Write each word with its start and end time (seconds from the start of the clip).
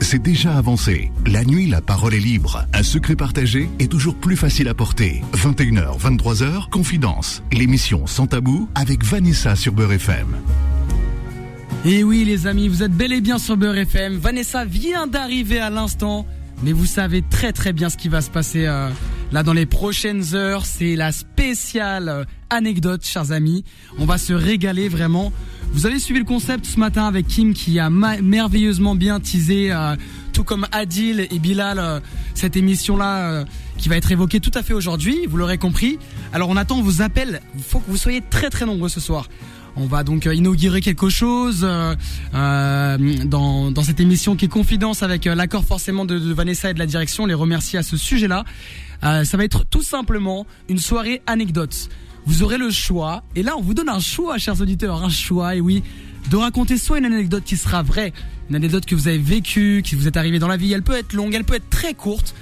c'est 0.00 0.22
déjà 0.22 0.56
avancé. 0.56 1.10
La 1.26 1.44
nuit, 1.44 1.66
la 1.66 1.80
parole 1.80 2.14
est 2.14 2.20
libre. 2.20 2.66
Un 2.72 2.82
secret 2.82 3.16
partagé 3.16 3.68
est 3.78 3.90
toujours 3.90 4.14
plus 4.14 4.36
facile 4.36 4.68
à 4.68 4.74
porter. 4.74 5.22
21h, 5.34 5.98
23h, 5.98 6.70
Confidence. 6.70 7.42
L'émission 7.52 8.06
Sans 8.06 8.26
Tabou 8.26 8.68
avec 8.74 9.04
Vanessa 9.04 9.56
sur 9.56 9.72
Beurre 9.72 9.92
FM. 9.92 10.36
Et 11.84 12.02
oui 12.02 12.24
les 12.24 12.46
amis, 12.46 12.68
vous 12.68 12.82
êtes 12.82 12.92
bel 12.92 13.12
et 13.12 13.20
bien 13.20 13.38
sur 13.38 13.56
Beurre 13.56 13.78
FM. 13.78 14.16
Vanessa 14.16 14.64
vient 14.64 15.06
d'arriver 15.06 15.58
à 15.58 15.70
l'instant, 15.70 16.26
mais 16.62 16.72
vous 16.72 16.86
savez 16.86 17.22
très 17.22 17.52
très 17.52 17.72
bien 17.72 17.90
ce 17.90 17.96
qui 17.96 18.08
va 18.08 18.20
se 18.20 18.30
passer 18.30 18.66
euh, 18.66 18.88
là 19.32 19.42
dans 19.42 19.52
les 19.52 19.66
prochaines 19.66 20.34
heures. 20.34 20.64
C'est 20.66 20.96
la 20.96 21.12
spéciale 21.12 22.08
euh, 22.08 22.24
anecdote, 22.48 23.04
chers 23.04 23.32
amis. 23.32 23.64
On 23.98 24.06
va 24.06 24.18
se 24.18 24.32
régaler 24.32 24.88
vraiment. 24.88 25.32
Vous 25.74 25.86
avez 25.86 25.98
suivi 25.98 26.20
le 26.20 26.24
concept 26.24 26.64
ce 26.64 26.78
matin 26.78 27.06
avec 27.06 27.26
Kim 27.26 27.52
qui 27.52 27.78
a 27.78 27.90
merveilleusement 27.90 28.94
bien 28.94 29.20
teasé, 29.20 29.70
euh, 29.70 29.96
tout 30.32 30.44
comme 30.44 30.66
Adil 30.72 31.26
et 31.30 31.38
Bilal, 31.38 32.00
cette 32.34 32.56
émission-là 32.56 33.44
qui 33.76 33.88
va 33.88 33.96
être 33.96 34.10
évoquée 34.10 34.40
tout 34.40 34.52
à 34.54 34.62
fait 34.62 34.72
aujourd'hui. 34.72 35.26
Vous 35.28 35.36
l'aurez 35.36 35.58
compris. 35.58 35.98
Alors 36.32 36.48
on 36.48 36.56
attend 36.56 36.80
vos 36.80 37.02
appels. 37.02 37.42
Il 37.56 37.62
faut 37.62 37.80
que 37.80 37.90
vous 37.90 37.96
soyez 37.96 38.22
très 38.30 38.50
très 38.50 38.64
nombreux 38.64 38.88
ce 38.88 39.00
soir. 39.00 39.28
On 39.76 39.86
va 39.86 40.04
donc 40.04 40.26
euh, 40.26 40.34
inaugurer 40.34 40.80
quelque 40.80 41.08
chose 41.08 41.62
euh, 41.64 41.94
euh, 42.34 42.98
dans, 43.24 43.72
dans 43.72 43.82
cette 43.82 43.98
émission 43.98 44.36
qui 44.36 44.44
est 44.44 44.48
confidence 44.48 45.02
avec 45.02 45.24
l'accord 45.24 45.64
forcément 45.64 46.04
de, 46.04 46.16
Vanessa 46.32 46.70
et 46.70 46.74
de 46.74 46.78
la 46.78 46.86
direction. 46.86 47.26
les 47.26 47.34
remercie 47.34 47.76
à 47.76 47.82
ce 47.82 47.96
sujet-là. 47.96 48.44
ça 49.02 49.36
va 49.36 49.44
être 49.44 49.64
tout 49.66 49.82
simplement 49.82 50.46
une 50.68 50.78
soirée 50.78 51.22
anecdote. 51.26 51.88
Vous 52.26 52.42
aurez 52.42 52.58
le 52.58 52.70
choix, 52.70 53.22
et 53.36 53.42
là 53.42 53.54
on 53.56 53.60
vous 53.60 53.74
donne 53.74 53.88
un 53.88 54.00
choix, 54.00 54.38
chers 54.38 54.60
auditeurs, 54.60 55.04
un 55.04 55.10
choix, 55.10 55.56
et 55.56 55.60
oui, 55.60 55.82
de 56.30 56.36
raconter 56.36 56.78
soit 56.78 56.98
une 56.98 57.04
anecdote 57.04 57.44
qui 57.44 57.56
sera 57.56 57.82
vraie, 57.82 58.12
une 58.48 58.56
anecdote 58.56 58.86
que 58.86 58.94
vous 58.94 59.08
avez 59.08 59.18
vécue, 59.18 59.82
qui 59.84 59.94
vous 59.94 60.06
est 60.06 60.16
arrivée 60.16 60.38
dans 60.38 60.48
la 60.48 60.56
vie. 60.56 60.72
Elle 60.72 60.82
peut 60.82 60.96
être 60.96 61.12
longue, 61.12 61.34
elle 61.34 61.44
peut 61.44 61.54
être 61.54 61.68
très 61.68 61.94
courte. 61.94 62.34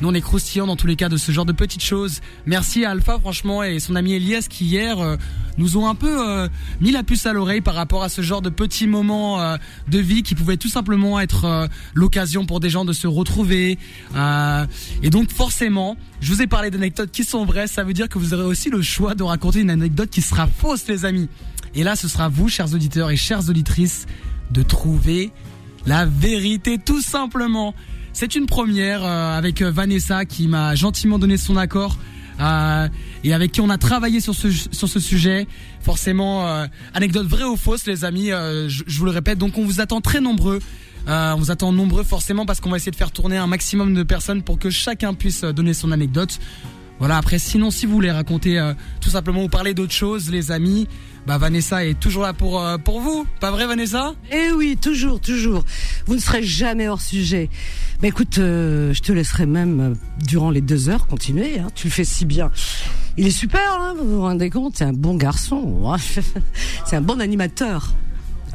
Nous, 0.00 0.08
on 0.08 0.14
est 0.14 0.22
croustillant 0.22 0.66
dans 0.66 0.76
tous 0.76 0.86
les 0.86 0.96
cas 0.96 1.10
de 1.10 1.18
ce 1.18 1.30
genre 1.30 1.44
de 1.44 1.52
petites 1.52 1.82
choses. 1.82 2.20
Merci 2.46 2.86
à 2.86 2.90
Alpha, 2.90 3.18
franchement, 3.18 3.62
et 3.62 3.80
son 3.80 3.96
ami 3.96 4.14
Elias 4.14 4.46
qui 4.48 4.64
hier 4.64 4.98
euh, 4.98 5.16
nous 5.58 5.76
ont 5.76 5.88
un 5.88 5.94
peu 5.94 6.26
euh, 6.26 6.48
mis 6.80 6.90
la 6.90 7.02
puce 7.02 7.26
à 7.26 7.34
l'oreille 7.34 7.60
par 7.60 7.74
rapport 7.74 8.02
à 8.02 8.08
ce 8.08 8.22
genre 8.22 8.40
de 8.40 8.48
petits 8.48 8.86
moments 8.86 9.42
euh, 9.42 9.58
de 9.88 9.98
vie 9.98 10.22
qui 10.22 10.34
pouvaient 10.34 10.56
tout 10.56 10.68
simplement 10.68 11.20
être 11.20 11.68
l'occasion 11.92 12.46
pour 12.46 12.60
des 12.60 12.70
gens 12.70 12.86
de 12.86 12.94
se 12.94 13.06
retrouver. 13.06 13.78
et 15.02 15.10
donc, 15.10 15.30
forcément, 15.30 15.96
je 16.20 16.32
vous 16.32 16.40
ai 16.40 16.46
parlé 16.46 16.70
d'anecdotes 16.70 17.10
qui 17.10 17.24
sont 17.24 17.44
vraies. 17.44 17.66
Ça 17.66 17.84
veut 17.84 17.92
dire 17.92 18.08
que 18.08 18.18
vous 18.18 18.32
aurez 18.32 18.44
aussi 18.44 18.70
le 18.70 18.80
choix 18.80 19.14
de 19.14 19.22
raconter 19.22 19.60
une 19.60 19.70
anecdote 19.70 20.08
qui 20.08 20.22
sera 20.22 20.46
fausse, 20.46 20.86
les 20.88 21.04
amis. 21.04 21.28
Et 21.74 21.84
là, 21.84 21.94
ce 21.94 22.08
sera 22.08 22.28
vous, 22.28 22.48
chers 22.48 22.72
auditeurs 22.72 23.10
et 23.10 23.16
chères 23.16 23.48
auditrices, 23.50 24.06
de 24.50 24.62
trouver 24.62 25.30
la 25.86 26.06
vérité, 26.06 26.78
tout 26.78 27.02
simplement. 27.02 27.74
C'est 28.20 28.34
une 28.34 28.44
première 28.44 29.02
euh, 29.02 29.38
avec 29.38 29.62
euh, 29.62 29.70
Vanessa 29.70 30.26
qui 30.26 30.46
m'a 30.46 30.74
gentiment 30.74 31.18
donné 31.18 31.38
son 31.38 31.56
accord. 31.56 31.96
Euh, 32.38 32.86
et 33.24 33.32
avec 33.32 33.52
qui 33.52 33.62
on 33.62 33.70
a 33.70 33.78
travaillé 33.78 34.20
sur 34.20 34.34
ce 34.34 34.50
sur 34.50 34.88
ce 34.90 35.00
sujet. 35.00 35.46
Forcément, 35.80 36.46
anecdote 36.92 37.26
vraie 37.26 37.44
ou 37.44 37.56
fausse, 37.56 37.86
les 37.86 38.04
amis. 38.04 38.28
Je, 38.28 38.98
vous 38.98 39.06
le 39.06 39.10
répète. 39.10 39.38
Donc, 39.38 39.56
on 39.56 39.64
vous 39.64 39.80
attend 39.80 40.02
très 40.02 40.20
nombreux. 40.20 40.58
on 41.06 41.36
vous 41.36 41.50
attend 41.50 41.72
nombreux 41.72 42.02
forcément 42.02 42.44
parce 42.44 42.60
qu'on 42.60 42.68
va 42.68 42.76
essayer 42.76 42.92
de 42.92 42.96
faire 42.96 43.10
tourner 43.10 43.38
un 43.38 43.46
maximum 43.46 43.94
de 43.94 44.02
personnes 44.02 44.42
pour 44.42 44.58
que 44.58 44.68
chacun 44.68 45.14
puisse 45.14 45.40
donner 45.42 45.72
son 45.72 45.90
anecdote. 45.90 46.38
Voilà. 47.00 47.16
Après, 47.16 47.40
sinon, 47.40 47.72
si 47.72 47.86
vous 47.86 47.94
voulez 47.94 48.12
raconter 48.12 48.62
tout 49.00 49.10
simplement 49.10 49.42
ou 49.42 49.48
parler 49.48 49.74
d'autres 49.74 49.92
choses, 49.92 50.30
les 50.30 50.52
amis, 50.52 50.86
bah 51.26 51.38
Vanessa 51.38 51.84
est 51.84 51.98
toujours 51.98 52.22
là 52.22 52.32
pour 52.32 52.62
pour 52.84 53.00
vous. 53.00 53.26
Pas 53.40 53.50
vrai, 53.50 53.66
Vanessa? 53.66 54.14
Eh 54.30 54.52
oui, 54.52 54.76
toujours, 54.80 55.20
toujours. 55.20 55.64
Vous 56.06 56.14
ne 56.14 56.20
serez 56.20 56.42
jamais 56.42 56.88
hors 56.88 57.00
sujet. 57.00 57.50
Bah 58.00 58.08
écoute, 58.08 58.38
euh, 58.38 58.94
je 58.94 59.02
te 59.02 59.12
laisserai 59.12 59.44
même 59.44 59.80
euh, 59.80 59.94
durant 60.24 60.50
les 60.50 60.62
deux 60.62 60.88
heures 60.88 61.06
continuer. 61.06 61.58
Hein. 61.58 61.66
Tu 61.74 61.88
le 61.88 61.92
fais 61.92 62.04
si 62.04 62.24
bien. 62.24 62.50
Il 63.18 63.26
est 63.26 63.30
super, 63.30 63.60
hein, 63.78 63.94
vous 63.98 64.08
vous 64.08 64.20
rendez 64.22 64.48
compte 64.48 64.78
C'est 64.78 64.84
un 64.84 64.94
bon 64.94 65.16
garçon. 65.16 65.94
C'est 66.86 66.96
un 66.96 67.02
bon 67.02 67.20
animateur. 67.20 67.92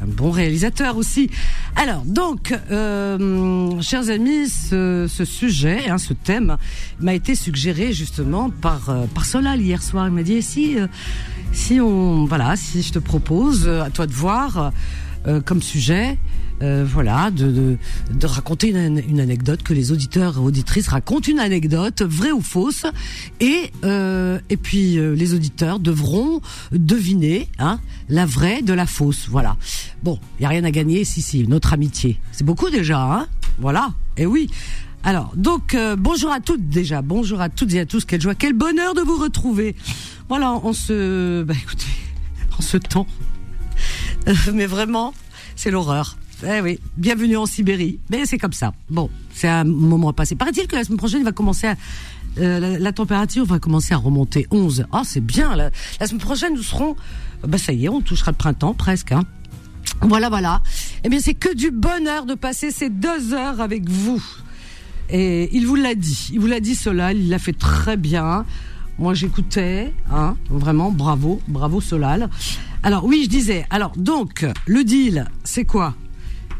Un 0.02 0.06
bon 0.06 0.30
réalisateur 0.30 0.96
aussi. 0.96 1.30
Alors, 1.74 2.02
donc, 2.04 2.54
euh, 2.70 3.80
chers 3.80 4.10
amis, 4.10 4.48
ce, 4.48 5.06
sujet, 5.24 5.88
hein, 5.88 5.98
ce 5.98 6.12
thème, 6.12 6.56
m'a 7.00 7.14
été 7.14 7.34
suggéré 7.34 7.92
justement 7.92 8.50
par 8.50 8.94
par 9.14 9.24
Solal 9.24 9.60
hier 9.60 9.82
soir. 9.82 10.06
Il 10.08 10.14
m'a 10.14 10.22
dit 10.22 10.42
si 10.42 10.76
si 11.52 11.80
on 11.80 12.26
voilà, 12.26 12.56
si 12.56 12.82
je 12.82 12.92
te 12.92 12.98
propose 12.98 13.68
à 13.68 13.90
toi 13.90 14.06
de 14.06 14.12
voir 14.12 14.72
comme 15.44 15.62
sujet 15.62 16.18
euh, 16.62 16.86
voilà, 16.88 17.30
de, 17.30 17.76
raconter 18.24 18.70
une, 18.70 19.20
anecdote, 19.20 19.62
que 19.62 19.74
les 19.74 19.92
auditeurs 19.92 20.36
et 20.36 20.40
auditrices 20.40 20.88
racontent 20.88 21.30
une 21.30 21.38
anecdote, 21.38 22.00
vraie 22.00 22.32
ou 22.32 22.40
fausse, 22.40 22.86
et 23.40 23.70
euh, 23.84 24.38
et 24.48 24.56
puis 24.56 24.98
euh, 24.98 25.14
les 25.14 25.34
auditeurs 25.34 25.80
devront 25.80 26.40
deviner 26.72 27.48
hein, 27.58 27.78
la 28.08 28.24
vraie 28.24 28.62
de 28.62 28.72
la 28.72 28.86
fausse. 28.86 29.28
Voilà. 29.28 29.58
Bon, 30.02 30.18
il 30.38 30.44
y 30.44 30.46
a 30.46 30.48
rien 30.48 30.64
à 30.64 30.70
gagner, 30.70 31.04
si 31.04 31.20
si, 31.20 31.46
notre 31.46 31.74
amitié, 31.74 32.18
c'est 32.32 32.44
beaucoup 32.44 32.70
déjà, 32.70 33.02
hein. 33.02 33.26
Voilà. 33.58 33.92
Et 34.16 34.24
oui. 34.24 34.48
Alors, 35.04 35.34
donc, 35.36 35.76
bonjour 35.98 36.32
à 36.32 36.40
toutes 36.40 36.68
déjà, 36.68 37.02
bonjour 37.02 37.40
à 37.40 37.48
toutes 37.50 37.74
et 37.74 37.80
à 37.80 37.86
tous, 37.86 38.04
quelle 38.06 38.20
joie, 38.20 38.34
quel 38.34 38.54
bonheur 38.54 38.94
de 38.94 39.02
vous 39.02 39.18
retrouver. 39.18 39.76
Voilà, 40.28 40.58
on 40.64 40.72
se, 40.72 41.42
bah 41.44 41.54
écoutez, 41.54 41.86
en 42.58 42.62
ce 42.62 42.76
temps, 42.78 43.06
mais 44.54 44.66
vraiment, 44.66 45.14
c'est 45.54 45.70
l'horreur. 45.70 46.16
Eh 46.46 46.60
oui, 46.60 46.78
bienvenue 46.96 47.36
en 47.36 47.46
Sibérie. 47.46 47.98
Mais 48.10 48.26
c'est 48.26 48.38
comme 48.38 48.52
ça. 48.52 48.74
Bon, 48.90 49.08
c'est 49.32 49.48
un 49.48 49.64
moment 49.64 50.10
à 50.10 50.12
passer. 50.12 50.34
Paraît-il 50.34 50.66
que 50.66 50.76
la 50.76 50.84
semaine 50.84 50.98
prochaine, 50.98 51.20
il 51.20 51.24
va 51.24 51.32
commencer 51.32 51.68
à, 51.68 51.76
euh, 52.38 52.78
la, 52.78 52.92
température 52.92 53.46
va 53.46 53.58
commencer 53.58 53.94
à 53.94 53.96
remonter 53.96 54.46
11. 54.50 54.86
Ah, 54.92 55.02
c'est 55.04 55.24
bien. 55.24 55.56
La, 55.56 55.70
semaine 56.06 56.20
prochaine, 56.20 56.54
nous 56.54 56.62
serons, 56.62 56.94
bah 57.46 57.56
ça 57.56 57.72
y 57.72 57.86
est, 57.86 57.88
on 57.88 58.02
touchera 58.02 58.32
le 58.32 58.36
printemps 58.36 58.74
presque. 58.74 59.12
Hein. 59.12 59.24
Voilà, 60.02 60.28
voilà. 60.28 60.62
Eh 61.04 61.08
bien, 61.08 61.20
c'est 61.20 61.34
que 61.34 61.54
du 61.54 61.70
bonheur 61.70 62.26
de 62.26 62.34
passer 62.34 62.70
ces 62.70 62.90
deux 62.90 63.32
heures 63.32 63.60
avec 63.60 63.88
vous. 63.88 64.22
Et 65.08 65.56
il 65.56 65.66
vous 65.66 65.76
l'a 65.76 65.94
dit. 65.94 66.30
Il 66.32 66.40
vous 66.40 66.48
l'a 66.48 66.60
dit, 66.60 66.74
Solal. 66.74 67.16
Il 67.16 67.30
l'a 67.30 67.38
fait 67.38 67.54
très 67.54 67.96
bien. 67.96 68.44
Moi, 68.98 69.14
j'écoutais. 69.14 69.94
Hein, 70.12 70.36
vraiment, 70.50 70.90
bravo, 70.90 71.40
bravo, 71.48 71.80
Solal. 71.80 72.28
Alors, 72.86 73.04
oui, 73.04 73.22
je 73.24 73.28
disais. 73.28 73.66
Alors, 73.70 73.90
donc, 73.96 74.46
le 74.64 74.84
deal, 74.84 75.26
c'est 75.42 75.64
quoi? 75.64 75.96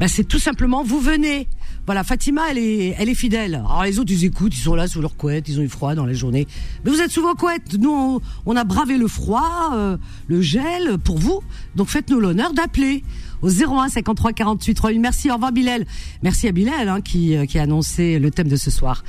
Ben 0.00 0.08
c'est 0.08 0.24
tout 0.24 0.40
simplement, 0.40 0.82
vous 0.82 0.98
venez. 0.98 1.46
Voilà, 1.86 2.02
Fatima, 2.02 2.50
elle 2.50 2.58
est, 2.58 2.96
elle 2.98 3.08
est 3.08 3.14
fidèle. 3.14 3.54
Alors 3.54 3.84
les 3.84 4.00
autres, 4.00 4.10
ils 4.10 4.24
écoutent, 4.24 4.52
ils 4.52 4.60
sont 4.60 4.74
là 4.74 4.88
sous 4.88 5.00
leur 5.00 5.16
couette, 5.16 5.48
ils 5.48 5.60
ont 5.60 5.62
eu 5.62 5.68
froid 5.68 5.94
dans 5.94 6.04
les 6.04 6.16
journées. 6.16 6.48
Mais 6.84 6.90
vous 6.90 7.00
êtes 7.00 7.12
souvent 7.12 7.34
couette. 7.34 7.74
Nous, 7.78 8.20
on, 8.44 8.56
a 8.56 8.64
bravé 8.64 8.98
le 8.98 9.06
froid, 9.06 9.70
euh, 9.72 9.96
le 10.26 10.42
gel 10.42 10.98
pour 10.98 11.16
vous. 11.16 11.42
Donc 11.76 11.86
faites-nous 11.86 12.18
l'honneur 12.18 12.52
d'appeler 12.52 13.04
au 13.40 13.48
01 13.48 13.88
53 13.88 14.32
48 14.32 14.74
3000. 14.74 15.00
Merci, 15.00 15.30
au 15.30 15.34
revoir 15.34 15.52
Bilal. 15.52 15.86
Merci 16.22 16.48
à 16.48 16.52
Bilal 16.52 16.88
hein, 16.88 17.02
qui, 17.02 17.36
euh, 17.36 17.46
qui 17.46 17.60
a 17.60 17.62
annoncé 17.62 18.18
le 18.18 18.32
thème 18.32 18.48
de 18.48 18.56
ce 18.56 18.72
soir. 18.72 19.04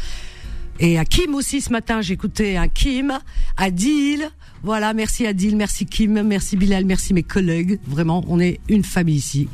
Et 0.79 0.99
à 0.99 1.05
Kim 1.05 1.33
aussi 1.33 1.61
ce 1.61 1.71
matin, 1.71 2.01
écouté 2.01 2.57
un 2.57 2.67
Kim, 2.67 3.17
Adil. 3.57 4.29
Voilà, 4.63 4.93
merci 4.93 5.25
Adil, 5.25 5.55
merci 5.55 5.85
Kim, 5.85 6.21
merci 6.23 6.57
Bilal, 6.57 6.85
merci 6.85 7.13
mes 7.13 7.23
collègues. 7.23 7.79
Vraiment, 7.87 8.23
on 8.27 8.39
est 8.39 8.59
une 8.69 8.83
famille 8.83 9.15
ici. 9.15 9.47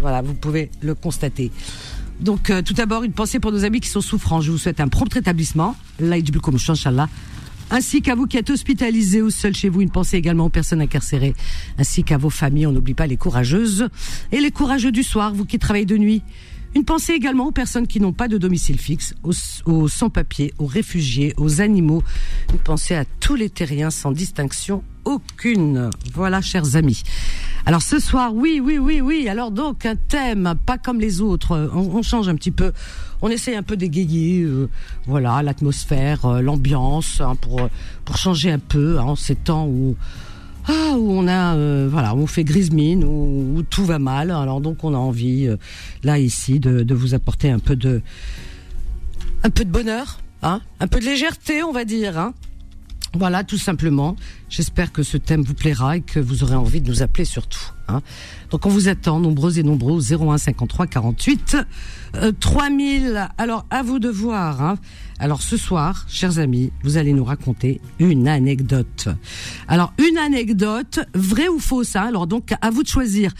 Voilà, 0.00 0.22
vous 0.22 0.34
pouvez 0.34 0.70
le 0.80 0.94
constater. 0.94 1.50
Donc, 2.20 2.50
euh, 2.50 2.62
tout 2.62 2.74
d'abord, 2.74 3.02
une 3.02 3.12
pensée 3.12 3.40
pour 3.40 3.52
nos 3.52 3.64
amis 3.64 3.80
qui 3.80 3.88
sont 3.88 4.00
souffrants. 4.00 4.40
Je 4.40 4.50
vous 4.50 4.58
souhaite 4.58 4.80
un 4.80 4.88
prompt 4.88 5.12
rétablissement. 5.12 5.74
Inchallah. 6.00 7.08
Ainsi 7.70 8.02
qu'à 8.02 8.16
vous 8.16 8.26
qui 8.26 8.36
êtes 8.36 8.50
hospitalisés 8.50 9.22
ou 9.22 9.30
seuls 9.30 9.54
chez 9.54 9.68
vous, 9.68 9.80
une 9.80 9.90
pensée 9.90 10.16
également 10.16 10.46
aux 10.46 10.50
personnes 10.50 10.80
incarcérées, 10.80 11.34
ainsi 11.78 12.02
qu'à 12.02 12.18
vos 12.18 12.30
familles. 12.30 12.66
On 12.66 12.72
n'oublie 12.72 12.94
pas 12.94 13.06
les 13.06 13.16
courageuses 13.16 13.88
et 14.32 14.40
les 14.40 14.50
courageux 14.50 14.90
du 14.90 15.04
soir, 15.04 15.32
vous 15.32 15.44
qui 15.44 15.58
travaillez 15.58 15.86
de 15.86 15.96
nuit. 15.96 16.22
Une 16.74 16.84
pensée 16.84 17.14
également 17.14 17.46
aux 17.46 17.52
personnes 17.52 17.88
qui 17.88 18.00
n'ont 18.00 18.12
pas 18.12 18.28
de 18.28 18.38
domicile 18.38 18.78
fixe, 18.78 19.14
aux, 19.66 19.88
sans-papiers, 19.88 20.54
aux 20.58 20.66
réfugiés, 20.66 21.34
aux 21.36 21.60
animaux. 21.60 22.02
Une 22.52 22.60
pensée 22.60 22.94
à 22.94 23.04
tous 23.04 23.34
les 23.34 23.50
terriens 23.50 23.90
sans 23.90 24.12
distinction 24.12 24.84
aucune. 25.04 25.90
Voilà, 26.14 26.40
chers 26.40 26.76
amis. 26.76 27.02
Alors 27.66 27.82
ce 27.82 27.98
soir, 27.98 28.34
oui, 28.34 28.60
oui, 28.62 28.78
oui, 28.78 29.00
oui. 29.00 29.28
Alors 29.28 29.50
donc 29.50 29.84
un 29.84 29.96
thème, 29.96 30.54
pas 30.64 30.78
comme 30.78 31.00
les 31.00 31.20
autres. 31.20 31.70
On, 31.74 32.02
change 32.02 32.28
un 32.28 32.36
petit 32.36 32.52
peu. 32.52 32.72
On 33.20 33.28
essaie 33.28 33.56
un 33.56 33.62
peu 33.62 33.76
d'égayer, 33.76 34.42
euh, 34.42 34.68
voilà, 35.06 35.42
l'atmosphère, 35.42 36.24
euh, 36.24 36.40
l'ambiance, 36.40 37.20
hein, 37.20 37.34
pour 37.40 37.68
pour 38.04 38.16
changer 38.16 38.50
un 38.50 38.58
peu 38.58 38.98
hein, 38.98 39.04
en 39.04 39.16
ces 39.16 39.34
temps 39.34 39.66
où 39.66 39.96
ah, 40.66 40.96
où 40.96 41.12
on 41.12 41.26
a, 41.26 41.56
euh, 41.56 41.88
voilà, 41.90 42.14
on 42.14 42.26
fait 42.26 42.44
grise 42.44 42.70
mine, 42.70 43.04
où, 43.04 43.62
tout 43.62 43.84
va 43.84 43.98
mal. 43.98 44.30
Alors 44.30 44.60
donc 44.60 44.84
on 44.84 44.94
a 44.94 44.98
envie, 44.98 45.48
là 46.02 46.18
ici, 46.18 46.60
de, 46.60 46.82
de, 46.82 46.94
vous 46.94 47.14
apporter 47.14 47.50
un 47.50 47.58
peu 47.58 47.76
de, 47.76 48.02
un 49.42 49.50
peu 49.50 49.64
de 49.64 49.70
bonheur, 49.70 50.20
hein, 50.42 50.60
un 50.80 50.86
peu 50.86 51.00
de 51.00 51.04
légèreté, 51.04 51.62
on 51.62 51.72
va 51.72 51.84
dire. 51.84 52.18
Hein. 52.18 52.34
Voilà, 53.14 53.42
tout 53.42 53.58
simplement. 53.58 54.14
J'espère 54.48 54.92
que 54.92 55.02
ce 55.02 55.16
thème 55.16 55.42
vous 55.42 55.54
plaira 55.54 55.96
et 55.96 56.00
que 56.00 56.20
vous 56.20 56.44
aurez 56.44 56.54
envie 56.54 56.80
de 56.80 56.88
nous 56.88 57.02
appeler 57.02 57.24
surtout. 57.24 57.72
Hein. 57.88 58.02
Donc 58.50 58.66
on 58.66 58.68
vous 58.68 58.88
attend, 58.88 59.18
nombreux 59.18 59.58
et 59.58 59.64
nombreux, 59.64 60.00
01 60.00 60.38
53 60.38 60.86
48 60.86 61.56
3000. 62.38 63.28
Alors 63.36 63.66
à 63.70 63.82
vous 63.82 63.98
de 63.98 64.08
voir. 64.08 64.62
Hein. 64.62 64.78
Alors 65.18 65.42
ce 65.42 65.56
soir, 65.56 66.06
chers 66.08 66.38
amis, 66.38 66.72
vous 66.84 66.98
allez 66.98 67.12
nous 67.12 67.24
raconter 67.24 67.80
une 67.98 68.28
anecdote. 68.28 69.08
Alors 69.66 69.92
une 69.98 70.16
anecdote, 70.16 71.00
vraie 71.14 71.48
ou 71.48 71.58
fausse. 71.58 71.96
Hein. 71.96 72.06
Alors 72.06 72.28
donc 72.28 72.54
à 72.60 72.70
vous 72.70 72.84
de 72.84 72.88
choisir. 72.88 73.34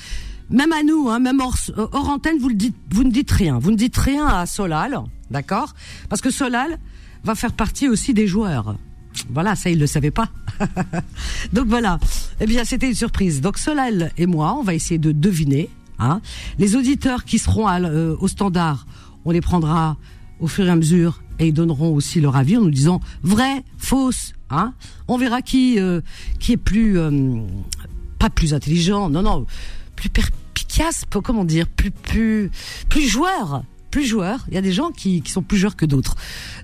Même 0.50 0.72
à 0.72 0.82
nous, 0.82 1.08
hein, 1.08 1.20
même 1.20 1.38
hors, 1.38 1.56
hors 1.76 2.08
antenne, 2.08 2.38
vous, 2.40 2.48
le 2.48 2.56
dites, 2.56 2.74
vous 2.90 3.04
ne 3.04 3.12
dites 3.12 3.30
rien. 3.30 3.60
Vous 3.60 3.70
ne 3.70 3.76
dites 3.76 3.96
rien 3.96 4.26
à 4.26 4.46
Solal, 4.46 5.00
d'accord? 5.30 5.74
Parce 6.08 6.20
que 6.20 6.30
Solal 6.30 6.80
va 7.22 7.36
faire 7.36 7.52
partie 7.52 7.88
aussi 7.88 8.14
des 8.14 8.26
joueurs. 8.26 8.74
Voilà, 9.30 9.54
ça, 9.54 9.70
il 9.70 9.78
le 9.78 9.86
savait 9.86 10.10
pas. 10.10 10.28
Donc 11.52 11.66
voilà. 11.66 11.98
Eh 12.40 12.46
bien, 12.46 12.64
c'était 12.64 12.88
une 12.88 12.94
surprise. 12.94 13.40
Donc 13.40 13.58
Solal 13.58 14.12
et 14.16 14.26
moi, 14.26 14.56
on 14.58 14.62
va 14.62 14.74
essayer 14.74 14.98
de 14.98 15.12
deviner. 15.12 15.68
Hein. 15.98 16.20
Les 16.58 16.76
auditeurs 16.76 17.24
qui 17.24 17.38
seront 17.38 17.68
euh, 17.68 18.16
au 18.18 18.28
standard, 18.28 18.86
on 19.24 19.30
les 19.30 19.40
prendra 19.40 19.96
au 20.40 20.46
fur 20.46 20.66
et 20.66 20.70
à 20.70 20.76
mesure 20.76 21.22
et 21.38 21.48
ils 21.48 21.54
donneront 21.54 21.94
aussi 21.94 22.20
leur 22.20 22.36
avis 22.36 22.56
en 22.56 22.62
nous 22.62 22.70
disant 22.70 23.00
vrai, 23.22 23.64
fausse. 23.78 24.32
Hein. 24.50 24.74
On 25.08 25.18
verra 25.18 25.42
qui 25.42 25.78
euh, 25.78 26.00
qui 26.38 26.52
est 26.52 26.56
plus 26.56 26.98
euh, 26.98 27.40
pas 28.18 28.30
plus 28.30 28.54
intelligent, 28.54 29.08
non 29.08 29.22
non, 29.22 29.46
plus 29.96 30.10
perspicace, 30.10 31.04
comment 31.22 31.44
dire, 31.44 31.66
plus 31.66 31.90
plus 31.90 32.50
plus 32.88 33.08
joueur 33.08 33.62
plus 33.90 34.04
joueurs. 34.04 34.44
Il 34.48 34.54
y 34.54 34.58
a 34.58 34.62
des 34.62 34.72
gens 34.72 34.90
qui, 34.90 35.22
qui 35.22 35.30
sont 35.30 35.42
plus 35.42 35.58
joueurs 35.58 35.76
que 35.76 35.86
d'autres. 35.86 36.16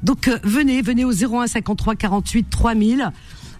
Donc 0.02 0.28
euh, 0.28 0.38
venez, 0.43 0.82
venez 0.82 1.05
au 1.05 1.12
01 1.12 1.46
53 1.46 1.96
48 1.96 2.46
3000 2.50 3.12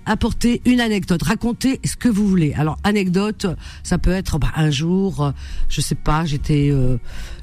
apporter 0.06 0.62
une 0.64 0.80
anecdote, 0.80 1.22
raconter 1.22 1.80
ce 1.84 1.96
que 1.96 2.08
vous 2.08 2.26
voulez. 2.26 2.54
Alors 2.54 2.78
anecdote, 2.84 3.46
ça 3.82 3.98
peut 3.98 4.12
être 4.12 4.38
bah, 4.38 4.52
un 4.56 4.70
jour, 4.70 5.22
euh, 5.22 5.30
je 5.68 5.80
sais 5.80 5.96
pas, 5.96 6.24
j'étais, 6.24 6.70
euh, 6.70 6.96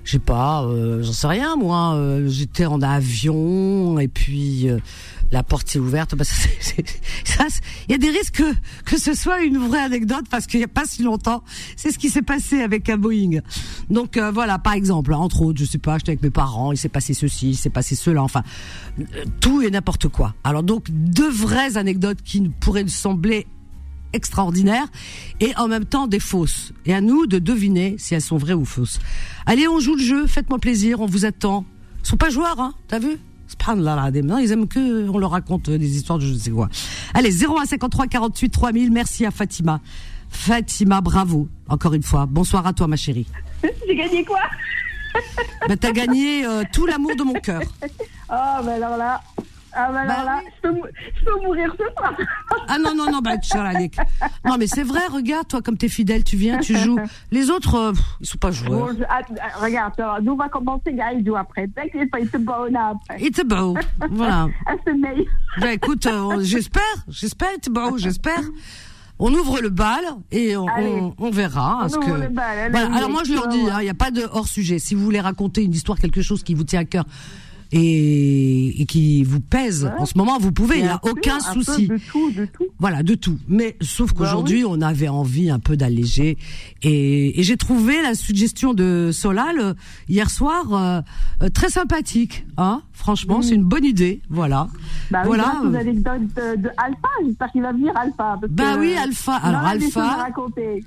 je 0.06 0.18
pas, 0.18 0.64
euh, 0.64 1.04
j'en 1.04 1.12
sais 1.12 1.28
rien 1.28 1.56
moi, 1.58 2.00
j'étais 2.26 2.66
en 2.66 2.82
avion 2.82 4.00
et 4.00 4.08
puis 4.08 4.68
la 5.34 5.44
porte 5.44 5.68
s'est 5.68 5.80
ouverte. 5.80 6.16
Bah, 6.16 6.24
ça, 6.24 7.46
il 7.88 7.92
y 7.92 7.96
a 7.96 7.98
des 7.98 8.10
risques 8.10 8.44
que, 8.86 8.98
ce 8.98 9.14
soit 9.14 9.42
une 9.42 9.58
vraie 9.58 9.82
anecdote 9.82 10.26
parce 10.30 10.46
qu'il 10.48 10.60
n'y 10.60 10.66
a 10.66 10.70
pas 10.70 10.86
si 10.86 11.04
longtemps, 11.04 11.44
c'est 11.76 11.92
ce 11.92 11.98
qui 11.98 12.10
s'est 12.10 12.22
passé 12.22 12.62
avec 12.62 12.88
un 12.90 12.98
Boeing. 12.98 13.42
Donc 13.90 14.16
euh, 14.16 14.32
voilà, 14.32 14.60
par 14.60 14.74
exemple, 14.74 15.14
entre 15.14 15.42
autres, 15.42 15.60
je 15.60 15.66
sais 15.66 15.80
pas, 15.80 15.98
j'étais 15.98 16.12
avec 16.12 16.22
mes 16.22 16.30
parents, 16.30 16.72
il 16.72 16.78
s'est 16.78 16.88
passé 16.88 17.14
ceci, 17.14 17.50
il 17.50 17.56
s'est 17.56 17.72
passé 17.72 17.96
cela, 17.96 18.22
enfin 18.22 18.44
euh, 19.00 19.04
tout 19.42 19.62
et 19.62 19.72
n'importe 19.72 20.08
quoi. 20.08 20.36
Alors 20.44 20.62
donc 20.62 20.86
deux 20.90 21.32
vraies 21.32 21.78
anecdotes 21.78 22.22
qui 22.24 22.42
pourraient 22.60 22.84
nous 22.84 22.90
sembler 22.90 23.48
extraordinaires 24.14 24.88
et 25.40 25.56
en 25.58 25.68
même 25.68 25.86
temps 25.86 26.06
des 26.06 26.20
fausses. 26.20 26.74
Et 26.86 26.94
à 26.94 27.02
nous 27.02 27.26
de 27.26 27.40
deviner 27.40 27.96
si 27.98 28.14
elles 28.14 28.22
sont 28.22 28.38
vraies 28.38 28.54
ou 28.54 28.66
fausses. 28.66 29.00
Allez, 29.48 29.68
on 29.68 29.80
joue 29.80 29.96
le 29.96 30.04
jeu, 30.04 30.28
faites-moi 30.28 30.60
plaisir, 30.60 31.02
on 31.02 31.08
vous 31.08 31.26
attend. 31.26 31.66
Ils 32.04 32.08
sont 32.08 32.18
pas 32.18 32.30
joueurs, 32.30 32.60
hein, 32.60 32.76
t'as 32.88 33.00
vu? 33.00 33.18
Ils 34.40 34.52
aiment 34.52 34.68
que 34.68 35.10
on 35.10 35.18
leur 35.18 35.32
raconte 35.32 35.70
des 35.70 35.96
histoires 35.96 36.20
de 36.20 36.26
je 36.26 36.34
ne 36.34 36.38
sais 36.38 36.52
quoi. 36.52 36.70
Allez, 37.14 37.32
0153 37.32 38.08
48 38.08 38.50
3000. 38.50 38.92
Merci 38.92 39.26
à 39.26 39.32
Fatima. 39.32 39.80
Fatima, 40.30 41.02
bravo. 41.02 41.48
Encore 41.70 41.94
une 41.94 42.04
fois. 42.04 42.26
Bonsoir 42.26 42.66
à 42.68 42.74
toi, 42.74 42.88
ma 42.88 42.96
chérie. 42.96 43.28
J'ai 43.88 43.96
gagné 43.96 44.26
quoi? 44.26 44.42
Ben, 45.68 45.78
T'as 45.78 45.92
gagné 45.92 46.46
euh, 46.46 46.64
tout 46.74 46.86
l'amour 46.86 47.16
de 47.16 47.24
mon 47.24 47.34
cœur. 47.34 47.62
Oh, 48.36 48.64
ben 48.66 48.82
alors 48.82 48.98
là. 48.98 49.22
Ah 49.76 49.92
bah, 49.92 50.04
bah 50.08 50.24
là, 50.24 50.42
je, 50.46 50.70
peux, 50.70 50.76
je, 51.20 51.26
peux, 51.26 51.42
mourir 51.42 51.74
ce 51.78 51.84
soir. 51.98 52.14
Ah 52.68 52.78
non, 52.78 52.96
non, 52.96 53.12
non, 53.12 53.20
bah, 53.20 53.36
Non, 54.46 54.58
mais 54.58 54.68
c'est 54.68 54.84
vrai, 54.84 55.02
regarde, 55.12 55.48
toi, 55.48 55.62
comme 55.62 55.78
t'es 55.78 55.90
fidèle, 55.90 56.24
tu 56.24 56.38
viens, 56.38 56.60
tu 56.60 56.78
joues. 56.78 57.00
Les 57.32 57.50
autres, 57.50 57.76
euh, 57.76 57.94
ils 58.22 58.28
sont 58.28 58.38
pas 58.38 58.52
joueurs. 58.52 58.90
Ah, 59.10 59.22
ah, 59.42 59.60
regarde, 59.60 59.94
nous, 60.22 60.34
on 60.34 60.36
va 60.36 60.50
commencer, 60.50 60.94
gars, 60.94 61.12
ils 61.14 61.26
jouent 61.26 61.36
après. 61.36 61.68
T'inquiète 61.68 62.10
pas, 62.12 62.20
ils 62.20 62.30
te 62.30 62.38
là 62.72 62.94
après. 62.94 63.22
Ils 63.22 63.32
te 63.32 63.42
voilà. 64.12 64.48
Ce. 64.86 65.62
Bah 65.62 65.74
écoute, 65.74 66.06
euh, 66.06 66.40
j'espère, 66.42 66.84
j'espère, 67.08 67.50
ils 67.56 67.60
te 67.60 67.70
beau, 67.70 67.98
j'espère. 67.98 68.42
On 69.20 69.32
ouvre 69.34 69.62
le 69.62 69.70
bal 69.70 70.04
et 70.32 70.58
on, 70.58 70.66
on, 71.18 71.30
verra. 71.30 71.86
On 71.86 72.00
que... 72.00 72.12
le 72.12 72.30
bal, 72.30 72.72
voilà. 72.72 72.96
Alors 72.96 73.10
moi 73.10 73.22
je 73.24 73.34
leur 73.34 73.48
dis, 73.48 73.62
hein, 73.70 73.78
il 73.80 73.84
n'y 73.84 73.90
a 73.90 73.94
pas 73.94 74.12
de 74.12 74.24
hors 74.32 74.48
sujet. 74.48 74.80
Si 74.80 74.96
vous 74.96 75.04
voulez 75.04 75.20
raconter 75.20 75.64
une 75.64 75.74
histoire, 75.74 76.00
quelque 76.00 76.22
chose 76.22 76.44
qui 76.44 76.56
vous 76.56 76.64
tient 76.64 76.82
à 76.82 76.86
cœur, 76.86 77.06
et, 77.74 78.82
et 78.82 78.86
qui 78.86 79.24
vous 79.24 79.40
pèse 79.40 79.92
en 79.98 80.06
ce 80.06 80.18
moment, 80.18 80.38
vous 80.38 80.52
pouvez, 80.52 80.78
il 80.78 80.84
n'y 80.84 80.90
a 80.90 81.00
aucun 81.04 81.40
souci. 81.40 81.88
de 81.88 81.98
tout, 81.98 82.32
de 82.32 82.46
tout. 82.46 82.68
Voilà, 82.80 83.02
de 83.02 83.16
tout. 83.16 83.40
Mais 83.48 83.76
sauf 83.82 84.12
bah 84.12 84.20
qu'aujourd'hui, 84.20 84.64
on 84.66 84.80
avait 84.82 85.08
envie 85.08 85.50
un 85.50 85.60
peu 85.60 85.76
d'alléger. 85.76 86.38
Et, 86.84 87.40
et 87.40 87.44
j'ai 87.44 87.58
trouvé 87.58 88.02
la 88.02 88.14
suggestion 88.14 88.74
de 88.76 89.10
Solal 89.12 89.60
euh, 89.60 89.74
hier 90.08 90.30
soir 90.30 90.74
euh, 90.74 91.02
euh, 91.42 91.50
très 91.50 91.70
sympathique. 91.70 92.46
Hein 92.58 92.84
Franchement, 92.94 93.42
c'est 93.42 93.56
une 93.56 93.64
bonne 93.64 93.84
idée. 93.84 94.22
Voilà. 94.30 94.68
Bah 95.12 95.24
voilà. 95.26 95.56
Oui, 95.64 95.76
anecdotes 95.76 96.22
de, 96.36 96.62
de 96.62 96.70
Alpha. 96.78 97.10
J'espère 97.26 97.52
qu'il 97.52 97.62
va 97.62 97.72
venir 97.72 97.92
Alpha. 97.98 98.38
Parce 98.40 98.52
bah 98.54 98.76
oui, 98.78 98.96
Alpha. 98.96 99.34
Alors 99.36 99.62
Alpha. 99.62 100.28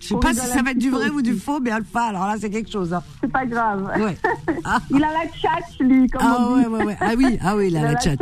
Je 0.00 0.06
sais 0.06 0.14
pas 0.16 0.32
si 0.32 0.46
ça 0.46 0.62
va 0.62 0.70
être 0.70 0.78
du 0.78 0.90
vrai 0.90 1.10
ou 1.10 1.20
du 1.20 1.34
faux, 1.34 1.60
mais 1.60 1.70
Alpha. 1.70 2.04
Alors 2.04 2.26
là, 2.26 2.36
c'est 2.40 2.50
quelque 2.50 2.70
chose. 2.70 2.94
Hein. 2.94 3.02
C'est 3.20 3.30
pas 3.30 3.44
grave. 3.44 3.90
Ouais. 3.98 4.16
il 4.90 5.04
a 5.04 5.08
la 5.12 5.30
chat, 5.32 5.84
lui. 5.84 6.06
Comme 6.08 6.22
ah 6.24 6.48
on 6.48 6.58
dit. 6.58 6.66
Ouais, 6.66 6.96
ah 7.00 7.12
oui, 7.16 7.38
ah 7.42 7.56
oui, 7.56 7.70
la, 7.70 7.92
la, 7.92 8.00
chat, 8.00 8.16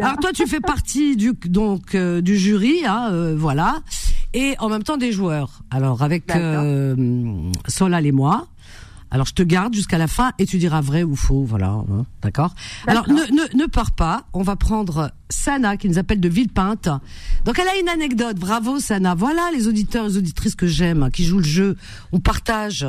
Alors 0.00 0.16
toi, 0.20 0.30
tu 0.34 0.46
fais 0.46 0.60
partie 0.60 1.16
du 1.16 1.34
donc 1.44 1.94
euh, 1.94 2.20
du 2.20 2.36
jury, 2.36 2.84
hein, 2.86 3.08
euh, 3.10 3.34
voilà, 3.36 3.80
et 4.34 4.54
en 4.58 4.68
même 4.68 4.82
temps 4.82 4.96
des 4.96 5.12
joueurs. 5.12 5.60
Alors 5.70 6.02
avec 6.02 6.34
euh, 6.34 6.94
Solal 7.66 8.06
et 8.06 8.12
moi. 8.12 8.46
Alors 9.10 9.26
je 9.26 9.34
te 9.34 9.42
garde 9.42 9.74
jusqu'à 9.74 9.98
la 9.98 10.06
fin 10.06 10.32
et 10.38 10.46
tu 10.46 10.58
diras 10.58 10.80
vrai 10.80 11.02
ou 11.02 11.16
faux, 11.16 11.44
voilà, 11.44 11.70
hein, 11.70 12.04
d'accord? 12.22 12.54
Alors 12.86 13.08
ne, 13.08 13.14
ne, 13.14 13.56
ne 13.56 13.66
pars 13.66 13.92
pas, 13.92 14.24
on 14.34 14.42
va 14.42 14.56
prendre 14.56 15.12
Sana 15.30 15.76
qui 15.76 15.88
nous 15.88 15.98
appelle 15.98 16.20
de 16.20 16.28
Villepinte. 16.28 16.88
Donc 17.44 17.58
elle 17.58 17.68
a 17.68 17.78
une 17.78 17.88
anecdote, 17.88 18.36
bravo 18.36 18.80
Sana. 18.80 19.14
Voilà 19.14 19.50
les 19.52 19.66
auditeurs 19.66 20.04
et 20.04 20.08
les 20.08 20.16
auditrices 20.18 20.54
que 20.54 20.66
j'aime, 20.66 21.10
qui 21.10 21.24
jouent 21.24 21.38
le 21.38 21.44
jeu, 21.44 21.76
on 22.12 22.20
partage. 22.20 22.86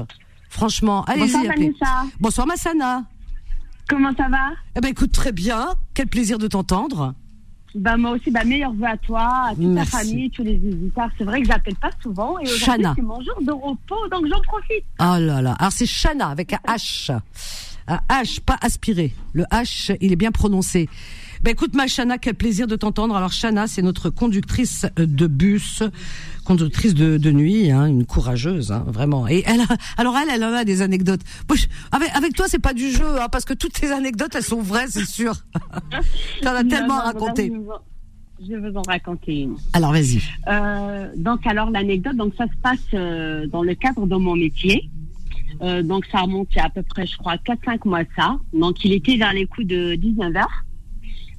Franchement, 0.49 1.03
allez-y. 1.05 1.31
Bonsoir, 1.31 2.05
Bonsoir 2.19 2.47
Massana. 2.47 3.03
Comment 3.87 4.11
ça 4.15 4.27
va? 4.29 4.49
Eh 4.75 4.81
ben 4.81 4.89
écoute 4.89 5.11
très 5.11 5.31
bien. 5.31 5.69
Quel 5.93 6.07
plaisir 6.07 6.37
de 6.37 6.47
t'entendre. 6.47 7.15
Bah 7.75 7.97
moi 7.97 8.11
aussi, 8.11 8.31
bah 8.31 8.43
meilleur 8.43 8.73
vœu 8.73 8.87
à 8.87 8.97
toi, 8.97 9.49
à 9.49 9.55
toute 9.55 9.75
ta 9.75 9.85
famille, 9.85 10.29
tous 10.31 10.43
les 10.43 10.55
visiteurs. 10.55 11.09
C'est 11.17 11.23
vrai 11.23 11.41
que 11.41 11.47
j'appelle 11.47 11.75
pas 11.75 11.91
souvent 12.01 12.39
et 12.39 12.43
aujourd'hui 12.43 12.87
c'est 12.95 13.01
mon 13.01 13.21
jour 13.21 13.35
de 13.41 13.51
repos, 13.51 14.07
donc 14.11 14.27
j'en 14.27 14.41
profite. 14.41 14.85
Oh 14.99 15.17
là 15.19 15.41
là. 15.41 15.55
Alors 15.59 15.71
c'est 15.71 15.85
Shana 15.85 16.27
avec 16.29 16.53
un 16.53 16.59
H, 16.67 17.11
un 17.87 17.99
H, 18.09 18.39
pas 18.41 18.57
aspiré. 18.61 19.13
Le 19.33 19.43
H, 19.51 19.95
il 20.01 20.11
est 20.11 20.15
bien 20.15 20.31
prononcé. 20.31 20.89
Ben 21.41 21.51
écoute 21.51 21.73
ma 21.73 21.87
Shana, 21.87 22.17
quel 22.17 22.35
plaisir 22.35 22.67
de 22.67 22.75
t'entendre. 22.75 23.15
Alors 23.15 23.31
Shana, 23.31 23.67
c'est 23.67 23.81
notre 23.81 24.09
conductrice 24.09 24.85
de 24.97 25.27
bus, 25.27 25.83
conductrice 26.43 26.93
de, 26.93 27.17
de 27.17 27.31
nuit, 27.31 27.71
hein, 27.71 27.85
une 27.85 28.05
courageuse, 28.05 28.73
hein, 28.73 28.83
vraiment. 28.87 29.25
Et 29.27 29.43
elle, 29.45 29.61
a, 29.61 29.67
alors 29.97 30.17
elle, 30.17 30.27
elle 30.33 30.43
en 30.43 30.53
a 30.53 30.65
des 30.65 30.81
anecdotes. 30.81 31.21
avec, 31.93 32.13
avec 32.13 32.33
toi, 32.33 32.47
c'est 32.49 32.59
pas 32.59 32.73
du 32.73 32.91
jeu, 32.91 33.21
hein, 33.21 33.27
parce 33.31 33.45
que 33.45 33.53
toutes 33.53 33.71
tes 33.71 33.89
anecdotes, 33.91 34.35
elles 34.35 34.43
sont 34.43 34.61
vraies, 34.61 34.87
c'est 34.89 35.05
sûr. 35.05 35.33
T'en 36.41 36.55
as 36.55 36.65
tellement 36.65 36.99
raconté. 36.99 37.53
Je 38.41 38.55
vais 38.55 38.69
vous 38.69 38.77
en 38.77 38.81
raconter 38.81 39.41
une. 39.41 39.57
Alors 39.71 39.93
vas-y. 39.93 40.21
Euh, 40.49 41.09
donc 41.15 41.47
alors 41.47 41.69
l'anecdote, 41.69 42.17
donc 42.17 42.33
ça 42.37 42.47
se 42.47 42.61
passe 42.61 42.79
euh, 42.93 43.47
dans 43.47 43.63
le 43.63 43.75
cadre 43.75 44.05
de 44.05 44.15
mon 44.15 44.35
métier. 44.35 44.89
Euh, 45.61 45.83
donc 45.83 46.05
ça 46.11 46.19
remonte 46.21 46.49
à, 46.57 46.65
à 46.65 46.69
peu 46.69 46.83
près, 46.83 47.05
je 47.05 47.17
crois, 47.17 47.35
4-5 47.35 47.87
mois 47.87 48.03
ça. 48.17 48.37
Donc 48.53 48.83
il 48.83 48.91
était 48.91 49.15
vers 49.15 49.33
les 49.33 49.45
coups 49.45 49.67
de 49.67 49.95
19 49.95 50.33
h 50.33 50.45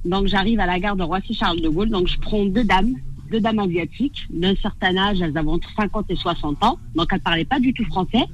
donc 0.05 0.27
j'arrive 0.27 0.59
à 0.59 0.65
la 0.65 0.79
gare 0.79 0.95
de 0.95 1.03
Roissy-Charles 1.03 1.61
de 1.61 1.69
Gaulle. 1.69 1.89
Donc 1.89 2.07
je 2.07 2.19
prends 2.19 2.45
deux 2.45 2.63
dames, 2.63 2.95
deux 3.31 3.39
dames 3.39 3.59
asiatiques 3.59 4.25
d'un 4.29 4.55
certain 4.55 4.97
âge. 4.97 5.21
Elles 5.21 5.37
avaient 5.37 5.49
entre 5.49 5.69
50 5.75 6.05
et 6.09 6.15
60 6.15 6.63
ans. 6.63 6.79
Donc 6.95 7.07
elles 7.11 7.19
parlaient 7.19 7.45
pas 7.45 7.59
du 7.59 7.73
tout 7.73 7.85
français. 7.85 8.25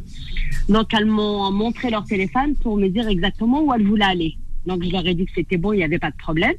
Donc 0.69 0.93
elles 0.93 1.05
m'ont 1.05 1.51
montré 1.51 1.89
leur 1.89 2.05
téléphone 2.05 2.55
pour 2.55 2.77
me 2.77 2.87
dire 2.87 3.07
exactement 3.07 3.61
où 3.61 3.73
elles 3.73 3.85
voulaient 3.85 4.05
aller. 4.05 4.37
Donc 4.65 4.83
je 4.83 4.91
leur 4.91 5.05
ai 5.05 5.13
dit 5.13 5.25
que 5.25 5.31
c'était 5.35 5.57
bon, 5.57 5.73
il 5.73 5.77
n'y 5.77 5.83
avait 5.83 5.99
pas 5.99 6.11
de 6.11 6.17
problème. 6.17 6.55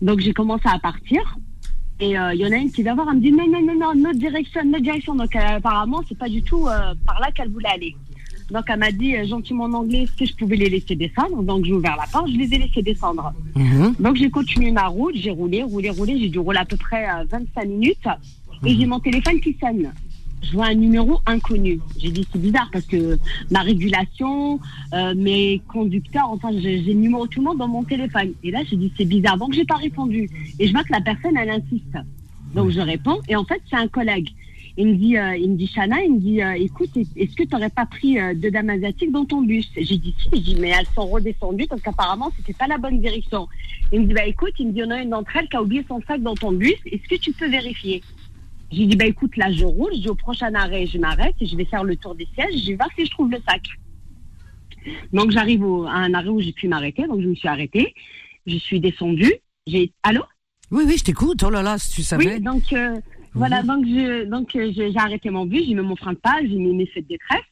Donc 0.00 0.20
j'ai 0.20 0.32
commencé 0.32 0.64
à 0.66 0.78
partir. 0.78 1.20
Et 2.00 2.18
euh, 2.18 2.34
il 2.34 2.40
y 2.40 2.46
en 2.46 2.50
a 2.50 2.56
une 2.56 2.72
qui 2.72 2.82
vient 2.82 2.94
voir, 2.94 3.08
elle 3.10 3.18
me 3.18 3.20
dit 3.20 3.30
non, 3.30 3.46
non, 3.46 3.62
non, 3.62 3.78
non, 3.78 3.94
notre 3.94 4.18
direction, 4.18 4.64
notre 4.64 4.82
direction. 4.82 5.14
Donc 5.14 5.36
euh, 5.36 5.40
apparemment, 5.40 6.02
c'est 6.08 6.18
pas 6.18 6.28
du 6.28 6.42
tout 6.42 6.66
euh, 6.66 6.94
par 7.06 7.20
là 7.20 7.30
qu'elle 7.32 7.50
voulait 7.50 7.68
aller. 7.68 7.96
Donc 8.50 8.64
elle 8.68 8.78
m'a 8.78 8.92
dit 8.92 9.16
euh, 9.16 9.26
gentiment 9.26 9.64
en 9.64 9.72
anglais 9.72 10.06
que 10.18 10.24
je 10.24 10.34
pouvais 10.34 10.56
les 10.56 10.68
laisser 10.68 10.94
descendre. 10.94 11.42
Donc 11.42 11.64
j'ai 11.64 11.72
ouvert 11.72 11.96
la 11.96 12.06
porte, 12.06 12.30
je 12.30 12.36
les 12.36 12.54
ai 12.54 12.58
laissés 12.58 12.82
descendre. 12.82 13.32
Mhm. 13.56 13.94
Donc 13.98 14.16
j'ai 14.16 14.30
continué 14.30 14.70
ma 14.70 14.86
route, 14.86 15.14
j'ai 15.16 15.30
roulé, 15.30 15.62
roulé, 15.62 15.90
roulé. 15.90 16.18
J'ai 16.18 16.28
dû 16.28 16.38
rouler 16.38 16.58
à 16.58 16.64
peu 16.64 16.76
près 16.76 17.06
25 17.30 17.62
euh, 17.64 17.68
minutes. 17.68 18.08
Et 18.64 18.74
j'ai 18.76 18.86
mon 18.86 19.00
téléphone 19.00 19.40
qui 19.40 19.56
sonne. 19.60 19.92
je 20.42 20.52
vois 20.52 20.66
un 20.66 20.74
numéro 20.74 21.20
inconnu. 21.26 21.80
J'ai 21.98 22.10
dit 22.10 22.26
c'est 22.32 22.40
bizarre 22.40 22.68
parce 22.72 22.86
que 22.86 23.18
ma 23.50 23.60
régulation, 23.60 24.60
euh, 24.92 25.14
mes 25.14 25.62
conducteurs, 25.68 26.28
enfin 26.30 26.50
j'ai 26.58 26.80
le 26.80 26.92
numéro 26.94 27.26
de 27.26 27.30
tout 27.30 27.40
le 27.40 27.46
monde 27.46 27.58
dans 27.58 27.68
mon 27.68 27.82
téléphone. 27.82 28.32
Et 28.42 28.50
là 28.50 28.60
j'ai 28.68 28.76
dit 28.76 28.92
c'est 28.96 29.04
bizarre, 29.04 29.38
donc 29.38 29.52
j'ai 29.54 29.64
pas 29.64 29.76
répondu. 29.76 30.28
Et 30.58 30.66
je 30.66 30.72
vois 30.72 30.84
que 30.84 30.92
la 30.92 31.00
personne 31.00 31.36
elle 31.36 31.50
insiste. 31.50 31.96
Donc 32.54 32.70
je 32.70 32.80
réponds 32.80 33.18
et 33.28 33.36
en 33.36 33.44
fait 33.44 33.60
c'est 33.70 33.76
un 33.76 33.88
collègue. 33.88 34.30
Il 34.76 34.88
me 34.88 34.94
dit, 34.96 35.16
euh, 35.16 35.36
il 35.36 35.52
me 35.52 35.56
dit 35.56 35.68
Chana, 35.68 36.02
il 36.02 36.14
me 36.14 36.18
dit, 36.18 36.42
euh, 36.42 36.52
écoute, 36.54 36.90
est- 36.96 37.16
est-ce 37.16 37.36
que 37.36 37.44
tu 37.44 37.48
n'aurais 37.52 37.70
pas 37.70 37.86
pris 37.86 38.18
euh, 38.18 38.34
deux 38.34 38.50
dames 38.50 38.70
asiatiques 38.70 39.12
dans 39.12 39.24
ton 39.24 39.42
bus? 39.42 39.70
J'ai 39.76 39.98
dit 39.98 40.14
si, 40.20 40.40
dit 40.40 40.56
mais 40.58 40.70
elles 40.70 40.86
sont 40.96 41.06
redescendues 41.06 41.66
parce 41.68 41.80
qu'apparemment 41.80 42.32
c'était 42.36 42.54
pas 42.54 42.66
la 42.66 42.76
bonne 42.78 43.00
direction. 43.00 43.46
Il 43.92 44.00
me 44.00 44.06
dit 44.08 44.14
bah 44.14 44.26
écoute, 44.26 44.52
il 44.58 44.66
me 44.68 44.72
dit 44.72 44.82
en 44.82 44.90
a 44.90 45.00
une 45.00 45.10
d'entre 45.10 45.36
elles 45.36 45.48
qui 45.48 45.56
a 45.56 45.62
oublié 45.62 45.84
son 45.86 46.00
sac 46.08 46.20
dans 46.22 46.34
ton 46.34 46.50
bus. 46.50 46.74
Est-ce 46.86 47.08
que 47.08 47.14
tu 47.14 47.32
peux 47.32 47.48
vérifier? 47.48 48.02
J'ai 48.72 48.86
dit 48.86 48.96
bah 48.96 49.06
écoute 49.06 49.36
là 49.36 49.52
je 49.52 49.64
roule, 49.64 49.92
je 49.94 50.00
dis 50.00 50.08
au 50.08 50.16
prochain 50.16 50.52
arrêt 50.54 50.86
je 50.86 50.98
m'arrête 50.98 51.36
et 51.40 51.46
je 51.46 51.56
vais 51.56 51.66
faire 51.66 51.84
le 51.84 51.94
tour 51.94 52.16
des 52.16 52.26
sièges, 52.34 52.60
je 52.62 52.68
vais 52.70 52.74
voir 52.76 52.88
si 52.98 53.06
je 53.06 53.10
trouve 53.12 53.30
le 53.30 53.38
sac. 53.48 53.62
Donc 55.12 55.30
j'arrive 55.30 55.62
à 55.88 55.98
un 55.98 56.14
arrêt 56.14 56.28
où 56.28 56.40
j'ai 56.40 56.52
pu 56.52 56.66
m'arrêter, 56.68 57.06
donc 57.06 57.20
je 57.22 57.28
me 57.28 57.34
suis 57.36 57.48
arrêtée, 57.48 57.94
je 58.46 58.56
suis 58.56 58.80
descendue. 58.80 59.32
J'ai 59.66 59.92
allô? 60.02 60.22
Oui, 60.70 60.84
oui, 60.86 60.96
je 60.98 61.04
t'écoute. 61.04 61.42
Oh 61.42 61.50
là 61.50 61.62
là, 61.62 61.78
si 61.78 61.92
tu 61.92 62.02
savais. 62.02 62.34
oui, 62.34 62.40
donc 62.40 62.72
euh, 62.72 62.96
voilà, 63.34 63.62
donc 63.62 63.84
je 63.86 64.24
donc 64.24 64.54
euh, 64.54 64.70
j'ai 64.74 64.92
j'ai 64.92 64.98
arrêté 64.98 65.30
mon 65.30 65.46
bus, 65.46 65.64
j'ai 65.66 65.74
mis 65.74 65.80
mon 65.80 65.96
frein 65.96 66.12
de 66.12 66.18
pas, 66.18 66.38
j'ai 66.42 66.56
mis 66.56 66.72
mes 66.72 66.86
feux 66.86 67.00
de 67.00 67.08
détresse. 67.08 67.42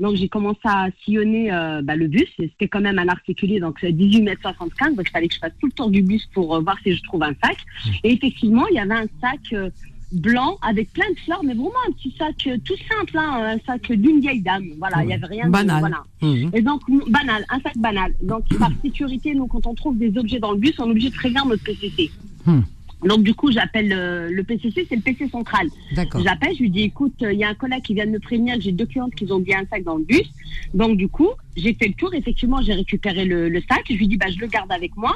Donc 0.00 0.16
j'ai 0.16 0.28
commencé 0.28 0.60
à 0.64 0.88
sillonner 1.04 1.52
euh, 1.52 1.80
bah, 1.82 1.94
le 1.94 2.08
bus. 2.08 2.26
C'était 2.36 2.66
quand 2.66 2.80
même 2.80 2.98
un 2.98 3.08
articulé, 3.08 3.60
donc 3.60 3.78
c'est 3.80 3.92
18 3.92 4.22
mètres 4.22 4.42
75. 4.42 4.96
Donc 4.96 5.06
il 5.08 5.10
fallait 5.10 5.28
que 5.28 5.34
je 5.34 5.38
fasse 5.38 5.52
tout 5.60 5.66
le 5.66 5.72
tour 5.72 5.90
du 5.90 6.02
bus 6.02 6.26
pour 6.34 6.56
euh, 6.56 6.60
voir 6.60 6.76
si 6.82 6.92
je 6.94 7.02
trouve 7.04 7.22
un 7.22 7.34
sac. 7.42 7.56
Et 8.02 8.12
effectivement, 8.12 8.66
il 8.68 8.76
y 8.76 8.80
avait 8.80 8.94
un 8.94 9.06
sac 9.20 9.40
euh, 9.52 9.70
blanc 10.12 10.58
avec 10.62 10.92
plein 10.92 11.08
de 11.10 11.18
fleurs, 11.20 11.44
mais 11.44 11.54
vraiment 11.54 11.70
un 11.88 11.92
petit 11.92 12.14
sac 12.18 12.34
euh, 12.46 12.56
tout 12.64 12.74
simple, 12.90 13.16
hein, 13.16 13.56
un 13.56 13.58
sac 13.64 13.92
d'une 13.92 14.20
vieille 14.20 14.42
dame. 14.42 14.70
Voilà, 14.78 15.04
il 15.04 15.10
y 15.10 15.12
avait 15.12 15.26
rien 15.26 15.48
Banal. 15.48 15.76
de 15.76 15.80
voilà. 15.80 16.50
Et 16.52 16.62
donc, 16.62 16.82
banal, 17.08 17.44
un 17.48 17.60
sac 17.60 17.76
banal. 17.78 18.12
Donc, 18.22 18.44
par 18.58 18.70
sécurité, 18.82 19.34
nous, 19.34 19.46
quand 19.46 19.66
on 19.66 19.74
trouve 19.74 19.98
des 19.98 20.16
objets 20.18 20.40
dans 20.40 20.52
le 20.52 20.58
bus, 20.58 20.74
on 20.78 20.88
est 20.88 20.90
obligé 20.90 21.10
de 21.10 21.14
prévenir 21.14 21.46
notre 21.46 21.62
PCC. 21.62 22.10
Hmm. 22.44 22.60
Donc, 23.04 23.22
du 23.22 23.34
coup, 23.34 23.50
j'appelle 23.50 23.92
euh, 23.92 24.28
le 24.30 24.44
PCC, 24.44 24.86
c'est 24.88 24.96
le 24.96 25.02
PC 25.02 25.28
central. 25.28 25.68
D'accord. 25.94 26.22
J'appelle, 26.22 26.54
je 26.54 26.60
lui 26.60 26.70
dis, 26.70 26.82
écoute, 26.82 27.14
euh, 27.22 27.32
il 27.32 27.38
y 27.38 27.44
a 27.44 27.48
un 27.48 27.54
collègue 27.54 27.82
qui 27.82 27.94
vient 27.94 28.06
de 28.06 28.12
me 28.12 28.20
prévenir 28.20 28.56
que 28.56 28.62
j'ai 28.62 28.72
deux 28.72 28.86
clientes 28.86 29.14
qui 29.14 29.30
ont 29.30 29.36
oublié 29.36 29.56
un 29.56 29.66
sac 29.66 29.82
dans 29.82 29.96
le 29.96 30.04
bus. 30.04 30.30
Donc, 30.74 30.96
du 30.96 31.08
coup, 31.08 31.30
j'ai 31.56 31.74
fait 31.74 31.88
le 31.88 31.94
tour. 31.94 32.14
Effectivement, 32.14 32.62
j'ai 32.62 32.74
récupéré 32.74 33.24
le, 33.24 33.48
le 33.48 33.60
sac. 33.68 33.82
Je 33.88 33.94
lui 33.94 34.08
dis, 34.08 34.16
bah, 34.16 34.26
je 34.30 34.38
le 34.38 34.46
garde 34.46 34.70
avec 34.70 34.96
moi. 34.96 35.12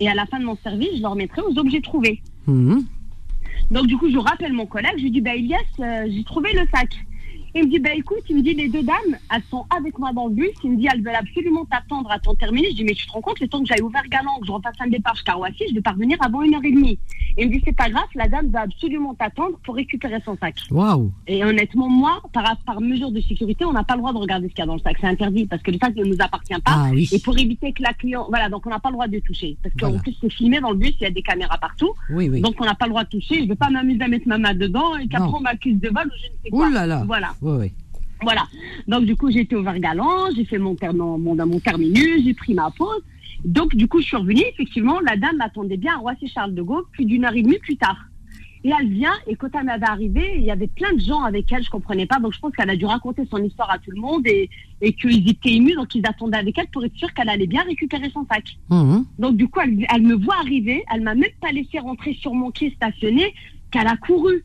Et 0.00 0.08
à 0.08 0.14
la 0.14 0.26
fin 0.26 0.38
de 0.38 0.44
mon 0.44 0.56
service, 0.56 0.96
je 0.96 1.02
le 1.02 1.08
remettrai 1.08 1.42
aux 1.42 1.58
objets 1.58 1.80
trouvés. 1.80 2.22
Mhm. 2.46 2.84
Donc 3.70 3.86
du 3.86 3.96
coup, 3.96 4.10
je 4.10 4.18
rappelle 4.18 4.52
mon 4.52 4.66
collègue, 4.66 4.94
je 4.96 5.02
lui 5.02 5.10
dis, 5.10 5.20
bah 5.20 5.34
Elias, 5.34 5.58
euh, 5.80 6.06
j'ai 6.10 6.24
trouvé 6.24 6.52
le 6.52 6.66
sac. 6.72 6.88
Il 7.58 7.64
me 7.64 7.70
dit, 7.70 7.78
bah 7.80 7.90
écoute, 7.94 8.22
il 8.28 8.36
me 8.36 8.42
dit, 8.42 8.54
les 8.54 8.68
deux 8.68 8.82
dames, 8.84 9.16
elles 9.34 9.42
sont 9.50 9.66
avec 9.76 9.98
moi 9.98 10.12
dans 10.12 10.28
le 10.28 10.34
bus. 10.34 10.50
Il 10.62 10.70
me 10.72 10.76
dit, 10.76 10.86
elles 10.92 11.02
veulent 11.02 11.14
absolument 11.16 11.64
t'attendre 11.64 12.08
à 12.10 12.18
ton 12.20 12.34
terminé. 12.34 12.68
Je 12.70 12.76
dis, 12.76 12.84
mais 12.84 12.94
tu 12.94 13.04
te 13.06 13.12
rends 13.12 13.20
compte, 13.20 13.40
le 13.40 13.48
temps 13.48 13.60
que 13.60 13.66
j'aille 13.66 13.80
ouvert 13.82 14.04
galant, 14.08 14.38
que 14.40 14.46
je 14.46 14.52
repasse 14.52 14.76
un 14.80 14.86
départ 14.88 15.14
jusqu'à 15.16 15.32
Roissy, 15.32 15.64
je 15.68 15.74
vais 15.74 15.80
parvenir 15.80 16.16
avant 16.20 16.42
une 16.42 16.54
heure 16.54 16.64
et 16.64 16.70
demie. 16.70 16.98
Il 17.36 17.48
me 17.48 17.52
dit, 17.52 17.60
c'est 17.64 17.74
pas 17.76 17.88
grave, 17.88 18.04
la 18.14 18.28
dame 18.28 18.48
va 18.50 18.60
absolument 18.62 19.14
t'attendre 19.14 19.58
pour 19.64 19.74
récupérer 19.74 20.18
son 20.24 20.36
sac. 20.36 20.54
Waouh. 20.70 21.10
Et 21.26 21.44
honnêtement, 21.44 21.88
moi, 21.88 22.20
par, 22.32 22.56
par 22.64 22.80
mesure 22.80 23.10
de 23.10 23.20
sécurité, 23.20 23.64
on 23.64 23.72
n'a 23.72 23.82
pas 23.84 23.94
le 23.94 24.00
droit 24.00 24.12
de 24.12 24.18
regarder 24.18 24.48
ce 24.48 24.54
qu'il 24.54 24.60
y 24.60 24.62
a 24.62 24.66
dans 24.66 24.74
le 24.74 24.80
sac. 24.80 24.96
C'est 25.00 25.06
interdit 25.08 25.46
parce 25.46 25.62
que 25.62 25.70
le 25.72 25.78
sac 25.78 25.96
ne 25.96 26.04
nous 26.04 26.16
appartient 26.20 26.54
pas. 26.64 26.72
Ah 26.74 26.88
oui. 26.92 27.08
Et 27.12 27.18
pour 27.18 27.36
éviter 27.38 27.72
que 27.72 27.82
la 27.82 27.92
cliente, 27.92 28.26
voilà, 28.28 28.48
donc 28.48 28.66
on 28.66 28.70
n'a 28.70 28.78
pas 28.78 28.90
le 28.90 28.94
droit 28.94 29.08
de 29.08 29.18
toucher. 29.18 29.56
Parce 29.62 29.74
qu'en 29.74 29.88
Voilà. 29.88 30.02
plus, 30.02 30.16
c'est 30.20 30.30
filmé 30.32 30.60
dans 30.60 30.70
le 30.70 30.76
bus, 30.76 30.94
il 31.00 31.04
y 31.04 31.06
a 31.06 31.10
des 31.10 31.22
caméras 31.22 31.58
partout. 31.58 31.90
Oui, 32.10 32.28
oui. 32.28 32.40
Donc 32.40 32.54
on 32.60 32.64
n'a 32.64 32.74
pas 32.74 32.86
le 32.86 32.90
droit 32.90 33.04
de 33.04 33.08
toucher. 33.08 33.36
Je 33.38 33.42
ne 33.44 33.48
veux 33.48 33.54
pas 33.56 33.70
m'amuser 33.70 34.02
à 34.02 34.08
mettre 34.08 34.28
ma 34.28 34.38
main 34.38 34.54
dedans 34.54 34.96
et 34.96 35.08
qu'après 35.08 35.28
on 35.34 35.40
m'accuse 35.40 35.80
de 35.80 35.88
vol 35.88 36.06
ou 36.06 36.10
je 36.20 36.26
ne 36.26 36.32
sais 36.42 36.48
Ouh 36.52 36.56
quoi. 36.56 36.70
là 36.70 36.86
là. 36.86 37.02
Voilà, 37.06 37.28
Oui, 37.48 37.56
oui. 37.60 37.72
voilà. 38.22 38.46
Donc 38.86 39.04
du 39.04 39.16
coup 39.16 39.30
j'étais 39.30 39.56
au 39.56 39.62
Vergalant, 39.62 40.30
j'ai 40.34 40.44
fait 40.44 40.58
mon, 40.58 40.76
mon, 40.94 41.18
mon, 41.18 41.46
mon 41.46 41.60
terminus, 41.60 42.24
j'ai 42.24 42.34
pris 42.34 42.54
ma 42.54 42.70
pause. 42.70 43.02
Donc 43.44 43.74
du 43.74 43.86
coup 43.88 44.00
je 44.00 44.06
suis 44.06 44.16
revenue. 44.16 44.42
Effectivement, 44.52 45.00
la 45.00 45.16
dame 45.16 45.36
m'attendait 45.36 45.76
bien 45.76 45.94
à 45.94 45.98
Roissy 45.98 46.28
Charles 46.28 46.54
de 46.54 46.62
Gaulle 46.62 46.84
plus 46.92 47.04
d'une 47.04 47.24
heure 47.24 47.34
et 47.34 47.42
demie 47.42 47.58
plus 47.58 47.76
tard. 47.76 47.96
Et 48.64 48.72
elle 48.76 48.88
vient 48.88 49.12
et 49.28 49.36
quand 49.36 49.48
elle 49.54 49.66
m'avait 49.66 49.86
arrivé, 49.86 50.34
il 50.36 50.42
y 50.42 50.50
avait 50.50 50.66
plein 50.66 50.92
de 50.92 50.98
gens 51.00 51.22
avec 51.22 51.50
elle, 51.52 51.62
je 51.62 51.70
comprenais 51.70 52.06
pas. 52.06 52.18
Donc 52.18 52.32
je 52.34 52.40
pense 52.40 52.52
qu'elle 52.56 52.68
a 52.70 52.74
dû 52.76 52.86
raconter 52.86 53.22
son 53.30 53.42
histoire 53.42 53.70
à 53.70 53.78
tout 53.78 53.92
le 53.92 54.00
monde 54.00 54.26
et, 54.26 54.50
et 54.80 54.92
qu'ils 54.92 55.28
étaient 55.30 55.52
émus, 55.52 55.74
donc 55.76 55.94
ils 55.94 56.04
attendaient 56.04 56.38
avec 56.38 56.58
elle 56.58 56.66
pour 56.66 56.84
être 56.84 56.96
sûrs 56.96 57.14
qu'elle 57.14 57.28
allait 57.28 57.46
bien 57.46 57.62
récupérer 57.62 58.10
son 58.10 58.26
sac. 58.26 58.44
Mhm. 58.68 59.04
Donc 59.20 59.36
du 59.36 59.46
coup, 59.46 59.60
elle, 59.60 59.86
elle 59.94 60.02
me 60.02 60.16
voit 60.16 60.38
arriver, 60.40 60.84
elle 60.92 61.02
m'a 61.02 61.14
même 61.14 61.30
pas 61.40 61.52
laissé 61.52 61.78
rentrer 61.78 62.14
sur 62.14 62.34
mon 62.34 62.50
quai 62.50 62.72
stationné, 62.74 63.32
qu'elle 63.70 63.86
a 63.86 63.96
couru. 63.96 64.42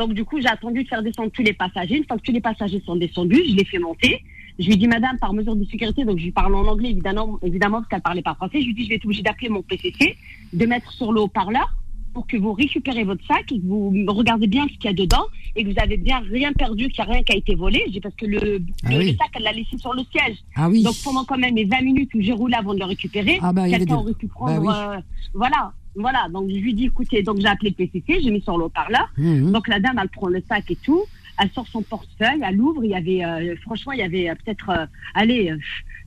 Donc 0.00 0.14
du 0.14 0.24
coup, 0.24 0.40
j'ai 0.40 0.48
attendu 0.48 0.82
de 0.84 0.88
faire 0.88 1.02
descendre 1.02 1.30
tous 1.30 1.42
les 1.42 1.52
passagers. 1.52 1.96
Une 1.98 2.04
fois 2.04 2.16
que 2.16 2.22
tous 2.22 2.32
les 2.32 2.40
passagers 2.40 2.82
sont 2.86 2.96
descendus, 2.96 3.42
je 3.48 3.54
l'ai 3.54 3.64
fait 3.64 3.78
monter. 3.78 4.22
Je 4.58 4.66
lui 4.66 4.72
ai 4.74 4.76
dit, 4.76 4.88
madame, 4.88 5.18
par 5.18 5.32
mesure 5.34 5.56
de 5.56 5.64
sécurité, 5.66 6.04
donc 6.04 6.18
je 6.18 6.24
lui 6.24 6.32
parle 6.32 6.54
en 6.54 6.66
anglais, 6.66 6.90
évidemment, 6.90 7.38
évidemment 7.42 7.78
parce 7.78 7.88
qu'elle 7.88 8.00
parlait 8.02 8.22
pas 8.22 8.34
français. 8.34 8.60
Je 8.60 8.64
lui 8.66 8.70
ai 8.72 8.74
dit, 8.74 8.84
je 8.84 8.88
vais 8.90 8.94
être 8.96 9.04
obligée 9.04 9.22
d'appeler 9.22 9.48
mon 9.50 9.62
PCC, 9.62 10.16
de 10.52 10.66
mettre 10.66 10.90
sur 10.92 11.12
le 11.12 11.20
haut-parleur 11.20 11.68
pour 12.12 12.26
que 12.26 12.36
vous 12.36 12.52
récupérez 12.52 13.04
votre 13.04 13.24
sac 13.26 13.52
et 13.52 13.58
que 13.60 13.64
vous 13.64 13.92
regardez 14.08 14.48
bien 14.48 14.64
ce 14.68 14.72
qu'il 14.78 14.86
y 14.86 14.88
a 14.88 14.92
dedans 14.92 15.24
et 15.54 15.62
que 15.64 15.68
vous 15.70 15.78
avez 15.78 15.96
bien 15.96 16.18
rien 16.30 16.52
perdu, 16.52 16.88
qu'il 16.88 17.04
n'y 17.04 17.08
a 17.10 17.12
rien 17.14 17.22
qui 17.22 17.32
a 17.32 17.36
été 17.36 17.54
volé. 17.54 17.84
Dis 17.88 18.00
parce 18.00 18.14
que 18.16 18.26
le, 18.26 18.60
Ah 18.84 18.90
le- 18.90 18.98
oui. 18.98 19.12
le 19.12 19.16
sac, 19.16 19.28
elle 19.34 19.42
l'a 19.44 19.52
laissé 19.52 19.78
sur 19.78 19.94
le 19.94 20.02
siège. 20.10 20.38
Ah 20.56 20.68
oui. 20.68 20.82
Donc 20.82 20.94
pendant 21.04 21.24
quand 21.24 21.38
même 21.38 21.54
les 21.54 21.64
20 21.66 21.82
minutes 21.82 22.10
où 22.14 22.20
j'ai 22.20 22.32
roulé 22.32 22.54
avant 22.54 22.74
de 22.74 22.80
le 22.80 22.84
récupérer, 22.86 23.38
Ah 23.40 23.52
bah, 23.52 23.68
quelqu'un 23.68 23.84
des- 23.84 23.92
aurait 23.92 24.14
pu 24.14 24.26
prendre. 24.26 24.60
Bah 24.60 24.94
euh, 24.96 25.00
voilà, 25.34 25.72
voilà. 25.96 26.28
Donc 26.30 26.48
je 26.50 26.56
lui 26.56 26.74
dis 26.74 26.86
écoutez, 26.86 27.22
donc 27.22 27.38
j'ai 27.40 27.46
appelé 27.46 27.70
le 27.70 27.86
PCC, 27.86 28.20
j'ai 28.22 28.30
mis 28.30 28.40
sur 28.42 28.56
le 28.58 28.64
haut-parleur. 28.64 29.10
Donc 29.52 29.68
la 29.68 29.80
dame, 29.80 29.98
elle 30.00 30.08
prend 30.08 30.28
le 30.28 30.42
sac 30.48 30.70
et 30.70 30.76
tout, 30.76 31.04
elle 31.38 31.50
sort 31.50 31.66
son 31.68 31.82
portefeuille, 31.82 32.42
elle 32.46 32.60
ouvre. 32.60 32.84
Il 32.84 32.90
y 32.90 32.94
avait, 32.94 33.24
euh, 33.24 33.56
franchement, 33.62 33.92
il 33.92 33.98
y 34.00 34.02
avait 34.02 34.28
euh, 34.30 34.34
peut-être, 34.44 34.68
euh, 34.70 34.86
allez, 35.14 35.50
euh, 35.50 35.56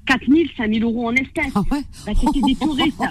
4 0.05 0.25
000, 0.27 0.39
5 0.57 0.73
000 0.73 0.89
euros 0.89 1.07
en 1.07 1.15
espèces. 1.15 1.51
Ah 1.55 1.61
ouais. 1.71 1.81
Bah, 2.05 2.11
c'était 2.19 2.41
des 2.41 2.55
touristes. 2.55 3.01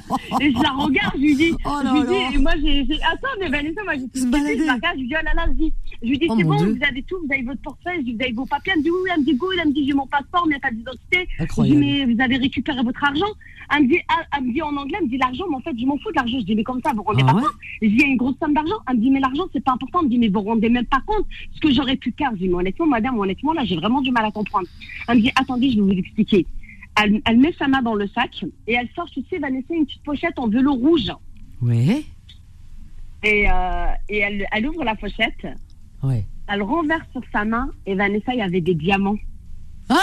Et 0.40 0.52
je 0.52 0.62
la 0.62 0.70
regarde, 0.72 1.14
je 1.16 1.20
lui 1.20 1.34
dis, 1.36 1.52
Oh 1.64 1.70
je 1.82 2.00
lui 2.00 2.06
dis, 2.06 2.36
et 2.36 2.38
moi 2.38 2.52
j'ai, 2.62 2.86
attends, 3.02 3.28
mais 3.40 3.48
Vanessa, 3.48 3.82
moi 3.82 3.94
j'étais 3.94 4.20
je 4.20 4.66
la 4.66 4.74
regarde, 4.74 4.96
je 4.96 5.00
lui 5.00 5.08
dis, 5.08 5.14
oh 5.18 5.24
là 5.24 5.32
là, 5.34 5.46
je 5.48 5.52
dis, 5.64 5.72
je 6.02 6.08
lui 6.08 6.18
dis, 6.18 6.26
Oh 6.28 6.34
c'est 6.36 6.44
bon, 6.44 6.56
Dieu. 6.56 6.74
vous 6.78 6.84
avez 6.84 7.02
tout, 7.02 7.16
vous 7.24 7.32
avez 7.32 7.42
votre 7.42 7.60
portefeuille, 7.62 8.02
vous 8.12 8.22
avez 8.22 8.32
vos 8.32 8.46
papiers, 8.46 8.72
elle 8.74 8.80
me 8.80 8.84
dit, 8.84 8.90
oui, 8.90 8.98
oui, 9.04 9.10
elle 9.14 9.20
me 9.20 9.24
dit, 9.24 9.34
go, 9.34 9.46
elle 9.60 9.68
me 9.68 9.72
dit, 9.72 9.86
j'ai 9.86 9.94
mon 9.94 10.06
passeport, 10.06 10.46
mais 10.48 10.58
pas 10.58 10.70
d'identité. 10.70 11.28
Je 11.38 11.62
dis, 11.62 11.76
mais 11.76 12.04
vous 12.06 12.20
avez 12.20 12.36
récupéré 12.36 12.82
votre 12.82 13.02
argent. 13.04 13.26
Elle 13.74 13.84
me 13.84 13.88
dit, 13.88 13.98
ah, 14.08 14.22
elle 14.36 14.44
me 14.44 14.52
dit 14.52 14.60
en 14.62 14.76
anglais, 14.76 14.96
elle 14.98 15.06
me 15.06 15.10
dit 15.10 15.18
l'argent, 15.18 15.44
mais 15.48 15.56
en 15.56 15.60
fait, 15.60 15.72
je 15.78 15.86
m'en 15.86 15.96
fous 15.98 16.10
de 16.10 16.16
l'argent. 16.16 16.38
Je 16.40 16.44
dis, 16.44 16.54
mais 16.54 16.64
comme 16.64 16.80
ça, 16.84 16.92
vous 16.94 17.02
rendez 17.02 17.22
Ah 17.26 17.30
pas 17.30 17.36
ouais 17.36 17.42
compte. 17.42 17.52
Je 17.80 17.88
dis, 17.88 17.94
il 17.94 18.00
y 18.00 18.04
a 18.04 18.06
une 18.08 18.16
grosse 18.16 18.36
somme 18.38 18.52
d'argent. 18.54 18.74
Elle 18.88 18.96
me 18.96 19.00
dit, 19.00 19.10
mais 19.10 19.20
l'argent, 19.20 19.44
c'est 19.52 19.64
pas 19.64 19.72
important. 19.72 20.00
Elle 20.00 20.06
me 20.06 20.10
dit, 20.10 20.18
mais 20.18 20.28
vous 20.28 20.40
rendez 20.40 20.68
même 20.68 20.86
pas 20.86 21.00
compte 21.06 21.26
ce 21.54 21.60
que 21.60 21.72
j'aurais 21.72 21.96
pu 21.96 22.10
perdre. 22.12 22.36
Je 22.36 22.42
dis, 22.42 22.48
mais 22.48 22.56
honnêtement, 22.56 22.86
madame, 22.86 23.18
honnêtement, 23.18 23.52
là, 23.52 23.64
j'ai 23.64 23.76
vraiment 23.76 24.00
du 24.00 24.10
mal 24.10 24.24
à 24.24 24.30
comprendre. 24.30 24.66
Elle 25.08 25.16
me 25.18 25.22
dit, 25.22 25.30
attendez, 25.36 25.70
je 25.70 25.76
vais 25.76 25.82
vous 25.94 25.98
expliquer. 25.98 26.46
Elle, 27.02 27.22
elle 27.24 27.38
met 27.38 27.54
sa 27.58 27.68
main 27.68 27.80
dans 27.80 27.94
le 27.94 28.06
sac 28.08 28.44
et 28.66 28.74
elle 28.74 28.88
sort, 28.94 29.08
tu 29.10 29.22
sais, 29.30 29.38
Vanessa, 29.38 29.72
une 29.74 29.86
petite 29.86 30.02
pochette 30.02 30.38
en 30.38 30.48
velours 30.48 30.76
rouge. 30.78 31.10
Ouais. 31.62 32.02
Et, 33.24 33.48
euh, 33.50 33.86
et 34.10 34.18
elle, 34.18 34.44
elle 34.52 34.68
ouvre 34.68 34.84
la 34.84 34.94
pochette, 34.96 35.46
Ouais. 36.02 36.26
elle 36.48 36.62
renverse 36.62 37.06
sur 37.12 37.22
sa 37.32 37.44
main 37.44 37.70
et 37.86 37.94
Vanessa, 37.94 38.32
il 38.34 38.38
y 38.38 38.42
avait 38.42 38.60
des 38.60 38.74
diamants. 38.74 39.16
Ah 39.88 39.96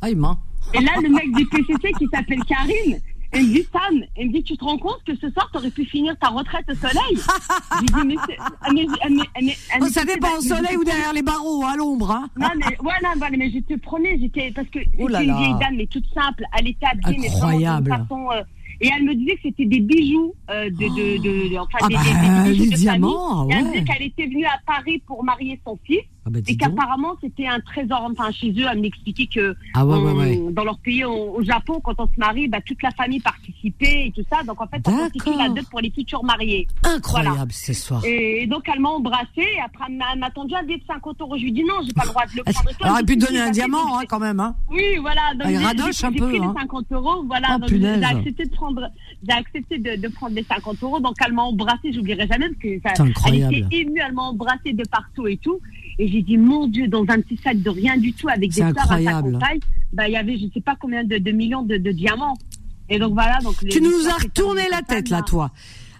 Ah, 0.00 0.10
il 0.10 0.16
ment. 0.16 0.38
Et 0.74 0.80
là, 0.80 0.92
le 1.02 1.08
mec 1.08 1.30
du 1.34 1.46
PCC 1.46 1.92
qui 1.98 2.06
s'appelle 2.12 2.42
Karine, 2.44 2.98
il 3.34 3.48
me 3.48 3.54
dit, 3.54 3.66
Sam, 3.72 4.02
il 4.18 4.28
me 4.28 4.32
dit, 4.32 4.42
tu 4.42 4.56
te 4.56 4.64
rends 4.64 4.78
compte 4.78 5.00
que 5.06 5.14
ce 5.16 5.30
soir, 5.30 5.48
tu 5.52 5.58
aurais 5.58 5.70
pu 5.70 5.84
finir 5.84 6.14
ta 6.18 6.28
retraite 6.28 6.64
au 6.70 6.74
soleil? 6.74 7.16
Je 7.16 7.80
lui 7.80 7.86
dis, 7.86 8.06
mais, 8.06 8.14
c'est- 8.26 8.72
mais, 8.72 8.86
mais, 9.08 9.10
mais, 9.16 9.22
mais- 9.42 9.56
Oh, 9.80 9.86
ça 9.88 10.04
mais- 10.04 10.14
dépend 10.14 10.28
au 10.38 10.42
mais- 10.42 10.48
soleil 10.48 10.76
ou 10.76 10.84
derrière 10.84 11.12
les 11.12 11.22
barreaux, 11.22 11.64
à 11.64 11.76
l'ombre, 11.76 12.10
hein. 12.10 12.28
Non, 12.38 12.48
mais, 12.56 12.66
non, 12.70 12.76
voilà, 12.82 13.14
mais 13.36 13.50
je 13.50 13.58
te 13.60 13.78
prenais, 13.80 14.18
j'étais, 14.20 14.50
parce 14.54 14.68
que 14.68 14.80
Oh 14.98 15.08
là 15.08 15.20
c'était 15.20 15.30
une 15.30 15.36
là. 15.36 15.38
vieille 15.38 15.58
dame, 15.60 15.76
mais 15.76 15.86
toute 15.86 16.06
simple, 16.14 16.44
elle 16.58 16.68
était 16.68 16.86
habillée, 16.86 17.18
mais 17.20 17.28
vraiment 17.28 17.46
Incroyable. 17.48 17.90
façon, 17.90 18.28
euh, 18.32 18.42
et 18.82 18.90
elle 18.96 19.04
me 19.04 19.14
disait 19.14 19.34
que 19.36 19.40
c'était 19.44 19.64
des 19.66 19.80
bijoux, 19.80 20.34
euh, 20.50 20.64
de, 20.70 20.70
de, 20.70 21.22
de, 21.22 21.48
de- 21.54 21.56
enfin, 21.58 21.78
Ah 21.82 21.88
des, 21.88 21.94
bah, 21.94 22.00
des- 22.44 22.50
des 22.52 22.58
bijoux 22.58 22.70
de 22.72 22.76
diamants, 22.76 23.48
famille. 23.48 23.52
Et 23.52 23.56
elle 23.58 23.64
me 23.64 23.70
disait 23.72 23.84
qu'elle 23.84 24.06
était 24.06 24.26
venue 24.26 24.44
à 24.44 24.58
Paris 24.66 25.02
pour 25.06 25.24
marier 25.24 25.60
son 25.66 25.78
fils, 25.84 26.00
Ah 26.24 26.30
bah, 26.30 26.38
et 26.46 26.56
qu'apparemment, 26.56 27.14
c'était 27.20 27.48
un 27.48 27.58
trésor, 27.58 28.08
enfin, 28.10 28.30
chez 28.30 28.50
eux, 28.52 28.66
elle 28.70 28.80
m'expliquait 28.80 29.26
que, 29.26 29.56
Ah 29.74 29.84
ouais, 29.84 29.96
ouais, 29.96 30.12
on- 30.12 30.46
ouais. 30.46 30.52
dans 30.52 30.62
leur 30.62 30.78
pays, 30.78 31.04
on- 31.04 31.34
au 31.34 31.42
Japon, 31.42 31.80
quand 31.82 31.94
on 31.98 32.06
se 32.06 32.12
marie, 32.16 32.46
bah, 32.46 32.58
toute 32.64 32.80
la 32.82 32.92
famille 32.92 33.18
participait 33.18 34.06
et 34.06 34.12
tout 34.14 34.22
ça, 34.30 34.42
donc 34.44 34.60
en 34.60 34.66
fait, 34.68 34.80
ça 34.86 34.92
constitue 34.92 35.36
la 35.36 35.48
dot 35.48 35.66
pour 35.68 35.80
les 35.80 35.90
futurs 35.90 36.22
mariés. 36.22 36.68
Incroyable, 36.84 37.50
cette 37.52 37.76
histoire. 37.76 38.04
Et 38.04 38.46
donc, 38.46 38.62
elle 38.72 38.80
m'a 38.80 38.90
embrassée, 38.90 39.26
et 39.56 39.60
après, 39.64 39.84
elle 39.88 39.96
m'a 39.96 40.04
elle 40.12 40.18
m'a 40.20 40.30
tendu 40.30 40.54
un 40.54 40.62
billet 40.62 40.78
de 40.78 40.84
50 40.86 41.20
euros. 41.20 41.36
Je 41.36 41.42
lui 41.44 41.52
dis 41.52 41.64
non, 41.64 41.74
j'ai 41.86 41.92
pas 41.92 42.02
le 42.04 42.08
droit 42.10 42.24
de 42.26 42.36
le 42.36 42.42
prendre. 42.44 42.68
Elle 42.84 42.90
aurait 42.90 43.02
pu 43.04 43.16
donner 43.16 43.40
un 43.40 43.50
diamant, 43.50 43.98
hein, 43.98 44.02
quand 44.08 44.18
même, 44.20 44.38
hein. 44.40 44.54
oui, 44.70 44.82
voilà. 45.00 45.32
Donc 45.34 45.42
Elle 45.46 45.58
j'ai- 45.58 45.64
radoche 45.64 45.96
j'ai- 45.98 46.06
un 46.06 46.10
j'ai 46.12 46.18
peu, 46.18 46.28
pris 46.28 46.38
hein. 46.38 46.52
les 46.54 46.60
50 46.60 46.92
euros. 46.92 47.24
Voilà. 47.26 47.48
Oh, 47.56 47.58
donc 47.60 47.68
j'ai 47.70 47.80
j'ai 47.80 48.04
accepté 48.04 48.44
de 48.44 48.50
prendre, 48.50 48.88
j'ai 49.26 49.32
accepté 49.32 49.78
de, 49.78 50.00
de 50.00 50.08
prendre 50.08 50.34
les 50.36 50.44
50 50.44 50.82
euros. 50.82 51.00
Donc 51.00 51.14
elle 51.24 51.32
m'a 51.32 51.42
embrassée, 51.42 51.92
j'oublierai 51.92 52.26
jamais 52.28 52.48
parce 52.50 52.60
que 52.60 52.80
ça, 52.84 53.04
elle 53.26 53.34
était 53.54 53.76
émue, 53.76 54.00
elle 54.06 54.12
m'a 54.12 54.22
embrassée 54.22 54.72
de 54.72 54.84
partout 54.88 55.26
et 55.26 55.36
tout. 55.38 55.58
Et 55.98 56.08
j'ai 56.08 56.22
dit, 56.22 56.36
mon 56.36 56.66
Dieu, 56.66 56.88
dans 56.88 57.02
un 57.08 57.20
petit 57.20 57.38
sac 57.42 57.60
de 57.60 57.70
rien 57.70 57.96
du 57.96 58.12
tout 58.12 58.28
avec 58.28 58.50
des 58.50 58.62
fleurs 58.62 58.92
à 58.92 59.02
sa 59.02 59.22
compagne, 59.22 59.60
bah, 59.92 60.08
il 60.08 60.12
y 60.12 60.16
avait 60.16 60.36
je 60.38 60.46
sais 60.52 60.60
pas 60.60 60.76
combien 60.80 61.04
de, 61.04 61.18
de 61.18 61.30
millions 61.30 61.62
de, 61.62 61.76
de 61.76 61.92
diamants. 61.92 62.36
Et 62.88 62.98
donc 62.98 63.12
voilà. 63.14 63.38
Donc 63.40 63.56
Tu 63.68 63.80
nous 63.80 64.08
as 64.08 64.22
retourné 64.22 64.62
la 64.70 64.82
tête, 64.82 65.08
là, 65.08 65.22
toi. 65.22 65.50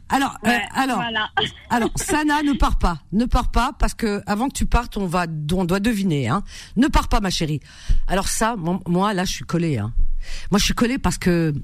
Alors, 0.08 0.36
euh, 0.46 0.50
alors, 0.74 0.96
voilà. 0.96 1.30
alors, 1.70 1.88
Sana, 1.96 2.42
ne 2.42 2.52
pars 2.52 2.78
pas, 2.78 2.98
ne 3.12 3.24
pars 3.24 3.50
pas, 3.50 3.72
parce 3.78 3.94
que 3.94 4.22
avant 4.26 4.48
que 4.48 4.54
tu 4.54 4.66
partes, 4.66 4.98
on 4.98 5.06
va, 5.06 5.26
on 5.52 5.64
doit 5.64 5.80
deviner, 5.80 6.28
hein. 6.28 6.42
Ne 6.76 6.88
pars 6.88 7.08
pas, 7.08 7.20
ma 7.20 7.30
chérie. 7.30 7.60
Alors 8.08 8.28
ça, 8.28 8.56
moi, 8.86 9.14
là, 9.14 9.24
je 9.24 9.32
suis 9.32 9.44
collée, 9.44 9.78
hein. 9.78 9.94
Moi, 10.50 10.58
je 10.58 10.64
suis 10.64 10.74
collée 10.74 10.98
parce 10.98 11.16
que, 11.16 11.54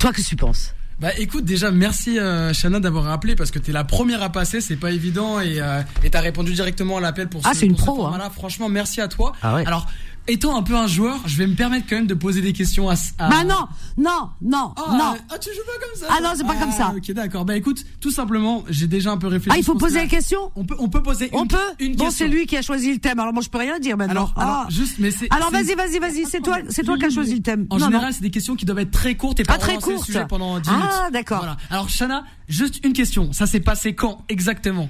toi, 0.00 0.12
qu'est-ce 0.12 0.24
que 0.24 0.30
tu 0.30 0.36
penses? 0.36 0.74
Bah 1.00 1.08
écoute, 1.16 1.46
déjà 1.46 1.70
merci 1.70 2.18
euh, 2.18 2.52
Shana 2.52 2.78
d'avoir 2.78 3.04
rappelé 3.04 3.34
parce 3.34 3.50
que 3.50 3.58
t'es 3.58 3.72
la 3.72 3.84
première 3.84 4.22
à 4.22 4.28
passer, 4.30 4.60
c'est 4.60 4.76
pas 4.76 4.90
évident 4.90 5.40
et 5.40 5.58
euh, 5.58 5.80
et 6.04 6.10
t'as 6.10 6.20
répondu 6.20 6.52
directement 6.52 6.98
à 6.98 7.00
l'appel 7.00 7.26
pour 7.28 7.40
Ah, 7.44 7.54
ce, 7.54 7.60
c'est 7.60 7.66
une 7.66 7.72
pour 7.72 7.80
ce 7.80 7.84
pro, 7.86 8.06
hein. 8.06 8.30
Franchement, 8.34 8.68
merci 8.68 9.00
à 9.00 9.08
toi. 9.08 9.32
Ah 9.40 9.54
ouais. 9.54 9.66
Alors, 9.66 9.86
étant 10.28 10.56
un 10.56 10.62
peu 10.62 10.74
un 10.76 10.86
joueur, 10.86 11.18
je 11.26 11.36
vais 11.36 11.46
me 11.46 11.54
permettre 11.54 11.86
quand 11.88 11.96
même 11.96 12.06
de 12.06 12.14
poser 12.14 12.40
des 12.40 12.52
questions 12.52 12.88
à. 12.88 12.94
à... 13.18 13.28
Bah 13.28 13.44
non, 13.44 13.66
non, 13.98 14.30
non, 14.42 14.72
Ah, 14.76 14.92
non. 14.96 15.16
ah, 15.30 15.38
tu 15.38 15.50
joues 15.50 15.60
pas 15.66 15.86
comme 15.86 16.00
ça 16.00 16.06
Ah 16.10 16.20
non, 16.22 16.30
c'est 16.36 16.46
pas 16.46 16.56
comme 16.56 16.72
ça. 16.72 16.92
Ok, 16.96 17.10
d'accord. 17.12 17.44
Bah 17.44 17.56
écoute, 17.56 17.84
tout 18.00 18.10
simplement, 18.10 18.64
j'ai 18.68 18.86
déjà 18.86 19.10
un 19.10 19.16
peu 19.18 19.26
réfléchi. 19.26 19.54
Ah, 19.54 19.58
il 19.58 19.64
faut 19.64 19.74
poser 19.74 19.94
que 19.96 20.04
les 20.04 20.04
là, 20.06 20.10
questions 20.10 20.52
On 20.56 20.64
peut, 20.64 20.76
on 20.78 20.88
peut 20.88 21.02
poser. 21.02 21.30
On 21.32 21.42
une, 21.42 21.48
peut 21.48 21.56
Une 21.78 21.96
Bon, 21.96 22.04
question. 22.04 22.26
c'est 22.26 22.32
lui 22.32 22.46
qui 22.46 22.56
a 22.56 22.62
choisi 22.62 22.92
le 22.92 22.98
thème. 22.98 23.18
Alors 23.18 23.32
moi, 23.32 23.42
je 23.42 23.48
peux 23.48 23.58
rien 23.58 23.78
dire 23.78 23.96
maintenant. 23.96 24.12
Alors, 24.12 24.34
Ah. 24.36 24.42
alors, 24.60 24.70
juste, 24.70 24.96
mais 24.98 25.10
c'est. 25.10 25.28
Alors 25.34 25.50
vas-y, 25.50 25.74
vas-y, 25.74 25.98
vas-y. 25.98 26.24
C'est 26.26 26.40
toi, 26.40 26.58
c'est 26.68 26.84
toi 26.84 26.96
qui 26.98 27.04
as 27.06 27.10
choisi 27.10 27.34
le 27.34 27.42
thème. 27.42 27.66
En 27.70 27.78
Non, 27.78 27.86
général, 27.86 28.12
c'est 28.12 28.22
des 28.22 28.30
questions 28.30 28.56
qui 28.56 28.64
doivent 28.64 28.78
être 28.80 28.90
très 28.90 29.16
courtes 29.16 29.40
et 29.40 29.44
pas, 29.44 29.54
Pas 29.54 29.58
très 29.58 29.76
courtes. 29.78 30.10
pendant 30.28 30.58
10 30.60 30.68
Ah, 30.70 30.76
minutes. 30.76 31.12
d'accord. 31.12 31.38
Voilà. 31.38 31.56
Alors, 31.70 31.88
Shana, 31.88 32.24
juste 32.48 32.84
une 32.84 32.92
question. 32.92 33.32
Ça 33.32 33.46
s'est 33.46 33.60
passé 33.60 33.94
quand 33.94 34.24
exactement? 34.28 34.88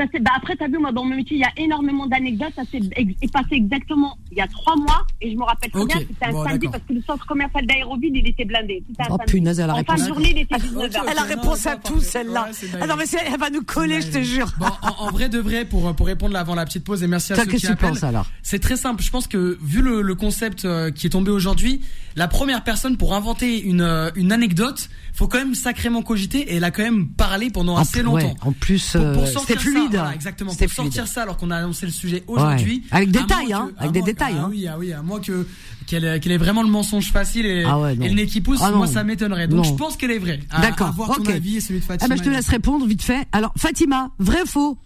Ça, 0.00 0.06
c'est- 0.12 0.20
bah, 0.20 0.30
après, 0.34 0.56
t'as 0.56 0.66
vu, 0.68 0.78
moi, 0.78 0.92
dans 0.92 1.04
mon 1.04 1.14
métier, 1.14 1.36
il 1.36 1.40
y 1.40 1.44
a 1.44 1.52
énormément 1.58 2.06
d'anecdotes. 2.06 2.52
Ça 2.56 2.62
s'est 2.70 2.80
ex- 2.96 3.12
est 3.20 3.30
passé 3.32 3.48
exactement 3.52 4.16
il 4.30 4.38
y 4.38 4.40
a 4.40 4.46
trois 4.46 4.74
mois. 4.76 5.04
Et 5.20 5.30
je 5.30 5.36
me 5.36 5.42
rappelle 5.44 5.70
très 5.70 5.80
Ok. 5.80 5.88
bien, 5.88 5.98
c'était 5.98 6.24
un 6.24 6.30
Bon, 6.32 6.44
samedi 6.44 6.58
d'accord. 6.60 6.72
parce 6.72 6.84
que 6.84 6.92
le 6.94 7.02
centre 7.02 7.26
commercial 7.26 7.66
d'Aéroville, 7.66 8.16
il 8.16 8.26
était 8.28 8.44
blindé. 8.46 8.82
C'était 8.88 9.02
un 9.02 9.06
Oh 9.10 9.16
samedi. 9.18 9.32
punaise, 9.32 9.60
elle 9.60 9.68
a 9.68 9.74
En 9.74 9.76
fin 9.76 9.80
répondu. 9.92 10.02
de 10.02 10.06
journée, 10.08 10.30
il 10.30 10.38
était 10.38 10.54
19h. 10.56 11.00
Ok, 11.00 11.06
Elle 11.12 11.18
a 11.18 11.22
réponse 11.22 11.66
à 11.66 11.76
tout, 11.76 11.92
parfait. 11.94 12.08
celle-là. 12.08 12.42
Ouais, 12.44 12.50
c'est 12.52 12.66
ah 12.80 12.86
non, 12.86 12.94
mais 12.96 13.04
c'est- 13.04 13.18
elle 13.26 13.38
va 13.38 13.50
nous 13.50 13.62
coller, 13.62 14.00
je 14.00 14.10
te 14.10 14.22
jure. 14.22 14.50
Bon, 14.58 14.66
en, 14.82 15.06
en 15.06 15.10
vrai 15.10 15.28
de 15.28 15.38
vrai, 15.38 15.66
pour, 15.66 15.94
pour 15.94 16.06
répondre 16.06 16.34
avant 16.36 16.54
la 16.54 16.64
petite 16.64 16.84
pause, 16.84 17.02
et 17.02 17.06
merci 17.06 17.34
à 17.34 17.36
ceux 17.36 17.44
qui 17.44 17.56
que 17.56 17.60
tu 17.60 17.66
appellent. 17.66 17.90
penses, 17.90 18.02
alors? 18.04 18.26
C'est 18.42 18.58
très 18.60 18.76
simple. 18.76 19.02
Je 19.02 19.10
pense 19.10 19.26
que 19.26 19.58
vu 19.60 19.82
le, 19.82 20.00
le 20.00 20.14
concept 20.14 20.64
euh, 20.64 20.90
qui 20.90 21.08
est 21.08 21.10
tombé 21.10 21.30
aujourd'hui, 21.30 21.82
la 22.16 22.28
première 22.28 22.64
personne 22.64 22.96
pour 22.96 23.14
inventer 23.14 23.60
une, 23.62 23.80
euh, 23.80 24.10
une 24.16 24.32
anecdote, 24.32 24.88
faut 25.12 25.28
quand 25.28 25.38
même 25.38 25.54
sacrément 25.54 26.02
cogiter 26.02 26.38
et 26.40 26.56
elle 26.56 26.64
a 26.64 26.70
quand 26.70 26.82
même 26.82 27.08
parlé 27.08 27.50
pendant 27.50 27.74
En 27.74 27.78
assez 27.80 28.02
longtemps. 28.02 28.26
ouais, 28.28 28.34
en 28.42 28.52
plus, 28.52 28.94
euh, 28.96 29.14
sortir 29.26 29.40
c'était 29.40 29.58
fluide. 29.60 29.92
Ça, 29.92 29.98
voilà, 29.98 30.14
exactement. 30.14 30.50
C'était 30.52 30.66
Pour 30.66 30.74
sortir 30.76 31.02
fluide. 31.04 31.14
ça 31.14 31.22
alors 31.22 31.36
qu'on 31.36 31.50
a 31.50 31.56
annoncé 31.56 31.86
le 31.86 31.92
sujet 31.92 32.24
aujourd'hui. 32.26 32.84
Avec 32.90 33.10
détails, 33.10 33.52
hein, 33.52 33.70
avec 33.78 33.92
des 33.92 34.00
moins- 34.00 34.06
détails, 34.06 34.34
Ah 34.38 34.42
hein. 34.44 34.48
oui, 34.50 34.66
ah 34.68 34.76
oui, 34.78 34.92
à 34.92 35.02
moins 35.02 35.20
que 35.20 35.46
qu'elle 35.86 36.20
qu'elle 36.20 36.32
ait 36.32 36.36
vraiment 36.38 36.62
le 36.62 36.68
mensonge 36.68 37.10
facile 37.10 37.46
et, 37.46 37.64
Ah 37.64 37.78
ouais, 37.80 37.94
et 37.94 38.08
le 38.08 38.14
nez 38.14 38.26
qui 38.26 38.40
pousse, 38.40 38.60
Ah 38.62 38.70
non. 38.70 38.78
moi 38.78 38.86
ça 38.86 39.02
m'étonnerait. 39.04 39.48
Donc 39.48 39.58
Non. 39.58 39.64
je 39.64 39.74
pense 39.74 39.96
qu'elle 39.96 40.10
est 40.12 40.18
vraie. 40.18 40.40
D'accord, 40.60 40.92
voir 40.92 41.16
ton 41.16 41.22
ok. 41.22 41.30
avis 41.30 41.56
et 41.56 41.60
celui 41.60 41.80
de 41.80 41.84
Fatima. 41.84 42.04
Ah 42.04 42.08
bah 42.08 42.16
je 42.16 42.22
te 42.28 42.32
laisse 42.34 42.48
répondre 42.48 42.86
vite 42.86 43.02
fait. 43.02 43.26
Alors 43.32 43.52
Fatima, 43.56 44.10
vrai 44.18 44.42
ou 44.42 44.46
faux? 44.46 44.78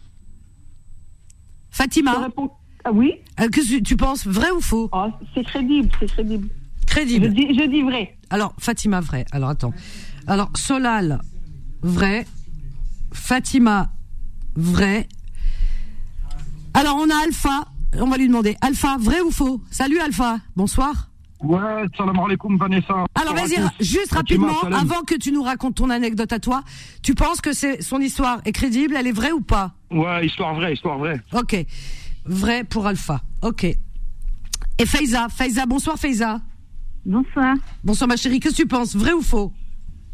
Je 1.70 1.76
Fatima, 1.76 2.18
réponds- 2.20 2.50
Ah 2.84 2.92
oui 2.92 3.12
euh, 3.40 3.48
que 3.48 3.80
tu 3.82 3.96
penses, 3.96 4.26
vrai 4.26 4.50
ou 4.52 4.60
faux? 4.60 4.88
Oh, 4.92 5.06
C'est 5.34 5.42
crédible, 5.44 5.88
c'est 5.98 6.06
crédible. 6.06 6.48
Je 6.96 7.28
dis, 7.28 7.54
je 7.54 7.68
dis 7.68 7.82
vrai. 7.82 8.16
Alors 8.30 8.54
Fatima, 8.58 9.00
vrai. 9.00 9.24
Alors 9.32 9.50
attends. 9.50 9.72
Alors 10.26 10.50
Solal, 10.54 11.20
vrai. 11.82 12.26
Fatima, 13.12 13.92
vrai. 14.54 15.08
Alors 16.74 16.96
on 16.96 17.10
a 17.10 17.24
Alpha. 17.24 17.64
On 18.00 18.08
va 18.08 18.16
lui 18.16 18.26
demander. 18.26 18.56
Alpha, 18.60 18.96
vrai 18.98 19.20
ou 19.20 19.30
faux? 19.30 19.60
Salut 19.70 20.00
Alpha. 20.00 20.38
Bonsoir. 20.56 21.10
Ouais, 21.42 21.84
salam 21.96 22.18
alaikum 22.18 22.56
Vanessa. 22.56 23.04
Alors 23.14 23.34
vas-y, 23.34 23.56
juste 23.78 24.14
Fatima, 24.14 24.46
rapidement, 24.46 24.60
salam. 24.62 24.80
avant 24.80 25.02
que 25.02 25.14
tu 25.14 25.30
nous 25.30 25.42
racontes 25.42 25.74
ton 25.74 25.90
anecdote 25.90 26.32
à 26.32 26.38
toi, 26.38 26.62
tu 27.02 27.14
penses 27.14 27.40
que 27.42 27.52
c'est 27.52 27.82
son 27.82 28.00
histoire 28.00 28.40
est 28.46 28.52
crédible, 28.52 28.96
elle 28.96 29.06
est 29.06 29.12
vraie 29.12 29.32
ou 29.32 29.42
pas? 29.42 29.74
Ouais, 29.90 30.26
histoire 30.26 30.54
vraie, 30.54 30.72
histoire 30.72 30.98
vraie. 30.98 31.20
Ok, 31.32 31.54
vrai 32.24 32.64
pour 32.64 32.86
Alpha. 32.86 33.20
Ok. 33.42 33.64
Et 33.64 34.86
Faiza, 34.86 35.28
Faiza, 35.28 35.66
bonsoir 35.66 35.98
Faiza. 35.98 36.40
Bonsoir. 37.06 37.54
Bonsoir 37.84 38.08
ma 38.08 38.16
chérie, 38.16 38.40
qu'est-ce 38.40 38.56
que 38.56 38.62
tu 38.62 38.68
penses, 38.68 38.96
vrai 38.96 39.12
ou 39.12 39.20
faux? 39.22 39.52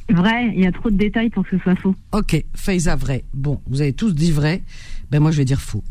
Vrai, 0.09 0.53
il 0.57 0.65
y 0.65 0.67
a 0.67 0.73
trop 0.73 0.91
de 0.91 0.97
détails 0.97 1.31
pour 1.31 1.45
que 1.45 1.57
ce 1.57 1.63
soit 1.63 1.77
faux. 1.77 1.95
Ok, 2.13 2.45
Faiza, 2.55 2.97
vrai. 2.97 3.25
Bon, 3.33 3.61
vous 3.69 3.81
avez 3.81 3.93
tous 3.93 4.13
dit 4.13 4.33
vrai, 4.33 4.63
ben 5.11 5.21
moi 5.21 5.31
je 5.31 5.37
vais 5.37 5.45
dire 5.45 5.61
faux. 5.61 5.85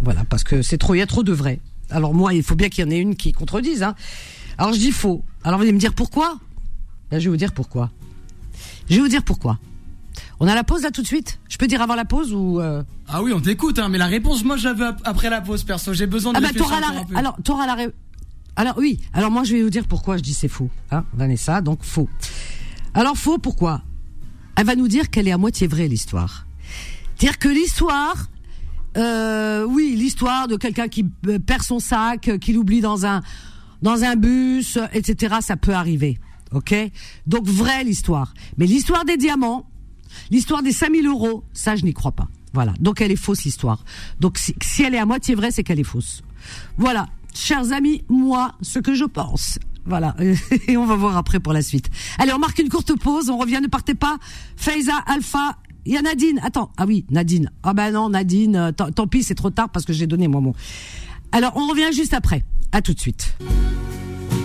Voilà, 0.00 0.24
parce 0.24 0.44
que 0.44 0.60
c'est 0.60 0.76
trop, 0.76 0.94
il 0.94 0.98
y 0.98 1.02
a 1.02 1.06
trop 1.06 1.22
de 1.22 1.32
vrai. 1.32 1.60
Alors 1.90 2.12
moi, 2.12 2.34
il 2.34 2.42
faut 2.42 2.54
bien 2.56 2.68
qu'il 2.68 2.84
y 2.84 2.86
en 2.86 2.90
ait 2.90 2.98
une 3.00 3.16
qui 3.16 3.32
contredise. 3.32 3.82
Hein. 3.82 3.94
Alors 4.58 4.74
je 4.74 4.78
dis 4.78 4.92
faux. 4.92 5.24
Alors 5.42 5.58
vous 5.58 5.62
allez 5.62 5.72
me 5.72 5.78
dire 5.78 5.94
pourquoi? 5.94 6.38
Ben, 7.10 7.18
Je 7.18 7.24
vais 7.24 7.30
vous 7.30 7.36
dire 7.38 7.52
pourquoi. 7.52 7.90
Je 8.90 8.96
vais 8.96 9.00
vous 9.00 9.08
dire 9.08 9.22
pourquoi. 9.22 9.58
On 10.38 10.46
a 10.46 10.54
la 10.54 10.64
pause 10.64 10.82
là 10.82 10.90
tout 10.90 11.00
de 11.02 11.06
suite? 11.06 11.38
Je 11.48 11.56
peux 11.56 11.66
dire 11.66 11.80
avant 11.80 11.94
la 11.94 12.04
pause 12.04 12.34
ou 12.34 12.60
euh... 12.60 12.82
Ah 13.08 13.22
oui, 13.22 13.32
on 13.34 13.40
t'écoute, 13.40 13.78
hein, 13.78 13.88
mais 13.88 13.96
la 13.96 14.06
réponse, 14.06 14.44
moi, 14.44 14.56
je 14.58 14.64
la 14.68 14.74
veux 14.74 14.86
ap- 14.86 15.00
après 15.04 15.30
la 15.30 15.40
pause, 15.40 15.62
perso. 15.64 15.94
J'ai 15.94 16.06
besoin 16.06 16.32
de 16.32 16.38
Ah 16.38 16.40
bah 16.42 16.48
t'auras 16.54 16.80
la 16.80 17.18
alors 17.18 17.36
t'auras 17.42 17.66
la 17.66 17.74
ré- 17.74 17.90
alors 18.56 18.74
oui 18.78 19.00
alors 19.12 19.30
moi 19.30 19.44
je 19.44 19.52
vais 19.52 19.62
vous 19.62 19.70
dire 19.70 19.86
pourquoi 19.86 20.16
je 20.16 20.22
dis 20.22 20.34
c'est 20.34 20.48
faux 20.48 20.70
hein 20.90 21.04
Vanessa 21.14 21.60
donc 21.60 21.82
faux 21.82 22.08
alors 22.94 23.16
faux 23.16 23.38
pourquoi? 23.38 23.82
Elle 24.56 24.64
va 24.64 24.74
nous 24.74 24.88
dire 24.88 25.10
qu'elle 25.10 25.28
est 25.28 25.32
à 25.32 25.38
moitié 25.38 25.66
vraie 25.66 25.88
l'histoire 25.88 26.46
dire 27.18 27.38
que 27.38 27.48
l'histoire 27.48 28.28
euh, 28.96 29.64
oui 29.64 29.94
l'histoire 29.96 30.48
de 30.48 30.56
quelqu'un 30.56 30.88
qui 30.88 31.06
euh, 31.26 31.38
perd 31.38 31.62
son 31.62 31.78
sac 31.78 32.28
euh, 32.28 32.38
qui 32.38 32.52
l'oublie 32.52 32.80
dans 32.80 33.04
un 33.06 33.20
dans 33.82 34.04
un 34.04 34.16
bus 34.16 34.78
etc 34.92 35.36
ça 35.40 35.56
peut 35.56 35.74
arriver 35.74 36.18
ok? 36.52 36.74
Donc 37.26 37.46
vraie 37.46 37.84
l'histoire 37.84 38.32
mais 38.56 38.66
l'histoire 38.66 39.04
des 39.04 39.16
diamants 39.16 39.66
L'histoire 40.30 40.62
des 40.62 40.72
5000 40.72 41.06
euros, 41.06 41.44
ça, 41.52 41.76
je 41.76 41.84
n'y 41.84 41.92
crois 41.92 42.12
pas. 42.12 42.28
Voilà. 42.52 42.72
Donc, 42.80 43.00
elle 43.00 43.12
est 43.12 43.16
fausse, 43.16 43.44
l'histoire. 43.44 43.84
Donc, 44.20 44.38
si 44.38 44.82
elle 44.82 44.94
est 44.94 44.98
à 44.98 45.06
moitié 45.06 45.34
vraie, 45.34 45.50
c'est 45.50 45.62
qu'elle 45.62 45.80
est 45.80 45.84
fausse. 45.84 46.22
Voilà. 46.78 47.08
Chers 47.38 47.70
amis, 47.72 48.02
moi, 48.08 48.52
ce 48.62 48.78
que 48.78 48.94
je 48.94 49.04
pense. 49.04 49.58
Voilà. 49.84 50.16
Et 50.68 50.76
on 50.78 50.86
va 50.86 50.96
voir 50.96 51.16
après 51.18 51.38
pour 51.38 51.52
la 51.52 51.60
suite. 51.60 51.90
Allez, 52.18 52.32
on 52.32 52.38
marque 52.38 52.58
une 52.58 52.70
courte 52.70 52.98
pause. 52.98 53.28
On 53.28 53.36
revient, 53.36 53.60
ne 53.62 53.68
partez 53.68 53.94
pas. 53.94 54.16
Faiza, 54.56 54.94
Alpha. 55.06 55.56
Il 55.84 55.92
y 55.92 55.96
a 55.98 56.02
Nadine. 56.02 56.40
Attends. 56.42 56.72
Ah 56.78 56.86
oui, 56.86 57.04
Nadine. 57.10 57.50
Ah 57.62 57.74
ben 57.74 57.92
non, 57.92 58.08
Nadine. 58.08 58.56
euh, 58.56 58.72
Tant, 58.72 59.06
pis, 59.06 59.22
c'est 59.22 59.34
trop 59.34 59.50
tard 59.50 59.68
parce 59.68 59.84
que 59.84 59.92
j'ai 59.92 60.06
donné 60.06 60.28
mon. 60.28 60.54
Alors, 61.30 61.52
on 61.56 61.66
revient 61.68 61.92
juste 61.92 62.14
après. 62.14 62.42
À 62.72 62.80
tout 62.80 62.94
de 62.94 63.00
suite. 63.00 63.36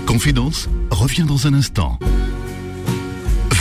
Confidence 0.06 0.68
revient 0.92 1.24
dans 1.24 1.48
un 1.48 1.54
instant. 1.54 1.98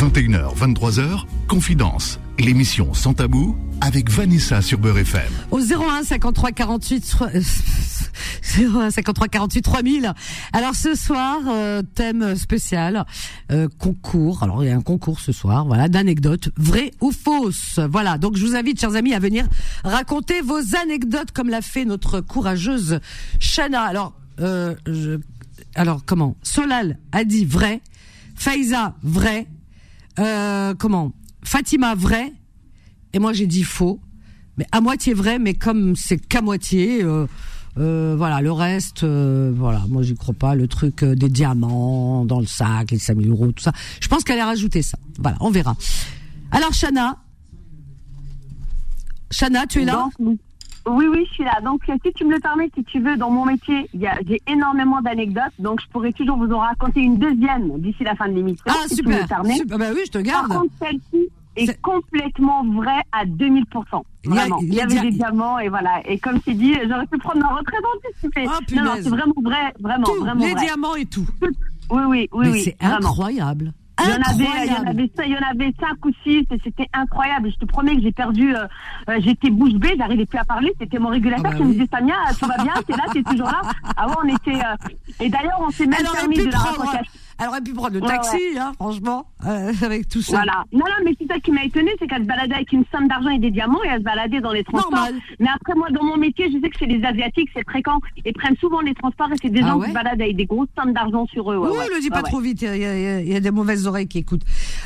21h, 0.00 0.56
23h, 0.56 1.24
Confidence, 1.46 2.18
l'émission 2.38 2.94
sans 2.94 3.12
tabou 3.12 3.56
avec 3.82 4.10
Vanessa 4.10 4.62
sur 4.62 4.78
Beurre 4.78 4.98
FM. 4.98 5.30
au 5.50 5.58
01 5.60 6.04
53 6.04 6.52
48 6.52 7.16
euh, 7.34 7.40
01 8.78 8.90
53 8.90 9.28
48 9.28 9.60
3000. 9.62 10.14
Alors 10.54 10.74
ce 10.74 10.94
soir 10.94 11.40
euh, 11.48 11.82
thème 11.94 12.34
spécial 12.36 13.04
euh, 13.52 13.68
concours. 13.78 14.42
Alors 14.42 14.64
il 14.64 14.68
y 14.68 14.72
a 14.72 14.76
un 14.76 14.80
concours 14.80 15.20
ce 15.20 15.32
soir, 15.32 15.66
voilà, 15.66 15.88
d'anecdotes 15.88 16.48
vraies 16.56 16.92
ou 17.02 17.12
fausses. 17.12 17.78
Voilà, 17.90 18.16
donc 18.16 18.36
je 18.38 18.46
vous 18.46 18.56
invite 18.56 18.80
chers 18.80 18.96
amis 18.96 19.12
à 19.12 19.18
venir 19.18 19.46
raconter 19.84 20.40
vos 20.40 20.60
anecdotes 20.82 21.32
comme 21.32 21.50
l'a 21.50 21.60
fait 21.60 21.84
notre 21.84 22.20
courageuse 22.20 23.00
Shana. 23.38 23.82
Alors 23.82 24.14
euh, 24.40 24.74
je- 24.86 25.20
alors 25.74 26.04
comment? 26.06 26.36
Solal 26.42 26.98
a 27.12 27.24
dit 27.24 27.44
vrai, 27.44 27.82
Faiza 28.34 28.94
vrai, 29.02 29.46
euh, 30.20 30.74
comment? 30.74 31.12
Fatima 31.42 31.94
vrai 31.94 32.32
et 33.12 33.18
moi 33.18 33.32
j'ai 33.32 33.46
dit 33.46 33.64
faux, 33.64 34.00
mais 34.56 34.66
à 34.72 34.80
moitié 34.80 35.14
vrai, 35.14 35.38
mais 35.38 35.54
comme 35.54 35.96
c'est 35.96 36.18
qu'à 36.18 36.42
moitié, 36.42 37.02
euh, 37.02 37.26
euh, 37.78 38.14
voilà, 38.16 38.40
le 38.40 38.52
reste, 38.52 39.04
euh, 39.04 39.52
voilà, 39.56 39.82
moi 39.88 40.02
j'y 40.02 40.14
crois 40.14 40.34
pas, 40.34 40.54
le 40.54 40.68
truc 40.68 41.02
euh, 41.02 41.14
des 41.14 41.28
diamants 41.28 42.24
dans 42.24 42.40
le 42.40 42.46
sac, 42.46 42.90
les 42.90 42.98
5000 42.98 43.30
euros, 43.30 43.52
tout 43.52 43.62
ça, 43.62 43.72
je 44.00 44.08
pense 44.08 44.22
qu'elle 44.22 44.38
a 44.40 44.46
rajouté 44.46 44.82
ça, 44.82 44.98
voilà, 45.18 45.36
on 45.40 45.50
verra. 45.50 45.76
Alors 46.50 46.72
Chana, 46.72 47.16
Chana, 49.30 49.66
tu 49.66 49.82
es 49.82 49.84
là? 49.84 50.08
Oui, 50.86 51.06
oui, 51.10 51.24
je 51.28 51.34
suis 51.34 51.44
là. 51.44 51.60
Donc, 51.64 51.80
euh, 51.88 51.94
si 52.04 52.12
tu 52.12 52.24
me 52.24 52.32
le 52.34 52.40
permets, 52.40 52.70
si 52.74 52.82
tu 52.84 53.00
veux, 53.00 53.16
dans 53.16 53.30
mon 53.30 53.44
métier, 53.46 53.88
il 53.94 54.00
y 54.00 54.06
a- 54.06 54.18
j'ai 54.26 54.40
énormément 54.46 55.00
d'anecdotes. 55.00 55.52
Donc, 55.58 55.80
je 55.80 55.86
pourrais 55.88 56.12
toujours 56.12 56.36
vous 56.38 56.50
en 56.52 56.58
raconter 56.58 57.00
une 57.00 57.18
deuxième 57.18 57.78
d'ici 57.80 58.02
la 58.04 58.14
fin 58.16 58.28
de 58.28 58.34
l'émission. 58.34 58.64
Ah 58.68 58.74
si 58.88 58.96
tu 58.96 59.02
me 59.04 59.08
le 59.08 59.14
super, 59.20 59.28
permets. 59.28 59.54
super, 59.54 59.78
bah 59.78 59.86
oui, 59.94 60.00
je 60.06 60.10
te 60.10 60.18
Par 60.18 60.22
garde. 60.22 60.48
contre, 60.52 60.72
celle-ci 60.80 61.28
C'est- 61.56 61.64
est 61.64 61.80
complètement 61.82 62.64
vraie 62.64 63.02
à 63.12 63.24
2000%. 63.26 64.04
Il 64.24 64.30
y 64.30 64.32
a- 64.32 64.40
Vraiment. 64.40 64.58
il 64.62 64.68
Il 64.68 64.74
y 64.74 64.76
y, 64.76 64.80
a 64.80 64.84
avait 64.84 65.00
des 65.00 65.10
diamants 65.10 65.58
et 65.58 65.68
voilà. 65.68 66.00
Et 66.06 66.18
comme 66.18 66.38
c'est 66.44 66.54
dit, 66.54 66.74
j'aurais 66.88 67.06
pu 67.06 67.18
prendre 67.18 67.40
ma 67.40 67.48
retraite 67.48 67.80
anticipée. 67.96 68.46
Ah, 68.48 68.58
non, 68.74 68.84
non, 68.84 68.90
c'est 68.96 69.08
vraiment 69.08 69.34
vrai, 69.42 69.74
vraiment, 69.80 70.04
Tout, 70.04 70.20
vraiment 70.20 70.44
les 70.44 70.52
vrai. 70.52 70.64
diamants 70.66 70.94
et 70.94 71.06
tout. 71.06 71.26
Oui, 71.90 72.02
oui, 72.06 72.28
oui, 72.32 72.46
mais 72.46 72.50
oui. 72.52 72.60
c'est 72.62 72.76
vraiment. 72.80 73.08
incroyable. 73.08 73.72
Il 74.02 74.08
y, 74.08 74.12
en 74.12 74.22
avait, 74.22 74.44
il, 74.44 74.44
y 74.44 74.46
en 74.46 74.52
Incroyable. 74.76 74.88
avait, 74.88 75.10
il 75.26 75.32
y 75.32 75.36
en 75.36 75.50
avait 75.50 75.74
cinq 75.80 76.04
ou 76.06 76.10
six 76.22 76.38
et 76.50 76.60
c'était 76.64 76.88
incroyable. 76.92 77.50
Je 77.50 77.56
te 77.56 77.64
promets 77.64 77.96
que 77.96 78.02
j'ai 78.02 78.12
perdu, 78.12 78.54
euh, 78.54 78.66
euh, 79.08 79.16
j'étais 79.20 79.50
bouche 79.50 79.74
bée, 79.74 79.94
j'arrivais 79.98 80.26
plus 80.26 80.38
à 80.38 80.44
parler. 80.44 80.72
C'était 80.80 80.98
mon 80.98 81.08
régulateur 81.08 81.46
Ah 81.46 81.50
bah 81.50 81.56
qui 81.56 81.62
oui. 81.62 81.68
me 81.68 81.72
disait 81.74 81.88
Samia, 81.92 82.14
tout 82.38 82.46
va 82.46 82.56
bien, 82.62 82.72
t'es 82.86 82.92
là, 82.96 83.04
t'es 83.12 83.22
toujours 83.22 83.46
là. 83.48 83.60
Ah 83.96 84.08
ouais, 84.08 84.14
on 84.24 84.28
était. 84.28 84.54
euh, 84.64 85.20
Et 85.20 85.28
d'ailleurs, 85.28 85.60
on 85.60 85.70
s'est 85.70 85.86
même 85.86 86.02
permis 86.14 86.38
de 86.38 86.50
la 86.50 86.58
raconter. 86.58 86.98
Elle 87.40 87.48
aurait 87.48 87.60
pu 87.62 87.72
prendre 87.72 87.94
le 87.94 88.00
Ouais, 88.00 88.08
taxi, 88.08 88.36
hein, 88.58 88.72
franchement, 88.74 89.26
euh, 89.46 89.72
avec 89.82 90.08
tout 90.08 90.20
ça. 90.22 90.36
Voilà. 90.36 90.64
Non, 90.72 90.80
non, 90.80 91.04
mais 91.04 91.14
c'est 91.18 91.26
ça 91.26 91.40
qui 91.40 91.50
m'a 91.52 91.64
étonné, 91.64 91.90
c'est 91.98 92.06
qu'elle 92.06 92.22
se 92.22 92.26
baladait 92.26 92.54
avec 92.54 92.72
une 92.72 92.84
somme 92.92 93.08
d'argent 93.08 93.30
et 93.30 93.38
des 93.38 93.50
diamants 93.50 93.82
et 93.84 93.88
elle 93.88 94.00
se 94.00 94.04
baladait 94.04 94.40
dans 94.40 94.52
les 94.52 94.62
transports. 94.64 94.90
Normal. 94.92 95.14
Mais 95.38 95.48
après, 95.54 95.74
moi, 95.74 95.88
dans 95.90 96.04
mon 96.04 96.16
métier, 96.16 96.50
je 96.52 96.60
sais 96.60 96.68
que 96.68 96.78
chez 96.78 96.86
les 96.86 97.02
Asiatiques, 97.04 97.48
c'est 97.54 97.64
fréquent. 97.64 97.98
Ils 98.24 98.32
prennent 98.34 98.56
souvent 98.56 98.80
les 98.80 98.94
transports 98.94 99.32
et 99.32 99.36
c'est 99.40 99.48
des 99.50 99.60
Ah 99.62 99.68
gens 99.68 99.76
ouais 99.78 99.86
qui 99.86 99.90
se 99.90 99.94
baladent 99.94 100.20
avec 100.22 100.36
des 100.36 100.46
grosses 100.46 100.68
sommes 100.78 100.92
d'argent 100.92 101.26
sur 101.26 101.50
eux. 101.50 101.56
Oui, 101.58 101.78
le 101.94 102.00
dis 102.00 102.10
pas 102.10 102.22
trop 102.22 102.40
vite, 102.40 102.60
il 102.62 102.66
y, 102.76 102.84
a- 102.84 103.20
y 103.22 103.30
y 103.36 103.40
des 103.40 103.50
mauvaises 103.50 103.86
oreilles 103.86 104.08
qui 104.08 104.18
écoutent. 104.18 104.44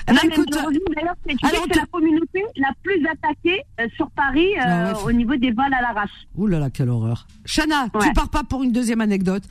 Non, 0.08 0.14
mais 0.22 0.28
écoute, 0.28 0.48
d'ailleurs, 0.50 1.14
c'est 1.26 1.36
te- 1.36 1.78
la 1.78 1.86
communauté 1.86 2.42
la 2.56 2.70
plus 2.82 3.04
attaquée 3.06 3.62
euh, 3.80 3.86
sur 3.96 4.08
Paris 4.10 4.48
euh, 4.58 4.92
Ah 4.94 5.04
au 5.04 5.12
niveau 5.12 5.34
des 5.36 5.50
vols 5.50 5.74
à 5.74 5.82
l'arrache. 5.82 6.10
Ouh 6.36 6.46
là 6.46 6.58
là, 6.60 6.70
quelle 6.70 6.88
horreur. 6.90 7.26
Chana, 7.46 7.88
tu 8.00 8.12
pars 8.12 8.28
pas 8.28 8.42
pour 8.44 8.62
une 8.62 8.72
deuxième 8.72 9.00
anecdote. 9.00 9.42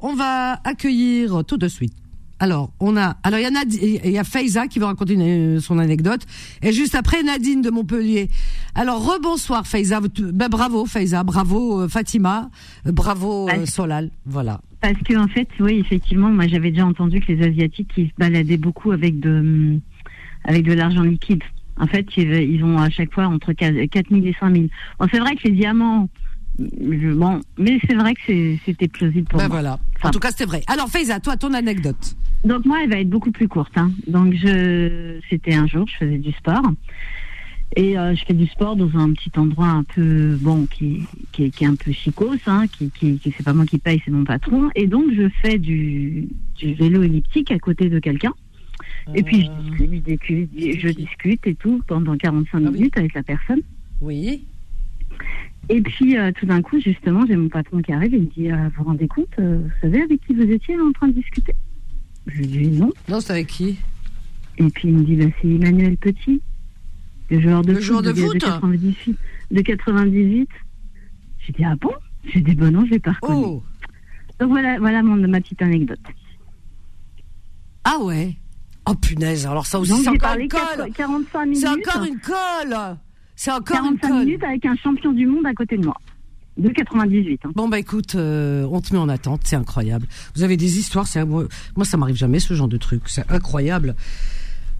On 0.00 0.14
va 0.14 0.54
accueillir 0.64 1.44
tout 1.46 1.56
de 1.56 1.68
suite. 1.68 1.94
Alors, 2.42 2.72
on 2.80 2.96
a, 2.96 3.16
alors 3.22 3.38
il 3.38 3.44
y 3.44 3.46
a 3.46 3.50
Nad- 3.52 3.72
il 3.72 4.10
y 4.10 4.18
a 4.18 4.24
Faiza 4.24 4.66
qui 4.66 4.80
va 4.80 4.86
raconter 4.88 5.14
une- 5.14 5.60
son 5.60 5.78
anecdote, 5.78 6.22
et 6.60 6.72
juste 6.72 6.96
après 6.96 7.22
Nadine 7.22 7.62
de 7.62 7.70
Montpellier. 7.70 8.28
Alors 8.74 8.98
rebonsoir 9.14 9.64
Faiza, 9.64 10.00
ben, 10.00 10.48
bravo 10.48 10.84
Faiza, 10.84 11.22
bravo 11.22 11.82
euh, 11.82 11.88
Fatima, 11.88 12.50
euh, 12.88 12.90
bravo 12.90 13.48
euh. 13.48 13.64
Solal, 13.64 14.10
voilà. 14.26 14.60
Parce 14.80 14.98
que 15.04 15.16
en 15.16 15.28
fait, 15.28 15.46
oui, 15.60 15.74
effectivement, 15.78 16.30
moi 16.30 16.48
j'avais 16.48 16.72
déjà 16.72 16.84
entendu 16.84 17.20
que 17.20 17.30
les 17.30 17.46
asiatiques 17.46 17.92
ils 17.96 18.08
se 18.08 18.14
baladaient 18.18 18.56
beaucoup 18.56 18.90
avec 18.90 19.20
de 19.20 19.78
avec 20.44 20.64
de 20.64 20.72
l'argent 20.72 21.02
liquide. 21.02 21.44
En 21.78 21.86
fait, 21.86 22.06
ils, 22.16 22.64
ont 22.64 22.76
à 22.78 22.90
chaque 22.90 23.14
fois 23.14 23.26
entre 23.26 23.52
4 23.52 23.72
000 24.10 24.26
et 24.26 24.34
5 24.40 24.52
000. 24.52 24.66
Bon, 24.98 25.06
c'est 25.12 25.20
vrai 25.20 25.36
que 25.36 25.44
les 25.44 25.54
diamants, 25.54 26.08
je- 26.58 27.14
bon, 27.14 27.40
mais 27.56 27.78
c'est 27.86 27.94
vrai 27.94 28.14
que 28.14 28.56
c'était 28.66 28.88
plausible 28.88 29.28
pour 29.28 29.38
Ben 29.38 29.46
moi. 29.48 29.60
voilà. 29.60 29.78
En 30.04 30.10
tout 30.10 30.18
cas, 30.18 30.30
c'était 30.30 30.44
vrai. 30.46 30.62
Alors 30.66 30.88
Faiza, 30.88 31.20
toi 31.20 31.36
ton 31.36 31.52
anecdote. 31.54 32.16
Donc 32.44 32.64
moi, 32.64 32.78
elle 32.82 32.90
va 32.90 32.98
être 32.98 33.08
beaucoup 33.10 33.30
plus 33.30 33.48
courte. 33.48 33.76
Hein. 33.76 33.92
Donc 34.08 34.34
je, 34.34 35.18
c'était 35.30 35.54
un 35.54 35.66
jour, 35.66 35.86
je 35.88 36.04
faisais 36.04 36.18
du 36.18 36.32
sport 36.32 36.62
et 37.74 37.96
euh, 37.98 38.14
je 38.14 38.22
fais 38.26 38.34
du 38.34 38.46
sport 38.48 38.76
dans 38.76 38.90
un 38.98 39.12
petit 39.12 39.30
endroit 39.38 39.68
un 39.68 39.82
peu 39.84 40.36
bon 40.40 40.66
qui 40.66 41.04
qui, 41.32 41.44
est- 41.44 41.50
qui 41.50 41.64
est 41.64 41.68
un 41.68 41.74
peu 41.76 41.90
chicos, 41.92 42.36
hein, 42.46 42.66
qui 42.66 42.90
qui, 42.90 43.18
qui 43.18 43.32
c'est 43.36 43.44
pas 43.44 43.54
moi 43.54 43.64
qui 43.64 43.78
paye, 43.78 44.02
c'est 44.04 44.10
mon 44.10 44.24
patron. 44.24 44.68
Et 44.74 44.86
donc 44.86 45.06
je 45.14 45.28
fais 45.42 45.58
du, 45.58 46.28
du 46.56 46.74
vélo 46.74 47.02
elliptique 47.02 47.50
à 47.50 47.58
côté 47.58 47.88
de 47.88 47.98
quelqu'un. 47.98 48.32
Et 49.14 49.22
puis 49.22 49.48
je 49.78 49.84
discute, 49.84 49.90
je 49.90 49.96
discute, 50.10 50.80
je 50.80 50.88
discute 50.88 51.46
et 51.46 51.54
tout 51.54 51.80
pendant 51.86 52.16
45 52.16 52.58
Ah 52.58 52.68
oui. 52.68 52.74
minutes 52.78 52.98
avec 52.98 53.14
la 53.14 53.22
personne. 53.22 53.60
Oui. 54.00 54.44
Et 55.68 55.80
puis 55.80 56.18
euh, 56.18 56.32
tout 56.32 56.46
d'un 56.46 56.60
coup, 56.60 56.80
justement, 56.80 57.24
j'ai 57.26 57.36
mon 57.36 57.48
patron 57.48 57.80
qui 57.82 57.92
arrive 57.92 58.14
et 58.14 58.18
il 58.18 58.22
me 58.24 58.28
dit 58.28 58.50
euh, 58.50 58.56
Vous 58.76 58.82
vous 58.82 58.84
rendez 58.84 59.08
compte, 59.08 59.28
euh, 59.38 59.58
vous 59.58 59.70
savez 59.80 60.02
avec 60.02 60.20
qui 60.26 60.34
vous 60.34 60.42
étiez 60.42 60.78
en 60.80 60.92
train 60.92 61.08
de 61.08 61.12
discuter? 61.12 61.54
Je 62.26 62.38
lui 62.38 62.46
dis 62.46 62.68
non. 62.68 62.92
Non, 63.08 63.20
c'est 63.20 63.32
avec 63.32 63.46
qui? 63.46 63.78
Et 64.58 64.68
puis 64.68 64.88
il 64.88 64.94
me 64.98 65.02
dit, 65.04 65.16
bah, 65.16 65.24
c'est 65.40 65.48
Emmanuel 65.48 65.96
Petit, 65.96 66.40
le 67.30 67.40
joueur 67.40 67.62
de 67.62 67.68
Le 67.72 67.74
foot. 67.76 67.84
joueur 67.84 68.02
de 68.02 68.12
foot 68.12 68.38
98. 68.38 69.16
De 69.50 69.60
98. 69.62 70.48
J'ai 71.40 71.52
dit, 71.52 71.64
ah 71.64 71.74
bon? 71.80 71.90
J'ai 72.24 72.40
dit, 72.40 72.54
bon 72.54 72.70
non, 72.72 72.84
je 72.84 72.90
l'ai 72.90 72.98
pas 72.98 73.12
reconnu. 73.12 73.42
Oh. 73.44 73.62
Donc 74.38 74.50
voilà, 74.50 74.78
voilà 74.78 75.02
mon, 75.02 75.16
ma 75.28 75.40
petite 75.40 75.62
anecdote. 75.62 76.00
Ah 77.84 77.98
ouais? 78.00 78.36
Oh 78.88 78.94
punaise, 78.94 79.46
alors 79.46 79.66
ça 79.66 79.78
aussi 79.78 79.92
c'est 80.02 80.08
encore 80.08 80.34
une 80.36 80.48
colle. 80.48 80.90
45 80.94 81.44
minutes. 81.46 81.58
C'est 81.60 81.68
encore 81.68 82.04
une 82.04 82.18
colle. 82.18 82.96
C'est 83.42 83.50
encore 83.50 83.84
une 83.84 83.98
45 83.98 84.08
colle. 84.08 84.24
minutes 84.24 84.44
avec 84.44 84.64
un 84.66 84.76
champion 84.76 85.12
du 85.12 85.26
monde 85.26 85.44
à 85.46 85.52
côté 85.52 85.76
de 85.76 85.84
moi. 85.84 85.96
De 86.58 86.68
98. 86.68 87.40
hein. 87.44 87.50
Bon 87.56 87.68
bah 87.68 87.80
écoute, 87.80 88.14
euh, 88.14 88.64
on 88.70 88.80
te 88.80 88.92
met 88.92 89.00
en 89.00 89.08
attente, 89.08 89.40
c'est 89.42 89.56
incroyable. 89.56 90.06
Vous 90.36 90.44
avez 90.44 90.56
des 90.56 90.78
histoires, 90.78 91.08
c'est 91.08 91.24
moi 91.24 91.48
ça 91.82 91.96
m'arrive 91.96 92.14
jamais 92.14 92.38
ce 92.38 92.54
genre 92.54 92.68
de 92.68 92.76
truc, 92.76 93.02
c'est 93.06 93.28
incroyable. 93.32 93.96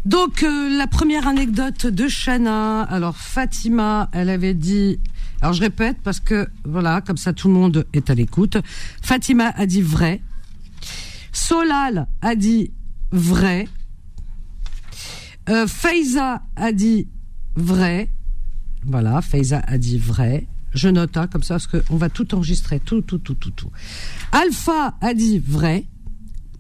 Donc 0.05 0.45
euh, 0.45 0.79
la 0.79 0.87
première 0.87 1.27
anecdote 1.27 1.89
de 1.89 2.07
Shana, 2.07 2.83
alors 2.83 3.17
Fatima, 3.17 4.09
elle 4.13 4.31
avait 4.31 4.55
dit, 4.55 5.01
alors 5.41 5.55
je 5.55 5.61
répète 5.61 5.97
parce 6.05 6.21
que 6.21 6.47
voilà, 6.65 7.01
comme 7.01 7.17
ça 7.17 7.33
tout 7.33 7.49
le 7.49 7.55
monde 7.55 7.85
est 7.93 8.11
à 8.11 8.15
l'écoute. 8.15 8.59
Fatima 9.03 9.49
a 9.57 9.67
dit 9.67 9.83
vrai. 9.83 10.21
Solal 11.33 12.07
a 12.21 12.37
dit 12.37 12.71
vrai. 13.11 13.67
Euh, 15.49 15.67
Faiza 15.67 16.43
a 16.55 16.71
dit 16.71 17.09
vrai. 17.57 18.09
Voilà, 18.85 19.23
Faiza 19.23 19.63
a 19.67 19.79
dit 19.79 19.99
vrai. 19.99 20.47
Je 20.75 20.89
note 20.89 21.17
hein, 21.17 21.27
comme 21.27 21.43
ça 21.43 21.55
parce 21.55 21.67
qu'on 21.67 21.97
va 21.97 22.09
tout 22.09 22.35
enregistrer, 22.35 22.81
tout, 22.81 23.03
tout, 23.03 23.19
tout, 23.19 23.35
tout, 23.35 23.51
tout. 23.51 23.71
Alpha 24.33 24.95
a 25.01 25.15
dit 25.15 25.39
vrai. 25.39 25.85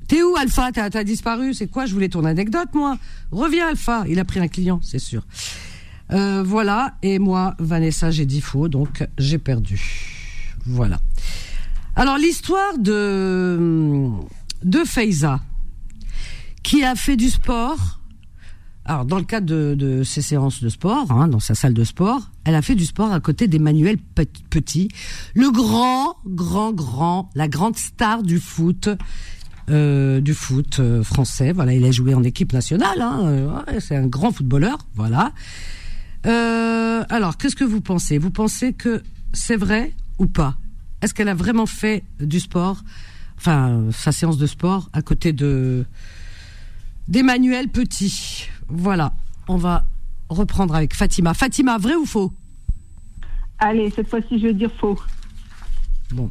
T'es 0.07 0.23
où 0.23 0.37
Alpha? 0.37 0.71
T'as 0.73 0.91
t'as 0.91 1.05
disparu? 1.05 1.55
C'est 1.55 1.69
quoi? 1.69 1.87
Je 1.87 1.95
voulais 1.95 2.11
ton 2.11 2.25
anecdote 2.25 2.69
moi. 2.75 2.99
Reviens 3.31 3.69
Alpha. 3.69 4.05
Il 4.09 4.19
a 4.19 4.25
pris 4.25 4.41
un 4.41 4.49
client, 4.49 4.81
c'est 4.83 4.99
sûr. 4.99 5.27
Euh, 6.13 6.43
voilà. 6.43 6.95
Et 7.03 7.19
moi, 7.19 7.55
Vanessa, 7.59 8.11
j'ai 8.11 8.27
dit 8.27 8.43
faux, 8.43 8.69
donc 8.69 9.07
j'ai 9.17 9.39
perdu. 9.39 9.81
Voilà. 10.67 11.01
Alors 11.97 12.19
l'histoire 12.19 12.79
de 12.79 14.11
de 14.63 14.85
Faiza 14.85 15.41
qui 16.63 16.85
a 16.85 16.95
fait 16.95 17.17
du 17.17 17.31
sport. 17.31 18.01
Alors, 18.85 19.05
dans 19.05 19.19
le 19.19 19.25
cadre 19.25 19.47
de, 19.47 19.75
de 19.77 20.03
ses 20.03 20.23
séances 20.23 20.61
de 20.63 20.69
sport, 20.69 21.11
hein, 21.13 21.29
dans 21.29 21.39
sa 21.39 21.55
salle 21.55 21.73
de 21.73 21.85
sport, 21.85 22.31
elle 22.45 22.57
a 22.57 22.63
fait 22.63 22.75
du 22.75 22.85
sport 22.85 23.13
à 23.13 23.21
côté 23.21 23.47
d'Emmanuel 23.47 23.97
Pe- 23.97 24.25
Petit, 24.51 24.89
le 25.35 25.53
grand, 25.53 26.17
grand, 26.27 26.73
grand, 26.73 27.31
la 27.37 27.47
grande 27.47 27.77
star 27.77 28.25
du 28.25 28.41
foot, 28.41 28.89
euh, 29.71 30.21
du 30.21 30.35
foot 30.35 30.81
euh, 30.81 31.05
français. 31.05 31.53
Voilà, 31.53 31.75
il 31.75 31.85
a 31.85 31.93
joué 31.93 32.13
en 32.15 32.25
équipe 32.25 32.53
nationale. 32.53 33.01
Hein, 33.01 33.21
euh, 33.23 33.57
ouais, 33.69 33.79
c'est 33.81 33.95
un 33.95 34.09
grand 34.09 34.33
footballeur. 34.33 34.79
Voilà. 34.97 35.33
Euh, 36.27 37.05
alors, 37.09 37.37
qu'est-ce 37.37 37.57
que 37.57 37.65
vous 37.65 37.81
pensez? 37.81 38.19
Vous 38.19 38.31
pensez 38.33 38.73
que 38.73 39.01
c'est 39.33 39.57
vrai 39.57 39.93
ou 40.19 40.27
pas? 40.27 40.57
Est-ce 41.03 41.15
qu'elle 41.15 41.29
a 41.29 41.35
vraiment 41.35 41.67
fait 41.67 42.03
du 42.21 42.41
sport, 42.41 42.83
enfin 43.37 43.85
sa 43.93 44.11
séance 44.13 44.39
de 44.39 44.47
sport 44.47 44.89
à 44.93 45.03
côté 45.03 45.33
de 45.33 45.85
d'Emmanuel 47.09 47.69
Petit 47.69 48.49
Voilà, 48.69 49.13
on 49.49 49.57
va 49.57 49.85
reprendre 50.29 50.75
avec 50.75 50.95
Fatima. 50.95 51.35
Fatima, 51.35 51.79
vrai 51.79 51.95
ou 51.95 52.07
faux? 52.07 52.33
Allez, 53.59 53.91
cette 53.91 54.09
fois-ci, 54.09 54.39
je 54.39 54.49
veux 54.49 54.55
dire 54.55 54.73
faux. 54.81 54.99
Bon, 56.13 56.31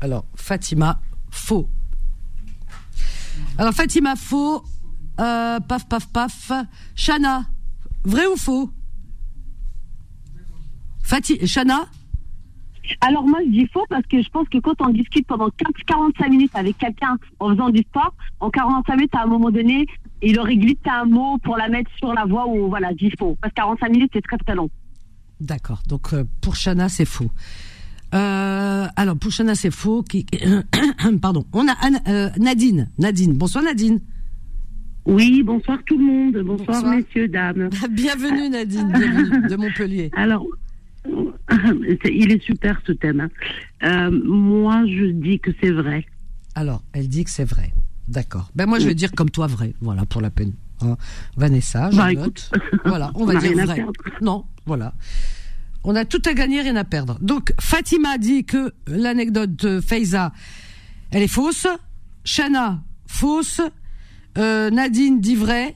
alors 0.00 0.24
Fatima, 0.34 1.00
faux. 1.30 1.68
Alors 3.58 3.72
Fatima, 3.72 4.16
faux. 4.16 4.64
Euh, 5.20 5.60
paf, 5.60 5.88
paf, 5.88 6.08
paf. 6.08 6.52
Chana, 6.94 7.44
vrai 8.04 8.26
ou 8.26 8.36
faux? 8.36 8.70
Fati, 11.02 11.46
Chana 11.46 11.86
Alors 13.00 13.26
moi, 13.26 13.38
je 13.44 13.50
dis 13.50 13.66
faux 13.72 13.84
parce 13.88 14.06
que 14.06 14.22
je 14.22 14.28
pense 14.30 14.48
que 14.48 14.58
quand 14.58 14.80
on 14.80 14.88
discute 14.90 15.26
pendant 15.26 15.48
15-45 15.48 16.30
minutes 16.30 16.50
avec 16.54 16.78
quelqu'un 16.78 17.16
en 17.38 17.50
faisant 17.50 17.70
du 17.70 17.80
sport, 17.82 18.14
en 18.40 18.50
45 18.50 18.96
minutes, 18.96 19.14
à 19.14 19.22
un 19.22 19.26
moment 19.26 19.50
donné, 19.50 19.86
il 20.22 20.38
aurait 20.38 20.56
glissé 20.56 20.80
un 20.86 21.04
mot 21.04 21.38
pour 21.38 21.56
la 21.56 21.68
mettre 21.68 21.90
sur 21.98 22.12
la 22.12 22.24
voie 22.24 22.46
ou 22.48 22.68
voilà, 22.68 22.90
je 22.92 23.06
dis 23.06 23.12
faux. 23.18 23.36
Parce 23.40 23.52
que 23.52 23.56
45 23.56 23.88
minutes, 23.90 24.10
c'est 24.14 24.22
très 24.22 24.38
très 24.38 24.54
long. 24.54 24.68
D'accord. 25.40 25.82
Donc 25.88 26.12
euh, 26.12 26.24
pour 26.40 26.54
Chana, 26.54 26.88
c'est 26.88 27.04
faux. 27.04 27.30
Euh, 28.14 28.86
alors 28.96 29.16
pour 29.16 29.30
Chana, 29.32 29.54
c'est 29.54 29.70
faux. 29.70 30.02
Qui... 30.02 30.26
Pardon. 31.22 31.44
On 31.52 31.66
a 31.68 31.74
euh, 32.08 32.30
Nadine. 32.38 32.90
Nadine. 32.98 33.32
Bonsoir 33.34 33.64
Nadine. 33.64 34.00
Oui, 35.04 35.42
bonsoir 35.42 35.78
tout 35.84 35.98
le 35.98 36.04
monde. 36.04 36.36
Bonsoir, 36.44 36.80
Bonsoir. 36.80 36.94
messieurs, 36.94 37.26
dames. 37.26 37.70
Bienvenue 37.90 38.48
Nadine. 38.48 38.92
Bienvenue 38.92 39.48
de 39.48 39.56
Montpellier. 39.56 40.10
Alors, 40.14 40.46
il 42.04 42.32
est 42.32 42.42
super 42.42 42.80
ce 42.86 42.92
thème. 42.92 43.20
hein. 43.20 43.30
Euh, 43.84 44.10
moi, 44.24 44.84
je 44.86 45.06
dis 45.06 45.38
que 45.40 45.50
c'est 45.60 45.70
vrai. 45.72 46.06
Alors, 46.54 46.82
elle 46.92 47.08
dit 47.08 47.24
que 47.24 47.30
c'est 47.30 47.44
vrai. 47.44 47.72
D'accord. 48.08 48.50
Ben 48.54 48.66
moi, 48.66 48.78
je 48.78 48.86
vais 48.86 48.94
dire 48.94 49.12
comme 49.12 49.30
toi 49.30 49.46
vrai. 49.46 49.74
Voilà, 49.80 50.04
pour 50.06 50.20
la 50.20 50.30
peine. 50.30 50.52
Hein. 50.80 50.96
Vanessa, 51.36 51.90
je 51.90 51.96
Bah, 51.96 52.12
note. 52.12 52.50
Voilà, 52.84 53.10
on 53.14 53.24
va 53.24 53.34
on 53.34 53.38
dire 53.38 53.56
vrai. 53.66 53.86
Non, 54.20 54.44
voilà. 54.66 54.94
On 55.84 55.96
a 55.96 56.04
tout 56.04 56.22
à 56.26 56.34
gagner, 56.34 56.60
rien 56.60 56.76
à 56.76 56.84
perdre. 56.84 57.18
Donc, 57.20 57.52
Fatima 57.60 58.18
dit 58.18 58.44
que 58.44 58.72
l'anecdote 58.86 59.54
de 59.56 59.80
Faiza, 59.80 60.32
elle 61.10 61.22
est 61.22 61.28
fausse. 61.28 61.66
Shana, 62.24 62.82
fausse. 63.06 63.60
Euh, 64.38 64.70
Nadine 64.70 65.20
dit 65.20 65.34
vrai. 65.36 65.74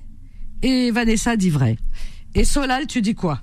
Et 0.63 0.91
Vanessa 0.91 1.37
dit 1.37 1.51
vrai. 1.51 1.77
Et 2.35 2.45
Solal, 2.45 2.87
tu 2.87 3.03
dis 3.03 3.15
quoi? 3.15 3.41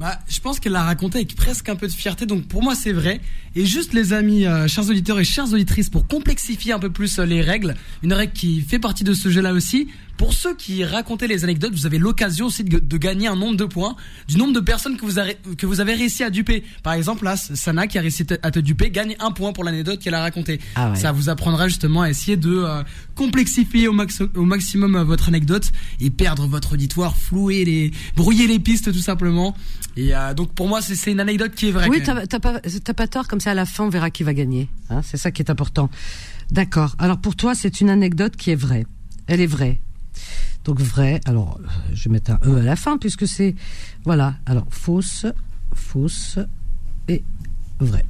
Bah, 0.00 0.20
je 0.28 0.38
pense 0.38 0.60
qu'elle 0.60 0.72
l'a 0.72 0.84
raconté 0.84 1.18
avec 1.18 1.34
presque 1.34 1.68
un 1.68 1.74
peu 1.74 1.88
de 1.88 1.92
fierté, 1.92 2.24
donc 2.24 2.46
pour 2.46 2.62
moi 2.62 2.74
c'est 2.76 2.92
vrai. 2.92 3.20
Et 3.56 3.66
juste 3.66 3.94
les 3.94 4.12
amis, 4.12 4.46
euh, 4.46 4.68
chers 4.68 4.88
auditeurs 4.88 5.18
et 5.18 5.24
chères 5.24 5.52
auditrices, 5.52 5.90
pour 5.90 6.06
complexifier 6.06 6.72
un 6.72 6.78
peu 6.78 6.90
plus 6.90 7.18
euh, 7.18 7.24
les 7.24 7.40
règles, 7.40 7.74
une 8.04 8.12
règle 8.12 8.32
qui 8.32 8.60
fait 8.60 8.78
partie 8.78 9.02
de 9.02 9.12
ce 9.12 9.28
jeu-là 9.28 9.52
aussi, 9.52 9.88
Pour 10.18 10.32
ceux 10.32 10.52
qui 10.56 10.84
racontaient 10.84 11.28
les 11.28 11.44
anecdotes, 11.44 11.72
vous 11.72 11.86
avez 11.86 11.98
l'occasion 11.98 12.46
aussi 12.46 12.64
de, 12.64 12.80
de 12.80 12.96
gagner 12.96 13.28
un 13.28 13.36
nombre 13.36 13.56
de 13.56 13.64
points 13.64 13.94
du 14.26 14.36
nombre 14.36 14.52
de 14.52 14.58
personnes 14.58 14.96
que 14.96 15.04
vous, 15.04 15.20
avez, 15.20 15.36
que 15.56 15.64
vous 15.64 15.78
avez 15.78 15.94
réussi 15.94 16.24
à 16.24 16.30
duper. 16.30 16.64
Par 16.82 16.92
exemple, 16.94 17.24
là, 17.24 17.36
Sana 17.36 17.86
qui 17.86 17.98
a 17.98 18.00
réussi 18.00 18.26
à 18.42 18.50
te 18.50 18.58
duper 18.58 18.90
gagne 18.90 19.14
un 19.20 19.30
point 19.30 19.52
pour 19.52 19.62
l'anecdote 19.62 20.00
qu'elle 20.00 20.14
a 20.14 20.20
racontée. 20.20 20.58
Ah 20.74 20.90
ouais. 20.90 20.96
Ça 20.96 21.12
vous 21.12 21.28
apprendra 21.28 21.68
justement 21.68 22.02
à 22.02 22.10
essayer 22.10 22.36
de 22.36 22.50
euh, 22.50 22.82
complexifier 23.14 23.86
au, 23.86 23.92
max, 23.92 24.20
au 24.34 24.44
maximum 24.44 24.96
euh, 24.96 25.04
votre 25.04 25.28
anecdote 25.28 25.70
et 26.00 26.10
perdre 26.10 26.48
votre 26.48 26.72
auditoire, 26.72 27.16
flouer 27.16 27.64
les, 27.64 27.92
brouiller 28.16 28.48
les 28.48 28.58
pistes 28.58 28.92
tout 28.92 28.98
simplement. 28.98 29.56
Et 29.98 30.14
euh, 30.14 30.32
donc 30.32 30.52
pour 30.52 30.68
moi, 30.68 30.80
c'est 30.80 31.10
une 31.10 31.18
anecdote 31.18 31.52
qui 31.56 31.68
est 31.68 31.72
vraie. 31.72 31.88
Oui, 31.88 32.00
t'as 32.04 32.38
pas, 32.38 32.60
pas 32.94 33.06
tort, 33.08 33.26
comme 33.26 33.40
ça 33.40 33.50
à 33.50 33.54
la 33.54 33.66
fin 33.66 33.82
on 33.82 33.88
verra 33.88 34.10
qui 34.10 34.22
va 34.22 34.32
gagner. 34.32 34.68
Hein, 34.90 35.02
c'est 35.02 35.16
ça 35.16 35.32
qui 35.32 35.42
est 35.42 35.50
important. 35.50 35.90
D'accord. 36.52 36.94
Alors 37.00 37.18
pour 37.18 37.34
toi, 37.34 37.56
c'est 37.56 37.80
une 37.80 37.90
anecdote 37.90 38.36
qui 38.36 38.52
est 38.52 38.54
vraie. 38.54 38.86
Elle 39.26 39.40
est 39.40 39.46
vraie. 39.46 39.80
Donc 40.64 40.78
vrai. 40.78 41.20
Alors, 41.24 41.58
euh, 41.60 41.66
je 41.94 42.04
vais 42.04 42.12
mettre 42.12 42.30
un 42.30 42.38
E 42.46 42.60
à 42.60 42.62
la 42.62 42.76
fin 42.76 42.96
puisque 42.96 43.26
c'est 43.26 43.56
voilà. 44.04 44.36
Alors 44.46 44.68
fausse, 44.70 45.26
fausse 45.74 46.38
et 47.08 47.24
vrai. 47.80 48.04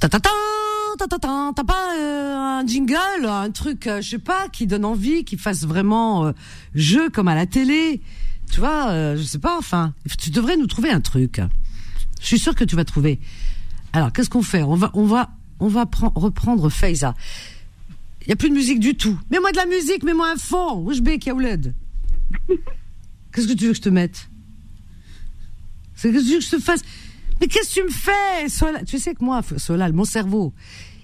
Ta 0.00 0.08
ta 0.08 0.18
ta 0.18 0.30
ta 0.98 1.06
ta 1.06 1.18
ta. 1.20 1.52
T'as 1.54 1.64
pas 1.64 1.94
euh, 1.96 2.34
un 2.34 2.66
jingle, 2.66 2.96
un 3.26 3.50
truc, 3.52 3.86
euh, 3.86 4.00
je 4.00 4.10
sais 4.10 4.18
pas, 4.18 4.48
qui 4.48 4.66
donne 4.66 4.84
envie, 4.84 5.24
qui 5.24 5.36
fasse 5.36 5.64
vraiment 5.64 6.26
euh, 6.26 6.32
jeu 6.74 7.10
comme 7.10 7.28
à 7.28 7.36
la 7.36 7.46
télé? 7.46 8.00
Tu 8.52 8.60
vois, 8.60 8.90
euh, 8.90 9.16
je 9.16 9.22
sais 9.22 9.38
pas. 9.38 9.58
Enfin, 9.58 9.94
tu 10.18 10.30
devrais 10.30 10.56
nous 10.56 10.66
trouver 10.68 10.90
un 10.90 11.00
truc. 11.00 11.40
Je 12.20 12.26
suis 12.26 12.38
sûr 12.38 12.54
que 12.54 12.62
tu 12.64 12.76
vas 12.76 12.84
trouver. 12.84 13.18
Alors, 13.92 14.12
qu'est-ce 14.12 14.30
qu'on 14.30 14.42
fait? 14.42 14.62
On 14.62 14.74
va, 14.76 14.90
on 14.94 15.04
va, 15.06 15.30
on 15.58 15.68
va 15.68 15.84
pren- 15.84 16.12
reprendre 16.14 16.68
Faiza. 16.70 17.14
Il 18.22 18.28
y 18.28 18.32
a 18.32 18.36
plus 18.36 18.50
de 18.50 18.54
musique 18.54 18.78
du 18.78 18.94
tout. 18.94 19.18
Mets-moi 19.30 19.50
de 19.52 19.56
la 19.56 19.66
musique, 19.66 20.04
mets-moi 20.04 20.30
un 20.30 20.36
fond. 20.36 20.84
Oujbek, 20.86 21.26
Yaouled. 21.26 21.74
Qu'est-ce 23.32 23.48
que 23.48 23.52
tu 23.54 23.64
veux 23.64 23.70
que 23.72 23.76
je 23.78 23.82
te 23.82 23.88
mette? 23.88 24.28
C'est 25.96 26.12
que 26.12 26.18
tu 26.18 26.32
veux 26.32 26.38
que 26.38 26.44
je 26.44 26.50
te 26.50 26.58
fasse? 26.60 26.82
Mais 27.40 27.48
qu'est-ce 27.48 27.74
que 27.74 27.80
tu 27.80 27.84
me 27.84 27.90
fais 27.90 28.84
Tu 28.84 28.98
sais 28.98 29.14
que 29.14 29.24
moi, 29.24 29.40
Solal, 29.56 29.92
mon 29.92 30.04
cerveau, 30.04 30.52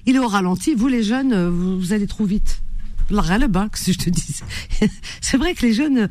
il 0.06 0.16
est 0.16 0.20
au 0.20 0.28
ralenti. 0.28 0.74
Vous, 0.74 0.86
les 0.88 1.02
jeunes, 1.02 1.32
euh, 1.32 1.50
vous 1.50 1.92
allez 1.92 2.06
trop 2.06 2.24
vite. 2.24 2.60
Bas, 3.10 3.68
que 3.68 3.78
si 3.78 3.92
je 3.92 3.98
te 3.98 4.10
dis. 4.10 4.40
C'est 5.20 5.36
vrai 5.36 5.54
que 5.54 5.66
les 5.66 5.72
jeunes, 5.72 6.08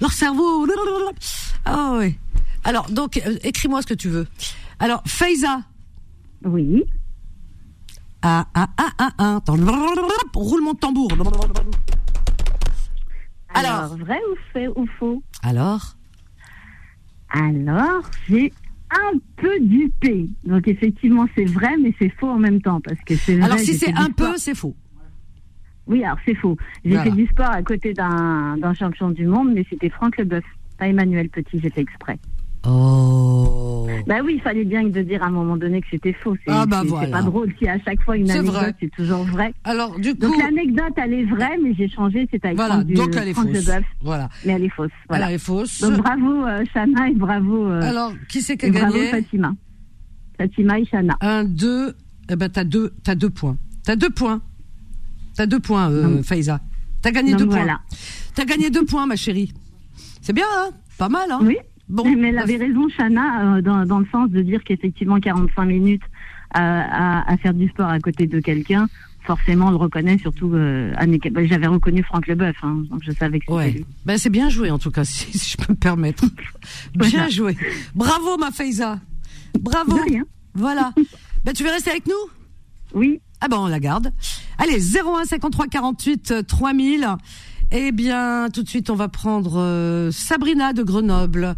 leur 0.00 0.12
cerveau. 0.12 0.66
Ah 1.64 1.96
ouais. 1.98 2.16
Alors, 2.62 2.88
donc, 2.90 3.16
euh, 3.16 3.38
écris-moi 3.42 3.82
ce 3.82 3.88
que 3.88 3.94
tu 3.94 4.08
veux. 4.08 4.28
Alors, 4.78 5.02
Faiza. 5.04 5.62
Oui. 6.44 6.84
Ah, 8.22 8.46
ah, 8.54 8.68
ah, 8.78 8.90
ah, 8.98 9.10
ah. 9.18 9.36
Attends. 9.36 9.56
Roulement 10.34 10.74
de 10.74 10.78
tambour. 10.78 11.10
Alors. 13.52 13.82
Alors, 13.82 13.96
vrai 13.96 14.20
ou 14.30 14.36
fait 14.52 14.68
ou 14.68 14.86
faux? 14.98 15.22
Alors? 15.42 15.96
Alors, 17.30 18.02
j'ai 18.28 18.52
un 18.90 19.18
peu 19.36 19.58
dupé. 19.60 20.28
Donc 20.44 20.68
effectivement, 20.68 21.26
c'est 21.34 21.44
vrai, 21.44 21.76
mais 21.80 21.94
c'est 21.98 22.10
faux 22.10 22.28
en 22.28 22.38
même 22.38 22.60
temps 22.60 22.80
parce 22.80 23.00
que 23.04 23.16
c'est. 23.16 23.40
Alors, 23.40 23.58
si 23.58 23.74
c'est 23.74 23.92
un 23.92 24.10
peu, 24.10 24.36
c'est 24.36 24.54
faux. 24.54 24.76
Oui, 25.86 26.02
alors 26.04 26.18
c'est 26.26 26.34
faux. 26.34 26.56
J'ai 26.84 26.90
Voilà. 26.92 27.04
fait 27.04 27.16
du 27.16 27.26
sport 27.26 27.50
à 27.50 27.62
côté 27.62 27.92
d'un 27.94 28.74
champion 28.74 29.10
du 29.10 29.26
monde, 29.26 29.50
mais 29.54 29.64
c'était 29.70 29.88
Franck 29.90 30.16
Leboeuf, 30.18 30.44
pas 30.78 30.88
Emmanuel 30.88 31.28
Petit. 31.28 31.60
J'ai 31.60 31.70
fait 31.70 31.82
exprès. 31.82 32.18
Oh. 32.68 33.86
Bah 34.08 34.16
oui, 34.24 34.34
il 34.36 34.40
fallait 34.42 34.64
bien 34.64 34.82
de 34.84 35.02
dire 35.02 35.22
à 35.22 35.26
un 35.26 35.30
moment 35.30 35.56
donné 35.56 35.80
que 35.80 35.86
c'était 35.90 36.12
faux. 36.12 36.34
C'est 36.44 36.52
Ah 36.52 36.66
bah 36.66 36.82
voilà. 36.84 37.06
c'est 37.06 37.12
pas 37.12 37.22
drôle 37.22 37.52
si 37.58 37.68
à 37.68 37.78
chaque 37.80 38.02
fois 38.02 38.16
une 38.16 38.28
anecdote 38.30 38.74
c'est 38.80 38.90
toujours 38.90 39.22
vrai. 39.24 39.52
Alors, 39.64 39.98
du 39.98 40.14
coup. 40.14 40.20
Donc 40.22 40.36
l'anecdote 40.38 40.92
elle 40.96 41.12
est 41.12 41.24
vraie, 41.24 41.56
mais 41.62 41.74
j'ai 41.74 41.88
changé. 41.88 42.26
C'est 42.30 42.44
avec 42.44 42.56
Voilà, 42.56 42.82
du, 42.84 42.94
donc 42.94 43.14
elle 43.16 43.28
est 43.28 43.34
fausse. 43.34 43.70
Voilà. 44.02 44.28
mais 44.44 44.52
elle 44.54 44.64
est 44.64 44.68
fausse. 44.70 44.90
Voilà. 45.08 45.28
Elle 45.28 45.34
est 45.34 45.38
fausse. 45.38 45.80
Donc 45.80 45.98
bravo 45.98 46.44
euh, 46.46 46.64
Shana 46.72 47.08
et 47.08 47.14
bravo. 47.14 47.66
euh, 47.68 47.80
Alors, 47.82 48.12
qui 48.28 48.42
c'est 48.42 48.56
qui 48.56 48.66
a 48.66 48.68
et 48.68 48.72
bravo 48.72 48.92
gagné 48.94 49.06
Fatima. 49.08 49.52
Fatima 50.38 50.78
et 50.80 50.84
Shana. 50.84 51.16
Un, 51.20 51.44
deux. 51.44 51.94
Eh 52.28 52.34
ben, 52.36 52.48
t'as 52.48 52.64
deux, 52.64 52.92
t'as 53.04 53.14
deux 53.14 53.30
points. 53.30 53.56
T'as 53.84 53.94
deux 53.96 54.10
points. 54.10 54.40
T'as 55.36 55.46
deux 55.46 55.60
points, 55.60 55.90
euh, 55.90 56.22
Faiza. 56.22 56.60
T'as 57.02 57.10
gagné 57.10 57.32
Donc 57.32 57.40
deux 57.40 57.46
points. 57.46 57.56
voilà. 57.56 57.80
T'as 58.34 58.44
gagné 58.44 58.70
deux 58.70 58.84
points, 58.84 59.06
ma 59.06 59.16
chérie. 59.16 59.52
C'est 60.22 60.32
bien, 60.32 60.46
hein? 60.58 60.70
Pas 60.98 61.08
mal, 61.08 61.30
hein? 61.30 61.38
Oui. 61.42 61.56
Bon. 61.88 62.04
mais 62.16 62.28
elle 62.30 62.38
avait 62.38 62.56
raison, 62.56 62.88
Shana, 62.88 63.56
euh, 63.58 63.62
dans, 63.62 63.86
dans 63.86 64.00
le 64.00 64.06
sens 64.10 64.28
de 64.30 64.42
dire 64.42 64.64
qu'effectivement 64.64 65.20
45 65.20 65.64
minutes 65.66 66.02
à, 66.50 67.20
à, 67.20 67.32
à 67.32 67.36
faire 67.36 67.54
du 67.54 67.68
sport 67.68 67.86
à 67.88 68.00
côté 68.00 68.26
de 68.26 68.40
quelqu'un, 68.40 68.88
forcément 69.24 69.68
on 69.68 69.70
le 69.70 69.76
reconnaît, 69.76 70.18
surtout 70.18 70.50
euh, 70.54 70.92
Anne- 70.96 71.16
bah, 71.30 71.44
j'avais 71.44 71.68
reconnu 71.68 72.02
Franck 72.02 72.26
Leboeuf, 72.26 72.56
hein, 72.64 72.82
donc 72.90 73.02
je 73.04 73.12
savais 73.12 73.38
que 73.38 73.44
c'était 73.44 73.54
Ouais. 73.56 73.70
lui. 73.70 73.86
Ben, 74.04 74.18
c'est 74.18 74.30
bien 74.30 74.48
joué, 74.48 74.70
en 74.72 74.78
tout 74.78 74.90
cas, 74.90 75.04
si, 75.04 75.38
si 75.38 75.50
je 75.52 75.64
peux 75.64 75.72
me 75.74 75.78
permettre. 75.78 76.24
Bien 76.96 77.08
Voilà. 77.08 77.28
joué. 77.28 77.56
Bravo, 77.94 78.36
ma 78.36 78.50
Faiza. 78.50 78.98
Bravo. 79.60 79.96
De 79.96 80.02
rien. 80.10 80.24
Voilà. 80.54 80.92
ben, 81.44 81.52
tu 81.52 81.62
veux 81.62 81.70
rester 81.70 81.90
avec 81.90 82.06
nous? 82.08 82.14
Oui, 82.94 83.20
Ah 83.40 83.48
ben 83.48 83.58
on 83.58 83.66
la 83.66 83.80
garde. 83.80 84.12
Allez, 84.58 84.78
01 84.80 85.24
53 85.24 85.66
48 85.66 86.30
euh, 86.30 86.42
3000. 86.42 87.06
Eh 87.72 87.92
bien, 87.92 88.48
tout 88.52 88.62
de 88.62 88.68
suite, 88.68 88.90
on 88.90 88.94
va 88.94 89.08
prendre 89.08 89.58
euh, 89.58 90.10
Sabrina 90.12 90.72
de 90.72 90.82
Grenoble. 90.82 91.54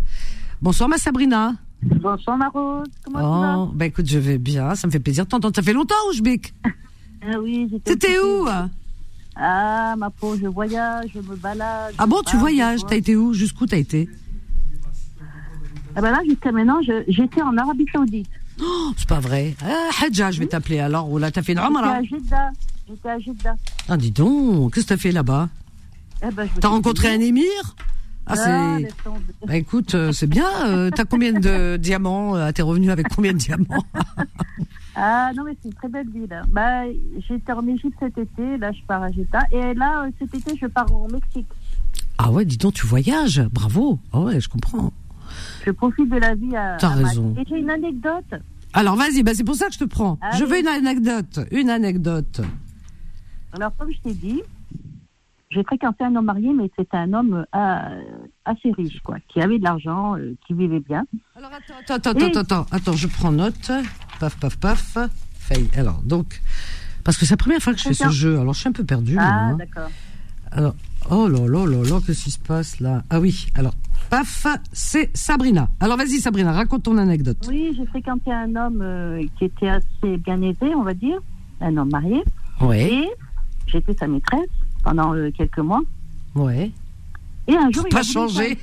Bonsoir 0.62 0.88
ma 0.88 0.98
Sabrina. 0.98 1.54
bonsoir 1.82 2.36
Marose, 2.36 2.86
comment 3.04 3.64
Oh, 3.68 3.70
bah 3.74 3.86
écoute, 3.86 4.06
je 4.08 4.18
vais 4.18 4.38
bien. 4.38 4.74
Ça 4.74 4.86
me 4.86 4.92
fait 4.92 5.00
plaisir 5.00 5.24
de 5.24 5.28
t'entendre. 5.30 5.54
Ça 5.54 5.62
fait 5.62 5.72
longtemps, 5.72 5.94
Oujbek 6.10 6.52
Ah 7.22 7.38
oui, 7.42 7.68
j'étais 7.70 7.94
T'étais 7.96 8.18
où? 8.18 8.46
Ah, 9.40 9.94
ma 9.96 10.10
peau, 10.10 10.34
je 10.40 10.46
voyage, 10.46 11.10
je 11.14 11.20
me 11.20 11.36
balade. 11.36 11.94
Ah 11.98 12.06
bon, 12.06 12.22
tu 12.26 12.36
voyages 12.36 12.80
T'as 12.88 12.96
été 12.96 13.14
où? 13.14 13.32
Jusqu'où 13.34 13.66
t'as 13.66 13.76
été? 13.76 14.08
Ah 15.94 16.00
ben 16.00 16.10
là, 16.10 16.18
jusqu'à 16.28 16.52
maintenant, 16.52 16.80
je- 16.82 17.04
j'étais 17.08 17.42
en 17.42 17.56
Arabie 17.56 17.86
Saoudite. 17.92 18.28
Oh, 18.62 18.92
C'est 18.96 19.08
pas 19.08 19.20
vrai. 19.20 19.54
Ah, 19.64 19.88
Hadja, 20.04 20.30
je 20.30 20.40
vais 20.40 20.46
t'appeler 20.46 20.78
alors. 20.80 21.10
Ou 21.10 21.18
là, 21.18 21.30
t'as 21.30 21.42
fait 21.42 21.52
une 21.52 21.58
J'étais 21.58 21.68
Umrah. 21.70 21.92
à 21.94 22.02
Jeddah. 22.02 22.50
J'étais 22.88 23.08
à 23.10 23.18
Jeddah. 23.18 23.56
Ah, 23.88 23.96
dis 23.96 24.10
donc, 24.10 24.74
qu'est-ce 24.74 24.86
que 24.86 24.90
t'as 24.94 24.96
fait 24.96 25.12
là-bas 25.12 25.48
Eh 26.22 26.30
ben, 26.32 26.48
T'as 26.60 26.68
rencontré 26.68 27.08
un 27.14 27.20
émir 27.20 27.44
Ah, 28.26 28.34
Ah, 28.36 28.36
c'est. 28.36 28.88
Bah 29.46 29.56
écoute, 29.56 29.94
euh, 29.94 30.12
c'est 30.12 30.26
bien. 30.26 30.48
euh, 30.66 30.90
T'as 30.90 31.04
combien 31.04 31.32
de 31.32 31.76
diamants 31.80 32.36
euh, 32.36 32.50
T'es 32.52 32.62
revenu 32.62 32.90
avec 32.90 33.08
combien 33.08 33.32
de 33.32 33.38
diamants 33.38 33.84
Ah 35.00 35.30
non 35.36 35.44
mais 35.44 35.56
c'est 35.62 35.68
une 35.68 35.74
très 35.74 35.88
belle 35.88 36.08
ville. 36.10 36.42
Bah 36.48 36.82
j'étais 37.28 37.52
en 37.52 37.64
Égypte 37.68 37.94
cet 38.00 38.18
été, 38.18 38.56
là 38.58 38.72
je 38.72 38.80
pars 38.86 39.02
à 39.04 39.12
Jeddah 39.12 39.44
et 39.52 39.72
là 39.74 40.02
euh, 40.04 40.10
cet 40.18 40.34
été 40.34 40.58
je 40.60 40.66
pars 40.66 40.92
au 40.92 41.06
Mexique. 41.08 41.46
Ah 42.18 42.32
ouais, 42.32 42.44
dis 42.44 42.56
donc, 42.56 42.74
tu 42.74 42.84
voyages. 42.84 43.40
Bravo. 43.52 44.00
Ah 44.12 44.18
ouais, 44.20 44.40
je 44.40 44.48
comprends. 44.48 44.92
Je 45.64 45.70
profite 45.70 46.08
de 46.08 46.16
la 46.16 46.34
vie 46.34 46.56
à. 46.56 46.76
T'as 46.78 46.90
raison. 46.90 47.34
Et 47.38 47.44
j'ai 47.48 47.58
une 47.58 47.70
anecdote. 47.70 48.34
Alors 48.72 48.96
vas-y, 48.96 49.22
bah 49.22 49.32
c'est 49.34 49.44
pour 49.44 49.54
ça 49.54 49.66
que 49.66 49.74
je 49.74 49.78
te 49.78 49.84
prends. 49.84 50.18
Allez. 50.20 50.38
Je 50.38 50.44
veux 50.44 50.58
une 50.58 50.68
anecdote, 50.68 51.40
une 51.50 51.70
anecdote. 51.70 52.40
Alors 53.52 53.72
comme 53.76 53.90
je 53.90 53.98
t'ai 54.00 54.14
dit, 54.14 54.42
j'ai 55.50 55.64
fréquenté 55.64 56.04
un 56.04 56.14
homme 56.16 56.26
marié 56.26 56.52
mais 56.52 56.70
c'était 56.78 56.98
un 56.98 57.12
homme 57.14 57.46
euh, 57.54 58.02
assez 58.44 58.70
riche 58.72 59.00
quoi, 59.02 59.16
qui 59.28 59.40
avait 59.40 59.58
de 59.58 59.64
l'argent, 59.64 60.16
euh, 60.16 60.34
qui 60.46 60.52
vivait 60.52 60.80
bien. 60.80 61.06
Alors 61.34 61.50
attends, 61.52 61.94
attends, 61.94 62.10
attends, 62.10 62.26
attends, 62.26 62.40
attends, 62.40 62.66
attends, 62.70 62.92
je 62.92 63.08
prends 63.08 63.32
note. 63.32 63.70
Paf, 64.20 64.38
paf, 64.38 64.56
paf. 64.58 64.98
Faille. 65.38 65.70
Alors 65.76 66.02
donc, 66.02 66.42
parce 67.04 67.16
que 67.16 67.24
c'est 67.24 67.34
la 67.34 67.38
première 67.38 67.60
fois 67.60 67.72
que 67.72 67.78
je 67.78 67.88
fais 67.88 67.94
ce 67.94 68.10
jeu, 68.10 68.38
alors 68.38 68.52
je 68.52 68.60
suis 68.60 68.68
un 68.68 68.72
peu 68.72 68.84
perdue. 68.84 69.16
ah 69.18 69.48
hein. 69.48 69.56
d'accord. 69.56 69.88
Alors, 70.50 70.74
oh 71.10 71.28
là 71.28 71.46
là 71.46 71.66
là 71.66 71.82
là, 71.88 72.00
qu'est-ce 72.06 72.24
qui 72.24 72.30
se 72.30 72.38
passe 72.38 72.80
là? 72.80 73.02
Ah 73.10 73.20
oui, 73.20 73.46
alors, 73.54 73.74
paf, 74.10 74.46
c'est 74.72 75.10
Sabrina. 75.16 75.68
Alors 75.80 75.96
vas-y 75.96 76.20
Sabrina, 76.20 76.52
raconte 76.52 76.82
ton 76.84 76.98
anecdote. 76.98 77.38
Oui, 77.48 77.72
j'ai 77.76 77.86
fréquenté 77.86 78.32
un 78.32 78.54
homme 78.56 78.80
euh, 78.82 79.24
qui 79.38 79.44
était 79.46 79.68
assez 79.68 80.16
bien 80.18 80.40
aisé, 80.42 80.74
on 80.74 80.82
va 80.82 80.94
dire, 80.94 81.18
un 81.60 81.76
homme 81.76 81.90
marié. 81.90 82.22
Ouais, 82.60 82.92
Et 82.92 83.08
j'étais 83.66 83.94
sa 83.98 84.06
maîtresse 84.06 84.48
pendant 84.82 85.14
euh, 85.14 85.30
quelques 85.36 85.58
mois. 85.58 85.82
ouais. 86.34 86.70
Et 87.50 87.56
un 87.56 87.70
jour, 87.70 87.84
Pour 87.84 87.86
il 87.86 87.94
pas 87.94 88.02
changer. 88.02 88.58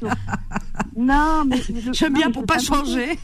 Non, 0.95 1.43
mais 1.48 1.60
J'aime 1.93 2.13
bien 2.13 2.30
pour 2.30 2.45
pas 2.45 2.60
changer. 2.60 3.17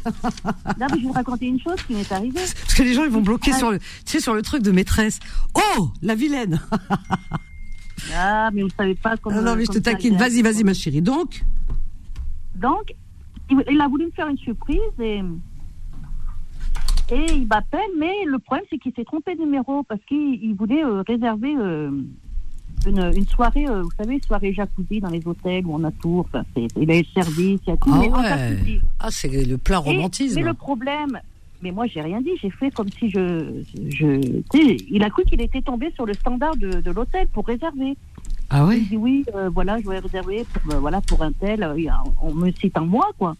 Non, 0.80 0.88
mais 0.90 0.98
je 0.98 1.02
vais 1.02 1.02
vous 1.04 1.12
raconter 1.12 1.46
une 1.46 1.60
chose 1.62 1.76
qui 1.86 1.94
m'est 1.94 2.12
arrivée. 2.12 2.40
Parce 2.40 2.74
que 2.74 2.82
les 2.82 2.96
gens 2.96 3.04
ils 3.04 3.12
vont 3.12 3.22
bloquer 3.22 3.52
Ah. 3.54 3.58
sur 3.60 3.70
le, 3.72 3.78
tu 3.78 3.86
sais, 4.06 4.20
sur 4.20 4.34
le 4.34 4.42
truc 4.42 4.64
de 4.64 4.72
maîtresse. 4.72 5.20
Oh, 5.54 5.92
la 6.02 6.16
vilaine. 6.16 6.60
Ah, 8.16 8.50
mais 8.54 8.64
vous 8.64 8.70
savez 8.78 8.96
pas 8.96 9.18
comment. 9.18 9.38
Ah 9.40 9.42
non 9.42 9.56
mais 9.56 9.66
je 9.66 9.72
te 9.72 9.80
taquine. 9.80 10.18
Vas-y, 10.18 10.42
vas-y 10.42 10.64
ma 10.64 10.74
chérie. 10.74 11.02
Donc, 11.02 11.44
Donc, 12.56 12.94
il, 13.50 13.82
a 13.82 13.88
voulu 13.88 14.06
me 14.06 14.12
faire 14.12 14.28
une 14.28 14.38
surprise 14.38 14.80
et. 15.00 15.22
Et 17.14 17.26
il 17.34 17.46
m'appelle, 17.48 17.82
mais 18.00 18.24
le 18.26 18.40
problème 18.40 18.66
c'est 18.70 18.78
qu'il 18.78 18.94
s'est 18.96 19.04
trompé 19.04 19.36
de 19.36 19.42
numéro 19.42 19.84
parce 19.84 20.00
qu'il 20.06 20.42
il 20.42 20.56
voulait 20.56 20.84
euh, 20.86 21.04
réserver 21.06 21.54
euh, 21.58 21.92
une, 22.88 23.12
une 23.14 23.28
soirée, 23.28 23.68
euh, 23.68 23.82
vous 23.82 23.92
savez, 24.02 24.22
soirée 24.26 24.54
jacuzzi 24.54 25.02
dans 25.02 25.10
les 25.10 25.22
hôtels 25.28 25.66
où 25.66 25.76
on 25.76 25.84
a 25.84 25.92
tout. 25.92 26.20
Enfin, 26.26 26.44
il 26.56 26.90
a 26.90 26.98
le 27.00 27.04
service, 27.14 27.60
il 27.68 27.70
y 27.70 27.72
a 27.72 27.76
tout. 27.78 27.92
Ah 27.94 28.00
ouais. 28.00 28.82
ah 29.02 29.08
c'est 29.12 29.28
le 29.46 29.58
plein 29.58 29.82
Et- 29.84 29.90
romantisme. 29.90 30.36
mais 30.36 30.44
le 30.44 30.54
problème, 30.54 31.20
mais 31.62 31.72
moi 31.72 31.88
j'ai 31.88 32.02
rien 32.02 32.22
dit, 32.22 32.32
j'ai 32.42 32.50
fait 32.50 32.72
comme 32.72 32.90
si 32.90 33.10
je, 33.10 33.64
je 33.90 34.42
il 34.90 35.04
a 35.04 35.10
cru 35.10 35.24
qu'il 35.24 35.42
était 35.42 35.62
tombé 35.62 35.92
sur 35.96 36.06
le 36.06 36.14
standard 36.14 36.56
de, 36.58 36.82
de 36.82 36.92
l'hôtel 36.92 37.28
pour 37.28 37.46
réserver. 37.46 37.98
Ah 38.50 38.60
Il 38.60 38.68
ouais 38.68 38.80
me 38.80 38.86
dit 38.86 38.98
oui, 38.98 39.26
euh, 39.36 39.50
voilà, 39.50 39.80
je 39.80 39.88
vais 39.88 40.00
réserver 40.00 40.46
pour, 40.54 40.74
euh, 40.74 40.80
voilà, 40.80 41.00
pour 41.02 41.22
un 41.24 41.32
tel. 41.32 41.64
euh, 41.64 41.76
on, 42.22 42.34
me 42.34 42.52
cite 42.52 42.78
en 42.78 42.86
moi, 42.86 43.10
quoi. 43.18 43.36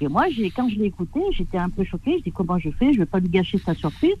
Et 0.00 0.08
moi, 0.08 0.26
quand 0.56 0.68
je 0.68 0.76
l'ai 0.76 0.86
écouté, 0.86 1.20
j'étais 1.32 1.58
un 1.58 1.68
peu 1.70 1.84
choquée. 1.84 2.18
Je 2.18 2.24
dis 2.24 2.32
comment 2.32 2.58
je 2.58 2.70
fais? 2.70 2.92
Je 2.92 2.98
vais 2.98 3.06
pas 3.06 3.20
lui 3.20 3.28
gâcher 3.28 3.58
sa 3.58 3.74
surprise. 3.74 4.16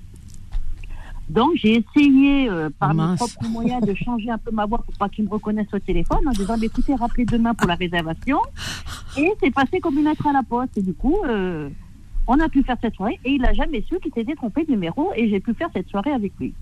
Donc, 1.28 1.52
j'ai 1.56 1.74
essayé, 1.84 2.48
euh, 2.48 2.70
par 2.78 2.94
mes 2.94 3.16
propres 3.16 3.48
moyens, 3.48 3.84
de 3.84 3.94
changer 3.94 4.30
un 4.30 4.38
peu 4.38 4.50
ma 4.50 4.64
voix 4.64 4.78
pour 4.78 4.94
pas 4.96 5.08
qu'il 5.08 5.24
me 5.24 5.30
reconnaisse 5.30 5.66
au 5.72 5.78
téléphone, 5.78 6.26
en 6.26 6.30
disant, 6.30 6.56
écoutez, 6.60 6.94
rappelez 6.94 7.26
demain 7.26 7.52
pour 7.54 7.68
la 7.68 7.74
réservation. 7.74 8.38
Et 9.16 9.30
c'est 9.40 9.50
passé 9.52 9.78
comme 9.80 9.98
une 9.98 10.04
lettre 10.04 10.26
à 10.26 10.32
la 10.32 10.42
poste. 10.42 10.78
Et 10.78 10.82
du 10.82 10.94
coup, 10.94 11.18
euh, 11.26 11.68
on 12.28 12.38
a 12.38 12.48
pu 12.48 12.62
faire 12.62 12.76
cette 12.80 12.94
soirée. 12.94 13.18
Et 13.24 13.32
il 13.32 13.44
a 13.44 13.52
jamais 13.52 13.82
su 13.88 13.98
qu'il 14.00 14.12
s'était 14.14 14.36
trompé 14.36 14.64
de 14.64 14.70
numéro. 14.70 15.10
Et 15.16 15.28
j'ai 15.28 15.40
pu 15.40 15.52
faire 15.54 15.68
cette 15.74 15.88
soirée 15.88 16.12
avec 16.12 16.32
lui. 16.38 16.54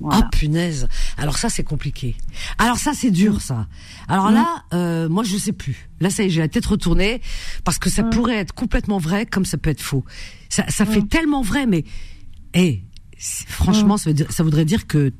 Voilà. 0.00 0.20
Ah 0.22 0.28
punaise. 0.30 0.86
Alors 1.16 1.38
ça 1.38 1.48
c'est 1.48 1.64
compliqué. 1.64 2.14
Alors 2.58 2.76
ça 2.76 2.92
c'est 2.94 3.10
dur 3.10 3.40
ça. 3.40 3.66
Alors 4.06 4.30
là, 4.30 4.62
euh, 4.72 5.08
moi 5.08 5.24
je 5.24 5.36
sais 5.36 5.50
plus. 5.50 5.88
Là 5.98 6.08
ça 6.08 6.22
y 6.22 6.26
est, 6.26 6.30
j'ai 6.30 6.40
la 6.40 6.46
tête 6.46 6.66
retournée 6.66 7.20
parce 7.64 7.78
que 7.78 7.90
ça 7.90 8.04
pourrait 8.04 8.36
être 8.36 8.54
complètement 8.54 8.98
vrai 8.98 9.26
comme 9.26 9.44
ça 9.44 9.58
peut 9.58 9.70
être 9.70 9.80
faux. 9.82 10.04
Ça, 10.50 10.64
ça 10.68 10.86
fait 10.86 11.02
tellement 11.02 11.42
vrai, 11.42 11.66
mais 11.66 11.82
c'est- 13.18 13.48
franchement 13.48 13.96
ça, 13.96 14.10
veut 14.10 14.14
dire- 14.14 14.30
ça 14.30 14.44
voudrait 14.44 14.64
dire 14.64 14.86
que 14.86 15.12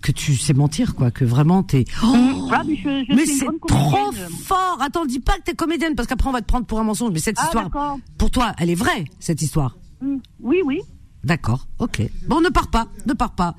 que 0.00 0.12
tu 0.12 0.36
sais 0.36 0.54
mentir 0.54 0.94
quoi, 0.94 1.10
que 1.10 1.24
vraiment 1.24 1.62
t'es. 1.62 1.84
Oh, 2.02 2.50
mais 2.66 2.76
je, 2.76 3.04
je 3.08 3.14
mais 3.14 3.24
une 3.24 3.26
c'est 3.26 3.46
trop 3.68 4.12
fort. 4.44 4.78
Attends, 4.80 5.04
dis 5.04 5.20
pas 5.20 5.36
que 5.38 5.42
t'es 5.42 5.54
comédienne 5.54 5.94
parce 5.94 6.08
qu'après 6.08 6.28
on 6.28 6.32
va 6.32 6.40
te 6.40 6.46
prendre 6.46 6.66
pour 6.66 6.80
un 6.80 6.84
mensonge. 6.84 7.12
Mais 7.12 7.18
cette 7.18 7.36
Ah, 7.38 7.44
histoire, 7.44 7.96
pour 8.18 8.30
toi, 8.30 8.52
elle 8.58 8.70
est 8.70 8.74
vraie 8.74 9.04
cette 9.18 9.42
histoire. 9.42 9.76
Mm. 10.00 10.16
Oui, 10.40 10.58
oui. 10.64 10.80
D'accord, 11.22 11.66
ok. 11.78 12.02
Bon, 12.28 12.40
ne 12.40 12.48
pars 12.48 12.68
pas, 12.68 12.86
ne 13.06 13.12
pars 13.12 13.32
pas. 13.34 13.54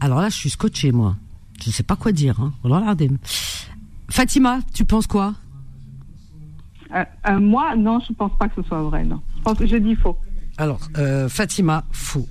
Alors 0.00 0.20
là, 0.20 0.30
je 0.30 0.36
suis 0.36 0.50
scotché, 0.50 0.92
moi. 0.92 1.16
Je 1.62 1.68
ne 1.68 1.72
sais 1.72 1.82
pas 1.82 1.96
quoi 1.96 2.12
dire. 2.12 2.40
Hein. 2.40 2.54
Regardez. 2.62 3.10
Fatima, 4.08 4.60
tu 4.72 4.86
penses 4.86 5.06
quoi? 5.06 5.34
Euh, 6.94 7.04
euh, 7.28 7.38
moi, 7.38 7.76
non, 7.76 8.00
je 8.00 8.12
pense 8.14 8.32
pas 8.38 8.48
que 8.48 8.62
ce 8.62 8.66
soit 8.66 8.82
vrai, 8.82 9.04
non. 9.04 9.20
Je 9.36 9.42
pense 9.42 9.58
que 9.58 9.66
je 9.66 9.76
dis 9.76 9.94
faux. 9.94 10.16
Alors, 10.56 10.80
euh, 10.96 11.28
Fatima, 11.28 11.84
faux. 11.92 12.26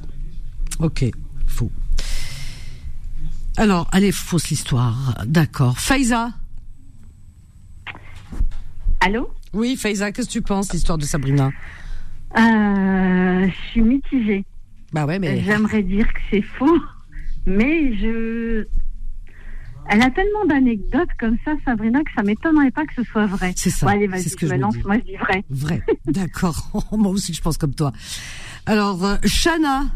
Ok, 0.79 1.05
faux. 1.45 1.71
Alors, 3.59 3.89
elle 3.91 4.05
est 4.05 4.13
fausse 4.13 4.49
l'histoire. 4.49 5.17
D'accord. 5.25 5.77
Faiza 5.77 6.31
Allô 9.01 9.29
Oui, 9.51 9.75
Faiza, 9.75 10.13
qu'est-ce 10.13 10.27
que 10.27 10.31
tu 10.31 10.41
penses 10.41 10.71
l'histoire 10.71 10.97
de 10.97 11.03
Sabrina 11.03 11.51
euh, 12.37 13.47
Je 13.49 13.69
suis 13.71 13.81
mitigée. 13.81 14.45
Bah 14.93 15.05
ouais, 15.05 15.19
mais. 15.19 15.43
J'aimerais 15.43 15.83
dire 15.83 16.07
que 16.07 16.19
c'est 16.31 16.41
faux, 16.41 16.79
mais 17.45 17.97
je. 17.97 18.65
Elle 19.89 20.03
a 20.03 20.11
tellement 20.11 20.45
d'anecdotes 20.45 21.09
comme 21.19 21.35
ça, 21.43 21.51
Sabrina, 21.65 21.99
que 21.99 22.11
ça 22.15 22.23
m'étonnerait 22.23 22.71
pas 22.71 22.85
que 22.85 22.93
ce 22.95 23.03
soit 23.03 23.25
vrai. 23.25 23.51
C'est 23.57 23.71
ça, 23.71 23.87
Bon, 23.87 23.91
allez, 23.91 24.07
vas-y, 24.07 24.29
ce 24.29 24.37
que 24.37 24.47
je 24.47 24.53
dis. 24.53 24.59
moi 24.85 24.95
je 24.99 25.03
dis 25.03 25.17
vrai. 25.17 25.43
Vrai. 25.49 25.81
D'accord. 26.05 26.87
moi 26.93 27.11
aussi, 27.11 27.33
je 27.33 27.41
pense 27.41 27.57
comme 27.57 27.75
toi. 27.75 27.91
Alors, 28.65 29.03
euh, 29.03 29.17
Shana, 29.25 29.87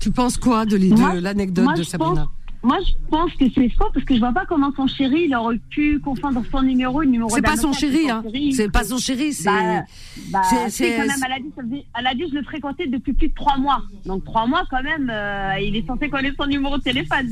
tu 0.00 0.10
penses 0.10 0.36
quoi 0.36 0.64
de, 0.66 0.76
de 0.78 1.20
l'anecdote 1.20 1.76
de 1.76 1.82
je 1.82 1.88
Sabrina? 1.88 2.22
Pense- 2.26 2.30
Moi, 2.62 2.78
je 2.84 2.92
pense 3.10 3.32
que 3.34 3.44
c'est 3.54 3.68
faux 3.70 3.86
parce 3.94 4.04
que 4.04 4.14
je 4.14 4.18
vois 4.18 4.32
pas 4.32 4.44
comment 4.46 4.72
son 4.74 4.86
chéri, 4.88 5.26
il 5.28 5.34
aurait 5.36 5.60
pu 5.70 6.00
confondre 6.00 6.42
son 6.50 6.62
numéro 6.62 7.00
et 7.02 7.04
le 7.06 7.12
numéro 7.12 7.30
C'est 7.30 7.42
pas 7.42 7.56
son 7.56 7.72
chéri, 7.72 8.10
hein. 8.10 8.24
C'est 8.52 8.70
pas 8.72 8.82
son 8.84 8.98
chéri, 8.98 9.32
c'est. 9.32 9.44
Bah, 9.48 9.82
bah, 10.32 10.40
c'est- 10.68 10.96
quand 10.96 11.06
même, 11.06 11.10
elle 11.26 11.32
a 11.32 11.38
dit, 11.38 11.52
ça 11.54 11.62
faisait- 11.62 11.84
elle 11.98 12.06
a 12.06 12.14
dit, 12.14 12.24
je 12.30 12.34
le 12.34 12.42
fréquentais 12.42 12.86
depuis 12.88 13.12
plus 13.12 13.28
de 13.28 13.34
trois 13.34 13.56
mois. 13.58 13.82
Donc 14.04 14.24
trois 14.24 14.46
mois 14.46 14.64
quand 14.70 14.82
même, 14.82 15.10
euh, 15.12 15.58
il 15.60 15.76
est 15.76 15.86
censé 15.86 16.08
connaître 16.08 16.36
son 16.42 16.48
numéro 16.48 16.76
de 16.78 16.82
téléphone. 16.82 17.30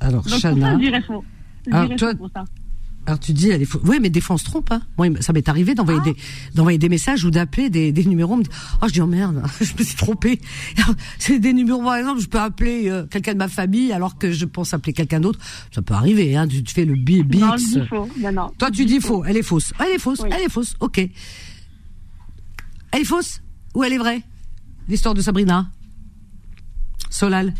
Alors, 0.00 0.22
Donc 0.22 0.30
pour 0.30 0.32
ça, 0.32 0.38
Shana. 0.38 0.74
je 0.74 0.78
dirais 0.78 1.02
faux. 1.02 1.24
Je 1.66 1.72
Alors, 1.72 1.84
dirais 1.86 1.96
toi- 1.96 2.10
faux 2.12 2.16
pour 2.18 2.30
ça. 2.34 2.44
Alors 3.04 3.18
tu 3.18 3.32
dis, 3.32 3.48
elle 3.50 3.60
est 3.60 3.64
faux. 3.66 3.80
Oui, 3.84 3.98
mais 4.00 4.10
des 4.10 4.20
fois 4.20 4.34
on 4.34 4.38
se 4.38 4.44
trompe. 4.44 4.70
Hein. 4.70 4.80
Moi, 4.96 5.08
ça 5.20 5.32
m'est 5.32 5.48
arrivé 5.48 5.74
d'envoyer 5.74 5.98
Ah. 6.02 6.04
des 6.04 6.16
d'envoyer 6.54 6.78
des 6.78 6.88
messages 6.88 7.24
ou 7.24 7.30
d'appeler 7.32 7.68
des, 7.68 7.90
des 7.90 8.04
numéros. 8.04 8.34
on 8.34 8.36
me 8.36 8.44
dit, 8.44 8.50
Oh, 8.80 8.86
je 8.86 8.92
dis 8.92 9.00
oh 9.00 9.06
merde, 9.08 9.42
je 9.60 9.72
me 9.76 9.82
suis 9.84 9.96
trompée. 9.96 10.40
C'est 11.18 11.40
des 11.40 11.52
numéros 11.52 11.82
par 11.82 11.96
exemple, 11.96 12.20
je 12.20 12.28
peux 12.28 12.38
appeler 12.38 12.88
euh, 12.88 13.04
quelqu'un 13.06 13.32
de 13.32 13.38
ma 13.38 13.48
famille 13.48 13.92
alors 13.92 14.18
que 14.18 14.30
je 14.30 14.44
pense 14.44 14.72
appeler 14.72 14.92
quelqu'un 14.92 15.18
d'autre. 15.18 15.40
Ça 15.74 15.82
peut 15.82 15.94
arriver. 15.94 16.36
Hein. 16.36 16.46
Tu 16.46 16.62
fais 16.68 16.84
le 16.84 16.94
bi- 16.94 17.24
bix. 17.24 17.40
Non, 17.40 17.56
je 17.56 17.80
dis 17.80 17.86
faux. 17.88 18.08
Non, 18.20 18.32
non. 18.32 18.50
Toi, 18.56 18.70
tu 18.70 18.84
dis 18.84 19.00
faux. 19.00 19.24
Elle 19.24 19.36
est 19.36 19.42
fausse. 19.42 19.72
Elle 19.80 19.96
est 19.96 19.98
fausse. 19.98 20.20
Oui. 20.22 20.28
Elle 20.32 20.42
est 20.42 20.48
fausse. 20.52 20.74
Ok. 20.78 20.98
Elle 20.98 21.10
est 23.00 23.04
fausse 23.04 23.40
ou 23.74 23.82
elle 23.82 23.94
est 23.94 23.98
vraie? 23.98 24.22
L'histoire 24.88 25.14
de 25.14 25.22
Sabrina. 25.22 25.68
Solal. 27.10 27.52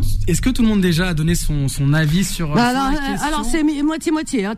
Écoute, 0.00 0.28
est-ce 0.28 0.42
que 0.42 0.50
tout 0.50 0.62
le 0.62 0.68
monde 0.68 0.80
déjà 0.80 1.08
a 1.08 1.14
donné 1.14 1.34
son, 1.34 1.68
son 1.68 1.92
avis 1.92 2.24
sur, 2.24 2.54
Bah, 2.54 2.68
alors, 2.68 3.00
alors 3.22 3.44
c'est 3.44 3.62
moitié-moitié. 3.62 4.44
Hein. 4.46 4.56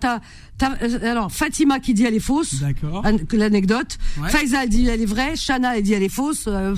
Euh, 0.62 1.10
alors 1.10 1.32
Fatima 1.32 1.80
qui 1.80 1.94
dit 1.94 2.04
elle 2.04 2.14
est 2.14 2.20
fausse. 2.20 2.60
D'accord. 2.60 3.04
L'anecdote. 3.32 3.98
Ouais. 4.20 4.28
Faiza 4.30 4.62
elle 4.64 4.68
dit 4.68 4.86
elle 4.86 5.00
est 5.02 5.06
vraie. 5.06 5.36
Shana 5.36 5.76
elle 5.76 5.82
dit 5.82 5.94
elle 5.94 6.02
est 6.02 6.08
fausse. 6.08 6.44
Euh, 6.46 6.74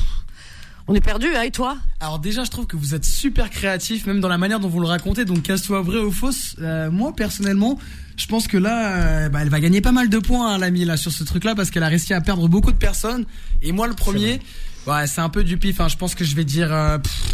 on 0.89 0.95
est 0.95 1.01
perdu, 1.01 1.27
hein, 1.35 1.43
et 1.43 1.51
toi? 1.51 1.77
Alors 1.99 2.21
déjà, 2.21 2.45
je 2.45 2.51
trouve 2.53 2.67
que 2.69 2.77
vous 2.77 2.95
êtes 2.95 3.05
super 3.05 3.51
créatif, 3.51 4.07
même 4.07 4.21
dans 4.21 4.29
la 4.29 4.39
manière 4.39 4.61
dont 4.61 4.69
vous 4.69 4.79
le 4.79 4.87
racontez. 4.87 5.25
Donc, 5.25 5.43
qu'elle 5.43 5.59
soit 5.59 5.83
vraie 5.83 5.99
ou 5.99 6.13
fausse, 6.13 6.55
euh, 6.61 6.93
moi 6.93 7.13
personnellement, 7.13 7.77
je 8.17 8.27
pense 8.27 8.47
que 8.47 8.57
là, 8.57 8.93
euh, 8.93 9.29
bah, 9.29 9.41
elle 9.43 9.49
va 9.49 9.59
gagner 9.59 9.81
pas 9.81 9.91
mal 9.91 10.09
de 10.09 10.19
points, 10.19 10.55
hein, 10.55 10.59
l'ami, 10.59 10.85
là, 10.85 10.97
sur 10.97 11.11
ce 11.11 11.25
truc-là, 11.25 11.57
parce 11.57 11.73
qu'elle 11.73 11.83
a 11.83 11.89
réussi 11.89 12.15
à 12.15 12.21
perdre 12.21 12.49
beaucoup 12.49 12.71
de 12.71 12.77
personnes. 12.77 13.25
Et 13.63 13.73
moi, 13.73 13.89
le 13.89 13.95
premier, 13.95 14.41
ouais, 14.87 15.09
c'est 15.09 15.21
un 15.21 15.29
peu 15.29 15.43
du 15.43 15.57
pif. 15.59 15.81
Hein, 15.81 15.89
je 15.89 15.97
pense 15.97 16.15
que 16.15 16.25
je 16.25 16.37
vais 16.37 16.45
dire. 16.45 16.73
euh, 16.73 16.99
pff, 16.99 17.33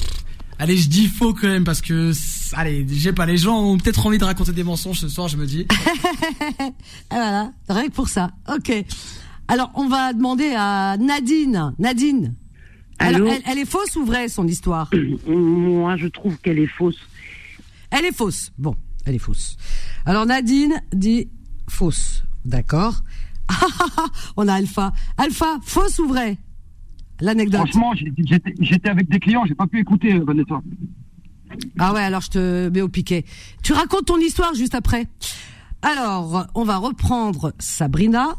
allez, 0.63 0.77
je 0.77 0.89
dis 0.89 1.09
faux 1.09 1.35
quand 1.35 1.49
même, 1.49 1.65
parce 1.65 1.81
que, 1.81 2.13
allez, 2.55 2.87
j'ai 2.89 3.13
pas. 3.13 3.27
Les 3.27 3.37
gens 3.37 3.61
ont 3.61 3.79
peut-être 3.79 4.07
envie 4.07 4.19
de 4.19 4.25
raconter 4.25 4.53
des 4.53 4.63
mensonges 4.63 5.01
ce 5.01 5.09
soir, 5.09 5.29
je 5.29 5.37
me 5.37 5.47
dis. 5.47 5.61
Et 6.61 6.73
voilà, 7.11 7.53
rien 7.69 7.89
que 7.89 7.93
pour 7.93 8.09
ça. 8.09 8.31
Ok. 8.53 8.73
Alors 9.49 9.73
on 9.75 9.89
va 9.89 10.13
demander 10.13 10.55
à 10.57 10.97
Nadine. 10.99 11.75
Nadine. 11.79 12.35
Allô 12.99 13.17
Alors, 13.17 13.33
elle, 13.33 13.43
elle 13.47 13.59
est 13.59 13.69
fausse 13.69 13.97
ou 13.97 14.05
vraie 14.05 14.29
son 14.29 14.47
histoire 14.47 14.89
Moi, 15.27 15.97
je 15.97 16.07
trouve 16.07 16.39
qu'elle 16.39 16.59
est 16.59 16.69
fausse. 16.69 17.01
Elle 17.91 18.05
est 18.05 18.15
fausse. 18.15 18.53
Bon, 18.57 18.77
elle 19.05 19.17
est 19.17 19.19
fausse. 19.19 19.57
Alors 20.07 20.27
Nadine 20.27 20.81
dit 20.93 21.29
fausse. 21.69 22.23
D'accord. 22.45 23.03
on 24.37 24.47
a 24.47 24.55
Alpha. 24.55 24.93
Alpha, 25.19 25.59
fausse 25.65 25.99
ou 25.99 26.09
vraie? 26.09 26.39
L'anecdote. 27.23 27.61
Franchement, 27.61 27.93
j'étais 28.61 28.89
avec 28.89 29.09
des 29.09 29.21
clients, 29.21 29.45
j'ai 29.47 29.55
pas 29.55 29.67
pu 29.67 29.79
écouter, 29.81 30.15
euh, 30.15 30.25
Vanessa. 30.25 30.61
Ah 31.79 31.93
ouais, 31.93 32.01
alors 32.03 32.21
je 32.23 32.31
te 32.31 32.69
mets 32.71 32.81
au 32.81 32.89
piquet. 32.89 33.25
Tu 33.63 33.73
racontes 33.73 34.07
ton 34.07 34.19
histoire 34.19 34.55
juste 34.55 34.75
après. 34.75 35.07
Alors, 35.83 36.47
on 36.55 36.65
va 36.65 36.79
reprendre 36.79 37.53
Sabrina. 37.59 38.35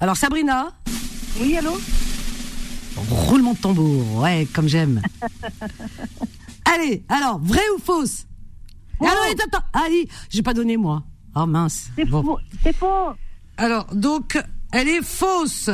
Alors 0.00 0.16
Sabrina, 0.16 0.72
Oui, 1.40 1.56
allô? 1.56 1.72
Roulement 3.10 3.52
de 3.54 3.58
tambour, 3.58 4.16
ouais, 4.22 4.46
comme 4.52 4.68
j'aime. 4.68 5.02
Allez, 6.74 7.02
alors, 7.08 7.38
vrai 7.40 7.60
ou 7.76 7.80
fausse? 7.80 8.26
Et 9.02 9.06
Alors, 9.06 9.24
attends, 9.30 9.44
attends, 9.58 9.64
allez, 9.86 10.08
j'ai 10.30 10.42
pas 10.42 10.54
donné 10.54 10.76
moi. 10.76 11.02
Oh 11.34 11.44
mince. 11.46 11.90
C'est 11.96 12.04
Bon. 12.06 12.22
faux. 12.22 12.38
C'est 12.62 12.74
faux. 12.74 13.12
Alors, 13.56 13.86
donc, 13.94 14.38
elle 14.72 14.88
est 14.88 15.02
fausse. 15.04 15.68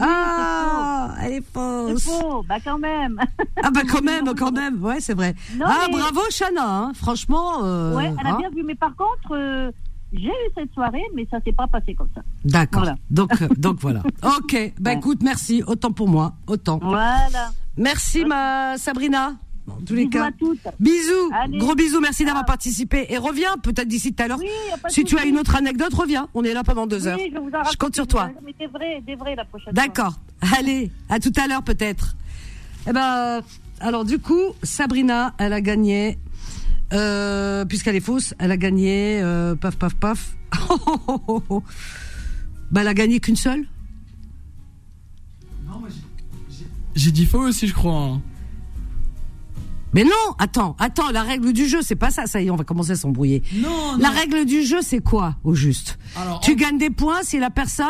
Ah, 0.00 1.14
elle 1.22 1.32
est 1.32 1.36
C'est 1.36 1.52
fausse. 1.52 2.04
faux. 2.04 2.44
Bah 2.48 2.56
quand 2.64 2.78
même. 2.78 3.18
Ah 3.62 3.70
bah 3.70 3.80
quand 3.88 4.02
même, 4.02 4.24
quand 4.38 4.52
même, 4.52 4.82
ouais, 4.82 5.00
c'est 5.00 5.14
vrai. 5.14 5.34
Non, 5.56 5.66
ah, 5.68 5.86
mais- 5.90 5.98
bravo 5.98 6.20
Chana, 6.30 6.62
hein. 6.66 6.92
franchement. 6.94 7.64
euh, 7.64 7.94
ouais, 7.96 8.12
elle 8.20 8.26
a 8.26 8.30
hein. 8.34 8.38
bien 8.38 8.50
vu. 8.50 8.62
Mais 8.64 8.74
par 8.74 8.94
contre, 8.96 9.32
euh, 9.32 9.70
j'ai 10.12 10.26
eu 10.28 10.50
cette 10.56 10.72
soirée, 10.72 11.02
mais 11.14 11.26
ça 11.30 11.38
s'est 11.44 11.52
pas 11.52 11.66
passé 11.66 11.94
comme 11.94 12.08
ça. 12.14 12.22
D'accord. 12.44 12.82
Voilà. 12.82 12.96
Donc, 13.10 13.30
euh, 13.42 13.48
donc 13.56 13.78
voilà. 13.80 14.02
Ok. 14.38 14.72
Bah 14.80 14.90
Ouais. 14.92 14.96
écoute, 14.98 15.22
merci. 15.22 15.62
Autant 15.66 15.90
pour 15.92 16.08
moi, 16.08 16.34
autant. 16.46 16.78
Voilà. 16.82 17.50
Merci 17.76 18.24
ma 18.24 18.76
Sabrina. 18.78 19.34
En 19.66 19.80
tous 19.86 19.94
les 19.94 20.06
Bisous 20.06 20.10
cas. 20.10 20.26
à 20.26 20.32
toutes. 20.32 20.58
Bisous. 20.78 21.30
Allez. 21.32 21.58
Gros 21.58 21.74
bisous. 21.74 22.00
Merci 22.00 22.24
d'avoir 22.24 22.44
participé 22.44 23.06
et 23.08 23.16
reviens 23.16 23.56
peut-être 23.62 23.88
d'ici 23.88 24.12
tout 24.12 24.22
à 24.22 24.28
l'heure. 24.28 24.38
Oui, 24.38 24.46
si 24.88 25.04
tu 25.04 25.16
as 25.18 25.24
une 25.24 25.38
autre 25.38 25.56
anecdote, 25.56 25.92
reviens. 25.94 26.28
On 26.34 26.44
est 26.44 26.52
là 26.52 26.62
pendant 26.64 26.86
deux 26.86 27.06
heures. 27.06 27.18
Je, 27.18 27.38
vous 27.38 27.50
en 27.54 27.70
Je 27.70 27.76
compte 27.78 27.94
sur 27.94 28.06
toi. 28.06 28.30
D'accord. 29.72 30.18
Allez, 30.58 30.90
à 31.08 31.18
tout 31.18 31.32
à 31.42 31.46
l'heure 31.48 31.62
peut-être. 31.62 32.14
Eh 32.86 32.92
ben, 32.92 33.40
alors 33.80 34.04
du 34.04 34.18
coup, 34.18 34.42
Sabrina, 34.62 35.34
elle 35.38 35.52
a 35.54 35.60
gagné. 35.62 36.18
Euh, 36.92 37.64
puisqu'elle 37.64 37.96
est 37.96 38.00
fausse, 38.00 38.34
elle 38.38 38.50
a 38.52 38.56
gagné. 38.58 39.20
Euh, 39.22 39.54
paf, 39.54 39.76
paf, 39.76 39.94
paf. 39.94 40.36
bah, 42.70 42.82
elle 42.82 42.88
a 42.88 42.94
gagné 42.94 43.18
qu'une 43.20 43.36
seule? 43.36 43.66
J'ai 46.94 47.10
dit 47.10 47.24
faux 47.26 47.40
aussi, 47.48 47.66
je 47.66 47.74
crois. 47.74 47.94
hein. 47.98 48.22
Mais 49.94 50.04
non, 50.04 50.10
attends, 50.38 50.74
attends, 50.78 51.10
la 51.10 51.22
règle 51.22 51.52
du 51.52 51.68
jeu, 51.68 51.78
c'est 51.82 51.94
pas 51.96 52.10
ça. 52.10 52.26
Ça 52.26 52.40
y 52.42 52.46
est, 52.46 52.50
on 52.50 52.56
va 52.56 52.64
commencer 52.64 52.90
à 52.92 52.96
s'embrouiller. 52.96 53.42
Non, 53.54 53.96
La 53.98 54.08
non. 54.10 54.14
règle 54.16 54.44
du 54.44 54.62
jeu, 54.64 54.78
c'est 54.82 54.98
quoi, 55.00 55.36
au 55.44 55.54
juste 55.54 55.98
Alors, 56.16 56.40
Tu 56.40 56.52
en- 56.52 56.54
gagnes 56.56 56.78
des 56.78 56.90
points 56.90 57.22
si 57.22 57.38
la 57.38 57.50
personne, 57.50 57.86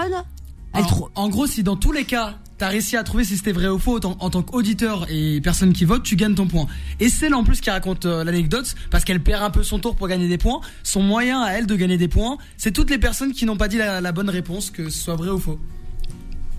elle 0.74 0.84
Alors. 0.84 1.10
En 1.14 1.28
gros, 1.28 1.46
si 1.46 1.62
dans 1.62 1.76
tous 1.76 1.92
les 1.92 2.04
cas, 2.04 2.34
t'as 2.58 2.68
réussi 2.68 2.96
à 2.96 3.02
trouver 3.04 3.24
si 3.24 3.36
c'était 3.36 3.52
vrai 3.52 3.68
ou 3.68 3.78
faux 3.78 3.98
en, 4.04 4.16
en 4.20 4.30
tant 4.30 4.42
qu'auditeur 4.42 5.06
et 5.08 5.40
personne 5.40 5.72
qui 5.72 5.84
vote, 5.84 6.02
tu 6.02 6.14
gagnes 6.16 6.34
ton 6.34 6.46
point. 6.46 6.66
Et 7.00 7.08
celle 7.08 7.34
en 7.34 7.42
plus 7.42 7.60
qui 7.60 7.70
raconte 7.70 8.04
euh, 8.06 8.22
l'anecdote, 8.22 8.74
parce 8.90 9.04
qu'elle 9.04 9.22
perd 9.22 9.42
un 9.42 9.50
peu 9.50 9.62
son 9.62 9.78
tour 9.78 9.96
pour 9.96 10.06
gagner 10.06 10.28
des 10.28 10.38
points, 10.38 10.60
son 10.82 11.02
moyen 11.02 11.40
à 11.42 11.52
elle 11.52 11.66
de 11.66 11.74
gagner 11.74 11.96
des 11.96 12.08
points, 12.08 12.36
c'est 12.58 12.70
toutes 12.70 12.90
les 12.90 12.98
personnes 12.98 13.32
qui 13.32 13.44
n'ont 13.46 13.56
pas 13.56 13.68
dit 13.68 13.78
la, 13.78 14.00
la 14.00 14.12
bonne 14.12 14.28
réponse, 14.30 14.70
que 14.70 14.90
ce 14.90 14.98
soit 15.04 15.16
vrai 15.16 15.30
ou 15.30 15.38
faux. 15.38 15.58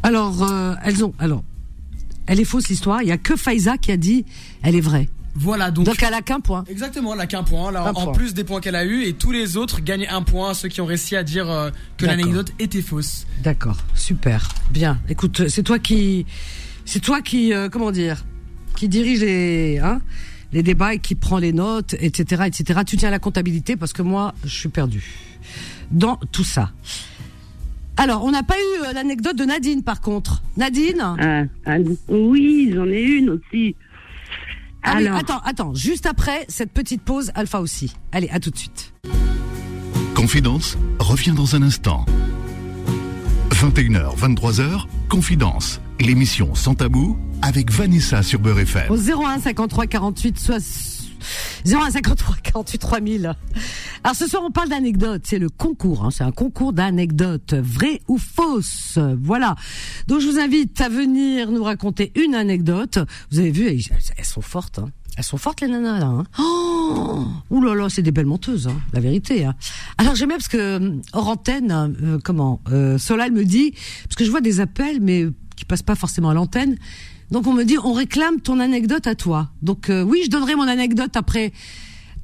Alors, 0.03 0.43
euh, 0.43 0.75
elles 0.83 1.03
ont. 1.05 1.13
Alors, 1.19 1.43
elle 2.27 2.39
est 2.39 2.45
fausse 2.45 2.67
l'histoire. 2.69 3.01
Il 3.03 3.07
y 3.07 3.11
a 3.11 3.17
que 3.17 3.35
Faiza 3.35 3.77
qui 3.77 3.91
a 3.91 3.97
dit 3.97 4.25
elle 4.63 4.75
est 4.75 4.81
vraie. 4.81 5.07
Voilà, 5.35 5.69
donc. 5.71 5.85
Donc 5.85 6.01
elle 6.01 6.13
a 6.13 6.21
qu'un 6.21 6.39
point. 6.39 6.63
Exactement, 6.67 7.13
elle 7.13 7.19
a 7.19 7.27
qu'un 7.27 7.43
point, 7.43 7.71
là, 7.71 7.83
Un 7.83 7.91
en 7.91 8.05
point. 8.05 8.13
plus 8.13 8.33
des 8.33 8.43
points 8.43 8.61
qu'elle 8.61 8.75
a 8.75 8.85
eu, 8.85 9.03
et 9.03 9.13
tous 9.13 9.31
les 9.31 9.57
autres 9.57 9.81
gagnent 9.81 10.07
un 10.09 10.21
point, 10.21 10.53
ceux 10.53 10.69
qui 10.69 10.79
ont 10.81 10.85
réussi 10.85 11.15
à 11.15 11.23
dire 11.23 11.49
euh, 11.49 11.69
que 11.97 12.05
D'accord. 12.05 12.17
l'anecdote 12.17 12.51
était 12.59 12.81
fausse. 12.81 13.27
D'accord, 13.43 13.77
super, 13.95 14.47
bien. 14.71 14.97
Écoute, 15.09 15.47
c'est 15.49 15.63
toi 15.63 15.77
qui, 15.77 16.25
c'est 16.85 17.01
toi 17.01 17.21
qui, 17.21 17.53
euh, 17.53 17.67
comment 17.69 17.91
dire, 17.91 18.23
qui 18.77 18.87
dirige 18.87 19.21
les, 19.21 19.79
hein, 19.79 20.01
les 20.53 20.63
débats 20.63 20.93
et 20.93 20.99
qui 20.99 21.15
prend 21.15 21.37
les 21.37 21.51
notes, 21.53 21.95
etc., 21.99 22.43
etc. 22.47 22.81
Tu 22.85 22.95
tiens 22.95 23.11
la 23.11 23.19
comptabilité 23.19 23.75
parce 23.75 23.91
que 23.93 24.01
moi, 24.01 24.33
je 24.45 24.55
suis 24.55 24.69
perdu 24.69 25.03
dans 25.91 26.17
tout 26.31 26.43
ça. 26.45 26.71
Alors, 27.97 28.25
on 28.25 28.31
n'a 28.31 28.43
pas 28.43 28.55
eu 28.57 28.83
euh, 28.87 28.93
l'anecdote 28.93 29.37
de 29.37 29.45
Nadine, 29.45 29.81
par 29.81 30.01
contre. 30.01 30.43
Nadine? 30.57 31.01
Ah, 31.17 31.43
ah, 31.65 31.77
oui, 32.09 32.71
j'en 32.73 32.87
ai 32.87 33.01
une 33.01 33.29
aussi. 33.29 33.75
Ah 34.85 34.97
Alors... 34.97 35.17
attends, 35.17 35.39
attends, 35.43 35.73
juste 35.73 36.05
après 36.05 36.45
cette 36.47 36.71
petite 36.71 37.01
pause, 37.01 37.31
Alpha 37.35 37.59
aussi. 37.59 37.93
Allez, 38.11 38.29
à 38.29 38.39
tout 38.39 38.51
de 38.51 38.57
suite. 38.57 38.93
Confidence 40.13 40.77
revient 40.99 41.33
dans 41.35 41.55
un 41.55 41.63
instant. 41.63 42.05
21h, 43.49 44.17
23h, 44.17 44.85
Confidence, 45.09 45.81
l'émission 45.99 46.55
sans 46.55 46.75
tabou 46.75 47.17
avec 47.41 47.71
Vanessa 47.71 48.21
sur 48.21 48.39
Beurre 48.39 48.59
FM. 48.59 48.91
Au 48.91 48.97
01 48.97 49.39
53 49.39 49.87
48 49.87 50.39
60 50.39 50.94
0153 51.65 52.35
Alors 54.03 54.15
ce 54.15 54.27
soir, 54.27 54.43
on 54.45 54.51
parle 54.51 54.69
d'anecdotes. 54.69 55.23
C'est 55.25 55.39
le 55.39 55.49
concours. 55.49 56.05
Hein. 56.05 56.11
C'est 56.11 56.23
un 56.23 56.31
concours 56.31 56.73
d'anecdotes, 56.73 57.53
vraies 57.53 58.01
ou 58.07 58.17
fausses. 58.17 58.99
Voilà. 59.21 59.55
Donc 60.07 60.21
je 60.21 60.27
vous 60.27 60.39
invite 60.39 60.79
à 60.81 60.89
venir 60.89 61.51
nous 61.51 61.63
raconter 61.63 62.11
une 62.15 62.35
anecdote. 62.35 62.99
Vous 63.31 63.39
avez 63.39 63.51
vu, 63.51 63.67
elles, 63.67 64.25
sont 64.25 64.41
fortes. 64.41 64.79
Hein. 64.79 64.89
Elles 65.17 65.23
sont 65.23 65.37
fortes 65.37 65.61
les 65.61 65.67
nanas 65.67 65.99
là. 65.99 66.07
Hein. 66.07 66.23
Oh 66.39 67.25
Ouh 67.49 67.61
là 67.61 67.73
là, 67.73 67.89
c'est 67.89 68.01
des 68.01 68.11
belles 68.11 68.25
monteuses, 68.25 68.67
hein, 68.67 68.75
la 68.93 68.99
vérité. 68.99 69.45
Hein. 69.45 69.55
Alors 69.97 70.15
j'aimais 70.15 70.35
parce 70.35 70.49
que 70.49 70.57
euh, 70.57 70.91
hors 71.13 71.29
antenne, 71.29 71.71
euh, 71.71 72.19
comment 72.23 72.61
euh, 72.71 72.97
Solal 72.97 73.31
me 73.31 73.45
dit 73.45 73.73
parce 74.03 74.15
que 74.15 74.25
je 74.25 74.31
vois 74.31 74.41
des 74.41 74.59
appels 74.59 74.99
mais 75.01 75.27
qui 75.55 75.65
passent 75.65 75.83
pas 75.83 75.95
forcément 75.95 76.29
à 76.29 76.33
l'antenne 76.33 76.77
donc 77.31 77.47
on 77.47 77.53
me 77.53 77.63
dit, 77.63 77.77
on 77.83 77.93
réclame 77.93 78.39
ton 78.41 78.59
anecdote 78.59 79.07
à 79.07 79.15
toi. 79.15 79.49
Donc 79.61 79.89
euh, 79.89 80.03
oui, 80.03 80.21
je 80.25 80.29
donnerai 80.29 80.55
mon 80.55 80.67
anecdote 80.67 81.15
après 81.15 81.51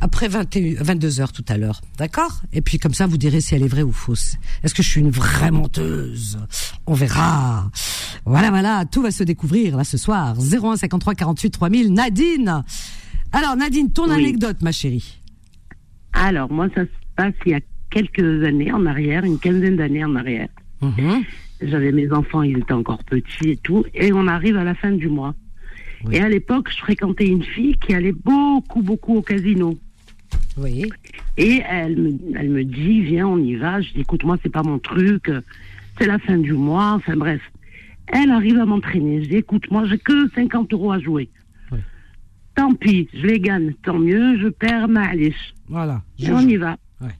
après 0.03 0.27
21 0.27 0.81
22 0.81 1.21
heures 1.21 1.31
tout 1.31 1.45
à 1.47 1.57
l'heure, 1.57 1.79
d'accord? 1.99 2.41
Et 2.53 2.61
puis 2.61 2.79
comme 2.79 2.93
ça, 2.93 3.05
vous 3.05 3.17
direz 3.17 3.39
si 3.39 3.53
elle 3.53 3.61
est 3.61 3.67
vraie 3.67 3.83
ou 3.83 3.91
fausse. 3.91 4.35
Est-ce 4.63 4.73
que 4.73 4.81
je 4.81 4.89
suis 4.89 4.99
une 5.01 5.11
vraie 5.11 5.51
menteuse? 5.51 6.39
On 6.87 6.93
verra. 6.95 7.69
Voilà, 8.25 8.49
voilà, 8.49 8.85
tout 8.91 9.01
va 9.03 9.11
se 9.11 9.23
découvrir 9.23 9.77
là 9.77 9.83
ce 9.83 9.97
soir. 9.97 10.35
01 10.39 10.77
53 10.77 11.13
48 11.15 11.51
3000. 11.51 11.93
Nadine. 11.93 12.63
Alors 13.31 13.55
Nadine, 13.55 13.91
ton 13.91 14.05
Oui. 14.09 14.13
anecdote, 14.15 14.57
ma 14.61 14.71
chérie. 14.71 15.19
alors, 16.13 16.51
moi, 16.51 16.67
ça 16.75 16.81
se 16.83 16.89
passe 17.15 17.33
il 17.45 17.51
y 17.51 17.55
a 17.55 17.59
quelques 17.91 18.43
années 18.43 18.71
en 18.71 18.85
arrière, 18.87 19.23
une 19.23 19.37
quinzaine 19.39 19.75
d'années 19.77 20.03
en 20.03 20.15
arrière. 20.15 20.49
Mhm. 20.81 21.23
J'avais 21.61 21.91
mes 21.91 22.11
enfants, 22.11 22.41
ils 22.43 22.57
étaient 22.57 22.73
encore 22.73 23.03
petits 23.03 23.49
et 23.51 23.57
tout, 23.57 23.85
et 23.93 24.11
on 24.13 24.27
arrive 24.27 24.57
à 24.57 24.63
la 24.63 24.73
fin 24.75 24.91
du 24.91 25.07
mois. 25.09 25.35
Oui. 26.05 26.15
Et 26.15 26.19
à 26.21 26.29
l'époque, 26.29 26.69
je 26.71 26.77
fréquentais 26.77 27.27
une 27.27 27.43
fille 27.43 27.77
qui 27.77 27.93
allait 27.93 28.11
beaucoup, 28.13 28.81
beaucoup 28.81 29.17
au 29.17 29.21
casino. 29.21 29.77
Oui. 30.57 30.85
Et 31.37 31.61
elle 31.69 31.97
me, 32.01 32.09
elle 32.35 32.49
me 32.49 32.63
dit, 32.63 33.01
viens, 33.03 33.27
on 33.27 33.37
y 33.37 33.55
va. 33.55 33.79
Je 33.81 33.93
dis, 33.93 34.01
écoute, 34.01 34.23
moi, 34.23 34.37
c'est 34.41 34.49
pas 34.51 34.63
mon 34.63 34.79
truc. 34.79 35.29
C'est 35.99 36.07
la 36.07 36.17
fin 36.19 36.37
du 36.37 36.53
mois. 36.53 36.93
Enfin, 36.93 37.15
bref. 37.15 37.41
Elle 38.07 38.31
arrive 38.31 38.57
à 38.59 38.65
m'entraîner. 38.65 39.23
Je 39.23 39.29
dis, 39.29 39.35
écoute, 39.37 39.69
moi, 39.71 39.85
j'ai 39.85 39.99
que 39.99 40.29
50 40.31 40.73
euros 40.73 40.91
à 40.91 40.99
jouer. 40.99 41.29
Oui. 41.71 41.77
Tant 42.55 42.73
pis, 42.73 43.07
je 43.13 43.27
les 43.27 43.39
gagne. 43.39 43.73
Tant 43.83 43.99
mieux, 43.99 44.39
je 44.39 44.47
perds 44.47 44.87
ma 44.89 45.03
alice. 45.09 45.35
Voilà. 45.69 46.01
Et 46.19 46.31
on 46.31 46.39
y 46.41 46.57
va. 46.57 46.77
Ouais. 46.99 47.15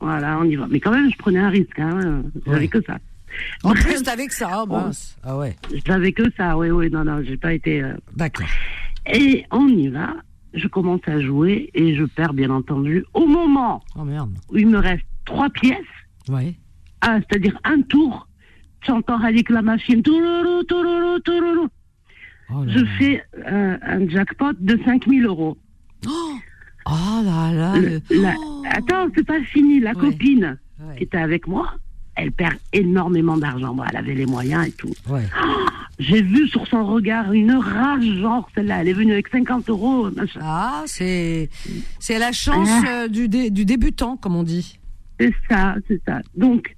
Voilà, 0.00 0.38
on 0.40 0.44
y 0.44 0.56
va. 0.56 0.66
Mais 0.70 0.80
quand 0.80 0.90
même, 0.92 1.10
je 1.12 1.16
prenais 1.18 1.38
un 1.40 1.50
risque. 1.50 1.78
Hein. 1.78 2.22
J'avais 2.46 2.60
Ouais. 2.60 2.68
que 2.68 2.82
ça. 2.82 2.98
En 3.62 3.72
plus, 3.74 4.02
t'avais 4.02 4.26
que 4.26 4.34
ça, 4.34 4.48
ah, 4.52 4.64
mince. 4.66 5.16
Ah 5.22 5.36
ouais. 5.36 5.56
J'avais 5.86 6.12
que 6.12 6.24
ça. 6.36 6.56
Oui, 6.56 6.70
oui, 6.70 6.90
non, 6.90 7.04
non, 7.04 7.22
j'ai 7.22 7.36
pas 7.36 7.52
été. 7.54 7.82
euh, 7.82 7.94
D'accord. 8.16 8.46
Et 9.12 9.44
on 9.50 9.68
y 9.68 9.88
va. 9.88 10.14
Je 10.54 10.68
commence 10.68 11.00
à 11.06 11.20
jouer 11.20 11.70
et 11.74 11.96
je 11.96 12.04
perds, 12.04 12.32
bien 12.32 12.50
entendu, 12.50 13.04
au 13.12 13.26
moment 13.26 13.82
Oh 13.96 14.04
merde. 14.04 14.34
où 14.50 14.56
il 14.56 14.68
me 14.68 14.78
reste 14.78 15.02
trois 15.24 15.50
pièces. 15.50 15.78
Ouais. 16.28 16.54
Ah, 17.00 17.18
c'est-à-dire 17.20 17.58
un 17.64 17.82
tour, 17.82 18.28
j'entends 18.86 19.18
avec 19.20 19.50
la 19.50 19.62
machine. 19.62 20.00
Oh 22.50 22.64
là 22.64 22.72
je 22.72 22.78
là. 22.80 22.86
fais 22.98 23.24
euh, 23.46 23.76
un 23.82 24.08
jackpot 24.08 24.52
de 24.60 24.78
5000 24.84 25.24
euros. 25.26 25.56
Oh, 26.06 26.10
oh 26.86 27.20
là 27.24 27.52
là. 27.52 27.76
Le- 27.78 28.00
le- 28.10 28.22
la- 28.22 28.34
Oh. 28.38 28.62
Attends, 28.70 29.08
c'est 29.14 29.26
pas 29.26 29.40
fini. 29.42 29.80
La 29.80 29.92
Ouais. 29.92 30.10
copine 30.10 30.58
Ouais. 30.80 30.96
qui 30.96 31.04
était 31.04 31.18
avec 31.18 31.46
moi, 31.46 31.72
elle 32.16 32.32
perd 32.32 32.54
énormément 32.72 33.36
d'argent. 33.36 33.74
Bon, 33.74 33.82
elle 33.90 33.96
avait 33.96 34.14
les 34.14 34.26
moyens 34.26 34.66
et 34.68 34.72
tout. 34.72 34.92
Ouais. 35.08 35.24
J'ai 35.98 36.22
vu 36.22 36.48
sur 36.48 36.66
son 36.66 36.84
regard 36.84 37.32
une 37.32 37.52
rage, 37.52 38.04
genre 38.20 38.48
celle-là. 38.54 38.80
Elle 38.80 38.88
est 38.88 38.92
venue 38.94 39.12
avec 39.12 39.28
50 39.28 39.68
euros, 39.70 40.10
machin. 40.10 40.40
Ah, 40.42 40.82
c'est 40.86 41.48
c'est 42.00 42.18
la 42.18 42.32
chance 42.32 42.68
Ah. 42.70 43.04
euh, 43.04 43.08
du, 43.08 43.28
dé- 43.28 43.50
du 43.50 43.64
débutant, 43.64 44.16
comme 44.16 44.34
on 44.34 44.42
dit. 44.42 44.78
C'est 45.20 45.32
ça, 45.48 45.76
c'est 45.86 46.00
ça. 46.06 46.20
Donc, 46.36 46.74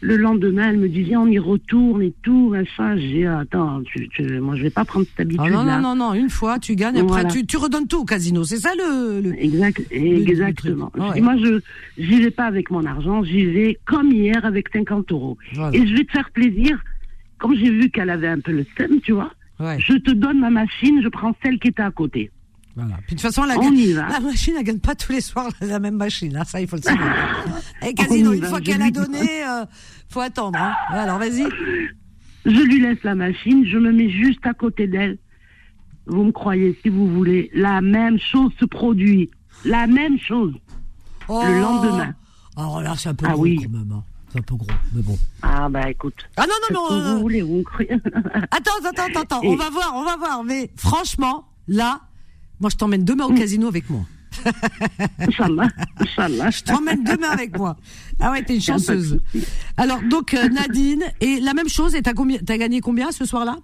le 0.00 0.16
lendemain, 0.16 0.68
elle 0.70 0.78
me 0.78 0.86
viens, 0.86 1.20
on 1.22 1.26
y 1.26 1.38
retourne 1.38 2.02
et 2.02 2.12
tout, 2.22 2.50
machin. 2.50 2.96
J'ai 2.96 3.08
dit, 3.08 3.24
attends, 3.26 3.82
tu, 3.84 4.08
tu- 4.10 4.40
moi, 4.40 4.54
je 4.56 4.62
vais 4.62 4.70
pas 4.70 4.84
prendre 4.84 5.06
cette 5.06 5.18
Ah 5.18 5.22
habitude-là. 5.22 5.50
non, 5.50 5.64
non, 5.64 5.80
non, 5.80 5.96
non, 5.96 6.14
une 6.14 6.28
fois, 6.30 6.58
tu 6.58 6.76
gagnes, 6.76 6.96
après 6.98 7.06
Voilà. 7.22 7.28
tu, 7.30 7.46
tu 7.46 7.56
redonnes 7.56 7.86
tout 7.88 8.00
au 8.00 8.04
casino. 8.04 8.44
C'est 8.44 8.58
ça 8.58 8.70
le. 8.76 9.20
le... 9.22 9.42
Exact, 9.42 9.82
le 9.90 9.96
exactement. 9.96 10.92
ouais. 10.98 11.20
moi, 11.20 11.36
je 11.38 11.60
j'y 11.98 12.20
vais 12.22 12.30
pas 12.30 12.44
avec 12.44 12.70
mon 12.70 12.84
argent, 12.84 13.24
j'y 13.24 13.46
vais 13.46 13.78
comme 13.86 14.12
hier 14.12 14.44
avec 14.44 14.68
50 14.72 15.10
euros. 15.12 15.38
Voilà. 15.54 15.76
Et 15.76 15.86
je 15.86 15.94
vais 15.96 16.04
te 16.04 16.12
faire 16.12 16.30
plaisir. 16.30 16.78
Comme 17.38 17.54
j'ai 17.54 17.70
vu 17.70 17.90
qu'elle 17.90 18.10
avait 18.10 18.28
un 18.28 18.40
peu 18.40 18.52
le 18.52 18.64
seum, 18.78 19.00
tu 19.02 19.12
vois, 19.12 19.30
Ouais, 19.58 19.76
je 19.78 19.94
te 19.94 20.10
donne 20.10 20.40
ma 20.40 20.50
machine, 20.50 21.00
je 21.02 21.08
prends 21.08 21.34
celle 21.42 21.58
qui 21.58 21.68
était 21.68 21.82
à 21.82 21.90
côté. 21.90 22.30
Voilà. 22.76 22.96
Puis 23.06 23.16
de 23.16 23.20
toute 23.20 23.22
façon, 23.22 23.42
la, 23.44 23.56
On 23.58 23.72
y 23.72 23.92
va. 23.94 24.06
la 24.08 24.20
machine, 24.20 24.54
elle 24.58 24.64
gagne 24.64 24.78
pas 24.78 24.94
tous 24.94 25.10
les 25.12 25.20
soirs 25.22 25.48
la 25.60 25.78
même 25.80 25.96
machine. 25.96 26.36
Hein, 26.36 26.44
ça, 26.44 26.60
il 26.60 26.68
faut 26.68 26.76
le 26.76 26.82
savoir. 26.82 27.08
Et 27.82 27.94
casino, 27.94 28.30
On 28.30 28.34
y 28.34 28.36
une 28.38 28.44
fois 28.44 28.60
qu'elle 28.60 28.82
a 28.82 28.90
donné, 28.90 29.44
euh, 29.44 29.64
faut 30.10 30.20
attendre. 30.20 30.58
Hein. 30.58 30.74
Alors, 30.90 31.18
vas-y. 31.18 31.44
Je 32.44 32.50
lui 32.62 32.80
laisse 32.80 33.02
la 33.02 33.14
machine, 33.14 33.64
je 33.66 33.76
me 33.78 33.90
mets 33.92 34.08
juste 34.10 34.46
à 34.46 34.52
côté 34.54 34.86
d'elle. 34.86 35.18
Vous 36.06 36.22
me 36.22 36.30
croyez, 36.32 36.78
si 36.82 36.88
vous 36.88 37.08
voulez, 37.08 37.50
la 37.54 37.80
même 37.80 38.18
chose 38.20 38.52
se 38.60 38.64
produit. 38.66 39.30
La 39.64 39.86
même 39.88 40.18
chose. 40.20 40.54
Oh. 41.28 41.42
Le 41.44 41.60
lendemain. 41.60 42.14
Alors 42.56 42.80
là, 42.82 42.94
c'est 42.96 43.08
un 43.08 43.14
peu 43.14 43.26
Ah 43.28 43.32
gros 43.32 43.42
oui. 43.42 43.56
quand 43.62 43.70
même. 43.78 43.90
hein. 43.92 44.04
C'est 44.32 44.38
un 44.38 44.42
peu 44.42 44.54
gros, 44.54 44.66
mais 44.94 45.02
bon. 45.02 45.18
Ah 45.42 45.68
bah 45.68 45.90
écoute. 45.90 46.28
Ah 46.36 46.44
non, 46.46 46.54
non, 46.72 46.88
non. 46.90 46.96
euh, 46.96 47.14
vous 47.14 47.20
voulez, 47.20 47.42
vous 47.42 47.56
me 47.56 47.62
croyez. 47.64 47.90
Attends, 48.50 48.70
attends, 48.84 49.02
attends, 49.06 49.20
attends. 49.22 49.40
Et- 49.42 49.48
On 49.48 49.56
va 49.56 49.70
voir, 49.70 49.92
on 49.94 50.04
va 50.04 50.16
voir. 50.16 50.44
Mais 50.44 50.70
franchement, 50.76 51.48
là, 51.68 52.00
moi, 52.60 52.70
je 52.70 52.76
t'emmène 52.76 53.04
demain 53.04 53.24
au 53.26 53.32
Mm. 53.32 53.38
casino 53.38 53.68
avec 53.68 53.88
moi. 53.90 54.02
Inch'Allah, 55.18 55.68
Inch'Allah. 55.98 56.50
Je 56.50 56.62
t'emmène 56.62 57.02
demain 57.04 57.30
avec 57.30 57.56
moi. 57.56 57.76
Ah 58.20 58.32
ouais, 58.32 58.42
t'es 58.42 58.54
une 58.54 58.60
chanceuse. 58.60 59.18
Alors, 59.76 60.00
donc, 60.02 60.34
euh, 60.34 60.48
Nadine, 60.48 61.04
et 61.20 61.40
la 61.40 61.54
même 61.54 61.68
chose, 61.68 61.94
et 61.94 62.02
t'as 62.02 62.12
combien, 62.12 62.38
t'as 62.38 62.58
gagné 62.58 62.80
combien 62.80 63.10
ce 63.12 63.24
soir-là? 63.24 63.56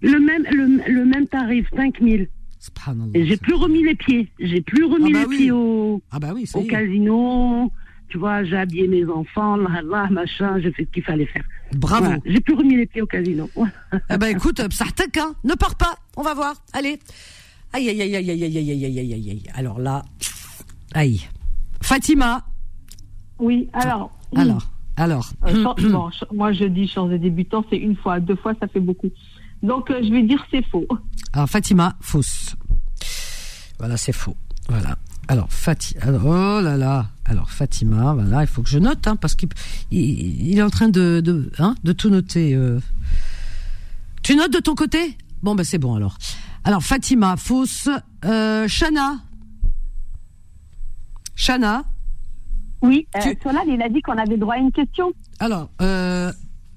Le 0.00 0.18
même, 0.20 0.44
le, 0.50 0.92
le 0.92 1.04
même 1.04 1.26
tarif, 1.26 1.66
5000. 1.74 2.28
Subhanallah. 2.60 3.10
Et 3.14 3.26
j'ai 3.26 3.36
plus 3.36 3.54
remis 3.54 3.82
les 3.84 3.94
pieds. 3.94 4.28
J'ai 4.38 4.60
plus 4.60 4.84
remis 4.84 5.10
Ah 5.10 5.12
bah 5.12 5.20
les 5.20 5.26
oui. 5.26 5.36
pieds 5.38 5.50
au, 5.50 6.02
Ah 6.10 6.18
bah 6.18 6.30
oui, 6.34 6.44
au 6.54 6.62
casino. 6.62 7.70
Tu 8.08 8.16
vois, 8.18 8.42
j'ai 8.42 8.56
habillé 8.56 8.88
mes 8.88 9.04
enfants, 9.04 9.56
là, 9.56 9.82
là, 9.82 10.08
machin, 10.10 10.58
j'ai 10.60 10.72
fait 10.72 10.84
ce 10.84 10.90
qu'il 10.90 11.02
fallait 11.04 11.26
faire. 11.26 11.44
Bravo. 11.76 12.04
Voilà. 12.06 12.20
J'ai 12.24 12.40
plus 12.40 12.54
remis 12.54 12.76
les 12.76 12.86
pieds 12.86 13.02
au 13.02 13.06
casino. 13.06 13.50
Ah 14.08 14.16
bah 14.18 14.30
écoute, 14.30 14.60
ça 14.72 14.84
hein. 15.18 15.34
Ne 15.44 15.54
pars 15.54 15.74
pas. 15.76 15.94
On 16.16 16.22
va 16.22 16.32
voir. 16.34 16.54
Allez. 16.72 16.98
Aïe, 17.72 17.88
aïe, 17.90 18.02
aïe, 18.02 18.16
aïe, 18.16 18.30
aïe, 18.30 18.44
aïe, 18.44 18.58
aïe, 18.58 18.70
aïe, 18.70 18.98
aïe, 18.98 19.12
aïe, 19.14 19.30
aïe. 19.30 19.42
Alors 19.54 19.78
là, 19.78 20.04
aïe. 20.94 21.26
Fatima. 21.82 22.44
Oui, 23.38 23.68
alors. 23.72 24.10
Alors, 24.36 24.62
alors. 24.96 25.30
Euh, 25.46 25.64
bon, 25.90 26.10
moi 26.32 26.52
je 26.52 26.64
dis 26.64 26.88
chance 26.88 27.10
de 27.10 27.16
débutant, 27.16 27.64
c'est 27.70 27.76
une 27.76 27.96
fois, 27.96 28.20
deux 28.20 28.36
fois, 28.36 28.52
ça 28.60 28.66
fait 28.68 28.80
beaucoup. 28.80 29.10
Donc 29.62 29.90
euh, 29.90 30.00
je 30.02 30.12
vais 30.12 30.22
dire 30.22 30.44
c'est 30.50 30.64
faux. 30.66 30.86
Alors 31.32 31.48
Fatima, 31.48 31.96
fausse. 32.00 32.56
Voilà, 33.78 33.96
c'est 33.96 34.12
faux. 34.12 34.36
Voilà. 34.68 34.96
Alors 35.28 35.52
Fatima, 35.52 36.00
oh 36.24 36.60
là 36.60 36.76
là. 36.76 37.06
Alors 37.24 37.50
Fatima, 37.50 38.14
voilà, 38.14 38.42
il 38.42 38.46
faut 38.46 38.62
que 38.62 38.68
je 38.68 38.78
note, 38.78 39.06
hein, 39.06 39.16
parce 39.16 39.34
qu'il 39.34 39.48
il, 39.90 40.50
il 40.50 40.58
est 40.58 40.62
en 40.62 40.70
train 40.70 40.88
de, 40.88 41.20
de, 41.24 41.50
hein, 41.58 41.74
de 41.84 41.92
tout 41.92 42.10
noter. 42.10 42.54
euh. 42.54 42.80
Tu 44.22 44.34
notes 44.36 44.52
de 44.52 44.58
ton 44.60 44.74
côté? 44.74 45.16
Bon, 45.42 45.54
ben 45.54 45.64
c'est 45.64 45.78
bon 45.78 45.94
alors. 45.94 46.18
Alors, 46.68 46.82
Fatima, 46.82 47.38
fausse. 47.38 47.88
Euh, 48.26 48.68
Shana 48.68 49.22
Shana 51.34 51.82
Oui, 52.82 53.06
euh, 53.16 53.20
Tu- 53.22 53.38
Solal, 53.42 53.62
il 53.68 53.80
a 53.80 53.88
dit 53.88 54.02
qu'on 54.02 54.18
avait 54.18 54.36
droit 54.36 54.56
à 54.56 54.58
une 54.58 54.70
question. 54.70 55.10
Alors, 55.40 55.70
euh, 55.80 56.30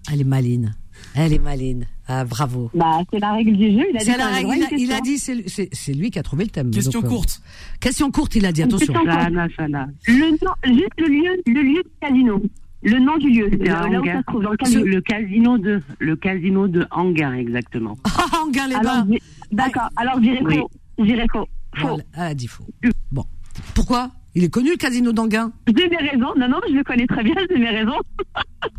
elle 0.09 0.21
est 0.21 0.23
maline. 0.23 0.73
Elle 1.13 1.33
est 1.33 1.39
maline. 1.39 1.87
Ah, 2.07 2.23
bravo. 2.23 2.71
Bah, 2.73 2.99
c'est 3.11 3.19
la 3.19 3.33
règle 3.33 3.51
du 3.57 3.65
jeu. 3.71 3.85
Il 3.89 3.97
a 3.97 3.99
dit 3.99 4.05
C'est 4.05 4.11
qu'on 4.13 4.17
la 4.19 4.27
règle. 4.27 4.47
Il 4.55 4.63
a, 4.63 4.67
il 4.77 4.91
a 4.93 4.95
question. 4.99 4.99
dit, 5.03 5.17
c'est 5.17 5.35
lui- 5.35 5.43
c'est 5.47 5.69
c'est 5.73 5.93
lui 5.93 6.09
qui 6.09 6.19
a 6.19 6.23
trouvé 6.23 6.45
le 6.45 6.51
thème. 6.51 6.71
Question 6.71 7.01
Donc, 7.01 7.11
euh, 7.11 7.13
courte. 7.13 7.41
Question 7.81 8.11
courte, 8.11 8.35
il 8.35 8.45
a 8.45 8.53
dit, 8.53 8.63
attention. 8.63 8.93
Shana, 8.93 9.49
Shana. 9.49 9.87
Le 10.07 10.31
nom, 10.31 10.53
juste 10.73 10.93
le 10.99 11.07
lieu, 11.07 11.41
le 11.47 11.61
lieu 11.63 11.83
du 11.83 11.89
casino. 11.99 12.41
Le 12.83 12.97
nom 12.97 13.17
du 13.17 13.29
lieu. 13.29 13.47
C'est 13.51 13.57
le- 13.57 13.75
à 13.75 13.87
là 13.89 13.99
où 14.01 14.05
ça 14.05 14.17
se 14.19 14.23
trouve, 14.25 14.41
dans 14.43 14.51
le 14.51 14.57
casino. 14.57 14.85
le 14.85 15.01
casino 15.01 15.57
de, 15.57 15.81
le 15.99 16.15
casino 16.15 16.67
de 16.69 16.87
Anguin, 16.91 17.33
exactement. 17.33 17.97
Ah, 18.05 18.25
Anguin 18.45 18.67
les 18.69 18.79
bains. 18.79 19.05
D'accord. 19.51 19.89
Alors, 19.95 20.15
je 20.15 20.21
dirais 20.21 20.41
Oui. 20.43 20.55
faux. 20.57 20.69
Je 20.99 21.03
dirais 21.05 21.25
faux. 21.31 21.45
Faux. 21.75 21.87
Voilà, 21.87 22.03
elle 22.15 22.21
a 22.23 22.33
dit 22.33 22.47
faux. 22.47 22.65
Bon. 23.11 23.25
Pourquoi? 23.73 24.11
Il 24.33 24.43
est 24.45 24.49
connu 24.49 24.69
le 24.71 24.77
casino 24.77 25.11
d'Anguin? 25.11 25.51
J'ai 25.67 25.89
mes 25.89 25.97
raisons. 25.97 26.33
Non, 26.37 26.47
non, 26.47 26.59
je 26.69 26.73
le 26.73 26.83
connais 26.83 27.05
très 27.05 27.21
bien. 27.23 27.33
J'ai 27.49 27.57
mes 27.59 27.69
raisons. 27.69 27.99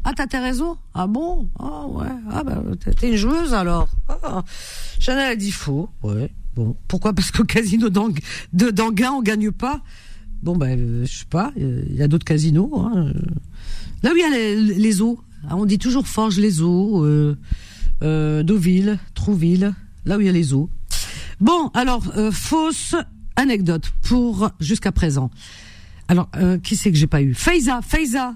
Ah, 0.05 0.13
t'as 0.17 0.27
tes 0.27 0.39
raisons? 0.39 0.77
Ah 0.95 1.07
bon? 1.07 1.49
Ah 1.59 1.87
ouais. 1.89 2.07
Ah 2.31 2.43
bah, 2.43 2.63
t'es- 2.99 3.11
une 3.11 3.17
joueuse 3.17 3.53
alors. 3.53 3.89
Ah. 4.09 4.43
Chanel 4.99 5.33
a 5.33 5.37
dit 5.37 5.51
faux. 5.53 5.91
Ouais. 6.03 6.31
Bon. 6.55 6.75
Pourquoi? 6.89 7.13
Parce 7.13 7.31
qu'au 7.31 7.45
casino 7.45 7.91
d'Anguin, 7.91 9.11
on 9.13 9.21
gagne 9.23 9.51
pas. 9.51 9.83
Bon, 10.43 10.57
ben, 10.57 10.79
euh, 10.79 11.05
je 11.05 11.19
sais 11.19 11.25
pas. 11.29 11.53
euh, 11.61 11.83
Il 11.91 11.97
y 11.97 12.03
a 12.03 12.09
d'autres 12.09 12.25
casinos. 12.25 12.71
hein. 12.79 13.13
Là 14.03 14.11
où 14.13 14.17
il 14.17 14.21
y 14.21 14.25
a 14.25 14.31
les, 14.31 14.57
les 14.57 15.03
eaux. 15.03 15.21
Ah, 15.49 15.57
On 15.57 15.67
dit 15.67 15.79
toujours 15.79 16.07
Forge 16.07 16.39
les 16.39 16.63
eaux, 16.63 17.05
euh, 17.05 17.37
euh, 18.03 18.43
Deauville, 18.43 18.99
Trouville. 19.15 19.75
Là 20.05 20.17
où 20.17 20.21
il 20.21 20.27
y 20.27 20.29
a 20.29 20.33
les 20.33 20.53
eaux. 20.55 20.69
Bon, 21.41 21.71
alors, 21.75 22.03
euh, 22.17 22.31
fausse 22.31 22.95
anecdote 23.37 23.93
pour 24.03 24.51
jusqu'à 24.61 24.93
présent. 24.93 25.31
Alors, 26.09 26.29
euh, 26.37 26.59
qui 26.59 26.77
c'est 26.77 26.91
que 26.91 26.97
j'ai 26.99 27.07
pas 27.07 27.23
eu? 27.23 27.35
Faiza, 27.35 27.81
Faiza. 27.83 28.35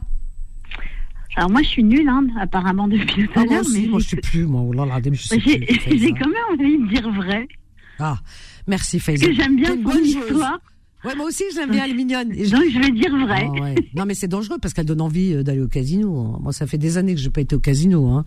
Alors 1.36 1.50
moi, 1.50 1.62
je 1.62 1.68
suis 1.68 1.84
nulle, 1.84 2.08
hein, 2.08 2.26
apparemment, 2.40 2.88
depuis 2.88 3.24
tout 3.26 3.32
Ah, 3.34 3.40
à 3.40 3.44
moi 3.44 3.52
l'heure, 3.54 3.60
aussi, 3.66 3.82
mais 3.82 3.88
moi 3.88 4.00
je 4.00 4.08
sais 4.08 4.16
plus, 4.16 4.46
moi, 4.46 4.62
oh 4.62 4.72
là 4.72 4.86
là, 4.86 5.00
je 5.12 5.22
sais 5.22 5.38
j'ai 5.44 6.12
quand 6.12 6.28
même 6.28 6.58
envie 6.58 6.78
de 6.78 6.88
dire 6.88 7.10
vrai, 7.12 7.46
Ah, 7.98 8.18
merci 8.66 8.98
Faiza. 8.98 9.26
parce 9.26 9.36
que 9.36 9.42
j'aime 9.42 9.56
bien 9.56 9.76
son 9.84 9.98
histoire, 9.98 10.58
Ouais, 11.04 11.14
moi 11.14 11.26
aussi 11.26 11.44
je 11.52 11.58
l'aime 11.60 11.70
bien, 11.70 11.84
elle 11.84 11.90
est 11.90 11.94
mignonne. 11.94 12.32
Et 12.32 12.46
je- 12.46 12.56
donc 12.56 12.64
je 12.72 12.80
vais 12.80 12.90
dire 12.90 13.16
vrai. 13.16 13.46
Ah 13.48 13.60
ouais. 13.60 13.74
Non 13.94 14.06
mais 14.06 14.14
c'est 14.14 14.26
dangereux 14.26 14.56
parce 14.60 14.74
qu'elle 14.74 14.86
donne 14.86 15.02
envie 15.02 15.34
euh, 15.34 15.42
d'aller 15.44 15.60
au 15.60 15.68
casino. 15.68 16.18
hein. 16.34 16.38
Moi 16.42 16.52
ça 16.52 16.66
fait 16.66 16.78
des 16.78 16.96
années 16.96 17.14
que 17.14 17.20
je 17.20 17.26
n'ai 17.26 17.30
pas 17.30 17.42
été 17.42 17.54
au 17.54 17.60
casino. 17.60 18.08
Hein. 18.08 18.24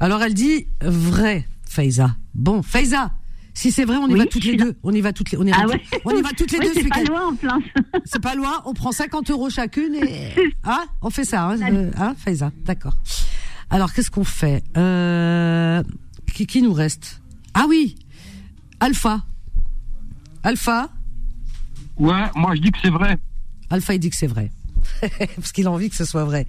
Alors 0.00 0.20
elle 0.22 0.34
dit 0.34 0.66
vrai, 0.80 1.46
Faiza. 1.68 2.16
Bon, 2.34 2.62
Faiza, 2.62 3.12
si 3.54 3.70
c'est 3.72 3.84
vrai, 3.84 3.96
on 3.96 4.08
y 4.08 4.12
Oui, 4.12 4.18
va 4.18 4.26
toutes 4.26 4.44
les 4.44 4.56
deux. 4.56 4.76
On 4.82 4.92
y 4.92 5.00
va 5.00 5.12
toutes 5.12 5.30
les, 5.30 5.38
on 5.38 5.44
ira 5.44 5.58
Ah 5.60 5.64
toutes- 5.64 5.72
ouais. 5.74 6.00
on 6.04 6.10
y 6.16 6.22
va 6.22 6.30
toutes 6.30 6.52
les 6.52 6.58
deux. 6.58 6.74
ce 6.74 6.80
c'est 6.80 6.88
pas 6.88 7.02
loin 7.04 7.26
en 7.28 7.34
plein. 7.34 7.58
C'est 8.04 8.20
pas 8.22 8.34
loin. 8.34 8.62
On 8.66 8.74
prend 8.74 8.92
50 8.92 9.30
euros 9.30 9.50
chacune 9.50 9.94
et 9.94 10.32
hein, 10.64 10.84
on 11.02 11.10
fait 11.10 11.24
ça, 11.24 11.44
hein, 11.48 11.58
euh, 11.60 11.90
hein 11.98 12.14
Faiza. 12.18 12.52
D'accord. 12.64 12.96
Alors 13.70 13.92
qu'est-ce 13.92 14.10
qu'on 14.10 14.24
fait 14.24 14.62
euh, 14.76 15.82
qui, 16.34 16.46
qui 16.46 16.62
nous 16.62 16.72
reste? 16.72 17.20
Ah 17.54 17.64
oui, 17.68 17.96
Alpha. 18.80 19.24
Alpha? 20.42 20.90
Ouais, 21.98 22.24
moi 22.36 22.54
je 22.54 22.60
dis 22.60 22.70
que 22.70 22.78
c'est 22.82 22.90
vrai. 22.90 23.16
Alpha, 23.70 23.94
il 23.94 23.98
dit 23.98 24.10
que 24.10 24.16
c'est 24.16 24.26
vrai. 24.28 24.52
Parce 25.36 25.50
qu'il 25.52 25.66
a 25.66 25.70
envie 25.72 25.90
que 25.90 25.96
ce 25.96 26.04
soit 26.04 26.24
vrai. 26.24 26.46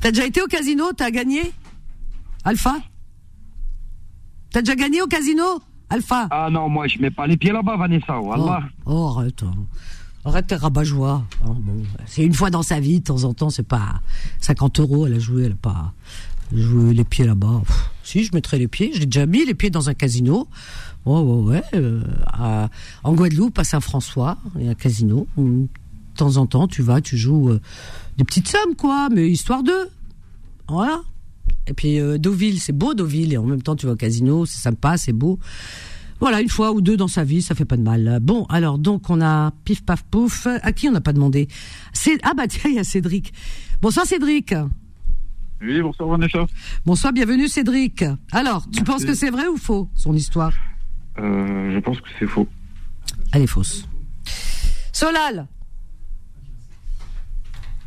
T'as 0.00 0.10
déjà 0.10 0.24
été 0.26 0.40
au 0.42 0.46
casino? 0.46 0.92
T'as 0.96 1.10
gagné? 1.10 1.52
Alpha? 2.44 2.76
T'as 4.50 4.62
déjà 4.62 4.74
gagné 4.76 5.02
au 5.02 5.06
casino 5.06 5.44
Alpha? 5.90 6.26
Ah 6.30 6.48
non, 6.50 6.68
moi 6.68 6.86
je 6.86 6.98
mets 6.98 7.10
pas 7.10 7.26
les 7.26 7.36
pieds 7.36 7.52
là-bas, 7.52 7.76
Vanessa. 7.76 8.18
Wallah. 8.20 8.62
Oh, 8.86 8.92
oh, 9.14 9.18
arrête. 9.18 9.42
hein. 9.42 9.54
Arrête 10.24 10.46
tes 10.48 10.56
rabat-joie. 10.56 11.24
hein, 11.46 11.56
bon, 11.60 11.82
c'est 12.06 12.22
une 12.24 12.34
fois 12.34 12.50
dans 12.50 12.62
sa 12.62 12.80
vie, 12.80 13.00
de 13.00 13.04
temps 13.04 13.24
en 13.24 13.32
temps, 13.34 13.50
c'est 13.50 13.66
pas 13.66 14.00
50 14.40 14.80
euros, 14.80 15.06
elle 15.06 15.14
a 15.14 15.18
joué, 15.18 15.44
elle 15.44 15.52
a 15.52 15.56
pas 15.56 15.92
joué 16.52 16.92
les 16.92 17.04
pieds 17.04 17.24
là-bas. 17.24 17.62
Si, 18.02 18.24
je 18.24 18.34
mettrais 18.34 18.58
les 18.58 18.68
pieds, 18.68 18.90
j'ai 18.94 19.06
déjà 19.06 19.26
mis 19.26 19.44
les 19.46 19.54
pieds 19.54 19.70
dans 19.70 19.88
un 19.88 19.94
casino. 19.94 20.48
Oh, 21.06 21.20
ouais, 21.20 21.54
ouais, 21.56 21.62
euh, 21.74 22.02
à- 22.26 22.68
en 23.04 23.14
Guadeloupe, 23.14 23.58
à 23.58 23.64
Saint-François, 23.64 24.36
il 24.58 24.64
y 24.64 24.68
a 24.68 24.72
un 24.72 24.74
casino. 24.74 25.26
où, 25.36 25.42
De 25.44 25.68
temps 26.16 26.36
en 26.36 26.46
temps, 26.46 26.66
tu 26.66 26.82
vas, 26.82 27.00
tu 27.00 27.16
joues 27.16 27.50
euh, 27.50 27.60
des 28.18 28.24
petites 28.24 28.48
sommes, 28.48 28.74
quoi, 28.76 29.08
mais 29.10 29.30
histoire 29.30 29.62
d'eux. 29.62 29.88
Voilà. 30.68 31.00
Et 31.68 31.74
puis 31.74 32.00
euh, 32.00 32.18
Deauville, 32.18 32.60
c'est 32.60 32.72
beau 32.72 32.94
Deauville, 32.94 33.32
et 33.32 33.36
en 33.36 33.44
même 33.44 33.62
temps 33.62 33.76
tu 33.76 33.86
vas 33.86 33.92
au 33.92 33.96
casino, 33.96 34.46
c'est 34.46 34.58
sympa, 34.58 34.96
c'est 34.96 35.12
beau. 35.12 35.38
Voilà, 36.20 36.40
une 36.40 36.48
fois 36.48 36.72
ou 36.72 36.80
deux 36.80 36.96
dans 36.96 37.06
sa 37.06 37.22
vie, 37.22 37.42
ça 37.42 37.54
fait 37.54 37.64
pas 37.64 37.76
de 37.76 37.82
mal. 37.82 38.18
Bon, 38.20 38.44
alors 38.46 38.78
donc 38.78 39.08
on 39.08 39.20
a 39.20 39.52
pif 39.64 39.84
paf 39.84 40.02
pouf. 40.02 40.46
À 40.46 40.72
qui 40.72 40.88
on 40.88 40.92
n'a 40.92 41.00
pas 41.00 41.12
demandé? 41.12 41.46
C'est 41.92 42.18
ah 42.24 42.32
bah 42.36 42.48
tiens, 42.48 42.70
il 42.70 42.76
y 42.76 42.78
a 42.80 42.84
Cédric. 42.84 43.32
Bonsoir 43.80 44.06
Cédric. 44.06 44.54
Oui, 45.60 45.80
bonsoir 45.80 46.08
Vanessa. 46.08 46.46
Bonsoir, 46.86 47.12
bienvenue 47.12 47.48
Cédric. 47.48 48.02
Alors, 48.32 48.62
tu 48.64 48.80
Merci. 48.80 48.84
penses 48.84 49.04
que 49.04 49.14
c'est 49.14 49.30
vrai 49.30 49.46
ou 49.46 49.56
faux 49.56 49.88
son 49.94 50.14
histoire? 50.14 50.52
Euh, 51.18 51.72
je 51.72 51.78
pense 51.78 52.00
que 52.00 52.08
c'est 52.18 52.26
faux. 52.26 52.48
Elle 53.32 53.42
est 53.42 53.46
fausse. 53.46 53.86
Solal. 54.92 55.46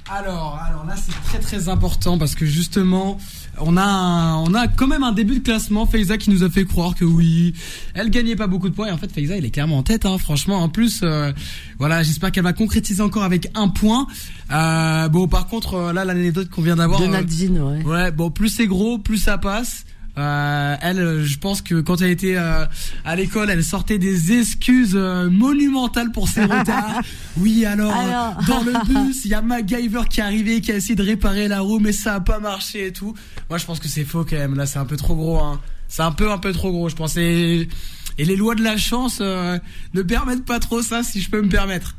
Alors, 0.09 0.59
alors 0.67 0.85
là 0.85 0.95
c'est 0.97 1.13
très 1.23 1.39
très 1.39 1.69
important 1.69 2.17
parce 2.17 2.35
que 2.35 2.45
justement 2.45 3.17
on 3.59 3.77
a 3.77 3.83
un- 3.83 4.35
on 4.37 4.53
a 4.53 4.67
quand 4.67 4.87
même 4.87 5.03
un 5.03 5.11
début 5.11 5.35
de 5.39 5.43
classement 5.43 5.85
Faiza 5.85 6.17
qui 6.17 6.29
nous 6.29 6.43
a 6.43 6.49
fait 6.49 6.65
croire 6.65 6.95
que 6.95 7.05
oui 7.05 7.53
elle 7.93 8.09
gagnait 8.09 8.35
pas 8.35 8.47
beaucoup 8.47 8.69
de 8.69 8.73
points 8.73 8.87
et 8.87 8.91
en 8.91 8.97
fait 8.97 9.11
Faiza 9.11 9.35
elle 9.37 9.45
est 9.45 9.49
clairement 9.51 9.77
en 9.79 9.83
tête 9.83 10.05
hein, 10.05 10.17
franchement 10.17 10.57
en 10.63 10.69
plus 10.69 11.01
euh, 11.03 11.31
voilà 11.79 12.01
j'espère 12.03 12.31
qu'elle 12.31 12.43
va 12.43 12.53
concrétiser 12.53 13.01
encore 13.01 13.23
avec 13.23 13.49
un 13.55 13.67
point 13.67 14.07
Euh, 14.51 15.07
bon 15.09 15.27
par 15.27 15.47
contre 15.47 15.75
euh, 15.75 15.93
là 15.93 16.03
l'anecdote 16.05 16.49
qu'on 16.49 16.61
vient 16.61 16.75
d'avoir 16.75 16.99
De 16.99 17.07
Nadine, 17.07 17.59
ouais. 17.59 17.83
Ouais, 17.83 18.11
bon, 18.11 18.29
plus 18.31 18.49
c'est 18.49 18.67
gros, 18.67 18.97
plus 18.97 19.17
ça 19.17 19.37
passe. 19.37 19.85
Euh, 20.17 20.75
elle, 20.81 20.99
euh, 20.99 21.23
je 21.23 21.37
pense 21.39 21.61
que 21.61 21.79
quand 21.79 22.01
elle 22.01 22.09
était 22.11 22.35
euh, 22.35 22.65
à 23.05 23.15
l'école, 23.15 23.49
elle 23.49 23.63
sortait 23.63 23.97
des 23.97 24.33
excuses 24.37 24.93
euh, 24.95 25.29
monumentales 25.29 26.11
pour 26.11 26.27
ses 26.27 26.43
retards. 26.45 27.01
Oui, 27.37 27.65
alors, 27.65 27.95
euh, 27.95 27.99
Alors. 28.09 28.43
dans 28.45 28.61
le 28.63 28.73
bus, 29.05 29.23
il 29.23 29.31
y 29.31 29.33
a 29.33 29.41
MacGyver 29.41 30.01
qui 30.09 30.19
est 30.19 30.23
arrivé, 30.23 30.59
qui 30.59 30.71
a 30.71 30.75
essayé 30.75 30.95
de 30.95 31.03
réparer 31.03 31.47
la 31.47 31.61
roue, 31.61 31.79
mais 31.79 31.93
ça 31.93 32.15
a 32.15 32.19
pas 32.19 32.39
marché 32.39 32.87
et 32.87 32.91
tout. 32.93 33.13
Moi, 33.49 33.57
je 33.57 33.65
pense 33.65 33.79
que 33.79 33.87
c'est 33.87 34.03
faux 34.03 34.25
quand 34.25 34.35
même. 34.35 34.55
Là, 34.55 34.65
c'est 34.65 34.79
un 34.79 34.85
peu 34.85 34.97
trop 34.97 35.15
gros. 35.15 35.39
Hein. 35.39 35.61
C'est 35.87 36.01
un 36.03 36.11
peu, 36.11 36.29
un 36.31 36.37
peu 36.37 36.51
trop 36.51 36.71
gros. 36.71 36.89
Je 36.89 36.95
pense. 36.95 37.15
Et, 37.17 37.69
et 38.17 38.25
les 38.25 38.35
lois 38.35 38.55
de 38.55 38.63
la 38.63 38.75
chance 38.77 39.19
euh, 39.21 39.57
ne 39.93 40.01
permettent 40.01 40.45
pas 40.45 40.59
trop 40.59 40.81
ça, 40.81 41.03
si 41.03 41.21
je 41.21 41.29
peux 41.29 41.41
me 41.41 41.49
permettre. 41.49 41.95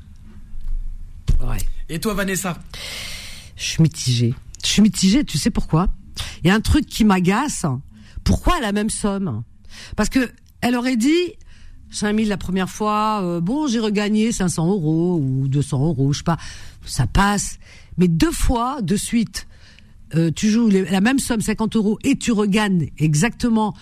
Ouais. 1.41 1.59
Et 1.89 1.99
toi, 1.99 2.15
Vanessa? 2.15 2.59
Je 3.57 3.65
suis 3.65 3.83
mitigée. 3.83 4.35
Je 4.63 4.69
suis 4.69 4.83
mitigée, 4.83 5.25
tu 5.25 5.39
sais 5.39 5.51
pourquoi? 5.51 5.89
Il 6.45 6.49
y 6.49 6.51
a 6.51 6.55
un 6.55 6.61
truc 6.61 6.87
qui 6.87 7.05
m'agace. 7.05 7.65
Pourquoi 8.25 8.61
la 8.61 8.73
même 8.73 8.91
somme? 8.91 9.43
Parce 9.97 10.09
que 10.09 10.31
elle 10.61 10.77
aurait 10.77 10.97
dit 10.97 11.35
5000 11.91 12.29
la 12.29 12.37
première 12.37 12.71
fois, 12.71 13.21
euh, 13.23 13.41
bon 13.41 13.67
j'ai 13.67 13.81
regagné 13.81 14.33
500 14.33 14.69
euros 14.69 15.21
ou 15.23 15.49
200 15.49 15.85
euros, 15.85 16.13
je 16.13 16.19
sais 16.19 16.25
pas, 16.25 16.39
ça 16.85 17.07
passe. 17.07 17.59
Mais 17.99 18.09
deux 18.09 18.31
fois 18.31 18.81
de 18.83 18.97
suite, 18.97 19.47
euh, 20.15 20.31
tu 20.31 20.49
joues 20.49 20.69
la 20.69 21.01
même 21.01 21.19
somme 21.19 21.41
50 21.41 21.77
euros 21.77 21.99
et 22.05 22.17
tu 22.17 22.33
regagnes 22.33 22.91
exactement 22.99 23.75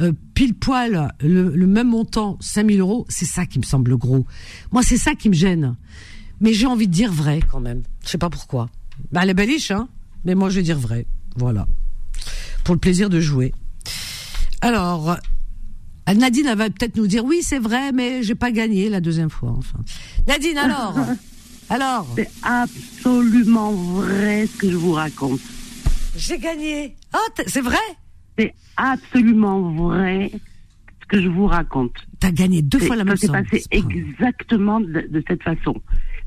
euh, 0.00 0.12
pile 0.34 0.54
poil 0.54 1.12
le, 1.20 1.66
même 1.66 1.88
montant 1.88 2.36
5000 2.40 2.80
euros, 2.80 3.06
c'est 3.08 3.24
ça 3.24 3.46
qui 3.46 3.58
me 3.58 3.64
semble 3.64 3.96
gros. 3.96 4.26
Moi 4.72 4.82
c'est 4.82 4.98
ça 4.98 5.14
qui 5.14 5.28
me 5.28 5.34
gêne. 5.34 5.76
Mais 6.40 6.52
j'ai 6.52 6.66
envie 6.66 6.86
de 6.86 6.92
dire 6.92 7.12
vrai 7.12 7.40
quand 7.50 7.60
même. 7.60 7.82
Je 8.04 8.10
sais 8.10 8.18
pas 8.18 8.28
pourquoi. 8.30 8.68
Bah, 9.12 9.20
elle 9.22 9.30
est 9.30 9.34
belliche, 9.34 9.70
hein. 9.70 9.88
Mais 10.24 10.34
moi, 10.34 10.50
je 10.50 10.56
vais 10.56 10.62
dire 10.62 10.78
vrai. 10.78 11.06
Voilà. 11.36 11.66
Pour 12.64 12.74
le 12.74 12.80
plaisir 12.80 13.08
de 13.08 13.20
jouer. 13.20 13.54
Alors, 14.60 15.16
Nadine, 16.14 16.46
elle 16.46 16.58
va 16.58 16.70
peut-être 16.70 16.96
nous 16.96 17.06
dire 17.06 17.24
oui, 17.24 17.40
c'est 17.42 17.58
vrai, 17.58 17.92
mais 17.92 18.22
j'ai 18.22 18.34
pas 18.34 18.50
gagné 18.50 18.88
la 18.88 19.00
deuxième 19.00 19.30
fois. 19.30 19.54
Enfin, 19.56 19.78
Nadine, 20.26 20.58
alors, 20.58 20.94
alors, 21.70 22.06
C'est 22.16 22.30
absolument 22.42 23.72
vrai 23.72 24.46
ce 24.46 24.56
que 24.56 24.70
je 24.70 24.76
vous 24.76 24.92
raconte. 24.92 25.40
j'ai 26.16 26.38
gagné. 26.38 26.94
T- 27.34 27.44
c'est 27.46 27.60
vrai? 27.60 27.76
C'est 28.38 28.54
absolument 28.76 29.60
vrai 29.72 30.30
ce 31.02 31.06
que 31.08 31.20
je 31.22 31.28
vous 31.28 31.46
raconte. 31.46 31.94
T'as 32.20 32.30
gagné 32.30 32.62
deux 32.62 32.78
fois 32.78 32.96
la 32.96 33.04
même 33.04 33.16
ça 33.16 33.26
s'est 33.26 33.32
passé 33.32 33.64
exactement 33.70 34.80
de, 34.80 35.06
de 35.10 35.22
cette 35.26 35.42
façon. 35.42 35.74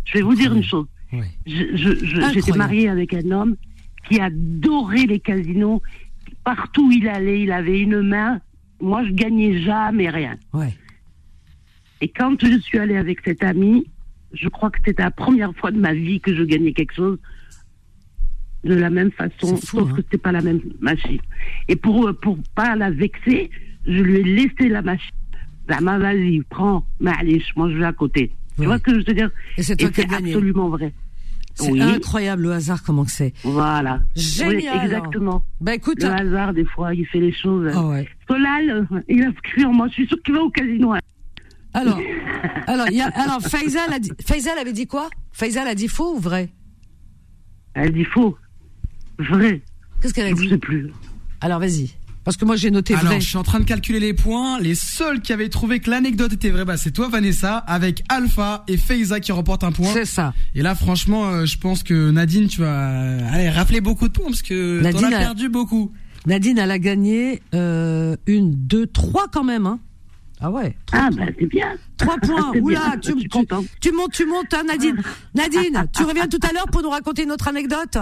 Je 0.05 0.13
vais 0.13 0.21
vous 0.21 0.35
dire 0.35 0.53
une 0.53 0.63
chose. 0.63 0.85
Incroyable. 1.11 2.33
J'étais 2.33 2.51
mariée 2.57 2.89
avec 2.89 3.13
un 3.13 3.31
homme 3.31 3.55
qui 4.07 4.19
adorait 4.19 5.05
les 5.05 5.19
casinos. 5.19 5.81
Partout 6.43 6.87
où 6.87 6.91
il 6.91 7.07
allait, 7.07 7.41
il 7.41 7.51
avait 7.51 7.79
une 7.79 8.01
main. 8.01 8.39
Moi, 8.81 9.05
je 9.05 9.11
gagnais 9.11 9.61
jamais 9.61 10.09
rien. 10.09 10.37
Ouais. 10.53 10.73
Et 12.01 12.07
quand 12.07 12.35
je 12.41 12.57
suis 12.59 12.79
allée 12.79 12.95
avec 12.95 13.19
cet 13.25 13.43
ami, 13.43 13.85
je 14.33 14.47
crois 14.47 14.69
que 14.69 14.79
c'était 14.85 15.03
la 15.03 15.11
première 15.11 15.53
fois 15.55 15.71
de 15.71 15.79
ma 15.79 15.93
vie 15.93 16.19
que 16.19 16.33
je 16.35 16.43
gagnais 16.43 16.73
quelque 16.73 16.95
chose. 16.95 17.17
de 18.63 18.73
la 18.75 18.89
même 18.89 19.11
façon, 19.11 19.55
fou, 19.55 19.65
sauf 19.65 19.89
hein. 19.89 19.95
que 19.95 20.01
c'était 20.01 20.17
pas 20.17 20.31
la 20.31 20.41
même 20.41 20.61
machine. 20.81 21.19
Et 21.67 21.75
pour 21.75 22.07
euh, 22.07 22.13
pour 22.13 22.37
pas 22.55 22.75
la 22.75 22.91
vexer, 22.91 23.49
je 23.85 24.01
lui 24.01 24.17
ai 24.17 24.23
laissé 24.23 24.69
la 24.69 24.81
machine. 24.81 25.15
La 25.67 25.81
ma 25.81 25.97
vas-y, 25.97 26.41
prends, 26.49 26.85
mais 26.99 27.11
allez, 27.17 27.41
moi 27.55 27.69
je 27.69 27.77
vais 27.77 27.85
à 27.85 27.93
côté. 27.93 28.31
Tu 28.57 28.65
vois 28.65 28.77
ce 28.77 28.83
que 28.83 28.99
je 28.99 29.05
veux 29.05 29.13
dire? 29.13 29.31
Et 29.57 29.63
c'est 29.63 29.81
absolument 29.81 30.69
vrai. 30.69 30.93
C'est 31.59 31.71
Oui. 31.71 31.81
incroyable 31.81 32.43
le 32.43 32.51
hasard 32.53 32.83
comment 32.83 33.03
que 33.05 33.11
c'est. 33.11 33.33
Voilà. 33.43 34.01
Génial. 34.15 34.77
Oui, 34.77 34.83
exactement. 34.85 35.43
Bah 35.61 35.75
écoute, 35.75 36.01
Le 36.01 36.09
hasard, 36.09 36.53
des 36.53 36.65
fois, 36.65 36.93
il 36.93 37.05
fait 37.07 37.19
les 37.19 37.33
choses. 37.33 37.75
ouais. 37.75 38.07
Solal, 38.27 38.87
il 39.07 39.23
a 39.23 39.31
cru 39.43 39.65
en 39.65 39.73
moi. 39.73 39.87
Je 39.89 39.93
suis 39.93 40.07
sûre 40.07 40.17
qu'il 40.23 40.33
va 40.35 40.41
au 40.41 40.49
casino. 40.49 40.93
hein. 40.93 40.99
Alors, 41.73 41.99
alors, 42.67 42.87
il 42.89 42.97
y 42.97 43.01
a, 43.01 43.07
alors 43.07 43.41
Faisal, 43.41 43.93
a 43.93 43.99
dit, 43.99 44.11
Faisal 44.25 44.57
avait 44.57 44.73
dit 44.73 44.87
quoi? 44.87 45.09
Faisal 45.31 45.67
a 45.67 45.75
dit 45.75 45.87
faux 45.87 46.15
ou 46.15 46.19
vrai? 46.19 46.49
Elle 47.73 47.91
dit 47.93 48.05
faux. 48.05 48.37
Vrai. 49.19 49.61
Qu'est-ce 50.01 50.13
qu'elle 50.13 50.25
a 50.27 50.29
Je 50.29 50.35
dit? 50.35 50.49
sais 50.49 50.57
plus. 50.57 50.91
Alors 51.41 51.59
vas-y. 51.59 51.91
Parce 52.29 52.37
que 52.37 52.45
moi 52.45 52.55
j'ai 52.57 52.69
noté 52.69 52.93
Alors, 52.93 53.07
vrai. 53.07 53.21
je 53.21 53.27
suis 53.27 53.37
en 53.37 53.43
train 53.43 53.59
de 53.59 53.63
calculer 53.65 53.99
les 53.99 54.13
points. 54.13 54.59
Les 54.59 54.75
seuls 54.75 55.19
qui 55.19 55.33
avaient 55.33 55.49
trouvé 55.49 55.79
que 55.79 55.89
l'anecdote 55.89 56.31
était 56.31 56.51
vraie, 56.51 56.63
bah, 56.63 56.77
c'est 56.77 56.91
toi, 56.91 57.07
Vanessa, 57.09 57.57
avec 57.57 58.03
Alpha 58.07 58.63
et 58.67 58.77
Feiza 58.77 59.19
qui 59.19 59.31
remportent 59.31 59.63
un 59.63 59.71
point. 59.71 59.91
C'est 59.91 60.05
ça. 60.05 60.35
Et 60.53 60.61
là, 60.61 60.75
franchement, 60.75 61.27
euh, 61.29 61.45
je 61.47 61.57
pense 61.57 61.81
que 61.81 62.11
Nadine, 62.11 62.47
tu 62.47 62.61
vas, 62.61 63.17
allez, 63.31 63.49
rafler 63.49 63.81
beaucoup 63.81 64.07
de 64.07 64.13
points 64.13 64.27
parce 64.27 64.43
que 64.43 64.77
t'en 64.77 64.83
Nadine 64.83 65.05
as 65.05 65.17
a- 65.17 65.19
perdu 65.21 65.49
beaucoup. 65.49 65.91
Nadine, 66.27 66.59
elle 66.59 66.69
a 66.69 66.77
gagné 66.77 67.41
euh, 67.55 68.15
une, 68.27 68.53
deux, 68.53 68.85
trois 68.85 69.27
quand 69.31 69.43
même. 69.43 69.65
Hein. 69.65 69.79
Ah 70.39 70.51
ouais. 70.51 70.77
Ah, 70.91 71.09
bah, 71.11 71.23
c'est 71.39 71.47
bien. 71.47 71.71
Trois 71.97 72.17
points. 72.21 72.51
Oula, 72.61 72.95
tu 73.01 73.11
montes, 73.91 74.11
tu 74.13 74.25
montes, 74.27 74.53
hein, 74.53 74.61
Nadine. 74.67 75.01
Nadine, 75.33 75.87
tu 75.97 76.03
reviens 76.03 76.27
tout 76.27 76.37
à 76.47 76.53
l'heure 76.53 76.67
pour 76.71 76.83
nous 76.83 76.91
raconter 76.91 77.23
une 77.23 77.31
autre 77.31 77.47
anecdote. 77.47 77.97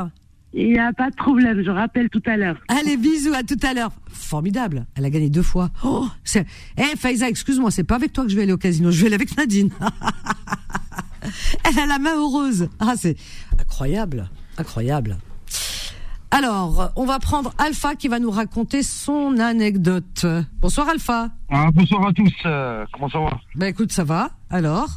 Il 0.53 0.71
n'y 0.71 0.79
a 0.79 0.91
pas 0.93 1.09
de 1.11 1.15
problème, 1.15 1.61
je 1.63 1.69
rappelle 1.69 2.09
tout 2.09 2.21
à 2.25 2.37
l'heure. 2.37 2.57
Allez, 2.69 2.97
bisous, 2.97 3.33
à 3.33 3.43
tout 3.43 3.57
à 3.63 3.73
l'heure. 3.73 3.91
Formidable. 4.09 4.85
Elle 4.95 5.05
a 5.05 5.09
gagné 5.09 5.29
deux 5.29 5.41
fois. 5.43 5.69
Oh, 5.83 6.07
c'est. 6.23 6.45
Eh, 6.77 6.95
Faiza, 6.97 7.27
excuse-moi, 7.29 7.69
c'est 7.69 7.83
pas 7.83 7.95
avec 7.95 8.13
toi 8.13 8.23
que 8.23 8.29
je 8.31 8.35
vais 8.35 8.43
aller 8.43 8.53
au 8.53 8.57
casino. 8.57 8.89
Je 8.89 9.01
vais 9.01 9.07
aller 9.07 9.15
avec 9.15 9.37
Nadine. 9.37 9.69
Elle 11.65 11.79
a 11.79 11.85
la 11.85 11.99
main 11.99 12.15
heureuse. 12.15 12.69
Ah, 12.79 12.93
c'est 12.95 13.17
incroyable. 13.59 14.29
Incroyable. 14.57 15.17
Alors, 16.31 16.91
on 16.95 17.05
va 17.05 17.19
prendre 17.19 17.53
Alpha 17.57 17.95
qui 17.95 18.07
va 18.07 18.19
nous 18.19 18.31
raconter 18.31 18.83
son 18.83 19.37
anecdote. 19.39 20.25
Bonsoir, 20.61 20.89
Alpha. 20.89 21.29
Ah, 21.49 21.69
bonsoir 21.73 22.07
à 22.07 22.13
tous. 22.13 22.33
euh, 22.45 22.85
comment 22.93 23.09
ça 23.09 23.19
va? 23.19 23.29
Ben, 23.55 23.67
écoute, 23.67 23.91
ça 23.91 24.03
va. 24.03 24.31
Alors, 24.49 24.87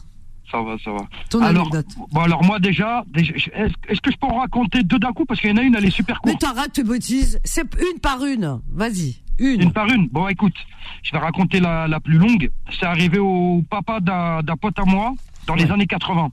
Ça 0.51 0.61
va, 0.63 0.77
ça 0.85 0.91
va. 0.91 0.99
ton 1.29 1.43
alors, 1.43 1.63
anecdote. 1.63 1.87
bon, 2.13 2.21
alors 2.21 2.43
moi 2.45 2.59
déjà, 2.59 3.05
est-ce 3.15 4.01
que 4.01 4.11
je 4.11 4.17
peux 4.17 4.27
en 4.27 4.39
raconter 4.39 4.83
deux 4.83 4.99
d'un 4.99 5.13
coup? 5.13 5.25
Parce 5.25 5.41
qu'il 5.41 5.51
y 5.51 5.53
en 5.53 5.57
a 5.59 5.63
une, 5.63 5.75
elle 5.77 5.85
est 5.85 5.91
super 5.91 6.21
Mais 6.25 6.33
courte. 6.33 6.43
t'arrêtes 6.43 6.73
tes 6.73 6.83
bêtises. 6.85 7.39
C'est 7.45 7.63
une 7.75 8.01
par 8.01 8.25
une. 8.25 8.61
Vas-y. 8.73 9.17
Une. 9.39 9.63
Une 9.63 9.73
par 9.73 9.87
une. 9.89 10.09
Bon, 10.09 10.27
écoute, 10.29 10.55
je 11.03 11.13
vais 11.13 11.19
raconter 11.19 11.61
la, 11.61 11.87
la 11.89 12.01
plus 12.01 12.19
longue. 12.19 12.51
C'est 12.79 12.85
arrivé 12.87 13.19
au 13.19 13.63
papa 13.71 14.01
d'un 14.01 14.43
pote 14.61 14.79
à 14.79 14.85
moi 14.85 15.15
dans 15.47 15.55
les 15.55 15.71
années 15.71 15.87
80. 15.87 16.31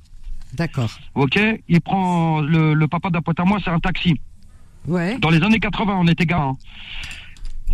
D'accord. 0.53 0.89
Ok? 1.15 1.39
Il 1.67 1.81
prend 1.81 2.41
le, 2.41 2.73
le 2.73 2.87
papa 2.87 3.09
d'un 3.09 3.21
pote 3.21 3.39
à 3.39 3.43
moi, 3.45 3.59
c'est 3.63 3.69
un 3.69 3.79
taxi. 3.79 4.19
Ouais. 4.87 5.17
Dans 5.19 5.29
les 5.29 5.41
années 5.43 5.59
80, 5.59 5.95
on 5.99 6.07
était 6.07 6.25
gars. 6.25 6.41
hein. 6.41 6.57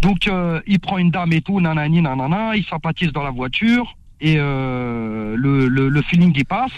Donc, 0.02 0.28
euh, 0.28 0.60
il 0.68 0.80
prend 0.80 0.98
une 0.98 1.12
dame 1.12 1.32
et 1.34 1.42
tout, 1.42 1.62
nanani, 1.62 2.02
nanana, 2.02 2.56
il 2.56 2.66
sympathise 2.66 3.12
dans 3.14 3.24
la 3.24 3.30
voiture, 3.32 3.96
et 4.24 4.36
euh, 4.40 5.36
le, 5.38 5.68
le, 5.68 5.90
le 5.90 6.02
feeling 6.02 6.34
il 6.36 6.46
passe. 6.46 6.72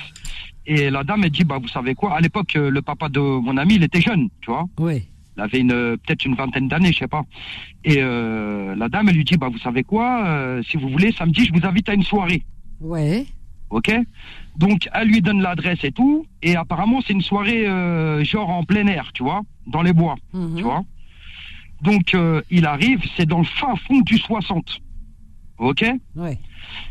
Et 0.68 0.90
la 0.90 1.04
dame, 1.04 1.24
elle 1.24 1.30
dit, 1.30 1.44
bah, 1.44 1.60
vous 1.62 1.68
savez 1.68 1.94
quoi, 1.94 2.16
à 2.18 2.20
l'époque, 2.22 2.56
euh, 2.56 2.72
le 2.72 2.82
papa 2.82 3.08
de 3.08 3.20
mon 3.20 3.56
ami, 3.56 3.76
il 3.76 3.84
était 3.84 4.02
jeune, 4.02 4.30
tu 4.42 4.50
vois? 4.50 4.66
Ouais. 4.80 5.04
Il 5.38 5.42
avait 5.44 5.60
une 5.60 5.70
peut-être 5.98 6.26
une 6.26 6.34
vingtaine 6.34 6.68
d'années, 6.68 6.92
je 6.92 7.00
sais 7.00 7.08
pas. 7.08 7.22
Et 7.84 7.98
euh, 8.00 8.74
la 8.76 8.90
dame, 8.90 9.10
elle 9.10 9.16
lui 9.16 9.24
dit, 9.26 9.38
bah, 9.38 9.48
vous 9.52 9.60
savez 9.60 9.84
quoi, 9.84 10.26
euh, 10.26 10.64
si 10.64 10.78
vous 10.78 10.90
voulez, 10.90 11.12
samedi, 11.12 11.46
je 11.46 11.54
vous 11.54 11.66
invite 11.68 11.88
à 11.90 11.94
une 11.94 12.02
soirée. 12.04 12.42
Ouais. 12.82 13.26
Ok? 13.70 13.92
Donc, 14.58 14.90
elle 14.94 15.08
lui 15.10 15.22
donne 15.22 15.42
l'adresse 15.42 15.84
et 15.84 15.92
tout, 15.92 16.26
et 16.42 16.56
apparemment, 16.56 17.00
c'est 17.06 17.14
une 17.14 17.22
soirée 17.22 17.66
genre 18.24 18.50
en 18.50 18.64
plein 18.64 18.88
air, 18.88 19.12
tu 19.14 19.22
vois, 19.22 19.42
dans 19.68 19.84
les 19.84 19.94
bois 19.94 20.16
Mhm. 20.34 20.56
tu 20.58 20.64
vois? 20.64 20.84
Donc 21.82 22.16
il 22.50 22.66
arrive, 22.66 23.02
c'est 23.16 23.26
dans 23.28 23.40
le 23.40 23.46
fin 23.46 23.76
fond 23.76 24.00
du 24.02 24.18
60. 24.18 24.80
Ok? 25.60 25.86
Ouais. 26.16 26.38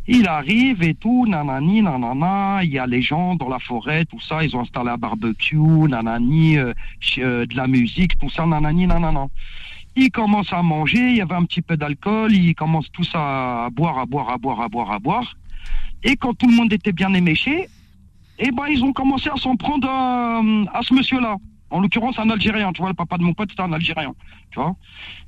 Il 0.07 0.29
arrive 0.29 0.83
et 0.83 0.95
tout, 0.95 1.27
nanani, 1.27 1.83
nanana, 1.83 2.62
il 2.62 2.70
y 2.70 2.79
a 2.79 2.87
les 2.87 3.03
gens 3.03 3.35
dans 3.37 3.49
la 3.49 3.59
forêt, 3.59 4.05
tout 4.05 4.20
ça, 4.20 4.45
ils 4.45 4.55
ont 4.55 4.61
installé 4.61 4.91
un 4.91 4.99
barbecue, 4.99 5.57
nanani, 5.57 6.59
euh, 6.59 6.72
euh, 7.18 7.47
de 7.47 7.57
la 7.57 7.66
musique, 7.66 8.18
tout 8.18 8.29
ça, 8.29 8.45
nanani, 8.47 8.87
nanana. 8.87 9.27
Ils 9.97 10.11
commencent 10.11 10.53
à 10.53 10.62
manger, 10.62 11.11
il 11.11 11.16
y 11.16 11.20
avait 11.20 11.35
un 11.35 11.45
petit 11.45 11.62
peu 11.62 11.77
d'alcool, 11.77 12.33
ils 12.33 12.55
commencent 12.55 12.91
tous 12.93 13.11
à 13.14 13.68
boire, 13.72 13.99
à 13.99 14.07
boire, 14.07 14.31
à 14.31 14.39
boire, 14.39 14.61
à 14.61 14.68
boire, 14.68 14.91
à 14.91 14.99
boire. 14.99 15.37
Et 16.03 16.16
quand 16.16 16.35
tout 16.35 16.49
le 16.49 16.55
monde 16.55 16.72
était 16.72 16.93
bien 16.93 17.14
éméché, 17.14 17.68
eh 18.39 18.51
ben 18.51 18.66
ils 18.68 18.83
ont 18.85 18.93
commencé 18.93 19.31
à 19.31 19.37
s'en 19.37 19.57
prendre 19.57 19.89
à 19.89 20.83
ce 20.83 20.93
monsieur-là. 20.93 21.37
En 21.70 21.81
l'occurrence, 21.81 22.18
un 22.18 22.31
Algérien, 22.31 22.72
tu 22.72 22.83
vois, 22.83 22.91
le 22.91 22.95
papa 22.95 23.16
de 23.18 23.22
mon 23.22 23.33
pote, 23.33 23.51
c'était 23.51 23.62
un 23.62 23.72
Algérien, 23.72 24.12
tu 24.51 24.61
vois? 24.61 24.77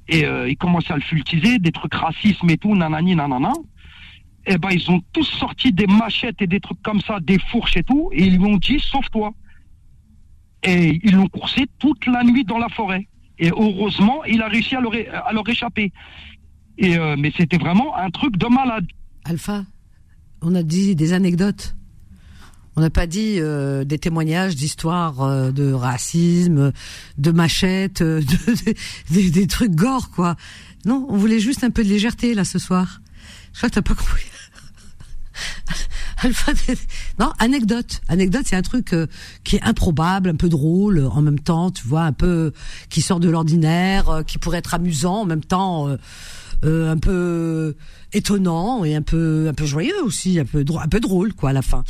Et 0.09 0.24
euh, 0.24 0.49
ils 0.49 0.57
commençaient 0.57 0.92
à 0.92 0.97
le 0.97 1.03
fultiser, 1.03 1.59
des 1.59 1.72
trucs 1.72 1.94
racisme 1.94 2.49
et 2.51 2.57
tout, 2.57 2.74
nanani, 2.76 3.16
nanana. 3.16 3.53
Eh 4.47 4.59
ben, 4.59 4.70
ils 4.70 4.90
ont 4.90 5.03
tous 5.12 5.24
sorti 5.24 5.72
des 5.72 5.86
machettes 5.86 6.40
et 6.40 6.47
des 6.47 6.61
trucs 6.61 6.80
comme 6.82 7.01
ça, 7.01 7.18
des 7.20 7.38
fourches 7.51 7.76
et 7.76 7.82
tout, 7.82 8.11
et 8.12 8.24
ils 8.24 8.36
lui 8.38 8.47
ont 8.47 8.59
dit, 8.59 8.78
sauve-toi. 8.78 9.34
Et 10.62 11.01
ils 11.03 11.14
l'ont 11.14 11.28
coursé 11.28 11.66
toute 11.78 12.07
la 12.07 12.22
nuit 12.22 12.44
dans 12.44 12.59
la 12.59 12.68
forêt. 12.68 13.09
Et 13.38 13.51
heureusement, 13.51 14.24
il 14.24 14.40
a 14.42 14.49
réussi 14.49 14.76
à 14.76 14.80
leur, 14.80 14.92
à 15.24 15.32
leur 15.32 15.49
échapper. 15.49 15.92
Et 16.78 16.97
euh, 16.97 17.16
mais 17.18 17.32
c'était 17.36 17.59
vraiment 17.59 17.97
un 17.97 18.11
truc 18.11 18.36
de 18.36 18.47
malade. 18.47 18.86
Alpha, 19.24 19.64
on 20.42 20.55
a 20.55 20.62
dit 20.62 20.94
des 20.94 21.12
anecdotes. 21.12 21.74
On 22.76 22.82
n'a 22.82 22.90
pas 22.90 23.07
dit 23.07 23.36
euh, 23.38 23.84
des 23.84 23.99
témoignages 23.99 24.55
d'histoires 24.55 25.22
euh, 25.22 25.51
de 25.51 25.72
racisme, 25.72 26.72
de 27.16 27.30
machettes, 27.30 28.03
de, 28.03 28.22
des, 29.11 29.30
des 29.30 29.47
trucs 29.47 29.74
gore, 29.74 30.11
quoi. 30.11 30.36
Non, 30.84 31.07
on 31.09 31.16
voulait 31.16 31.40
juste 31.40 31.64
un 31.64 31.70
peu 31.70 31.82
de 31.82 31.88
légèreté, 31.88 32.34
là, 32.34 32.44
ce 32.44 32.59
soir. 32.59 33.01
Je 33.53 33.59
crois 33.59 33.70
que 33.70 33.74
t'as 33.74 33.82
pas 33.82 33.94
compris. 33.94 34.26
Alpha, 36.22 36.53
non, 37.18 37.30
anecdote. 37.39 38.01
Anecdote, 38.09 38.43
c'est 38.47 38.57
un 38.57 38.62
truc 38.62 38.93
euh, 38.93 39.07
qui 39.45 39.57
est 39.57 39.62
improbable, 39.62 40.30
un 40.30 40.34
peu 40.37 40.49
drôle, 40.49 41.07
en 41.11 41.20
même 41.22 41.39
temps, 41.39 41.70
tu 41.70 41.87
vois, 41.87 42.03
un 42.03 42.12
peu 42.12 42.53
qui 42.89 43.03
sort 43.03 43.20
de 43.20 43.28
l'ordinaire, 43.28 44.09
euh, 44.09 44.22
qui 44.22 44.39
pourrait 44.39 44.59
être 44.59 44.74
amusant, 44.74 45.20
en 45.22 45.26
même 45.26 45.45
temps, 45.45 45.89
euh, 45.89 45.97
euh, 46.64 46.91
un 46.91 46.97
peu 46.97 47.76
étonnant 48.12 48.84
et 48.84 48.95
un 48.97 49.03
peu 49.03 49.47
un 49.49 49.55
peu 49.55 49.66
joyeux 49.66 50.03
aussi, 50.03 50.39
un 50.41 50.47
peu 50.47 50.64
drôle, 50.64 50.82
un 50.82 50.89
peu 50.89 51.01
drôle 51.01 51.34
quoi 51.34 51.51
à 51.51 51.53
la 51.53 51.62
fin. 51.62 51.84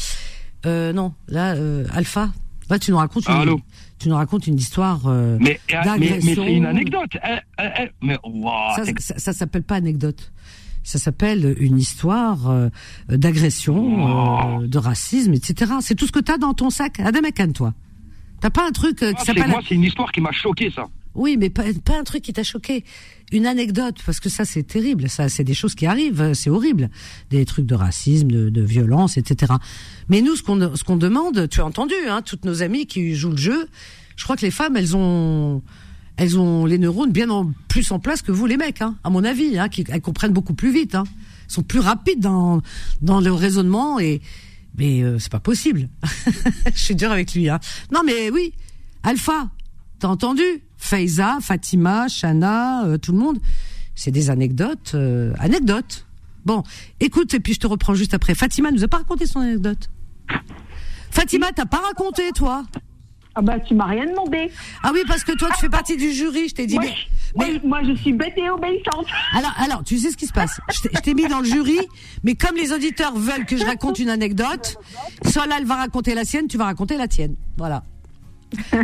Euh, 0.67 0.93
non, 0.93 1.15
là, 1.29 1.55
euh, 1.55 1.87
Alpha, 1.93 2.31
là 2.69 2.79
tu 2.81 2.91
nous 2.91 2.97
racontes 2.97 3.29
une, 3.29 3.35
Allô 3.35 3.61
tu 3.99 4.09
nous 4.09 4.17
racontes 4.17 4.47
une 4.49 4.57
histoire. 4.59 5.03
euh, 5.07 5.37
Mais, 5.41 5.61
mais, 5.71 5.77
mais 5.77 5.85
d'agression. 5.85 6.45
c'est 6.45 6.53
une 6.53 6.67
anecdote. 6.67 7.11
Eh, 7.15 7.37
eh, 7.61 7.69
eh, 7.83 7.91
mais 8.03 8.19
ça, 8.77 8.83
ça, 8.99 9.19
ça 9.19 9.33
s'appelle 9.33 9.63
pas 9.63 9.77
anecdote. 9.77 10.33
Ça 10.87 10.99
s'appelle 11.01 11.57
une 11.59 11.79
histoire 11.79 12.49
euh, 12.49 12.69
d'agression, 13.09 14.61
euh, 14.63 14.67
de 14.67 14.79
racisme, 14.79 15.33
etc. 15.35 15.73
C'est 15.81 15.95
tout 15.97 16.07
ce 16.07 16.13
que 16.13 16.21
t'as 16.21 16.39
dans 16.39 16.55
ton 16.55 16.71
sac. 16.71 17.01
Adamekan, 17.01 17.51
toi. 17.53 17.75
T'as 18.41 18.51
pas 18.51 18.67
un 18.67 18.71
truc 18.71 19.03
euh, 19.03 19.07
moi, 19.07 19.15
qui 19.15 19.17
Ah, 19.19 19.25
c'est- 19.25 19.35
s'appelle. 19.39 19.51
moi, 19.51 19.61
c'est 19.69 19.75
une 19.75 19.83
histoire 19.85 20.13
qui 20.13 20.21
m'a 20.21 20.31
choqué, 20.33 20.71
ça. 20.71 20.87
Oui, 21.17 21.37
mais 21.39 21.51
pas, 21.51 21.65
pas 21.85 21.99
un 21.99 22.05
truc 22.05 22.23
qui 22.23 22.33
t'a 22.33 22.43
choqué. 22.45 22.85
Une 23.33 23.47
anecdote, 23.47 23.97
parce 24.07 24.21
que 24.21 24.29
ça, 24.29 24.45
c'est 24.45 24.63
terrible. 24.63 25.09
Ça, 25.09 25.29
c'est 25.29 25.43
des 25.45 25.55
choses 25.55 25.75
qui 25.75 25.87
arrivent. 25.87 26.21
euh, 26.21 26.35
C'est 26.35 26.51
horrible. 26.51 26.89
Des 27.31 27.45
trucs 27.47 27.67
de 27.67 27.75
racisme, 27.75 28.29
de, 28.31 28.49
de 28.51 28.63
violence, 28.63 29.17
etc. 29.17 29.55
Mais 30.09 30.21
nous, 30.21 30.37
ce 30.37 30.43
qu'on 30.45 30.77
ce 30.77 30.85
qu'on 30.85 30.97
demande, 30.97 31.49
tu 31.49 31.61
as 31.61 31.65
entendu, 31.67 31.95
hein, 32.09 32.23
toutes 32.23 32.45
nos 32.45 32.63
amies 32.63 32.87
qui 32.87 33.15
jouent 33.17 33.31
le 33.31 33.37
jeu. 33.39 33.69
Je 34.15 34.23
crois 34.25 34.37
que 34.37 34.43
les 34.43 34.51
femmes, 34.53 34.77
elles 34.77 34.95
ont 34.97 35.63
elles 36.17 36.39
ont 36.39 36.65
les 36.65 36.79
neurones 36.79 37.13
bien 37.13 37.29
en, 37.31 37.53
plus 37.69 37.91
en 37.93 37.99
place 37.99 38.23
que 38.23 38.33
vous, 38.33 38.47
les 38.47 38.57
mecs, 38.57 38.83
hein, 38.83 38.97
à 39.05 39.11
mon 39.11 39.25
avis. 39.25 39.59
Hein, 39.59 39.69
qui, 39.69 39.85
elles 39.89 40.01
comprennent 40.01 40.33
beaucoup 40.33 40.55
plus 40.55 40.73
vite. 40.73 40.95
Hein. 40.95 41.05
Sont 41.49 41.63
plus 41.63 41.79
rapides 41.81 42.21
dans 42.21 42.63
dans 43.03 43.21
le 43.21 43.33
raisonnement 43.33 44.01
et 44.01 44.21
mais 44.77 45.03
euh, 45.03 45.19
c'est 45.19 45.33
pas 45.33 45.41
possible. 45.41 45.89
Je 46.75 46.81
suis 46.81 46.95
dur 46.95 47.11
avec 47.11 47.35
lui. 47.35 47.49
Hein. 47.49 47.61
Non, 47.93 48.03
mais 48.05 48.31
oui, 48.31 48.53
Alpha, 49.03 49.49
t'as 49.99 50.09
entendu? 50.09 50.45
Faiza, 50.77 51.39
Fatima, 51.41 52.09
Shana, 52.09 52.85
euh, 52.85 52.99
tout 52.99 53.13
le 53.13 53.19
monde. 53.19 53.39
C'est 53.95 54.11
des 54.11 54.29
anecdotes, 54.29 54.93
euh, 54.95 55.33
anecdotes. 55.39 56.07
Bon, 56.45 56.63
écoute, 57.01 57.33
et 57.35 57.41
puis 57.41 57.55
je 57.55 57.61
te 57.61 57.67
reprends 57.67 57.95
juste 57.95 58.15
après. 58.15 58.35
Fatima 58.35 58.71
nous 58.71 58.85
a 58.85 58.89
pas 58.89 58.99
raconté 58.99 59.27
son 59.27 59.41
anecdote. 59.41 59.91
Fatima, 61.11 61.47
t'as 61.55 61.65
pas 61.65 61.81
raconté, 61.81 62.31
toi? 62.33 62.65
Ah 63.39 63.43
bah 63.43 63.61
tu 63.61 63.75
m'as 63.75 63.85
rien 63.87 64.07
demandé. 64.07 64.51
Ah 64.83 64.91
oui, 64.95 65.01
parce 65.07 65.23
que 65.23 65.33
toi, 65.33 65.49
tu 65.55 65.61
fais 65.61 65.69
partie 65.69 65.97
du 65.99 66.11
jury. 66.11 66.49
Je 66.49 66.55
t'ai 66.55 66.67
dit, 66.67 66.77
Moi, 66.77 66.87
mais, 67.39 67.61
moi, 67.63 67.81
je 67.87 67.95
suis 68.01 68.13
bête 68.15 68.33
et 68.39 68.49
obéissante. 68.49 69.07
alors, 69.37 69.53
alors, 69.59 69.85
tu 69.85 69.99
sais 69.99 70.11
ce 70.11 70.17
qui 70.17 70.27
se 70.27 70.33
passe 70.33 70.59
Je 70.73 71.01
t'ai- 71.01 71.15
mis 71.15 71.29
dans 71.29 71.41
le 71.41 71.45
jury, 71.45 71.79
mais 72.25 72.35
comme 72.35 72.57
les 72.57 72.73
auditeurs 72.73 73.15
veulent 73.17 73.45
que 73.47 73.57
je 73.59 73.65
raconte 73.65 73.99
une 73.99 74.09
anecdote, 74.09 74.77
elle 75.23 75.65
va 75.67 75.77
raconter 75.77 76.15
la 76.15 76.25
sienne, 76.25 76.47
tu 76.49 76.57
vas 76.59 76.65
raconter 76.65 76.97
la 76.97 77.09
tienne. 77.09 77.37
Voilà. 77.59 77.83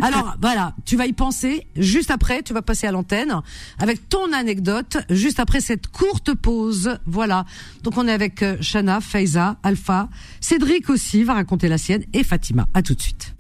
Alors 0.03 0.35
voilà, 0.41 0.75
tu 0.85 0.97
vas 0.97 1.07
y 1.07 1.13
penser. 1.13 1.67
Juste 1.77 2.11
après, 2.11 2.43
tu 2.43 2.53
vas 2.53 2.63
passer 2.63 2.87
à 2.87 2.93
l'antenne 2.93 3.35
avec 3.79 4.09
ton 4.09 4.33
anecdote. 4.33 4.99
Juste 5.09 5.39
après 5.41 5.61
cette 5.61 5.87
courte 5.87 6.35
pause, 6.35 6.99
voilà. 7.07 7.45
Donc 7.85 7.97
on 7.97 8.07
est 8.09 8.13
avec 8.13 8.43
euh, 8.43 8.57
Shana, 8.61 9.01
Faiza, 9.01 9.57
Alpha, 9.63 10.09
Cédric 10.41 10.91
aussi 10.91 11.23
va 11.25 11.35
raconter 11.35 11.69
la 11.69 11.79
sienne 11.79 12.05
et 12.13 12.25
Fatima. 12.25 12.67
À 12.75 12.83
tout 12.83 12.95
de 12.95 13.01
suite. 13.01 13.35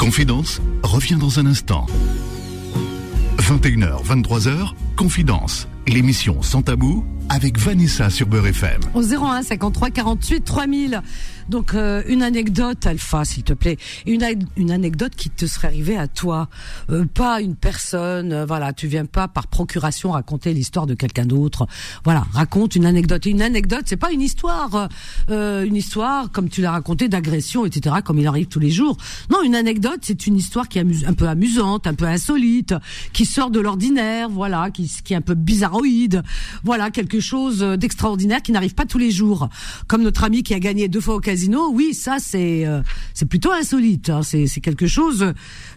Confidence 0.00 0.62
revient 0.82 1.18
dans 1.20 1.40
un 1.40 1.44
instant. 1.44 1.84
21h, 3.36 4.02
23h, 4.02 4.72
Confidence, 4.96 5.68
l'émission 5.94 6.42
sans 6.42 6.62
tabou 6.62 7.04
avec 7.28 7.58
Vanessa 7.58 8.10
sur 8.10 8.26
Beurre 8.26 8.48
FM. 8.48 8.80
Au 8.94 9.02
01 9.02 9.42
53 9.42 9.90
48 9.90 10.44
3000. 10.44 11.02
Donc 11.48 11.74
euh, 11.74 12.02
une 12.06 12.22
anecdote, 12.22 12.86
Alpha, 12.86 13.24
s'il 13.24 13.42
te 13.42 13.52
plaît, 13.52 13.76
une, 14.06 14.24
une 14.56 14.70
anecdote 14.70 15.12
qui 15.16 15.30
te 15.30 15.46
serait 15.46 15.66
arrivée 15.68 15.96
à 15.96 16.06
toi, 16.06 16.48
Euh, 16.90 17.04
pas 17.06 17.40
une 17.40 17.56
personne. 17.56 18.32
euh, 18.32 18.46
voilà, 18.46 18.72
tu 18.72 18.86
viens 18.86 19.04
pas 19.04 19.26
par 19.28 19.46
procuration 19.48 20.12
raconter 20.12 20.54
l'histoire 20.54 20.86
de 20.86 20.94
quelqu'un 20.94 21.24
d'autre. 21.26 21.66
Voilà, 22.04 22.24
raconte 22.32 22.76
une 22.76 22.86
anecdote. 22.86 23.26
Une 23.26 23.42
anecdote, 23.42 23.82
c'est 23.86 23.96
pas 23.96 24.12
une 24.12 24.20
histoire, 24.20 24.88
euh, 25.30 25.64
une 25.64 25.76
histoire 25.76 26.30
comme 26.30 26.48
tu 26.48 26.62
l'as 26.62 26.70
raconté 26.72 27.08
d'agression, 27.08 27.64
etc. 27.66 27.96
Comme 28.04 28.18
il 28.18 28.26
arrive 28.28 28.46
tous 28.46 28.60
les 28.60 28.70
jours. 28.70 28.96
Non, 29.30 29.42
une 29.42 29.54
anecdote, 29.56 30.00
c'est 30.02 30.26
une 30.26 30.36
histoire 30.36 30.68
qui 30.68 30.78
est 30.78 31.06
un 31.06 31.14
peu 31.14 31.28
amusante, 31.28 31.86
un 31.86 31.94
peu 31.94 32.06
insolite, 32.06 32.74
qui 33.12 33.24
sort 33.24 33.50
de 33.50 33.60
l'ordinaire, 33.60 34.28
voilà, 34.30 34.70
qui, 34.70 34.88
qui 35.04 35.14
est 35.14 35.16
un 35.16 35.20
peu 35.20 35.34
voilà, 36.64 36.90
quelque 36.90 37.20
chose 37.20 37.60
d'extraordinaire 37.60 38.42
qui 38.42 38.52
n'arrive 38.52 38.74
pas 38.74 38.86
tous 38.86 38.98
les 38.98 39.10
jours. 39.10 39.48
Comme 39.86 40.02
notre 40.02 40.24
ami 40.24 40.42
qui 40.42 40.54
a 40.54 40.60
gagné 40.60 40.88
deux 40.88 41.00
fois 41.00 41.16
au 41.16 41.20
casino, 41.20 41.70
oui, 41.72 41.94
ça 41.94 42.16
c'est 42.18 42.66
euh, 42.66 42.82
c'est 43.14 43.26
plutôt 43.26 43.52
insolite. 43.52 44.10
hein. 44.10 44.22
C'est 44.22 44.46
c'est 44.46 44.60
quelque 44.60 44.86
chose 44.86 45.32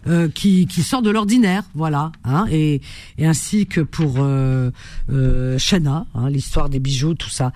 euh, 0.06 0.28
qui 0.28 0.66
qui 0.66 0.82
sort 0.82 1.02
de 1.02 1.10
l'ordinaire, 1.10 1.64
voilà. 1.74 2.12
Hein, 2.24 2.46
et 2.50 2.80
et 3.18 3.26
ainsi 3.26 3.66
que 3.66 3.80
pour 3.80 4.16
euh, 4.18 4.70
euh, 5.10 5.58
Shana, 5.58 6.06
hein, 6.14 6.28
l'histoire 6.30 6.68
des 6.68 6.78
bijoux, 6.80 7.14
tout 7.14 7.30
ça. 7.30 7.52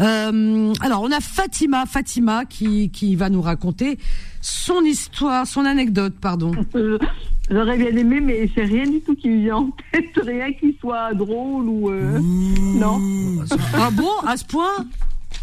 Euh, 0.00 0.72
alors 0.80 1.02
on 1.02 1.10
a 1.10 1.20
Fatima, 1.20 1.86
Fatima 1.86 2.44
qui 2.44 2.90
qui 2.90 3.16
va 3.16 3.28
nous 3.30 3.42
raconter 3.42 3.98
son 4.42 4.84
histoire, 4.84 5.46
son 5.46 5.64
anecdote, 5.64 6.14
pardon. 6.20 6.52
J'aurais 7.50 7.76
bien 7.78 7.96
aimé, 7.96 8.20
mais 8.20 8.50
c'est 8.54 8.64
rien 8.64 8.88
du 8.88 9.00
tout 9.00 9.14
qui 9.14 9.28
me 9.28 9.42
vient 9.44 9.56
en 9.56 9.70
tête. 9.92 10.04
Rien 10.24 10.52
qui 10.52 10.76
soit 10.80 11.12
drôle 11.14 11.68
ou. 11.68 11.90
euh, 11.90 12.18
Non. 12.20 12.98
Ah 13.74 13.90
bon, 13.90 14.10
à 14.26 14.36
ce 14.36 14.44
point 14.44 14.86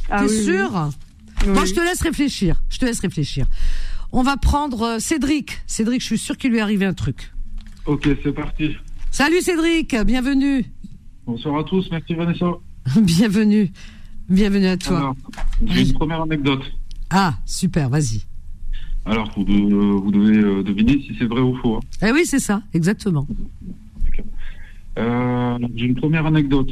Ah 0.10 0.24
T'es 0.26 0.32
oui, 0.32 0.44
sûr 0.46 0.90
Oui. 1.46 1.54
Bon, 1.54 1.66
je 1.66 1.74
te 1.74 1.80
laisse 1.82 2.02
réfléchir. 2.02 2.62
Je 2.70 2.78
te 2.80 2.86
laisse 2.86 3.00
réfléchir. 3.00 3.46
On 4.12 4.24
va 4.24 4.38
prendre 4.38 4.82
euh, 4.84 5.00
Cédric. 5.00 5.60
Cédric, 5.68 6.02
je 6.02 6.06
suis 6.06 6.18
sûr 6.18 6.38
qu'il 6.38 6.52
lui 6.52 6.58
est 6.58 6.62
arrivé 6.62 6.86
un 6.86 6.94
truc. 6.94 7.32
Ok, 7.86 8.08
c'est 8.24 8.32
parti. 8.34 8.76
Salut 9.12 9.42
Cédric, 9.42 9.96
bienvenue. 10.06 10.66
Bonsoir 11.28 11.60
à 11.60 11.64
tous, 11.64 11.88
merci 11.92 12.14
Vanessa. 12.16 12.46
bienvenue. 13.02 13.72
Bienvenue 14.30 14.68
à 14.68 14.78
toi. 14.78 15.16
J'ai 15.66 15.82
une 15.90 15.94
première 15.94 16.22
anecdote. 16.22 16.64
Ah, 17.10 17.36
super, 17.46 17.90
vas-y. 17.90 18.24
Alors, 19.10 19.32
vous, 19.36 19.44
de- 19.44 19.54
vous 20.04 20.12
devez 20.12 20.38
euh, 20.38 20.62
deviner 20.64 20.94
si 21.02 21.16
c'est 21.18 21.26
vrai 21.26 21.42
ou 21.42 21.56
faux. 21.56 21.78
hein. 21.78 22.08
Eh 22.08 22.12
oui, 22.12 22.22
c'est 22.26 22.40
ça, 22.40 22.62
exactement. 22.74 23.28
Euh, 24.98 25.58
j'ai 25.76 25.86
une 25.86 25.96
première 25.96 26.26
anecdote. 26.26 26.72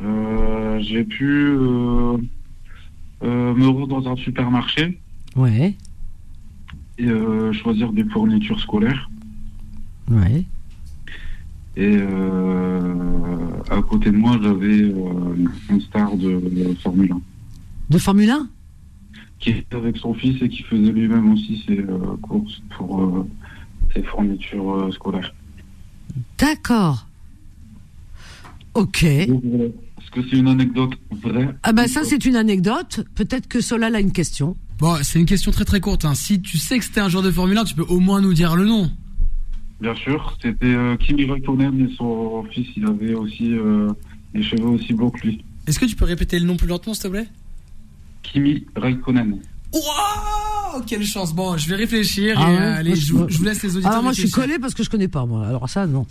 Euh, 0.00 0.78
j'ai 0.80 1.02
pu 1.04 1.24
me 3.22 3.66
rendre 3.66 3.88
dans 3.88 4.08
un 4.12 4.16
supermarché 4.16 4.98
Ouais, 5.36 5.74
et 6.98 7.08
choisir 7.52 7.92
des 7.92 8.04
fournitures 8.04 8.60
scolaires. 8.60 9.08
ouais. 10.10 10.44
Et 11.76 11.96
euh, 11.96 12.94
à 13.70 13.80
côté 13.82 14.10
de 14.10 14.16
moi, 14.16 14.36
j'avais 14.42 14.82
euh, 14.82 15.46
une 15.70 15.80
star 15.80 16.16
de, 16.16 16.40
de 16.40 16.74
Formule 16.82 17.12
1 17.12 17.20
De 17.90 17.98
Formule 17.98 18.30
1 18.30 18.48
qui 19.38 19.50
était 19.50 19.76
avec 19.76 19.96
son 19.96 20.14
fils 20.14 20.40
et 20.42 20.48
qui 20.48 20.62
faisait 20.62 20.92
lui-même 20.92 21.32
aussi 21.32 21.62
ses 21.66 21.78
euh, 21.78 22.16
courses 22.22 22.60
pour 22.76 23.02
euh, 23.02 23.26
ses 23.94 24.02
fournitures 24.02 24.74
euh, 24.74 24.90
scolaires. 24.92 25.34
D'accord. 26.38 27.06
Ok. 28.74 29.02
Est-ce 29.04 30.10
que 30.10 30.20
c'est 30.28 30.36
une 30.36 30.48
anecdote 30.48 30.92
vraie? 31.22 31.54
Ah 31.62 31.72
ben 31.72 31.86
ça 31.86 32.04
c'est 32.04 32.24
une 32.24 32.36
anecdote. 32.36 33.04
Peut-être 33.14 33.48
que 33.48 33.60
Solal 33.60 33.94
a 33.94 34.00
une 34.00 34.12
question. 34.12 34.56
Bon, 34.78 34.96
c'est 35.02 35.18
une 35.18 35.26
question 35.26 35.50
très 35.50 35.64
très 35.64 35.80
courte. 35.80 36.04
Hein. 36.04 36.14
Si 36.14 36.40
tu 36.40 36.56
sais 36.56 36.78
que 36.78 36.84
c'était 36.84 37.00
un 37.00 37.08
joueur 37.08 37.24
de 37.24 37.30
Formule 37.30 37.58
1, 37.58 37.64
tu 37.64 37.74
peux 37.74 37.82
au 37.82 37.98
moins 37.98 38.20
nous 38.20 38.32
dire 38.32 38.54
le 38.54 38.64
nom. 38.64 38.90
Bien 39.80 39.94
sûr, 39.94 40.36
c'était 40.42 40.66
euh, 40.66 40.96
Kimi 40.96 41.24
Raikkonen 41.24 41.88
et 41.88 41.94
son 41.96 42.44
fils, 42.50 42.66
il 42.76 42.84
avait 42.86 43.14
aussi 43.14 43.52
euh, 43.52 43.88
les 44.34 44.42
cheveux 44.42 44.66
aussi 44.66 44.92
beaux 44.92 45.10
que 45.10 45.26
lui. 45.26 45.44
Est-ce 45.66 45.78
que 45.78 45.84
tu 45.84 45.94
peux 45.94 46.04
répéter 46.04 46.38
le 46.38 46.46
nom 46.46 46.56
plus 46.56 46.66
lentement, 46.66 46.94
s'il 46.94 47.04
te 47.04 47.08
plaît? 47.08 47.28
Kimi 48.32 48.66
Raikkonen. 48.76 49.40
Waouh 49.72 50.82
Quelle 50.86 51.04
chance 51.04 51.34
Bon, 51.34 51.56
je 51.56 51.68
vais 51.68 51.76
réfléchir 51.76 52.36
Ah 52.38 52.50
et 52.50 52.54
ouais 52.54 52.60
euh, 52.62 52.74
allez, 52.76 52.96
je, 52.96 53.12
vous- 53.14 53.28
je 53.28 53.38
vous 53.38 53.44
laisse 53.44 53.62
les 53.62 53.70
auditeurs. 53.76 53.90
Alors 53.92 54.02
moi 54.02 54.12
je 54.12 54.20
suis 54.20 54.30
collé 54.30 54.58
parce 54.58 54.74
que 54.74 54.82
je 54.82 54.90
connais 54.90 55.08
pas 55.08 55.24
moi. 55.26 55.46
Alors 55.46 55.68
ça 55.68 55.86
non. 55.86 56.06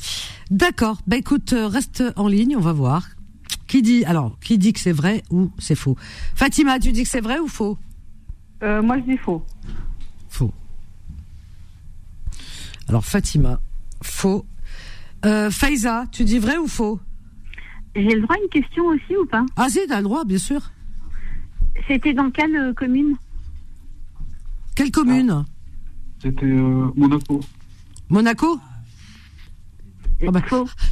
D'accord. 0.51 0.99
Bah 1.07 1.18
écoute, 1.18 1.53
euh, 1.53 1.68
reste 1.68 2.03
en 2.15 2.28
ligne, 2.28 2.55
on 2.57 2.61
va 2.61 2.74
voir. 2.74 3.07
Qui 3.68 3.82
dit 3.82 4.05
alors 4.05 4.38
qui 4.39 4.57
dit 4.57 4.74
que 4.74 4.80
c'est 4.80 4.91
vrai 4.91 5.24
ou 5.32 5.51
c'est 5.59 5.76
faux? 5.76 5.95
Fatima, 6.36 6.80
tu 6.80 6.91
dis 6.91 7.03
que 7.03 7.09
c'est 7.09 7.22
vrai 7.22 7.39
ou 7.39 7.47
faux? 7.47 7.78
Euh, 8.63 8.82
moi, 8.82 8.97
je 8.97 9.11
dis 9.11 9.18
faux. 9.18 9.45
Faux. 10.30 10.51
Alors 12.88 13.05
Fatima, 13.05 13.59
faux. 14.01 14.45
Euh, 15.26 15.49
Faiza, 15.51 16.05
tu 16.11 16.24
dis 16.24 16.39
vrai 16.39 16.57
ou 16.57 16.68
faux? 16.68 16.99
J'ai 17.95 18.03
le 18.15 18.22
droit 18.22 18.36
à 18.36 18.39
une 18.41 18.49
question 18.49 18.86
aussi 18.86 19.15
ou 19.22 19.26
pas? 19.26 19.43
Ah 19.55 19.68
si, 19.70 19.80
t'as 19.88 19.97
le 19.97 20.03
droit, 20.03 20.24
bien 20.24 20.38
sûr. 20.38 20.61
C'était 21.88 22.14
dans 22.14 22.32
quelle 22.32 22.56
euh, 22.56 22.74
commune? 22.74 23.16
Quelle 24.76 24.92
commune? 24.92 25.46
C'était 26.22 26.46
euh, 26.46 26.92
Monaco. 26.96 27.40
Monaco? 28.10 28.60
Ah 30.26 30.32
bah, 30.32 30.42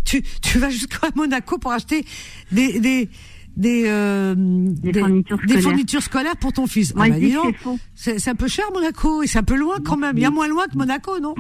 tu, 0.04 0.22
tu 0.42 0.60
vas 0.60 0.70
jusqu'à 0.70 1.08
Monaco 1.16 1.58
pour 1.58 1.72
acheter 1.72 2.06
des 2.52 2.80
des 2.80 3.10
des, 3.58 3.86
euh, 3.88 4.36
des, 4.36 4.94
fournitures 5.00 5.38
des 5.38 5.44
scolaires. 5.44 5.62
fournitures 5.64 6.02
scolaires 6.04 6.38
pour 6.38 6.54
ton 6.54 6.68
fils. 6.68 6.94
Ah 6.98 7.08
bah, 7.08 7.16
c'est 7.96 8.28
un 8.28 8.36
peu 8.36 8.48
cher 8.48 8.66
Monaco 8.74 9.24
et 9.24 9.28
c'est 9.28 9.40
un 9.40 9.44
peu 9.44 9.56
loin 9.56 9.78
quand 9.84 9.98
même. 9.98 10.18
Il 10.18 10.22
y 10.22 10.26
a 10.26 10.32
moins 10.32 10.48
loin 10.48 10.68
que 10.68 10.78
Monaco, 10.78 11.20
non? 11.20 11.36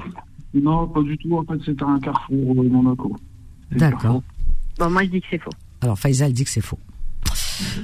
Non, 0.53 0.87
pas 0.87 1.01
du 1.01 1.17
tout. 1.17 1.37
En 1.37 1.43
fait, 1.43 1.59
c'était 1.65 1.83
un 1.83 1.99
carrefour 1.99 2.55
Monaco. 2.55 3.15
D'accord. 3.71 4.23
Bon, 4.79 4.89
moi, 4.89 5.03
je 5.03 5.09
dis 5.09 5.21
que 5.21 5.27
c'est 5.29 5.39
faux. 5.41 5.51
Alors 5.81 5.99
Faiza 5.99 6.25
elle 6.25 6.33
dit 6.33 6.45
que 6.45 6.49
c'est 6.49 6.61
faux. 6.61 6.79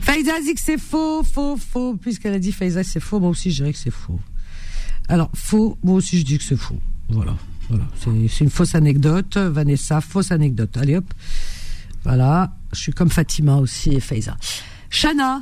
Faiza 0.01 0.39
dit 0.41 0.53
que 0.53 0.59
c'est 0.59 0.77
faux, 0.77 1.23
faux, 1.23 1.57
faux. 1.57 1.95
Puisqu'elle 1.95 2.33
a 2.33 2.39
dit 2.39 2.51
Faiza 2.51 2.83
c'est 2.83 2.99
faux, 2.99 3.19
moi 3.19 3.29
aussi 3.29 3.51
je 3.51 3.57
dirais 3.57 3.73
que 3.73 3.79
c'est 3.79 3.91
faux. 3.91 4.19
Alors 5.07 5.29
faux, 5.33 5.77
moi 5.83 5.95
aussi 5.95 6.19
je 6.19 6.25
dis 6.25 6.37
que 6.37 6.43
c'est 6.43 6.57
faux. 6.57 6.79
Voilà, 7.09 7.35
voilà. 7.69 7.85
C'est 7.97 8.43
une 8.43 8.49
fausse 8.49 8.75
anecdote. 8.75 9.37
Vanessa, 9.37 10.01
fausse 10.01 10.31
anecdote. 10.31 10.75
Allez 10.77 10.97
hop. 10.97 11.13
Voilà. 12.03 12.53
Je 12.73 12.79
suis 12.79 12.91
comme 12.93 13.09
Fatima 13.09 13.57
aussi 13.57 13.91
et 13.93 13.99
Faiza. 13.99 14.37
Shana. 14.89 15.41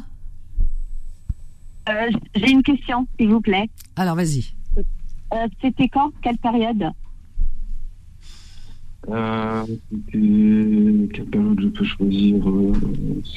Euh, 1.90 2.10
J'ai 2.36 2.52
une 2.52 2.64
question, 2.64 3.08
s'il 3.18 3.30
vous 3.30 3.42
plaît. 3.42 3.70
Alors 3.96 4.16
vas-y. 4.16 4.46
Euh, 4.78 5.48
C'était 5.62 5.88
quand? 5.90 6.12
Quelle 6.22 6.38
période? 6.38 6.84
Euh, 9.08 9.64
c'était. 9.66 11.10
Quelle 11.14 11.26
période 11.32 11.60
je 11.62 11.68
peux 11.68 11.86
choisir 11.86 12.50
euh, 12.50 12.74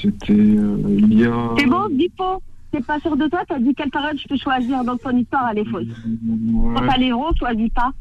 C'était 0.01 0.33
euh, 0.33 0.99
il 0.99 1.21
y 1.21 1.25
a. 1.25 1.55
C'est 1.59 1.67
bon, 1.67 1.89
faux. 2.17 2.43
T'es 2.73 2.81
pas 2.81 2.99
sûr 3.01 3.17
de 3.17 3.29
toi, 3.29 3.43
t'as 3.47 3.59
dit 3.59 3.75
quelle 3.75 3.91
période 3.91 4.19
je 4.19 4.27
peux 4.27 4.37
choisir, 4.37 4.83
donc 4.83 5.03
ton 5.03 5.15
histoire 5.15 5.51
elle 5.53 5.59
est 5.59 5.65
fausse. 5.67 5.85
Ouais. 5.85 6.75
Quand 6.75 6.87
t'as 6.87 6.97
les 6.97 7.13
ronds, 7.13 7.35
choisis 7.39 7.69
pas. 7.69 7.93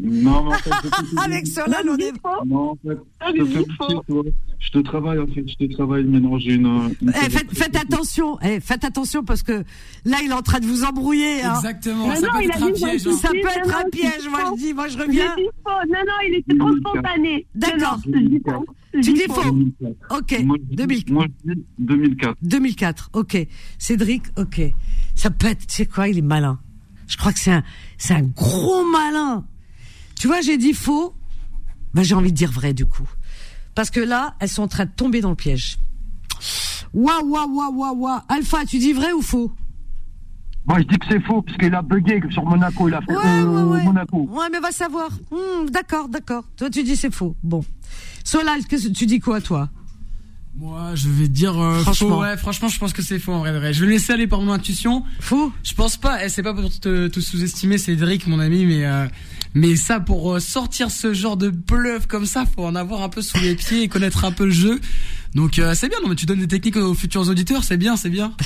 Non, 0.00 0.44
mais 0.44 0.50
en 0.50 0.52
fait, 0.58 0.70
c'était- 0.82 1.18
Avec 1.24 1.46
Solal, 1.46 1.88
on 1.90 1.96
est. 1.96 2.12
Non, 2.46 2.70
en 2.70 2.76
fait, 2.76 2.98
Ah, 3.20 3.30
je 3.34 3.42
te. 3.42 4.28
Je 4.60 4.78
travaille, 4.80 5.18
en 5.18 5.26
fait, 5.26 5.44
je 5.48 5.54
te 5.66 5.72
travaille. 5.72 6.04
Maintenant, 6.04 6.38
j'ai 6.38 6.54
une. 6.54 6.66
une 7.02 7.12
Eh, 7.14 7.30
faites, 7.30 7.50
faites 7.52 7.76
attention, 7.76 8.38
eh, 8.42 8.60
faites 8.60 8.84
attention 8.84 9.24
parce 9.24 9.42
que 9.42 9.64
là 10.04 10.18
il 10.24 10.30
est 10.30 10.34
en 10.34 10.42
train 10.42 10.60
de 10.60 10.66
vous 10.66 10.84
embrouiller. 10.84 11.42
Hein. 11.42 11.54
Exactement, 11.56 12.08
Mais 12.08 12.16
ça 12.16 12.26
non, 12.26 12.32
peut 12.34 12.42
il 12.44 12.50
être 12.50 12.62
a 12.62 12.66
un 12.66 12.72
piège. 12.72 13.04
moi, 13.06 13.14
hein. 13.14 13.18
Ça 13.20 13.28
peut 13.30 13.36
non, 13.42 13.48
être 13.50 13.76
un 13.86 13.90
piège, 13.90 14.28
moi 14.28 14.40
je 14.54 14.58
dis, 14.62 14.74
moi 14.74 14.88
je 14.88 14.98
Je 14.98 15.02
reviens. 15.02 15.34
dis 15.36 15.42
faux. 15.64 15.70
Non, 15.88 15.98
non, 16.06 16.12
il 16.28 16.34
était 16.36 16.58
trop 16.58 16.76
spontané. 16.76 17.46
D'accord. 17.54 18.00
Je. 18.04 18.10
Je 18.94 19.00
Tu 19.02 19.12
dis 19.12 19.22
faux. 19.28 19.42
2004. 19.44 20.18
Ok, 20.18 20.40
Moi, 20.44 20.56
je 20.58 20.64
dis- 20.70 20.76
2000. 20.76 21.04
moi, 21.12 21.26
je 21.46 21.52
dis 21.54 21.60
2004. 21.78 22.36
2004, 22.42 23.10
ok. 23.12 23.46
Cédric, 23.78 24.22
ok. 24.36 24.60
Ça 25.14 25.30
peut 25.30 25.46
être, 25.48 25.66
tu 25.66 25.74
sais 25.76 25.86
quoi, 25.86 26.08
il 26.08 26.18
est 26.18 26.22
malin. 26.22 26.58
Je 27.06 27.16
crois 27.16 27.32
que 27.32 27.38
c'est 27.38 27.52
un, 27.52 27.62
c'est 27.96 28.14
un 28.14 28.22
gros 28.22 28.84
malin. 28.84 29.44
Tu 30.18 30.26
vois, 30.26 30.40
j'ai 30.40 30.56
dit 30.58 30.72
faux. 30.74 31.14
Ben, 31.94 32.02
j'ai 32.02 32.14
envie 32.14 32.32
de 32.32 32.36
dire 32.36 32.50
vrai, 32.50 32.74
du 32.74 32.86
coup. 32.86 33.08
Parce 33.74 33.90
que 33.90 34.00
là, 34.00 34.34
elles 34.40 34.48
sont 34.48 34.62
en 34.62 34.68
train 34.68 34.84
de 34.84 34.90
tomber 34.90 35.20
dans 35.20 35.30
le 35.30 35.36
piège. 35.36 35.78
Waouh, 36.92 37.28
waouh, 37.28 37.54
waouh, 37.54 37.74
waouh, 37.74 37.96
waouh. 37.96 38.20
Alpha, 38.28 38.64
tu 38.66 38.78
dis 38.78 38.92
vrai 38.92 39.12
ou 39.12 39.22
faux? 39.22 39.52
Moi, 40.66 40.78
je 40.80 40.84
dis 40.84 40.98
que 40.98 41.06
c'est 41.10 41.20
faux, 41.24 41.40
parce 41.42 41.56
qu'il 41.56 41.74
a 41.74 41.80
bugué 41.82 42.20
sur 42.30 42.44
Monaco, 42.44 42.88
il 42.88 42.94
a 42.94 43.00
fait 43.00 43.12
Ouais, 43.12 43.24
euh, 43.24 43.44
ouais, 43.64 43.72
ouais. 43.78 43.84
Monaco. 43.84 44.28
Ouais, 44.30 44.46
mais 44.52 44.60
va 44.60 44.70
savoir. 44.70 45.10
Hmm, 45.30 45.70
d'accord, 45.70 46.08
d'accord. 46.08 46.44
Toi, 46.56 46.68
tu 46.68 46.82
dis 46.82 46.96
c'est 46.96 47.14
faux. 47.14 47.34
Bon. 47.42 47.64
Solal, 48.24 48.64
que 48.66 48.76
tu 48.92 49.06
dis 49.06 49.20
quoi, 49.20 49.40
toi? 49.40 49.70
Moi, 50.56 50.94
je 50.96 51.08
vais 51.08 51.28
dire 51.28 51.58
euh, 51.58 51.80
Franchement. 51.82 52.08
faux. 52.16 52.20
Ouais, 52.22 52.36
franchement, 52.36 52.68
je 52.68 52.78
pense 52.78 52.92
que 52.92 53.00
c'est 53.00 53.18
faux 53.20 53.32
en 53.32 53.38
vrai. 53.38 53.56
vrai. 53.58 53.72
Je 53.72 53.84
vais 53.84 53.90
laisser 53.92 54.12
aller 54.12 54.26
par 54.26 54.40
mon 54.42 54.52
intuition. 54.52 55.04
Faux? 55.20 55.52
Je 55.62 55.72
pense 55.74 55.96
pas. 55.96 56.24
Eh, 56.24 56.28
c'est 56.28 56.42
pas 56.42 56.52
pour 56.52 56.68
te, 56.68 57.06
te 57.06 57.20
sous-estimer, 57.20 57.78
Cédric, 57.78 58.26
mon 58.26 58.40
ami, 58.40 58.66
mais 58.66 58.84
euh, 58.84 59.06
mais 59.54 59.76
ça 59.76 60.00
pour 60.00 60.34
euh, 60.34 60.40
sortir 60.40 60.90
ce 60.90 61.12
genre 61.14 61.36
de 61.36 61.50
bluff 61.50 62.06
comme 62.06 62.26
ça, 62.26 62.44
faut 62.46 62.64
en 62.64 62.74
avoir 62.74 63.02
un 63.02 63.08
peu 63.08 63.22
sous 63.22 63.38
les 63.38 63.54
pieds 63.54 63.82
et 63.82 63.88
connaître 63.88 64.24
un 64.24 64.32
peu 64.32 64.44
le 64.44 64.50
jeu. 64.50 64.80
Donc 65.34 65.58
euh, 65.58 65.74
c'est 65.74 65.88
bien. 65.88 65.98
Non, 66.02 66.08
mais 66.08 66.14
tu 66.14 66.26
donnes 66.26 66.40
des 66.40 66.48
techniques 66.48 66.76
aux 66.76 66.94
futurs 66.94 67.28
auditeurs, 67.28 67.64
c'est 67.64 67.76
bien, 67.76 67.96
c'est 67.96 68.10
bien. 68.10 68.32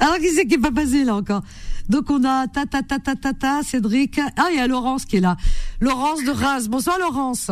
Alors, 0.00 0.16
qui 0.16 0.28
c'est 0.30 0.46
qui 0.46 0.54
est 0.54 0.58
pas 0.58 0.72
passé, 0.72 1.04
là, 1.04 1.14
encore? 1.14 1.42
Donc, 1.88 2.10
on 2.10 2.24
a 2.24 2.46
ta, 2.48 2.66
ta, 2.66 2.82
ta, 2.82 2.98
ta, 2.98 3.14
ta, 3.14 3.32
ta, 3.32 3.62
Cédric. 3.62 4.18
Ah, 4.36 4.48
il 4.50 4.56
y 4.56 4.60
a 4.60 4.66
Laurence 4.66 5.04
qui 5.04 5.16
est 5.16 5.20
là. 5.20 5.36
Laurence 5.80 6.24
de 6.24 6.30
Reims. 6.30 6.68
Bonsoir, 6.68 6.98
Laurence. 6.98 7.50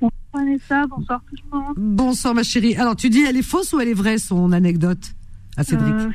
Bonsoir 0.00 0.12
Vanessa, 0.32 0.86
bonsoir 0.86 1.22
tout 1.28 1.36
le 1.50 1.58
monde. 1.58 1.74
Bonsoir, 1.76 2.34
ma 2.34 2.42
chérie. 2.42 2.76
Alors, 2.76 2.94
tu 2.94 3.10
dis, 3.10 3.22
elle 3.22 3.36
est 3.36 3.42
fausse 3.42 3.72
ou 3.72 3.80
elle 3.80 3.88
est 3.88 3.94
vraie, 3.94 4.18
son 4.18 4.52
anecdote 4.52 5.14
à 5.56 5.64
Cédric? 5.64 5.92
Euh, 5.92 6.10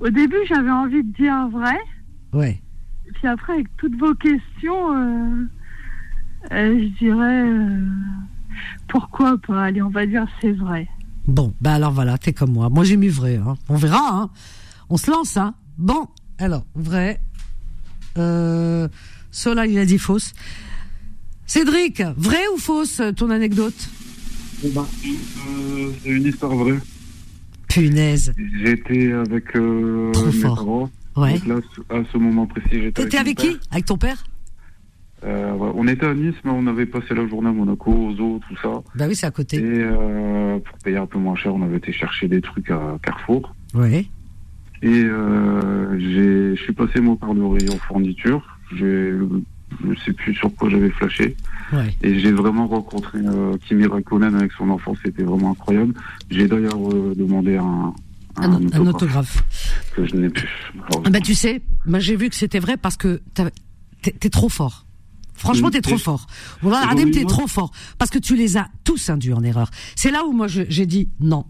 au 0.00 0.08
début, 0.08 0.38
j'avais 0.48 0.70
envie 0.70 1.02
de 1.02 1.12
dire 1.12 1.48
vrai. 1.48 1.76
Ouais. 2.32 2.61
Puis 3.14 3.28
après, 3.28 3.54
avec 3.54 3.66
toutes 3.76 3.96
vos 3.96 4.14
questions, 4.14 4.94
euh, 4.94 5.48
euh, 6.52 6.78
je 6.80 6.98
dirais 6.98 7.48
euh, 7.48 7.86
pourquoi 8.88 9.38
pas? 9.46 9.64
Allez, 9.64 9.82
on 9.82 9.90
va 9.90 10.06
dire 10.06 10.26
c'est 10.40 10.52
vrai. 10.52 10.88
Bon, 11.26 11.54
bah 11.60 11.74
alors 11.74 11.92
voilà, 11.92 12.18
t'es 12.18 12.32
comme 12.32 12.52
moi. 12.52 12.68
Moi, 12.68 12.84
j'ai 12.84 12.96
mis 12.96 13.08
vrai. 13.08 13.36
Hein. 13.36 13.54
On 13.68 13.76
verra. 13.76 14.22
Hein. 14.22 14.30
On 14.90 14.96
se 14.96 15.10
lance. 15.10 15.36
Hein. 15.36 15.54
Bon, 15.78 16.08
alors, 16.38 16.64
vrai. 16.74 17.20
Euh, 18.18 18.88
Sola, 19.30 19.66
il 19.66 19.78
a 19.78 19.84
dit 19.86 19.98
fausse. 19.98 20.32
Cédric, 21.46 22.02
vrai 22.16 22.40
ou 22.54 22.58
fausse, 22.58 23.00
ton 23.16 23.30
anecdote? 23.30 23.88
Euh, 24.64 25.90
c'est 26.02 26.08
une 26.10 26.24
histoire 26.26 26.54
vraie. 26.54 26.78
Punaise. 27.68 28.34
J'étais 28.64 29.12
avec 29.12 29.56
euh, 29.56 30.10
Trop 30.12 30.26
mes 30.26 30.32
fort. 30.32 30.56
parents. 30.56 30.90
Ouais. 31.16 31.38
Donc 31.38 31.46
là, 31.46 31.54
à 31.98 32.02
ce 32.12 32.18
moment 32.18 32.46
précis, 32.46 32.68
j'étais 32.72 33.02
T'étais 33.04 33.18
avec 33.18 33.38
mon 33.42 33.50
qui? 33.50 33.58
Avec 33.70 33.84
ton 33.86 33.96
père? 33.98 34.24
Euh, 35.24 35.52
ouais, 35.54 35.70
On 35.76 35.86
était 35.86 36.06
à 36.06 36.14
Nice, 36.14 36.34
mais 36.44 36.50
on 36.52 36.66
avait 36.66 36.86
passé 36.86 37.14
la 37.14 37.26
journée 37.28 37.48
à 37.48 37.52
Monaco, 37.52 37.92
aux 37.92 38.20
eaux, 38.20 38.40
tout 38.48 38.56
ça. 38.60 38.82
Bah 38.96 39.04
oui, 39.08 39.14
c'est 39.14 39.26
à 39.26 39.28
Et 39.28 39.32
côté. 39.32 39.60
euh, 39.62 40.58
pour 40.58 40.78
payer 40.78 40.96
un 40.96 41.06
peu 41.06 41.18
moins 41.18 41.36
cher, 41.36 41.54
on 41.54 41.62
avait 41.62 41.76
été 41.76 41.92
chercher 41.92 42.26
des 42.28 42.40
trucs 42.40 42.70
à 42.70 42.98
Carrefour. 43.02 43.54
Ouais. 43.74 44.06
Et 44.82 45.04
euh, 45.04 45.96
j'ai, 46.00 46.56
je 46.56 46.62
suis 46.62 46.72
passé 46.72 47.00
moi 47.00 47.16
par 47.16 47.34
le 47.34 47.46
rayon 47.46 47.76
fourniture. 47.86 48.42
Je 48.74 49.24
sais 50.04 50.12
plus 50.12 50.34
sur 50.34 50.52
quoi 50.56 50.68
j'avais 50.70 50.90
flashé. 50.90 51.36
Ouais. 51.72 51.94
Et 52.02 52.18
j'ai 52.18 52.32
vraiment 52.32 52.66
rencontré 52.66 53.20
euh, 53.24 53.56
Kimi 53.68 53.86
Raikkonen 53.86 54.34
avec 54.34 54.50
son 54.52 54.70
enfant. 54.70 54.94
C'était 55.04 55.22
vraiment 55.22 55.52
incroyable. 55.52 55.94
J'ai 56.30 56.48
d'ailleurs 56.48 56.78
demandé 57.14 57.58
un, 57.58 57.94
Un, 58.36 58.52
un 58.72 58.86
autographe. 58.86 59.42
que 59.94 60.04
je 60.06 60.14
n'ai 60.16 60.28
plus. 60.30 60.48
Ah 61.04 61.10
Bah 61.10 61.20
tu 61.20 61.34
sais, 61.34 61.62
moi 61.86 61.98
j'ai 61.98 62.16
vu 62.16 62.28
que 62.30 62.36
c'était 62.36 62.58
vrai 62.60 62.76
parce 62.76 62.96
que 62.96 63.20
t'es 63.34 63.50
t'es 64.12 64.30
trop 64.30 64.48
fort. 64.48 64.86
Franchement, 65.34 65.70
t'es 65.70 65.80
trop 65.80 65.98
fort. 65.98 66.26
Voilà, 66.60 66.88
Adem, 66.88 67.10
t'es 67.10 67.24
trop 67.24 67.46
fort. 67.48 67.72
Parce 67.98 68.10
que 68.10 68.18
tu 68.18 68.36
les 68.36 68.56
as 68.56 68.68
tous 68.84 69.10
induits 69.10 69.32
en 69.32 69.42
erreur. 69.42 69.70
C'est 69.96 70.10
là 70.10 70.24
où 70.24 70.32
moi 70.32 70.46
j'ai 70.48 70.86
dit 70.86 71.08
non. 71.20 71.46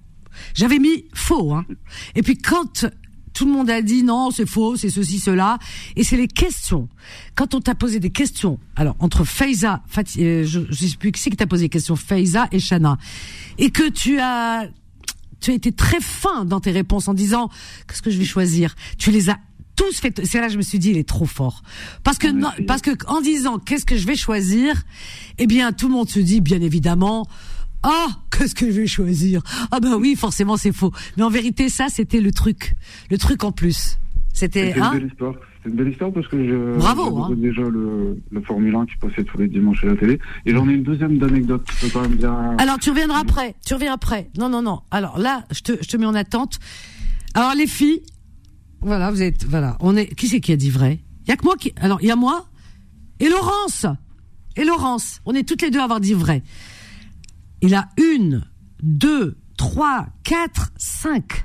J'avais 0.55 0.79
mis 0.79 1.05
faux, 1.15 1.53
hein. 1.53 1.67
Et 2.15 2.23
puis 2.23 2.39
quand 2.39 2.87
tout 3.35 3.45
le 3.47 3.53
monde 3.53 3.69
a 3.71 3.81
dit 3.83 4.03
non, 4.03 4.31
c'est 4.31 4.47
faux, 4.47 4.77
c'est 4.77 4.91
ceci, 4.91 5.19
cela, 5.19 5.59
et 5.97 6.05
c'est 6.05 6.17
les 6.17 6.29
questions. 6.29 6.89
Quand 7.35 7.55
on 7.55 7.61
t'a 7.61 7.75
posé 7.75 7.99
des 8.01 8.11
questions, 8.11 8.59
alors 8.77 8.95
entre 8.99 9.25
Faiza, 9.25 9.83
Fati- 9.91 10.23
euh, 10.23 10.45
je, 10.47 10.61
je 10.71 10.87
sais 10.87 10.97
plus 10.99 11.13
qui 11.13 11.21
c'est 11.21 11.31
qui 11.31 11.37
t'a 11.37 11.47
posé 11.47 11.65
des 11.65 11.69
questions, 11.71 11.97
Faiza 11.97 12.49
et 12.53 12.59
Shana, 12.61 12.99
et 13.59 13.71
que 13.71 13.89
tu 13.89 14.19
as 14.21 14.69
tu 15.43 15.51
as 15.51 15.55
été 15.55 15.73
très 15.73 16.01
fin 16.01 16.45
dans 16.45 16.61
tes 16.61 16.71
réponses 16.71 17.09
en 17.09 17.15
disant 17.15 17.51
qu'est-ce 17.87 18.01
que 18.01 18.11
je 18.11 18.19
vais 18.19 18.25
choisir? 18.25 18.75
Tu 18.97 19.11
les 19.11 19.29
as 19.29 19.39
tous 19.77 20.01
fait. 20.01 20.25
C'est 20.25 20.41
là 20.41 20.47
que 20.47 20.53
je 20.53 20.59
me 20.59 20.63
suis 20.63 20.79
dit 20.79 20.91
il 20.91 20.99
est 20.99 21.09
trop 21.09 21.27
fort 21.27 21.63
parce 22.05 22.19
que 22.19 22.29
non, 22.29 22.51
parce 22.67 22.81
que 22.81 22.91
en 23.07 23.21
disant 23.21 23.59
qu'est-ce 23.59 23.85
que 23.85 23.97
je 23.97 24.07
vais 24.07 24.17
choisir, 24.17 24.83
eh 25.39 25.47
bien 25.47 25.73
tout 25.73 25.89
le 25.89 25.95
monde 25.95 26.09
se 26.09 26.21
dit 26.21 26.41
bien 26.41 26.61
évidemment. 26.61 27.27
Ah, 27.85 28.07
qu'est-ce 28.31 28.55
que 28.55 28.67
je 28.67 28.81
vais 28.81 28.87
choisir? 28.87 29.43
Ah 29.73 29.81
ben 29.81 29.97
oui, 29.97 30.15
forcément 30.15 30.57
c'est 30.57 30.71
faux. 30.71 30.93
Mais 31.17 31.25
en 31.25 31.31
vérité, 31.31 31.69
ça 31.69 31.89
c'était 31.89 32.21
le 32.21 32.31
truc, 32.31 32.77
le 33.11 33.19
truc 33.19 33.43
en 33.43 33.51
plus. 33.51 33.99
C'était 34.33 34.75
hein? 34.81 35.01
C'était 35.63 35.71
une 35.71 35.77
belle 35.77 35.93
histoire 35.93 36.13
parce 36.13 36.27
que 36.27 36.45
je 36.45 36.77
Bravo, 36.79 37.23
hein. 37.23 37.31
déjà 37.37 37.63
le, 37.63 38.19
le 38.31 38.41
Formule 38.43 38.75
1 38.75 38.87
qui 38.87 38.97
passait 38.97 39.23
tous 39.23 39.39
les 39.39 39.47
dimanches 39.47 39.85
à 39.85 39.89
la 39.89 39.97
télé. 39.97 40.19
Et 40.45 40.53
j'en 40.53 40.69
ai 40.69 40.73
une 40.73 40.83
deuxième 40.83 41.19
d'anecdote. 41.19 41.65
Je 41.73 41.87
peux 41.87 41.93
quand 41.93 42.03
même 42.03 42.17
bien. 42.17 42.57
Alors 42.59 42.79
tu 42.79 42.91
reviendras 42.91 43.21
après. 43.21 43.55
Tu 43.65 43.75
reviens 43.75 43.93
après. 43.93 44.29
Non, 44.37 44.49
non, 44.49 44.63
non. 44.63 44.81
Alors 44.91 45.19
là, 45.19 45.45
je 45.53 45.61
te, 45.61 45.73
je 45.81 45.87
te 45.89 45.97
mets 45.97 46.07
en 46.07 46.15
attente. 46.15 46.59
Alors 47.35 47.55
les 47.55 47.69
filles, 47.69 48.03
voilà, 48.81 49.11
vous 49.13 49.23
êtes, 49.23 49.45
voilà, 49.45 49.77
on 49.81 49.97
est. 49.97 50.07
Qui 50.15 50.27
c'est 50.29 50.41
qui 50.41 50.53
a 50.53 50.57
dit 50.57 50.71
vrai? 50.71 50.99
Il 51.25 51.29
y 51.29 51.33
a 51.33 51.37
que 51.37 51.45
moi 51.45 51.55
qui. 51.57 51.73
Alors 51.77 51.99
il 52.03 52.09
y 52.09 52.11
a 52.11 52.17
moi 52.17 52.47
et 53.21 53.29
Laurence 53.29 53.87
et 54.57 54.65
Laurence. 54.65 55.21
On 55.27 55.33
est 55.35 55.49
toutes 55.49 55.63
les 55.63 55.71
deux 55.71 55.79
à 55.79 55.85
avoir 55.85 56.01
dit 56.01 56.15
vrai. 56.15 56.43
Il 57.61 57.75
a 57.75 57.89
une, 57.97 58.43
deux, 58.83 59.37
trois, 59.57 60.09
quatre, 60.25 60.73
cinq. 60.77 61.45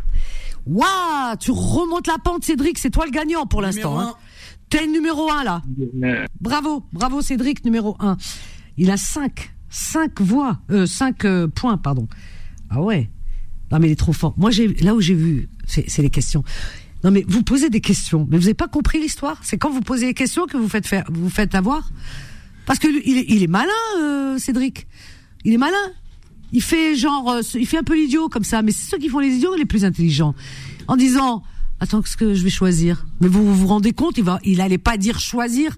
Waouh 0.67 1.35
Tu 1.39 1.51
remontes 1.51 2.07
la 2.07 2.17
pente, 2.17 2.43
Cédric. 2.43 2.77
C'est 2.77 2.89
toi 2.89 3.05
le 3.05 3.11
gagnant 3.11 3.45
pour 3.45 3.61
l'instant. 3.61 3.99
Hein. 3.99 4.13
T'es 4.69 4.85
le 4.85 4.91
numéro 4.91 5.31
un 5.31 5.43
là. 5.43 5.61
Bravo, 6.41 6.83
bravo 6.91 7.21
Cédric, 7.21 7.63
numéro 7.63 7.95
1. 7.99 8.17
Il 8.77 8.91
a 8.91 8.97
5, 8.97 9.53
5 9.69 10.21
voix, 10.21 10.59
euh, 10.71 10.85
5 10.85 11.25
points, 11.55 11.77
pardon. 11.77 12.07
Ah 12.69 12.81
ouais. 12.81 13.09
Non 13.71 13.79
mais 13.79 13.87
il 13.87 13.91
est 13.91 13.95
trop 13.95 14.13
fort. 14.13 14.33
Moi, 14.37 14.51
j'ai 14.51 14.67
là 14.75 14.95
où 14.95 15.01
j'ai 15.01 15.13
vu, 15.13 15.49
c'est 15.65 15.89
c'est 15.89 16.01
les 16.01 16.09
questions. 16.09 16.43
Non 17.03 17.11
mais 17.11 17.23
vous 17.27 17.43
posez 17.43 17.69
des 17.69 17.81
questions, 17.81 18.27
mais 18.29 18.37
vous 18.37 18.43
n'avez 18.43 18.53
pas 18.53 18.67
compris 18.67 18.99
l'histoire? 18.99 19.39
C'est 19.43 19.57
quand 19.57 19.69
vous 19.69 19.81
posez 19.81 20.07
des 20.07 20.13
questions 20.13 20.47
que 20.47 20.57
vous 20.57 20.69
faites 20.69 20.87
faire, 20.87 21.05
vous 21.09 21.29
faites 21.29 21.55
avoir? 21.55 21.89
Parce 22.65 22.79
que 22.79 22.87
lui, 22.87 23.01
il 23.05 23.17
est, 23.17 23.25
il 23.29 23.43
est 23.43 23.47
malin, 23.47 23.71
euh, 23.99 24.37
Cédric. 24.37 24.87
Il 25.45 25.53
est 25.53 25.57
malin. 25.57 25.75
Il 26.53 26.61
fait 26.61 26.95
genre, 26.95 27.29
euh, 27.29 27.41
il 27.55 27.67
fait 27.67 27.77
un 27.77 27.83
peu 27.83 27.95
l'idiot 27.95 28.29
comme 28.29 28.43
ça, 28.43 28.61
mais 28.61 28.71
c'est 28.71 28.89
ceux 28.89 28.97
qui 28.97 29.09
font 29.09 29.19
les 29.19 29.35
idiots 29.35 29.55
les 29.55 29.65
plus 29.65 29.85
intelligents. 29.85 30.33
En 30.87 30.95
disant, 30.95 31.43
attends, 31.79 32.01
qu'est-ce 32.01 32.17
que 32.17 32.33
je 32.33 32.43
vais 32.43 32.49
choisir? 32.49 33.05
Mais 33.19 33.27
vous 33.27 33.53
vous 33.53 33.67
rendez 33.67 33.91
compte, 33.91 34.17
il 34.17 34.23
va, 34.23 34.39
il 34.43 34.61
allait 34.61 34.77
pas 34.77 34.97
dire 34.97 35.19
choisir 35.19 35.75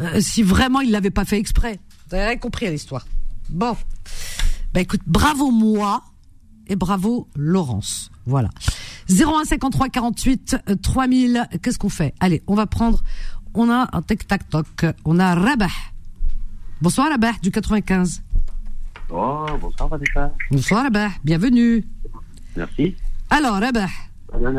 euh, 0.00 0.20
si 0.20 0.42
vraiment 0.42 0.80
il 0.80 0.90
l'avait 0.90 1.10
pas 1.10 1.24
fait 1.24 1.38
exprès. 1.38 1.80
Vous 2.08 2.16
avez 2.16 2.26
rien 2.26 2.36
compris 2.36 2.66
à 2.66 2.70
l'histoire. 2.70 3.06
Bon, 3.50 3.76
bah 4.72 4.80
écoute, 4.80 5.00
bravo 5.06 5.50
moi 5.50 6.02
et 6.68 6.76
bravo 6.76 7.28
Laurence. 7.36 8.10
Voilà. 8.26 8.50
01 9.10 9.44
53 9.44 9.88
48 9.88 10.56
euh, 10.68 10.74
3000. 10.76 11.48
Qu'est-ce 11.62 11.78
qu'on 11.78 11.88
fait? 11.88 12.14
Allez, 12.20 12.42
on 12.46 12.54
va 12.54 12.66
prendre. 12.66 13.02
On 13.54 13.70
a 13.70 13.88
un 13.92 14.02
tac 14.02 14.26
tac 14.26 14.48
toc. 14.48 14.86
On 15.04 15.18
a 15.18 15.34
Rabah. 15.34 15.66
Bonsoir 16.80 17.08
Rabah 17.08 17.32
du 17.42 17.50
95. 17.50 18.22
Oh, 19.10 19.46
bonsoir 19.60 19.88
Vanessa. 19.88 20.34
Bonsoir 20.50 20.82
Rabah. 20.84 21.08
Bienvenue. 21.24 21.84
Merci. 22.56 22.94
Alors 23.30 23.54
Rabah, 23.54 23.86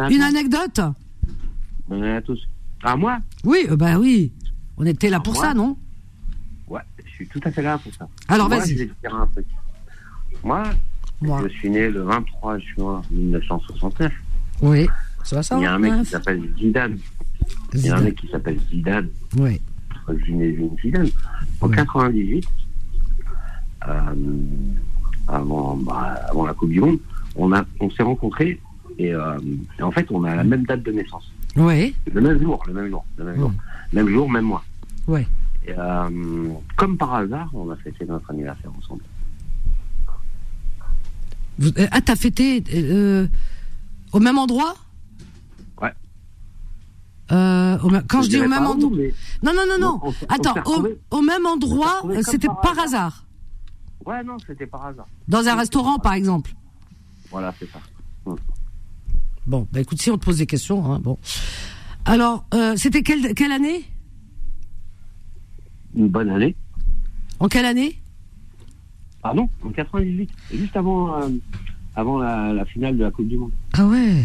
une 0.09 0.21
anecdote? 0.21 0.79
Bonne 1.87 2.03
année 2.03 2.15
à 2.15 2.21
tous. 2.21 2.39
À 2.83 2.95
moi? 2.95 3.19
Oui, 3.43 3.67
euh, 3.69 3.75
bah 3.75 3.97
oui. 3.99 4.31
On 4.77 4.85
était 4.85 5.09
là 5.09 5.19
pour 5.19 5.33
moi? 5.33 5.43
ça, 5.43 5.53
non? 5.53 5.77
Ouais, 6.67 6.81
je 7.05 7.09
suis 7.11 7.27
tout 7.27 7.41
à 7.43 7.51
fait 7.51 7.61
là 7.61 7.77
pour 7.77 7.93
ça. 7.93 8.07
Alors, 8.27 8.47
vas-y. 8.47 8.69
Je 8.69 8.77
vais 8.77 8.87
te 8.87 9.01
dire 9.01 9.15
un 9.15 9.27
truc. 9.27 9.45
Moi, 10.43 10.63
Moi. 11.21 11.41
je 11.43 11.49
suis 11.49 11.69
né 11.69 11.89
le 11.89 12.03
23 12.03 12.57
juin 12.59 13.01
1969. 13.11 14.11
Oui. 14.61 14.87
Ça 15.23 15.35
va 15.35 15.43
ça 15.43 15.57
Il 15.57 15.63
y 15.63 15.65
a 15.65 15.73
un 15.73 15.79
mec 15.79 15.93
qui 15.99 16.05
s'appelle 16.05 16.53
Zidane. 16.57 16.97
Il 17.73 17.81
y 17.81 17.89
a 17.89 17.97
un 17.97 18.01
mec 18.01 18.15
qui 18.15 18.27
s'appelle 18.29 18.59
Zidane. 18.69 19.09
Oui. 19.37 19.59
Je 20.07 20.23
suis 20.23 20.33
né 20.33 20.57
Zidane. 20.81 21.09
En 21.61 21.69
98, 21.69 22.45
euh, 22.45 22.49
avant, 25.27 25.75
bah, 25.77 26.19
avant 26.29 26.45
la 26.45 26.53
Coupe 26.53 26.69
du 26.71 26.81
Monde, 26.81 26.99
on, 27.35 27.51
a, 27.53 27.63
on 27.79 27.89
s'est 27.91 28.03
rencontrés 28.03 28.59
et, 28.97 29.13
euh, 29.13 29.37
et 29.79 29.83
en 29.83 29.91
fait, 29.91 30.07
on 30.11 30.23
a 30.23 30.35
la 30.35 30.43
même 30.43 30.65
date 30.65 30.83
de 30.83 30.91
naissance. 30.91 31.31
Oui. 31.55 31.95
Le 32.11 32.21
même 32.21 32.39
jour, 32.41 32.61
le 32.67 32.73
même 32.73 32.89
jour, 32.89 33.05
le 33.17 33.25
même 33.25 33.35
jour. 33.37 33.51
Même 33.93 34.07
jour, 34.09 34.29
même 34.29 34.45
mois. 34.45 34.63
Ouais. 35.07 35.27
Et, 35.67 35.73
euh, 35.77 36.49
comme 36.75 36.97
par 36.97 37.13
hasard, 37.15 37.49
on 37.53 37.69
a 37.71 37.75
fêté 37.77 38.05
notre 38.05 38.29
anniversaire 38.31 38.71
ensemble. 38.77 39.01
Vous- 41.57 41.71
euh, 41.77 41.87
ah, 41.91 42.01
t'as 42.01 42.15
fêté 42.15 42.63
euh, 42.73 43.27
au 44.13 44.19
même 44.19 44.37
endroit? 44.37 44.75
Ouais. 45.81 45.93
Euh, 47.31 47.77
au 47.79 47.89
quand 48.07 48.21
Je 48.21 48.25
je 48.25 48.29
dis 48.29 48.37
au 48.41 48.47
même 48.47 48.65
endroit. 48.65 48.91
mais- 48.95 49.13
Non, 49.43 49.51
non, 49.53 49.63
non, 49.67 49.77
non. 49.79 49.99
On 50.01 50.09
on 50.09 50.13
Attends, 50.29 50.55
au, 51.11 51.21
même 51.21 51.45
endroit, 51.45 52.01
euh, 52.05 52.21
c'était 52.23 52.47
par 52.47 52.61
par 52.61 52.79
hasard. 52.79 53.25
Ouais, 54.05 54.23
non, 54.23 54.37
c'était 54.45 54.65
par 54.67 54.85
hasard. 54.85 55.07
Dans 55.27 55.47
un 55.47 55.55
restaurant, 55.55 55.99
par 55.99 56.13
exemple. 56.13 56.51
Voilà, 57.31 57.53
c'est 57.59 57.69
ça. 57.71 57.79
Hum. 58.25 58.37
Bon, 59.45 59.67
bah 59.71 59.79
écoute, 59.81 60.01
si 60.01 60.09
on 60.11 60.17
te 60.17 60.25
pose 60.25 60.37
des 60.37 60.45
questions, 60.45 60.91
hein, 60.91 60.99
bon. 60.99 61.17
Alors, 62.05 62.45
euh, 62.53 62.75
c'était 62.75 63.01
quelle, 63.03 63.33
quelle 63.33 63.51
année? 63.51 63.83
Une 65.95 66.07
bonne 66.07 66.29
année. 66.29 66.55
En 67.39 67.47
quelle 67.47 67.65
année? 67.65 67.99
Pardon? 69.21 69.49
En 69.63 69.69
98. 69.69 70.29
Juste 70.53 70.75
avant, 70.75 71.21
euh, 71.21 71.29
avant 71.95 72.19
la, 72.19 72.53
la 72.53 72.65
finale 72.65 72.97
de 72.97 73.03
la 73.03 73.11
Coupe 73.11 73.27
du 73.27 73.37
Monde. 73.37 73.51
Ah 73.73 73.85
ouais? 73.85 74.23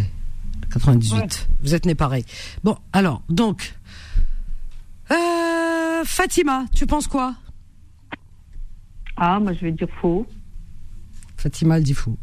98. 0.72 1.48
Vous 1.62 1.74
êtes 1.74 1.86
né 1.86 1.94
pareil. 1.94 2.24
Bon, 2.62 2.76
alors, 2.92 3.22
donc. 3.28 3.74
Euh, 5.10 6.04
Fatima, 6.04 6.64
tu 6.74 6.86
penses 6.86 7.06
quoi? 7.06 7.34
Ah, 9.16 9.38
moi 9.40 9.52
je 9.52 9.60
vais 9.60 9.72
dire 9.72 9.88
faux. 10.00 10.26
Fatima, 11.36 11.76
elle 11.78 11.84
dit 11.84 11.94
faux. 11.94 12.18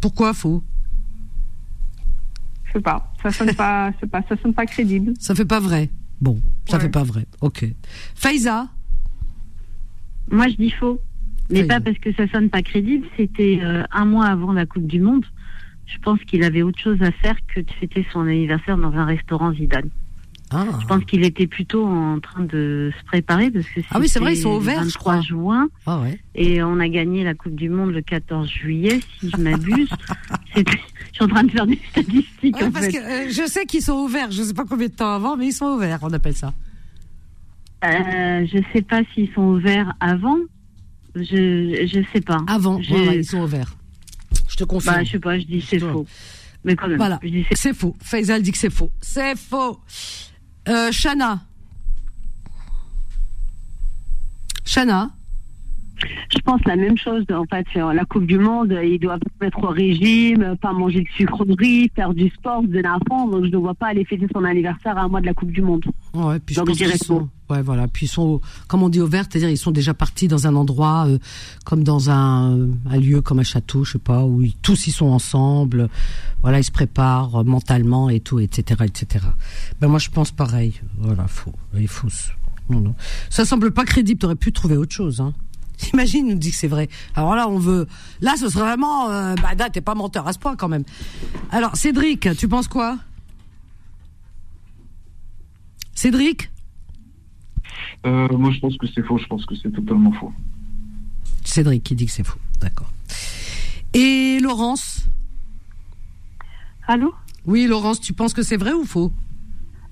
Pourquoi 0.00 0.34
faux? 0.34 0.62
Je 2.66 2.72
sais 2.72 2.80
pas. 2.80 3.12
Ça 3.22 3.30
sonne 3.30 3.54
pas, 3.54 3.90
je 3.94 4.00
sais 4.00 4.06
pas, 4.06 4.22
ça 4.28 4.36
sonne 4.42 4.54
pas 4.54 4.66
crédible. 4.66 5.14
Ça 5.18 5.34
fait 5.34 5.44
pas 5.44 5.60
vrai. 5.60 5.90
Bon, 6.20 6.40
ça 6.68 6.76
Ouais. 6.76 6.82
fait 6.84 6.88
pas 6.90 7.02
vrai. 7.04 7.26
Ok. 7.40 7.64
Faiza? 8.14 8.68
Moi, 10.30 10.48
je 10.48 10.56
dis 10.56 10.70
faux. 10.70 11.00
Mais 11.50 11.64
pas 11.64 11.80
parce 11.80 11.98
que 11.98 12.12
ça 12.14 12.26
sonne 12.28 12.50
pas 12.50 12.62
crédible. 12.62 13.06
C'était 13.16 13.60
euh, 13.62 13.84
un 13.92 14.04
mois 14.04 14.26
avant 14.26 14.52
la 14.52 14.66
Coupe 14.66 14.86
du 14.86 15.00
Monde. 15.00 15.24
Je 15.86 15.96
pense 15.98 16.18
qu'il 16.24 16.42
avait 16.42 16.62
autre 16.62 16.80
chose 16.80 17.00
à 17.02 17.12
faire 17.12 17.36
que 17.46 17.60
de 17.60 17.70
fêter 17.78 18.04
son 18.12 18.22
anniversaire 18.22 18.76
dans 18.76 18.92
un 18.92 19.04
restaurant 19.04 19.52
Zidane. 19.54 19.88
Ah. 20.52 20.64
Je 20.80 20.86
pense 20.86 21.04
qu'il 21.04 21.24
était 21.24 21.46
plutôt 21.48 21.84
en 21.84 22.20
train 22.20 22.42
de 22.44 22.92
se 22.96 23.04
préparer 23.06 23.50
parce 23.50 23.66
que 23.66 23.80
Ah 23.90 23.98
oui, 23.98 24.08
c'est 24.08 24.20
vrai, 24.20 24.34
ils 24.34 24.40
sont 24.42 24.50
au 24.50 24.60
vert, 24.60 24.84
le 24.84 24.88
je 24.88 24.96
crois. 24.96 25.14
23 25.16 25.26
juin 25.36 25.68
Ah 25.86 26.00
ouais. 26.00 26.20
et 26.36 26.62
on 26.62 26.78
a 26.78 26.88
gagné 26.88 27.24
la 27.24 27.34
Coupe 27.34 27.56
du 27.56 27.68
Monde 27.68 27.90
le 27.92 28.00
14 28.02 28.48
juillet, 28.48 29.00
si 29.18 29.30
je 29.30 29.36
m'abuse. 29.40 29.88
Je 30.56 30.62
suis 31.24 31.24
en 31.24 31.34
train 31.34 31.44
de 31.44 31.50
faire 31.50 31.66
des 31.66 31.80
statistiques. 31.90 32.56
Ouais, 32.56 32.64
en 32.64 32.70
parce 32.70 32.86
fait. 32.86 32.92
que 32.92 32.98
euh, 32.98 33.30
je 33.30 33.46
sais 33.48 33.64
qu'ils 33.64 33.80
sont 33.80 33.94
ouverts. 33.94 34.30
Je 34.30 34.42
sais 34.42 34.52
pas 34.52 34.64
combien 34.68 34.86
de 34.88 34.92
temps 34.92 35.14
avant, 35.14 35.34
mais 35.38 35.46
ils 35.46 35.52
sont 35.52 35.64
ouverts, 35.66 35.98
on 36.02 36.12
appelle 36.12 36.36
ça. 36.36 36.52
Euh, 37.84 38.46
je 38.52 38.58
sais 38.72 38.82
pas 38.82 39.00
s'ils 39.14 39.32
sont 39.32 39.42
ouverts 39.42 39.94
avant. 40.00 40.36
Je 41.14 41.86
je 41.86 42.00
sais 42.12 42.20
pas. 42.20 42.42
Avant, 42.46 42.80
Je- 42.82 42.92
ouais, 42.92 43.08
ouais, 43.08 43.16
ils 43.18 43.24
sont 43.24 43.40
ouverts. 43.42 43.74
Je 44.48 44.56
te 44.56 44.64
confirme. 44.64 44.96
Bah, 44.96 45.04
je 45.04 45.12
sais 45.12 45.18
pas, 45.18 45.38
je 45.38 45.44
dis 45.46 45.60
c'est 45.66 45.78
faux. 45.78 46.06
Mais 46.64 46.76
quand 46.76 46.88
même. 46.88 46.96
Voilà, 46.98 47.18
c'est 47.52 47.74
faux. 47.74 47.96
Faisal 48.02 48.42
dit 48.42 48.52
que 48.52 48.58
c'est 48.58 48.70
faux. 48.70 48.90
C'est 49.00 49.36
faux. 49.38 49.80
Euh, 50.68 50.90
Shana. 50.92 51.40
Shana. 54.64 55.10
Je 56.30 56.38
pense 56.40 56.60
la 56.66 56.76
même 56.76 56.98
chose. 56.98 57.24
En 57.32 57.44
fait, 57.44 57.66
la 57.74 58.04
Coupe 58.04 58.26
du 58.26 58.38
Monde, 58.38 58.76
ils 58.82 58.98
doivent 58.98 59.20
se 59.20 59.44
mettre 59.44 59.62
au 59.62 59.68
régime, 59.68 60.56
pas 60.60 60.72
manger 60.72 61.02
de 61.02 61.08
sucreries, 61.16 61.90
faire 61.94 62.12
du 62.12 62.28
sport, 62.30 62.62
à 62.84 62.98
fond. 63.08 63.28
Donc, 63.28 63.44
je 63.44 63.50
ne 63.50 63.56
vois 63.56 63.74
pas 63.74 63.86
aller 63.88 64.04
fêter 64.04 64.26
son 64.34 64.44
anniversaire 64.44 64.98
à 64.98 65.02
un 65.02 65.08
mois 65.08 65.20
de 65.20 65.26
la 65.26 65.34
Coupe 65.34 65.52
du 65.52 65.62
Monde. 65.62 65.84
Ouais, 66.12 66.38
puis 66.40 66.54
je 66.54 66.60
Donc, 66.60 66.68
pense 66.68 66.76
qu'ils 66.78 66.92
sont, 66.98 67.28
ouais, 67.50 67.62
voilà. 67.62 67.88
Puis 67.88 68.06
ils 68.06 68.08
sont, 68.08 68.40
comme 68.68 68.82
on 68.82 68.88
dit, 68.88 69.00
au 69.00 69.06
vert, 69.06 69.24
c'est-à-dire 69.28 69.50
ils 69.50 69.58
sont 69.58 69.70
déjà 69.70 69.94
partis 69.94 70.28
dans 70.28 70.46
un 70.46 70.54
endroit, 70.54 71.06
euh, 71.08 71.18
comme 71.64 71.84
dans 71.84 72.10
un, 72.10 72.56
euh, 72.56 72.68
un 72.90 72.96
lieu 72.98 73.20
comme 73.20 73.38
un 73.38 73.44
château, 73.44 73.84
je 73.84 73.92
sais 73.92 73.98
pas, 73.98 74.24
où 74.24 74.42
ils, 74.42 74.54
tous 74.54 74.86
ils 74.86 74.92
sont 74.92 75.06
ensemble. 75.06 75.88
Voilà, 76.42 76.58
ils 76.58 76.64
se 76.64 76.70
préparent 76.70 77.40
euh, 77.40 77.44
mentalement 77.44 78.10
et 78.10 78.20
tout, 78.20 78.38
etc., 78.38 78.84
etc. 78.84 79.24
Ben 79.80 79.88
moi, 79.88 79.98
je 79.98 80.10
pense 80.10 80.30
pareil. 80.30 80.80
Voilà, 80.98 81.26
faux. 81.26 81.52
Il 81.74 81.88
faut. 81.88 82.08
Non, 82.68 82.80
non. 82.80 82.94
Ça 83.30 83.44
semble 83.44 83.70
pas 83.70 83.84
crédible. 83.84 84.18
T'aurais 84.18 84.36
pu 84.36 84.52
trouver 84.52 84.76
autre 84.76 84.94
chose, 84.94 85.20
hein. 85.20 85.32
Imagine, 85.92 86.28
nous 86.28 86.34
dit 86.34 86.50
que 86.50 86.56
c'est 86.56 86.68
vrai. 86.68 86.88
Alors 87.14 87.34
là, 87.34 87.48
on 87.48 87.58
veut. 87.58 87.86
Là, 88.20 88.34
ce 88.38 88.48
serait 88.48 88.64
vraiment. 88.64 89.10
Euh, 89.10 89.34
bah, 89.36 89.70
t'es 89.70 89.80
pas 89.80 89.94
menteur 89.94 90.26
à 90.26 90.32
ce 90.32 90.38
point 90.38 90.56
quand 90.56 90.68
même. 90.68 90.84
Alors, 91.50 91.76
Cédric, 91.76 92.28
tu 92.36 92.48
penses 92.48 92.68
quoi? 92.68 92.98
Cédric? 95.94 96.50
Euh, 98.06 98.28
moi, 98.36 98.50
je 98.52 98.60
pense 98.60 98.76
que 98.78 98.86
c'est 98.86 99.02
faux. 99.02 99.18
Je 99.18 99.26
pense 99.26 99.44
que 99.46 99.54
c'est 99.56 99.70
totalement 99.70 100.12
faux. 100.12 100.32
Cédric 101.44 101.82
qui 101.82 101.94
dit 101.94 102.06
que 102.06 102.12
c'est 102.12 102.24
faux. 102.26 102.38
D'accord. 102.60 102.90
Et 103.94 104.38
Laurence? 104.40 105.06
Allô? 106.86 107.14
Oui, 107.46 107.66
Laurence, 107.66 108.00
tu 108.00 108.12
penses 108.12 108.32
que 108.34 108.42
c'est 108.42 108.56
vrai 108.56 108.72
ou 108.72 108.84
faux? 108.84 109.12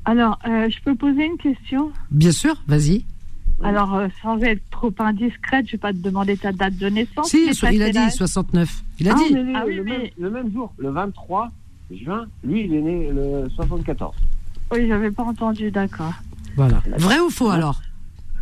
Alors, 0.05 0.39
euh, 0.47 0.69
je 0.71 0.81
peux 0.85 0.95
poser 0.95 1.25
une 1.27 1.39
question? 1.39 1.91
Bien 2.11 2.33
sûr, 2.33 2.63
vas-y. 2.67 3.05
Alors, 3.63 3.95
euh, 3.95 4.09
sans 4.21 4.39
être 4.43 4.61
trop 4.71 4.93
indiscrète, 4.99 5.67
je 5.67 5.73
vais 5.73 5.79
pas 5.79 5.93
te 5.93 5.99
demander 5.99 6.37
ta 6.37 6.53
date 6.53 6.77
de 6.77 6.89
naissance. 6.89 7.29
Si, 7.31 7.55
so- 7.55 7.69
il 7.73 7.81
a 7.83 7.91
dit 7.91 7.99
âge 7.99 8.13
69. 8.15 8.83
Il 8.99 9.09
a 9.09 9.13
Ah, 9.15 9.19
dit. 9.27 9.33
mais- 9.35 9.53
Ah 9.57 9.65
oui, 9.67 9.77
le, 9.77 9.85
mais- 9.85 9.99
même, 9.99 10.09
le 10.19 10.31
même 10.31 10.53
jour, 10.53 10.73
le 10.77 10.91
23 10.91 11.51
juin, 11.91 12.27
lui, 12.43 12.65
il 12.65 12.75
est 12.75 12.81
né 12.83 13.11
le 13.13 13.49
74. 13.55 14.15
Oui, 14.73 14.87
j'avais 14.89 15.11
pas 15.11 15.23
entendu, 15.23 15.71
d'accord. 15.71 16.13
Voilà. 16.57 16.83
Vrai 16.99 17.19
ou 17.21 17.31
faux 17.31 17.49
alors? 17.49 17.81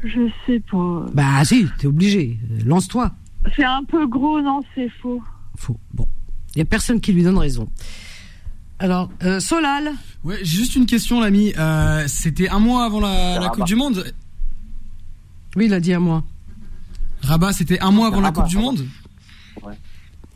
Je 0.03 0.29
sais 0.47 0.61
pas. 0.71 1.07
Bah 1.15 1.45
si, 1.45 1.67
t'es 1.79 1.87
obligé. 1.87 2.39
Lance-toi. 2.65 3.13
C'est 3.57 3.65
un 3.65 3.85
peu 3.85 4.07
gros, 4.07 4.41
non, 4.41 4.61
c'est 4.75 4.89
faux. 5.01 5.23
Faux. 5.57 5.79
Bon. 5.95 6.07
Il 6.55 6.59
y 6.59 6.63
a 6.63 6.65
personne 6.65 7.01
qui 7.01 7.13
lui 7.13 7.23
donne 7.23 7.39
raison. 7.39 7.69
Alors, 8.79 9.11
euh, 9.23 9.39
Solal 9.41 9.93
Ouais, 10.25 10.39
j'ai 10.43 10.59
juste 10.59 10.77
une 10.77 10.87
question, 10.87 11.21
l'ami. 11.21 11.53
Euh, 11.57 12.05
C'était 12.09 12.49
un 12.49 12.59
mois 12.59 12.85
avant 12.85 13.01
la, 13.01 13.39
la 13.39 13.49
Coupe 13.49 13.65
du 13.67 13.75
Monde. 13.77 14.05
Oui, 15.57 15.67
il 15.67 15.75
a 15.75 15.81
dit 15.81 15.93
à 15.93 16.01
moi. 16.01 16.25
Rabat, 17.23 17.53
c'était 17.53 17.79
un 17.81 17.91
mois 17.93 18.09
avant 18.09 18.21
la 18.21 18.33
Coupe 18.33 18.49
du. 18.49 18.57
Monde. 18.59 18.85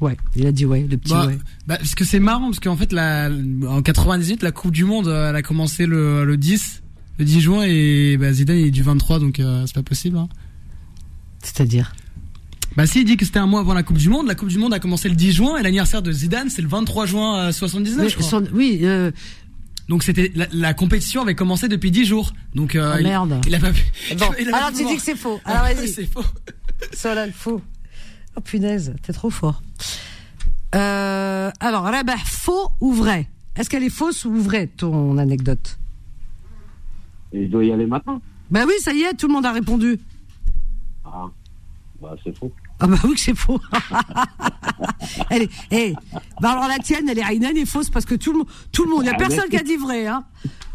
Ouais, 0.00 0.16
il 0.36 0.46
a 0.46 0.52
dit 0.52 0.66
ouais, 0.66 0.86
le 0.88 0.98
petit 0.98 1.10
Bah, 1.12 1.26
ouais. 1.26 1.38
bah, 1.66 1.78
parce 1.78 1.94
que 1.94 2.04
c'est 2.04 2.20
marrant 2.20 2.46
parce 2.50 2.60
qu'en 2.60 2.76
fait 2.76 2.92
la, 2.92 3.30
en 3.66 3.80
98 3.80 4.42
la 4.42 4.52
Coupe 4.52 4.70
du 4.72 4.84
Monde 4.84 5.08
euh, 5.08 5.30
elle 5.30 5.36
a 5.36 5.40
commencé 5.40 5.86
le, 5.86 6.26
le 6.26 6.36
10 6.36 6.82
le 7.18 7.24
10 7.24 7.40
juin 7.40 7.62
et 7.66 8.16
bah, 8.18 8.32
Zidane 8.32 8.58
il 8.58 8.66
est 8.66 8.70
du 8.70 8.82
23 8.82 9.18
donc 9.20 9.40
euh, 9.40 9.64
c'est 9.66 9.74
pas 9.74 9.82
possible. 9.82 10.18
Hein. 10.18 10.28
C'est-à-dire? 11.42 11.94
Bah 12.76 12.86
si 12.86 13.00
il 13.00 13.04
dit 13.04 13.16
que 13.16 13.24
c'était 13.24 13.38
un 13.38 13.46
mois 13.46 13.60
avant 13.60 13.72
la 13.74 13.82
Coupe 13.82 13.96
du 13.98 14.08
Monde, 14.10 14.26
la 14.26 14.34
Coupe 14.34 14.48
du 14.48 14.58
Monde 14.58 14.74
a 14.74 14.78
commencé 14.78 15.08
le 15.08 15.14
10 15.14 15.32
juin 15.32 15.56
et 15.56 15.62
l'anniversaire 15.62 16.02
de 16.02 16.12
Zidane 16.12 16.50
c'est 16.50 16.62
le 16.62 16.68
23 16.68 17.06
juin 17.06 17.38
euh, 17.38 17.52
79 17.52 18.04
Oui, 18.04 18.10
je 18.10 18.16
crois. 18.16 18.28
son- 18.28 18.46
oui, 18.52 18.80
euh, 18.82 19.10
Donc 19.88 20.02
c'était 20.02 20.30
la, 20.34 20.46
la 20.52 20.74
compétition 20.74 21.22
avait 21.22 21.34
commencé 21.34 21.68
depuis 21.68 21.90
10 21.90 22.04
jours. 22.04 22.32
Donc 22.54 22.74
euh, 22.74 22.92
Ah, 22.94 23.00
il- 23.00 23.06
merde. 23.06 23.40
Il, 23.46 23.54
a 23.54 23.60
pas 23.60 23.72
pu. 23.72 23.82
Bon, 24.18 24.26
il 24.40 24.48
a 24.50 24.56
alors 24.56 24.72
tu 24.72 24.84
dis 24.84 24.96
que 24.96 25.02
c'est 25.02 25.16
faux. 25.16 25.40
Alors 25.44 25.62
vas-y. 25.74 25.88
c'est 25.88 26.06
faux. 26.06 26.24
Solal, 26.92 27.32
faux. 27.32 27.62
Oh 28.36 28.40
punaise, 28.42 28.94
t'es 29.02 29.14
trop 29.14 29.30
fort. 29.30 29.62
Euh, 30.74 31.50
alors, 31.60 31.84
Rabah, 31.84 32.16
faux 32.26 32.68
ou 32.82 32.92
vrai? 32.92 33.28
Est-ce 33.56 33.70
qu'elle 33.70 33.84
est 33.84 33.88
fausse 33.88 34.26
ou 34.26 34.34
vraie, 34.36 34.66
ton 34.66 35.16
anecdote? 35.16 35.78
Il 37.42 37.50
doit 37.50 37.64
y 37.64 37.72
aller 37.72 37.86
maintenant. 37.86 38.20
Ben 38.50 38.64
oui, 38.66 38.74
ça 38.78 38.92
y 38.92 39.02
est, 39.02 39.14
tout 39.14 39.26
le 39.28 39.32
monde 39.32 39.46
a 39.46 39.52
répondu. 39.52 39.98
Ah, 41.04 41.26
bah, 42.00 42.14
c'est 42.24 42.36
faux. 42.36 42.52
Ah 42.78 42.86
bah 42.86 42.96
oui 43.04 43.14
que 43.14 43.20
c'est 43.20 43.34
faux. 43.36 43.58
elle 45.30 45.42
est, 45.42 45.50
eh, 45.70 45.94
bah 46.40 46.50
alors 46.52 46.68
la 46.68 46.78
tienne, 46.78 47.08
elle 47.08 47.18
est 47.18 47.22
Aynen 47.32 47.56
est 47.56 47.64
fausse 47.66 47.88
parce 47.90 48.04
que 48.04 48.14
tout 48.14 48.32
le 48.32 48.38
monde, 48.38 48.48
tout 48.72 48.84
le 48.84 48.90
monde, 48.90 49.02
il 49.02 49.06
y 49.06 49.10
a 49.10 49.14
Ah, 49.14 49.18
personne 49.18 49.48
qui 49.48 49.56
a 49.56 49.62
dit 49.62 49.76
vrai, 49.76 50.06
hein. 50.06 50.24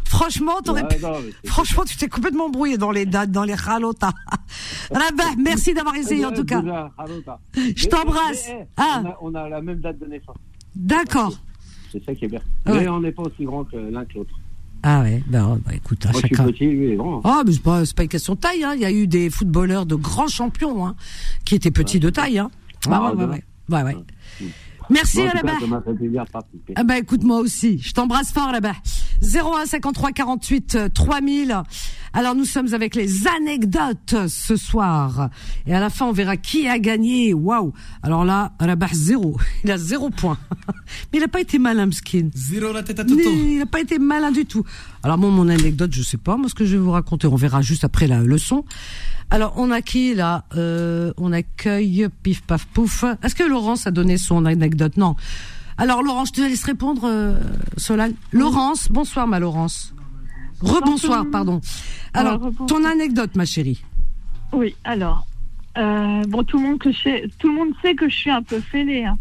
Franchement, 0.04 0.56
Ouais, 0.68 0.86
pu- 0.88 1.00
non, 1.02 1.14
franchement, 1.46 1.84
tu 1.86 1.96
t'es 1.96 2.08
complètement 2.08 2.44
embrouillé 2.46 2.76
dans 2.76 2.90
les 2.90 3.06
dates, 3.06 3.30
dans 3.30 3.44
les 3.44 3.54
ralotas. 3.54 4.12
Rabah, 4.90 5.36
merci 5.38 5.72
d'avoir 5.72 5.94
essayé 5.94 6.26
en 6.26 6.32
tout 6.32 6.44
cas. 6.44 6.60
Je 7.56 7.86
t'embrasse. 7.88 8.46
eh, 8.50 8.64
Ah. 8.76 9.02
on, 9.02 9.06
a, 9.06 9.16
on 9.22 9.34
a 9.34 9.48
la 9.48 9.62
même 9.62 9.80
date 9.80 9.98
de 9.98 10.06
naissance. 10.06 10.36
D'accord. 10.76 11.32
C'est 11.90 12.04
ça 12.04 12.14
qui 12.14 12.26
est 12.26 12.28
bien. 12.28 12.40
Ouais. 12.66 12.80
Mais 12.80 12.88
on 12.88 13.00
n'est 13.00 13.12
pas 13.12 13.22
aussi 13.22 13.44
grand 13.44 13.64
que 13.64 13.76
l'un 13.76 14.04
que 14.04 14.14
l'autre. 14.14 14.34
Ah 14.82 15.02
ouais, 15.02 15.22
bah, 15.28 15.56
bah, 15.64 15.72
écoute, 15.74 16.04
à 16.06 16.10
Moi, 16.10 16.20
je 16.22 16.26
suis 16.26 16.36
chacun. 16.36 16.50
petit, 16.50 16.66
lui, 16.66 16.86
il 16.88 16.92
est 16.92 16.96
grand. 16.96 17.20
Ah, 17.24 17.42
mais 17.46 17.52
c'est 17.52 17.62
pas, 17.62 17.82
pas 17.94 18.02
une 18.02 18.08
question 18.08 18.34
de 18.34 18.40
taille, 18.40 18.64
hein. 18.64 18.72
Il 18.74 18.80
y 18.80 18.84
a 18.84 18.90
eu 18.90 19.06
des 19.06 19.30
footballeurs 19.30 19.86
de 19.86 19.94
grands 19.94 20.28
champions, 20.28 20.86
hein, 20.86 20.96
qui 21.44 21.54
étaient 21.54 21.70
petits 21.70 22.00
de 22.00 22.10
taille, 22.10 22.38
hein. 22.38 22.50
Ah, 22.90 23.12
ouais, 23.14 23.24
ouais, 23.24 23.24
ouais. 23.24 23.44
ouais, 23.70 23.82
ouais. 23.82 23.96
Merci, 24.90 25.18
Bon, 25.18 25.30
tout 25.30 25.46
cas, 25.46 25.60
Ça 25.60 25.66
m'a 25.66 25.82
fait 25.82 25.94
plaisir 25.94 26.24
de 26.24 26.30
participer. 26.30 26.72
Ah 26.76 26.84
bah 26.84 26.98
écoute 26.98 27.22
moi 27.22 27.38
aussi, 27.38 27.78
je 27.78 27.92
t'embrasse 27.92 28.32
fort 28.32 28.52
là-bas. 28.52 28.74
01 29.22 29.66
53 29.66 30.12
48 30.12 30.74
euh, 30.74 30.88
3000. 30.88 31.62
Alors 32.14 32.34
nous 32.34 32.44
sommes 32.44 32.74
avec 32.74 32.94
les 32.94 33.26
anecdotes 33.26 34.28
ce 34.28 34.56
soir 34.56 35.30
et 35.66 35.74
à 35.74 35.80
la 35.80 35.88
fin 35.88 36.06
on 36.06 36.12
verra 36.12 36.36
qui 36.36 36.68
a 36.68 36.78
gagné. 36.78 37.32
Waouh. 37.32 37.72
Alors 38.02 38.24
là, 38.24 38.52
Rabah 38.60 38.88
zéro, 38.92 39.38
il 39.64 39.70
a 39.70 39.78
zéro 39.78 40.10
point. 40.10 40.38
Mais 41.12 41.18
il 41.18 41.24
a 41.24 41.28
pas 41.28 41.40
été 41.40 41.58
malin, 41.58 41.86
Mskin. 41.86 42.28
Zéro 42.34 42.72
la 42.72 42.82
tête 42.82 43.00
à 43.00 43.04
Toto. 43.04 43.20
Il 43.22 43.58
n'a 43.58 43.66
pas 43.66 43.80
été 43.80 43.98
malin 43.98 44.30
du 44.30 44.44
tout. 44.44 44.64
Alors 45.04 45.18
bon, 45.18 45.30
mon 45.30 45.48
anecdote, 45.48 45.92
je 45.92 46.02
sais 46.02 46.16
pas, 46.16 46.36
moi 46.36 46.48
ce 46.48 46.54
que 46.54 46.64
je 46.64 46.76
vais 46.76 46.82
vous 46.82 46.92
raconter, 46.92 47.26
on 47.26 47.34
verra 47.36 47.60
juste 47.60 47.82
après 47.84 48.06
la 48.06 48.20
leçon. 48.22 48.64
Alors 49.30 49.54
on 49.56 49.70
a 49.70 49.82
qui 49.82 50.14
là 50.14 50.44
euh, 50.56 51.12
On 51.16 51.32
accueille 51.32 52.06
Pif 52.22 52.42
Paf 52.42 52.66
Pouf. 52.66 53.04
Est-ce 53.22 53.34
que 53.34 53.42
Laurence 53.42 53.86
a 53.86 53.90
donné 53.90 54.16
son 54.16 54.44
anecdote? 54.46 54.96
Non. 54.96 55.16
Alors 55.78 56.02
Laurence, 56.02 56.28
je 56.28 56.32
te 56.34 56.40
laisse 56.42 56.62
répondre, 56.64 57.02
euh, 57.04 57.34
Solal. 57.76 58.12
Laurence, 58.30 58.88
bonsoir 58.90 59.26
ma 59.26 59.40
Laurence. 59.40 59.94
Rebonsoir, 60.60 61.24
pardon. 61.32 61.60
Alors, 62.14 62.40
ton 62.68 62.84
anecdote, 62.84 63.34
ma 63.34 63.44
chérie. 63.44 63.82
Oui, 64.52 64.76
alors. 64.84 65.26
euh, 65.76 66.22
bon, 66.28 66.44
tout 66.44 66.58
le, 66.58 66.62
monde 66.68 66.78
que 66.78 66.92
je 66.92 66.98
sais, 66.98 67.30
tout 67.40 67.48
le 67.48 67.54
monde 67.54 67.74
sait 67.82 67.96
que 67.96 68.08
je 68.08 68.14
suis 68.14 68.30
un 68.30 68.42
peu 68.42 68.60
fêlée. 68.60 69.04
hein. 69.04 69.18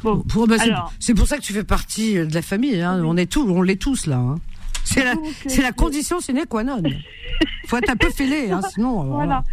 Pour- 0.00 0.46
bah, 0.46 0.56
c'est- 1.00 1.12
pour 1.12 1.26
ça 1.26 1.36
que 1.36 1.42
tu 1.42 1.52
fais 1.52 1.64
partie 1.64 2.14
de 2.14 2.32
la 2.32 2.40
famille. 2.40 2.80
Hein. 2.80 3.02
On 3.04 3.16
est 3.18 3.30
tous, 3.30 3.42
on 3.50 3.60
l'est 3.60 3.76
tous 3.76 4.06
là. 4.06 4.16
Hein. 4.16 4.36
C'est 4.90 5.04
la, 5.04 5.12
euh, 5.12 5.16
c'est 5.46 5.62
la 5.62 5.72
condition 5.72 6.20
sine 6.20 6.44
qua 6.48 6.64
non. 6.64 6.82
Faut 7.66 7.76
être 7.76 7.90
un 7.90 7.96
peu 7.96 8.08
fêlé, 8.10 8.50
hein, 8.50 8.60
sinon. 8.74 9.02
euh, 9.02 9.06
Voilà. 9.10 9.44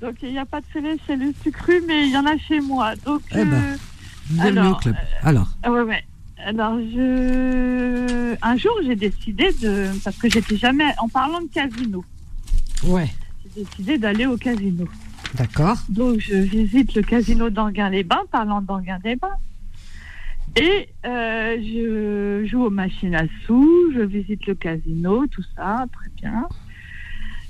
Donc 0.00 0.14
il 0.22 0.30
n'y 0.30 0.38
a 0.38 0.44
pas 0.44 0.60
de 0.60 0.66
fêlé 0.72 0.96
chez 1.06 1.16
le 1.16 1.32
sucru, 1.42 1.82
mais 1.86 2.06
il 2.06 2.12
y 2.12 2.16
en 2.16 2.26
a 2.26 2.36
chez 2.38 2.60
moi. 2.60 2.94
Donc 3.04 3.22
Eh 3.32 3.44
ben, 3.44 3.52
euh, 3.54 4.40
alors, 4.40 4.80
club. 4.80 4.94
Alors, 5.22 5.48
Ah 5.62 5.70
ouais, 5.72 5.80
ouais. 5.82 6.04
Alors, 6.46 6.78
je... 6.78 8.36
un 8.42 8.56
jour, 8.56 8.72
j'ai 8.84 8.96
décidé 8.96 9.50
de. 9.62 9.88
Parce 10.04 10.16
que 10.16 10.28
j'étais 10.30 10.56
jamais. 10.56 10.92
En 10.98 11.08
parlant 11.08 11.40
de 11.40 11.48
casino, 11.48 12.04
ouais, 12.84 13.08
j'ai 13.42 13.64
décidé 13.64 13.98
d'aller 13.98 14.26
au 14.26 14.36
casino. 14.36 14.86
d'accord. 15.34 15.78
Donc, 15.88 16.20
je 16.20 16.34
visite 16.36 16.94
le 16.94 17.02
casino 17.02 17.48
d'Anguin-les-Bains, 17.50 18.24
parlant 18.30 18.60
d'Anguin-les-Bains. 18.60 19.38
Et 20.56 20.88
euh, 21.04 21.56
je 21.60 22.46
joue 22.46 22.64
aux 22.64 22.70
machines 22.70 23.14
à 23.14 23.24
sous, 23.44 23.92
je 23.92 24.00
visite 24.00 24.46
le 24.46 24.54
casino, 24.54 25.26
tout 25.26 25.42
ça, 25.56 25.86
très 25.92 26.10
bien. 26.16 26.46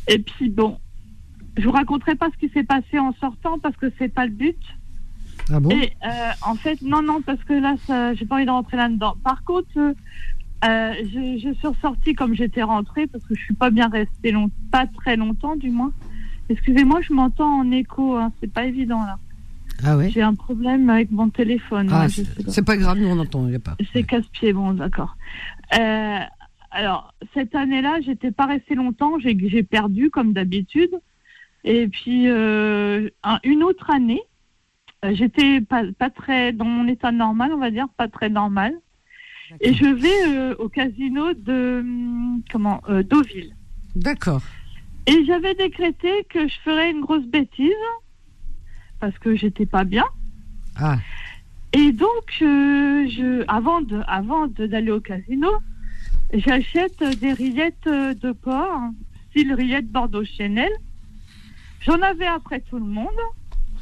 Et 0.08 0.18
puis, 0.18 0.48
bon, 0.48 0.78
je 1.56 1.64
vous 1.64 1.72
raconterai 1.72 2.14
pas 2.14 2.30
ce 2.32 2.38
qui 2.38 2.52
s'est 2.52 2.64
passé 2.64 2.98
en 2.98 3.12
sortant 3.14 3.58
parce 3.58 3.76
que 3.76 3.92
c'est 3.98 4.08
pas 4.08 4.24
le 4.24 4.32
but. 4.32 4.58
Ah 5.52 5.60
bon? 5.60 5.70
Et 5.70 5.92
euh, 6.04 6.30
en 6.46 6.54
fait, 6.54 6.80
non, 6.80 7.02
non, 7.02 7.20
parce 7.20 7.42
que 7.44 7.52
là, 7.52 7.74
ça, 7.86 8.14
j'ai 8.14 8.24
pas 8.24 8.36
envie 8.36 8.46
de 8.46 8.50
rentrer 8.50 8.78
là-dedans. 8.78 9.16
Par 9.22 9.44
contre, 9.44 9.76
euh, 9.76 9.94
je, 10.62 11.38
je 11.42 11.54
suis 11.54 11.66
ressortie 11.66 12.14
comme 12.14 12.34
j'étais 12.34 12.62
rentrée 12.62 13.06
parce 13.06 13.24
que 13.24 13.34
je 13.34 13.42
suis 13.42 13.54
pas 13.54 13.70
bien 13.70 13.88
restée 13.88 14.32
long, 14.32 14.50
pas 14.70 14.86
très 14.86 15.16
longtemps 15.16 15.56
du 15.56 15.70
moins. 15.70 15.92
Excusez-moi, 16.48 17.00
je 17.02 17.12
m'entends 17.12 17.60
en 17.60 17.70
écho, 17.70 18.16
hein, 18.16 18.32
c'est 18.40 18.52
pas 18.52 18.64
évident 18.64 19.00
là. 19.00 19.18
Ah 19.82 19.96
ouais. 19.96 20.10
J'ai 20.10 20.22
un 20.22 20.34
problème 20.34 20.88
avec 20.90 21.10
mon 21.10 21.28
téléphone. 21.30 21.88
Ah, 21.90 22.06
je 22.08 22.22
c'est 22.48 22.64
pas. 22.64 22.76
grave, 22.76 22.98
nous 22.98 23.08
on 23.08 23.18
entend, 23.18 23.48
y 23.48 23.54
a 23.54 23.58
pas. 23.58 23.76
C'est 23.92 24.04
casse-pied, 24.04 24.52
bon, 24.52 24.72
d'accord. 24.74 25.16
Euh, 25.78 26.18
alors, 26.70 27.14
cette 27.34 27.54
année-là, 27.54 28.00
j'étais 28.02 28.30
pas 28.30 28.46
restée 28.46 28.74
longtemps, 28.74 29.18
j'ai 29.18 29.62
perdu 29.62 30.10
comme 30.10 30.32
d'habitude. 30.32 30.90
Et 31.64 31.88
puis, 31.88 32.28
euh, 32.28 33.08
un- 33.22 33.40
une 33.44 33.62
autre 33.62 33.90
année, 33.90 34.20
euh, 35.04 35.12
j'étais 35.14 35.60
pas, 35.60 35.82
pas 35.98 36.10
très 36.10 36.52
dans 36.52 36.64
mon 36.66 36.86
état 36.88 37.10
normal, 37.12 37.52
on 37.54 37.58
va 37.58 37.70
dire, 37.70 37.86
pas 37.96 38.08
très 38.08 38.28
normal. 38.28 38.74
Et 39.60 39.72
je 39.74 39.84
vais 39.86 40.28
euh, 40.36 40.54
au 40.58 40.68
casino 40.68 41.32
de 41.34 41.80
hum, 41.80 42.42
comment 42.50 42.80
Deauville. 42.88 43.54
D'accord. 43.94 44.42
Et 45.06 45.24
j'avais 45.26 45.54
décrété 45.54 46.08
que 46.30 46.48
je 46.48 46.54
ferais 46.64 46.90
une 46.90 47.02
grosse 47.02 47.26
bêtise 47.26 47.70
parce 49.04 49.18
que 49.18 49.34
j'étais 49.36 49.66
pas 49.66 49.84
bien. 49.84 50.04
Ah, 50.76 50.96
Et 51.74 51.92
donc, 51.92 52.38
euh, 52.40 53.06
je, 53.06 53.44
avant 53.48 53.82
de, 53.82 54.00
avant 54.08 54.46
d'aller 54.46 54.90
au 54.90 55.00
casino, 55.00 55.50
j'achète 56.32 57.02
des 57.20 57.34
rillettes 57.34 57.86
euh, 57.86 58.14
de 58.14 58.32
porc, 58.32 58.80
style 59.30 59.52
rillettes 59.52 59.88
Bordeaux 59.88 60.24
Chanel. 60.24 60.70
J'en 61.82 62.00
avais 62.00 62.26
après 62.26 62.60
tout 62.60 62.78
le 62.78 62.86
monde. 62.86 63.20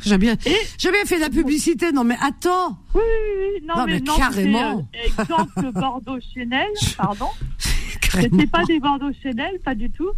j'ai 0.04 0.18
bien, 0.18 0.34
j'ai 0.76 0.90
bien 0.90 1.04
fait 1.04 1.16
de 1.16 1.20
la 1.20 1.30
publicité. 1.30 1.92
Non 1.92 2.02
mais 2.02 2.16
attends. 2.20 2.70
Oui, 2.96 3.00
oui, 3.00 3.32
oui. 3.60 3.64
Non, 3.66 3.76
Non, 3.76 3.86
mais 3.86 4.00
non, 4.00 4.16
carrément. 4.16 4.88
euh, 4.96 5.22
exemple 5.22 5.70
Bordeaux 5.72 6.18
Chanel, 6.34 6.66
pardon. 6.96 7.28
C'était 8.10 8.46
pas 8.48 8.64
des 8.64 8.80
Bordeaux 8.80 9.12
Chanel, 9.22 9.60
pas 9.64 9.76
du 9.76 9.88
tout. 9.88 10.10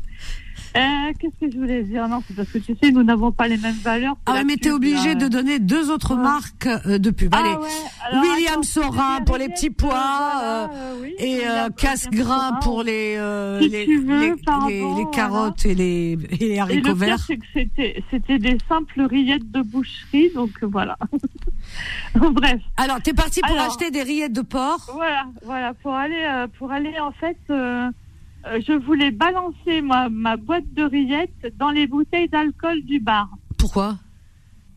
Euh, 0.77 1.12
Qu'est-ce 1.20 1.47
que 1.47 1.53
je 1.53 1.57
voulais 1.59 1.83
dire 1.85 2.09
Non, 2.09 2.20
c'est 2.27 2.35
parce 2.35 2.49
que 2.49 2.59
tu 2.59 2.75
sais, 2.83 2.91
nous 2.91 3.05
n'avons 3.05 3.31
pas 3.31 3.47
les 3.47 3.57
mêmes 3.57 3.77
valeurs. 3.77 4.16
Ah 4.27 4.43
mais 4.45 4.57
t'es 4.57 4.70
obligé 4.72 5.14
de 5.14 5.29
donner 5.29 5.59
deux 5.61 5.91
autres 5.91 6.16
marques 6.16 6.66
euh, 6.66 6.99
de 6.99 7.11
pub. 7.11 7.31
Ah 7.33 7.39
Allez, 7.39 7.51
ouais, 7.57 7.68
alors, 8.11 8.22
William 8.25 8.53
attends, 8.55 8.62
c'est 8.64 9.25
pour 9.25 9.37
les 9.37 9.49
petits 9.51 9.70
pois 9.70 9.95
euh, 9.95 10.45
euh, 10.45 10.66
voilà, 10.66 10.95
oui, 11.01 11.14
et 11.18 11.41
euh, 11.47 11.68
casse-grain 11.70 12.59
pour 12.62 12.83
les, 12.83 13.14
euh, 13.16 13.61
Si 13.61 13.68
les, 13.68 13.87
veux, 13.99 14.20
les, 14.20 14.35
les- 14.68 14.75
les 14.75 14.81
voilà. 14.83 15.11
carottes 15.12 15.64
et 15.64 15.75
les, 15.77 16.18
et 16.31 16.37
les 16.39 16.47
Et 16.55 16.61
haricots 16.61 16.89
le 16.89 16.95
pire, 16.95 17.07
verts. 17.07 17.18
c'est 17.25 17.37
que 17.37 17.47
c'était, 17.53 18.03
c'était 18.11 18.39
des 18.41 18.59
simples 18.68 19.03
rillettes 19.03 19.51
de 19.53 19.62
boucherie, 19.62 20.31
donc 20.35 20.51
euh, 20.62 20.66
voilà. 20.66 20.97
Bref. 22.14 22.61
Alors, 22.77 23.01
t'es 23.01 23.12
parti 23.14 23.41
pour 23.41 23.53
Alors, 23.53 23.66
acheter 23.66 23.91
des 23.91 24.03
rillettes 24.03 24.33
de 24.33 24.43
porc 24.43 24.91
Voilà, 24.93 25.25
voilà, 25.45 25.75
pour 25.75 25.95
aller, 25.95 26.25
euh, 26.29 26.47
pour 26.59 26.72
aller 26.72 26.99
en 27.01 27.12
fait, 27.12 27.37
euh, 28.47 28.61
je 28.66 28.72
voulais 28.72 29.11
balancer 29.11 29.80
ma, 29.82 30.09
ma 30.09 30.36
boîte 30.36 30.72
de 30.74 30.82
rillettes 30.84 31.53
dans 31.59 31.70
les 31.70 31.86
bouteilles 31.86 32.28
d'alcool 32.28 32.82
du 32.82 33.01
bar. 33.01 33.28
Pourquoi? 33.59 33.97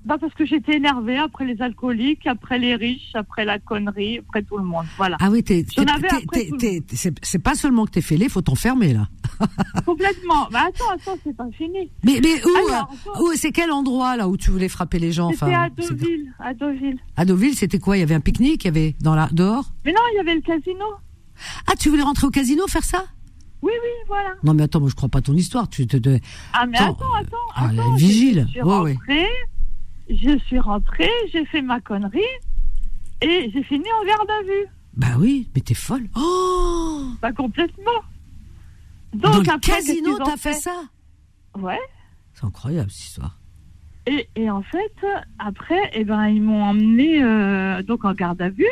Bah 0.05 0.15
parce 0.21 0.33
que 0.35 0.45
j'étais 0.45 0.77
énervée 0.77 1.17
après 1.17 1.43
les 1.43 1.61
alcooliques, 1.61 2.27
après 2.27 2.57
les 2.59 2.75
riches, 2.75 3.11
après 3.13 3.43
la 3.43 3.59
connerie, 3.59 4.19
après 4.19 4.41
tout 4.41 4.57
le 4.57 4.63
monde. 4.63 4.85
Voilà. 4.95 5.17
Ah 5.19 5.29
oui, 5.29 5.43
c'est 5.45 7.39
pas 7.43 7.55
seulement 7.55 7.85
que 7.85 7.91
t'es 7.91 8.01
fêlé, 8.01 8.29
faut 8.29 8.41
t'enfermer 8.41 8.93
là. 8.93 9.09
Complètement. 9.85 10.47
Bah 10.49 10.67
attends, 10.69 10.89
attends, 10.93 11.17
c'est 11.25 11.35
pas 11.35 11.49
fini. 11.57 11.91
Mais, 12.05 12.21
mais 12.23 12.41
où, 12.45 12.69
Alors, 12.69 12.89
euh, 13.07 13.21
où 13.21 13.31
c'est 13.35 13.51
quel 13.51 13.69
endroit 13.71 14.15
là 14.15 14.29
où 14.29 14.37
tu 14.37 14.49
voulais 14.49 14.69
frapper 14.69 14.97
les 14.99 15.11
gens 15.11 15.31
C'était 15.31 15.43
enfin, 15.43 15.63
à 15.63 15.67
c'est- 15.77 15.93
Deauville, 15.93 16.33
à 16.39 16.53
Deauville. 16.53 16.99
À 17.17 17.25
Deauville, 17.25 17.55
c'était 17.55 17.79
quoi? 17.79 17.97
Il 17.97 17.99
y 17.99 18.03
avait 18.03 18.15
un 18.15 18.21
pique-nique, 18.21 18.63
il 18.63 18.67
y 18.67 18.69
avait 18.69 18.95
dans 19.01 19.13
la 19.15 19.27
dehors? 19.33 19.73
Mais 19.83 19.91
non, 19.91 19.99
il 20.13 20.17
y 20.17 20.19
avait 20.19 20.35
le 20.35 20.41
casino. 20.41 20.85
Ah, 21.67 21.73
tu 21.77 21.89
voulais 21.89 22.03
rentrer 22.03 22.25
au 22.27 22.31
casino 22.31 22.65
faire 22.67 22.85
ça? 22.85 23.03
Oui, 23.61 23.71
oui, 23.73 23.89
voilà. 24.07 24.33
Non 24.43 24.53
mais 24.53 24.63
attends, 24.63 24.79
moi 24.79 24.89
je 24.89 24.95
crois 24.95 25.09
pas 25.09 25.21
ton 25.21 25.33
histoire. 25.33 25.67
Tu 25.69 25.87
te, 25.87 25.97
te- 25.97 26.19
Ah 26.53 26.65
mais 26.67 26.77
Attends, 26.77 26.91
attends, 26.93 27.13
attends, 27.19 27.37
Ah, 27.55 27.69
attends. 27.69 27.95
vigile. 27.95 28.45
Je 28.47 28.51
suis 28.51 28.61
Ouais, 28.61 28.79
ouais. 28.79 28.93
rentrée, 28.93 29.27
je 30.09 30.37
suis 30.45 30.59
rentrée, 30.59 31.09
j'ai 31.31 31.45
fait 31.45 31.61
ma 31.61 31.79
connerie 31.81 32.19
et 33.21 33.49
j'ai 33.53 33.63
fini 33.63 33.85
en 34.01 34.05
garde 34.05 34.29
à 34.29 34.43
vue. 34.43 34.65
Bah 34.93 35.07
oui, 35.19 35.49
mais 35.55 35.61
t'es 35.61 35.73
folle. 35.73 36.07
Oh 36.15 37.07
Pas 37.21 37.31
complètement. 37.33 37.91
Dans 39.13 39.31
le 39.33 39.39
après, 39.41 39.57
qu'est-ce 39.59 39.87
casino, 39.87 40.17
t'as 40.23 40.37
fait 40.37 40.53
ça? 40.53 40.83
Ouais. 41.57 41.79
C'est 42.33 42.45
incroyable 42.45 42.91
cette 42.91 43.05
histoire. 43.07 43.39
Et, 44.05 44.29
et 44.35 44.49
en 44.49 44.61
fait, 44.63 44.93
après, 45.39 45.89
eh 45.93 46.03
ben, 46.05 46.27
ils 46.27 46.41
m'ont 46.41 46.63
emmené 46.63 47.21
euh, 47.23 47.81
donc 47.83 48.05
en 48.05 48.13
garde 48.13 48.41
à 48.41 48.49
vue. 48.49 48.65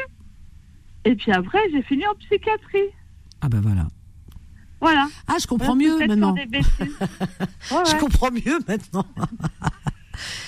Et 1.04 1.16
puis 1.16 1.32
après, 1.32 1.60
j'ai 1.72 1.82
fini 1.84 2.06
en 2.08 2.16
psychiatrie. 2.16 2.90
Ah 3.42 3.50
bah 3.50 3.60
voilà. 3.62 3.88
Voilà. 4.86 5.08
Ah, 5.28 5.36
je 5.42 5.48
comprends 5.48 5.76
mieux 5.76 5.98
maintenant. 5.98 6.34
des. 6.34 6.46
Ouais, 7.72 7.84
Je 7.92 7.96
comprends 8.00 8.32
mieux 8.32 8.60
maintenant. 8.68 9.06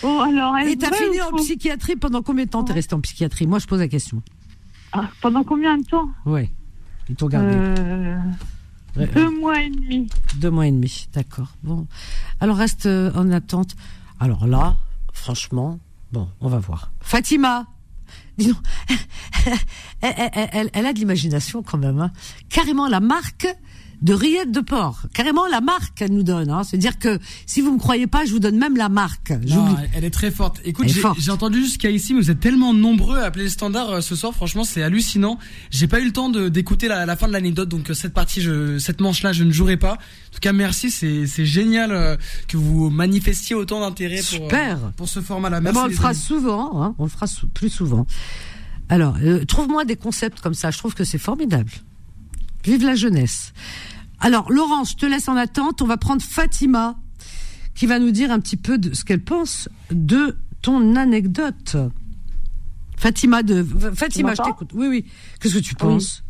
Bon, 0.02 0.22
alors, 0.22 0.58
Et 0.60 0.78
t'as 0.78 0.92
fini 0.94 1.22
en 1.22 1.32
psychiatrie 1.34 1.96
pendant 1.96 2.22
combien 2.22 2.46
de 2.46 2.50
temps 2.50 2.64
t'es 2.64 2.74
resté 2.74 2.96
en 2.96 3.02
psychiatrie 3.02 3.48
Moi, 3.48 3.60
je 3.60 3.68
pose 3.68 3.80
la 3.80 3.88
question. 3.88 4.22
Ah, 4.94 5.10
Pendant 5.22 5.44
combien 5.44 5.78
de 5.78 5.84
temps 5.84 6.10
Ouais. 6.26 6.50
Ils 7.10 7.16
t'ont 7.16 7.28
gardé. 7.28 7.50
Euh, 7.54 8.18
Ouais, 8.96 9.06
Deux 9.14 9.30
mois 9.30 9.62
et 9.62 9.70
demi. 9.70 10.08
Deux 10.38 10.50
mois 10.50 10.66
et 10.68 10.72
demi, 10.72 11.08
d'accord. 11.14 11.50
Bon. 11.64 11.86
Alors 12.40 12.58
reste 12.58 12.88
euh, 12.88 13.12
en 13.14 13.30
attente. 13.32 13.76
Alors 14.20 14.48
là, 14.48 14.76
franchement, 15.14 15.80
bon, 16.12 16.28
on 16.42 16.48
va 16.48 16.58
voir. 16.58 16.92
Fatima, 17.02 17.68
dis 18.40 18.48
donc, 18.48 18.58
elle, 20.02 20.14
elle- 20.34 20.50
elle- 20.52 20.70
elle 20.74 20.86
a 20.88 20.94
de 20.94 20.98
l'imagination 21.00 21.62
quand 21.62 21.78
même. 21.78 22.00
hein. 22.00 22.12
Carrément 22.50 22.88
la 22.88 23.00
marque 23.00 23.48
de 24.02 24.14
rillettes 24.14 24.52
de 24.52 24.60
porc. 24.60 25.04
Carrément 25.14 25.48
la 25.48 25.60
marque 25.62 25.96
qu'elle 25.98 26.12
nous 26.14 26.24
donne. 26.24 26.50
Hein. 26.52 26.64
C'est-à-dire 26.64 27.00
que 27.00 27.18
si 27.46 27.62
vous 27.62 27.74
me 27.74 27.80
croyez 27.80 28.06
pas, 28.08 28.26
je 28.26 28.32
vous 28.32 28.40
donne 28.40 28.58
même 28.58 28.78
la 28.78 28.90
marque. 28.90 29.32
Non, 29.48 29.76
elle- 29.94 30.04
est 30.04 30.10
très 30.12 30.30
forte. 30.32 30.62
Écoute, 30.66 30.88
j'ai 31.20 31.32
entendu 31.32 31.60
jusqu'à 31.64 31.90
ici, 31.90 32.14
mais 32.14 32.22
vous 32.22 32.30
êtes 32.32 32.40
tellement 32.40 32.74
nombreux 32.74 33.18
à 33.20 33.24
appeler 33.26 33.46
le 33.46 33.50
standard 33.50 33.90
euh, 33.90 34.02
ce 34.02 34.16
soir. 34.16 34.34
Franchement, 34.34 34.64
c'est 34.64 34.84
hallucinant. 34.84 35.40
J'ai 35.72 35.88
pas 35.88 36.00
eu 36.00 36.06
le 36.06 36.12
temps 36.14 36.30
d'écouter 36.30 36.88
la, 36.88 37.06
la 37.06 37.16
fin 37.16 37.28
de 37.28 37.34
l'anecdote, 37.34 37.70
donc 37.70 37.90
euh, 37.90 37.94
cette 37.94 38.14
partie, 38.14 38.42
je, 38.42 38.78
cette 38.78 39.02
manche-là, 39.02 39.34
je 39.34 39.44
ne 39.44 39.52
jouerai 39.52 39.78
pas. 39.78 39.94
En 39.94 40.34
tout 40.34 40.40
cas, 40.42 40.54
merci. 40.54 40.92
C'est 40.92 41.46
génial 41.46 41.92
euh, 41.92 42.16
que 42.48 42.58
vous 42.58 42.90
manifestiez 42.90 43.56
autant 43.56 43.80
d'intérêt 43.80 44.22
pour, 44.38 44.48
pour 44.96 45.10
ce 45.10 45.22
format-là. 45.22 45.60
Bon, 45.62 45.72
on 45.76 45.88
le 45.88 45.94
fera 45.94 46.10
amis. 46.10 46.18
souvent. 46.20 46.84
Hein. 46.84 46.96
On 47.00 47.04
le 47.06 47.10
fera 47.10 47.26
plus 47.54 47.70
souvent. 47.70 48.06
Alors, 48.90 49.18
euh, 49.24 49.44
trouve-moi 49.46 49.86
des 49.86 49.96
concepts 49.96 50.40
comme 50.42 50.54
ça. 50.54 50.72
Je 50.72 50.78
trouve 50.78 50.94
que 50.94 51.04
c'est 51.04 51.18
formidable. 51.18 51.72
Vive 52.68 52.84
la 52.86 52.96
jeunesse. 52.96 53.54
Alors, 54.20 54.52
Laurence, 54.52 54.92
je 54.92 54.96
te 54.98 55.06
laisse 55.06 55.30
en 55.30 55.38
attente. 55.38 55.82
On 55.82 55.86
va 55.88 55.96
prendre 55.96 56.22
Fatima, 56.22 56.96
qui 57.76 57.86
va 57.86 57.98
nous 57.98 58.12
dire 58.12 58.30
un 58.32 58.40
petit 58.42 58.58
peu 58.58 58.78
de 58.78 58.94
ce 58.94 59.06
qu'elle 59.06 59.24
pense 59.24 59.70
de 59.90 60.36
ton 60.62 60.96
anecdote. 60.98 61.78
Fatima 62.98 63.42
de 63.44 63.64
Fatima, 63.96 64.34
je 64.36 64.42
t'écoute. 64.44 64.72
Oui, 64.74 64.88
oui. 64.88 65.06
Qu'est-ce 65.40 65.54
que 65.56 65.60
tu 65.60 65.76
penses? 65.76 66.24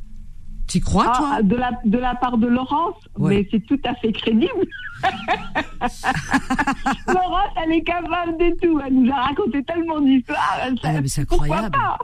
T'y 0.68 0.80
crois, 0.82 1.12
Ah, 1.16 1.18
toi 1.18 1.42
de, 1.42 1.56
la, 1.56 1.72
de 1.86 1.98
la 1.98 2.14
part 2.14 2.38
de 2.38 2.46
Laurence, 2.46 2.96
Ouais. 3.18 3.38
mais 3.38 3.48
c'est 3.50 3.66
tout 3.66 3.80
à 3.86 3.96
fait 3.96 4.12
crédible. 4.12 4.68
Laurence, 7.08 7.52
elle 7.64 7.72
est 7.72 7.84
capable 7.84 8.38
de 8.38 8.56
tout. 8.62 8.80
Elle 8.86 8.94
nous 8.94 9.12
a 9.12 9.16
raconté 9.28 9.64
tellement 9.64 10.02
d'histoires. 10.02 10.60
Ah, 10.84 11.02
mais 11.02 11.08
c'est 11.08 11.22
incroyable. 11.22 11.72
pas 11.72 11.98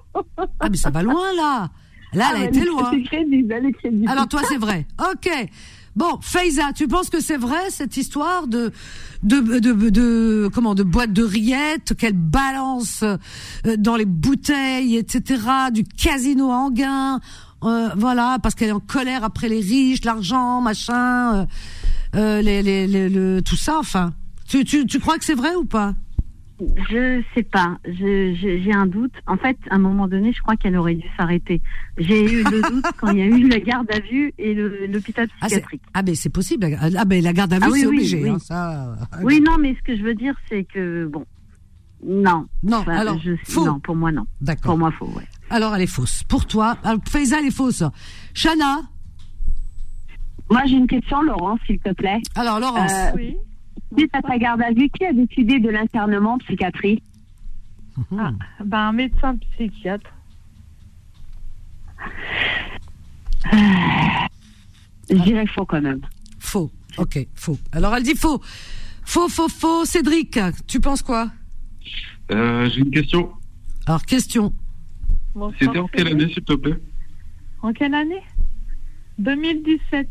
Ah, 0.62 0.70
mais 0.70 0.78
ça 0.78 0.90
va 0.90 1.04
loin, 1.04 1.34
là. 1.36 1.70
Là, 2.14 2.26
Ah, 2.30 2.34
elle 2.38 2.42
a 2.44 2.46
été 2.46 2.66
loin. 2.66 2.92
Crédible, 3.06 3.54
elle 3.54 3.66
est 3.68 3.72
crédible. 3.74 4.10
Alors 4.10 4.28
toi, 4.28 4.42
c'est 4.48 4.58
vrai. 4.58 4.86
Ok. 5.12 5.30
Bon, 5.96 6.18
Faiza, 6.22 6.74
tu 6.74 6.88
penses 6.88 7.10
que 7.12 7.20
c'est 7.22 7.38
vrai 7.38 7.70
cette 7.70 7.98
histoire 7.98 8.48
de 8.48 8.72
de, 9.22 9.40
de, 9.60 9.90
de, 9.90 10.50
comment 10.52 10.74
de 10.76 10.82
boîte 10.84 11.14
de 11.14 11.24
rillettes 11.24 11.94
qu'elle 11.96 12.14
balance 12.18 13.04
euh, 13.04 13.18
dans 13.78 13.96
les 13.96 14.06
bouteilles, 14.06 14.98
etc. 14.98 15.40
Du 15.72 15.84
casino 15.84 16.50
Anguin, 16.52 17.20
euh, 17.64 17.90
voilà, 17.96 18.38
parce 18.42 18.56
qu'elle 18.56 18.70
est 18.70 18.74
en 18.74 18.80
colère 18.80 19.24
après 19.24 19.50
les 19.50 19.60
riches, 19.62 20.04
l'argent, 20.04 20.62
machin, 20.62 21.36
euh, 21.36 21.46
euh, 22.16 22.42
les, 22.42 22.64
les, 22.64 22.88
les- 22.88 23.10
le, 23.10 23.42
tout 23.44 23.56
ça. 23.56 23.78
Enfin, 23.80 24.14
tu, 24.50 24.66
tu, 24.66 24.88
tu 24.88 25.00
crois 25.00 25.18
que 25.20 25.26
c'est 25.26 25.36
vrai 25.36 25.54
ou 25.56 25.64
pas? 25.66 25.94
Je 26.60 27.22
sais 27.36 27.44
pas. 27.44 27.78
Je- 27.86 28.34
je- 28.36 28.62
J'ai 28.64 28.74
un 28.74 28.86
doute. 28.86 29.12
En 29.28 29.38
fait, 29.38 29.58
à 29.70 29.76
un 29.76 29.80
moment 29.80 30.08
donné, 30.08 30.32
je 30.34 30.42
crois 30.42 30.56
qu'elle 30.56 30.78
aurait 30.78 30.96
dû 30.96 31.08
s'arrêter. 31.18 31.62
J'ai 31.98 32.24
eu 32.32 32.44
le 32.44 32.62
doute 32.70 32.86
quand 32.98 33.12
il 33.12 33.18
y 33.20 33.22
a 33.22 33.26
eu 33.26 33.48
la 33.50 33.60
garde 33.60 33.92
à 33.92 34.00
vue 34.00 34.34
et 34.38 34.54
l'hôpital 34.88 35.28
ah, 35.42 35.48
psychiatrique. 35.48 35.82
ah, 35.94 36.02
ben 36.04 36.16
c'est 36.16 36.30
possible. 36.30 36.68
Ah, 36.80 37.06
ben 37.06 37.24
la 37.24 37.34
garde 37.34 37.52
à 37.54 37.58
vue, 37.58 37.64
Ah 37.66 37.70
oui, 37.72 37.80
c'est 37.82 37.88
oui, 37.88 37.96
obligé. 37.98 38.24
oui. 38.24 38.30
hein, 38.30 38.40
ça. 38.40 38.96
Oui, 39.24 39.42
non, 39.42 39.58
mais 39.60 39.76
ce 39.76 39.82
que 39.82 39.98
je 39.98 40.04
veux 40.04 40.14
dire, 40.16 40.36
c'est 40.48 40.64
que 40.64 41.06
bon, 41.08 41.26
non. 42.06 42.48
Non, 42.62 42.78
Enfin, 42.78 42.96
alors, 42.98 43.20
je, 43.20 43.32
faux. 43.46 43.66
non, 43.66 43.80
pour 43.80 43.96
moi 43.96 44.12
non. 44.12 44.26
D'accord. 44.40 44.72
Pour 44.72 44.78
moi 44.78 44.92
faux, 44.92 45.08
ouais. 45.16 45.28
Alors, 45.50 45.76
elle 45.76 45.82
est 45.82 45.88
fausse. 45.88 46.24
Pour 46.24 46.46
toi, 46.46 46.78
alors, 46.84 47.00
Faiza, 47.10 47.40
elle 47.40 47.48
est 47.48 47.52
fausse. 47.52 47.84
Chana 48.36 48.82
Moi, 50.50 50.62
j'ai 50.68 50.76
une 50.76 50.88
question, 50.88 51.22
Laurence, 51.24 51.60
s'il 51.66 51.80
te 51.80 51.92
plaît. 51.94 52.22
Alors, 52.36 52.60
Laurence. 52.60 52.92
Euh, 52.92 53.12
Oui. 53.16 53.36
Suite 53.98 54.12
à 54.14 54.22
ta 54.22 54.38
garde 54.38 54.62
à 54.62 54.72
vue, 54.72 54.90
qui 54.90 55.06
a 55.06 55.14
décidé 55.14 55.60
de 55.60 55.70
l'internement 55.70 56.34
en 56.34 56.38
psychiatrie 56.40 57.02
Ah, 58.18 58.32
ben, 58.64 58.78
un 58.80 58.92
médecin 58.94 59.38
psychiatre. 59.38 60.10
Je 65.10 65.16
dirais 65.24 65.46
faux 65.48 65.66
quand 65.66 65.82
même. 65.82 66.02
Faux. 66.40 66.72
Ok, 66.98 67.20
faux. 67.36 67.58
Alors, 67.72 67.96
elle 67.96 68.04
dit 68.04 68.16
faux. 68.16 68.42
Faux, 69.04 69.28
faux, 69.30 69.50
faux. 69.50 69.86
Cédric, 69.86 70.40
tu 70.68 70.80
penses 70.80 71.02
quoi? 71.02 71.32
Euh, 72.32 72.70
J'ai 72.70 72.82
une 72.82 72.92
question. 72.92 73.32
Alors, 73.86 74.04
question. 74.06 74.54
C'était 75.60 75.80
en 75.80 75.88
quelle 75.88 76.08
année, 76.08 76.32
s'il 76.32 76.44
te 76.44 76.54
plaît? 76.54 76.80
En 77.62 77.74
quelle 77.74 77.94
année? 77.96 78.22
2017. 79.18 80.08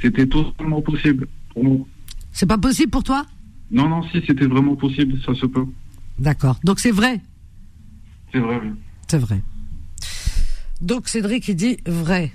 C'était 0.00 0.26
totalement 0.26 0.82
possible 0.82 1.26
pour 1.50 1.64
moi. 1.64 1.86
C'est 2.34 2.46
pas 2.46 2.58
possible 2.58 2.90
pour 2.90 3.02
toi? 3.04 3.24
Non, 3.70 3.88
non, 3.88 4.02
si, 4.10 4.20
c'était 4.26 4.46
vraiment 4.46 4.76
possible, 4.76 5.18
ça 5.24 5.34
se 5.34 5.46
peut. 5.46 5.64
D'accord. 6.18 6.58
Donc, 6.64 6.80
c'est 6.80 6.90
vrai? 6.90 7.20
C'est 8.32 8.40
vrai, 8.40 8.60
oui. 8.62 8.70
C'est 9.08 9.18
vrai. 9.18 9.40
Donc, 10.80 11.08
Cédric, 11.08 11.48
il 11.48 11.54
dit 11.56 11.78
vrai. 11.86 12.32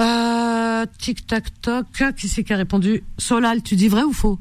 Euh, 0.00 0.84
tic 0.98 1.26
tac 1.26 1.60
toc. 1.60 1.86
Qui 2.16 2.28
c'est 2.28 2.44
qui 2.44 2.52
a 2.52 2.56
répondu? 2.56 3.04
Solal, 3.18 3.62
tu 3.62 3.76
dis 3.76 3.88
vrai 3.88 4.02
ou 4.02 4.12
faux? 4.12 4.38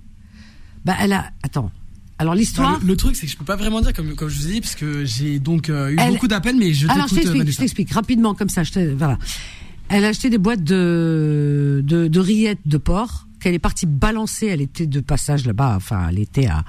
Bah, 0.86 0.96
elle 1.00 1.14
a. 1.14 1.30
Attends. 1.44 1.72
Alors, 2.18 2.36
l'histoire. 2.36 2.80
Le, 2.82 2.88
le 2.88 2.96
truc, 2.98 3.16
c'est 3.16 3.26
que 3.26 3.32
je 3.32 3.38
peux 3.38 3.46
pas 3.46 3.56
vraiment 3.56 3.82
dire 3.82 3.94
comme, 3.94 4.16
comme 4.16 4.30
je 4.30 4.38
vous 4.40 4.48
ai 4.48 4.52
dit, 4.54 4.62
parce 4.62 4.76
que 4.76 5.06
j'ai 5.06 5.40
donc 5.40 5.70
euh, 5.70 5.90
eu 5.92 5.98
Elle- 6.00 6.14
beaucoup 6.14 6.28
d'appels, 6.28 6.56
mais 6.56 6.74
je 6.74 6.88
Alors, 6.90 7.08
je 7.08 7.16
t'explique, 7.16 7.50
je 7.52 7.58
t'explique 7.58 7.92
rapidement 7.94 8.34
comme 8.34 8.50
ça. 8.50 8.64
Je 8.64 8.72
te- 8.72 8.94
voilà. 8.94 9.18
Elle 9.94 10.06
a 10.06 10.08
acheté 10.10 10.30
des 10.30 10.38
boîtes 10.38 10.64
de, 10.64 11.82
de, 11.86 12.08
de 12.08 12.20
rillettes 12.20 12.60
de 12.66 12.78
porc 12.78 13.28
qu'elle 13.42 13.54
est 13.54 13.60
partie 13.60 13.86
balancer. 13.86 14.48
Elle 14.48 14.62
était 14.62 14.88
de 14.88 15.00
passage 15.02 15.46
là-bas. 15.46 15.74
Enfin, 15.76 16.08
elle 16.10 16.20
était 16.20 16.48
à, 16.48 16.64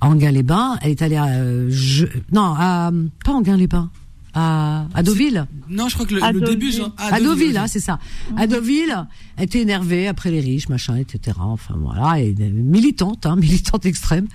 à 0.00 0.08
Anguin-les-Bains. 0.08 0.78
Elle 0.82 0.90
est 0.90 1.02
allée 1.02 1.16
à, 1.16 1.26
euh, 1.26 1.68
je- 1.70 2.06
non, 2.32 2.54
à, 2.58 2.90
pas 3.24 3.32
Anguin-les-Bains. 3.32 3.90
À, 4.34 4.86
à 4.94 5.02
Deauville. 5.02 5.46
Non, 5.68 5.88
je 5.88 5.94
crois 5.94 6.06
que 6.06 6.14
le, 6.14 6.22
À 6.22 6.32
le 6.32 6.40
début, 6.40 6.70
genre. 6.70 6.92
ah, 6.98 7.14
à 7.14 7.20
Deauville, 7.20 7.56
hein, 7.56 7.66
c'est 7.66 7.80
ça. 7.80 7.98
À 8.36 8.46
Deauville, 8.46 8.94
elle 9.36 9.44
était 9.44 9.60
énervée 9.60 10.06
après 10.06 10.30
les 10.30 10.40
riches, 10.40 10.68
machin, 10.68 10.96
etc. 10.96 11.36
Enfin 11.40 11.74
voilà, 11.78 12.20
et 12.20 12.34
euh, 12.38 12.50
militante, 12.50 13.24
hein, 13.26 13.36
militante 13.40 13.86
extrême. 13.86 14.26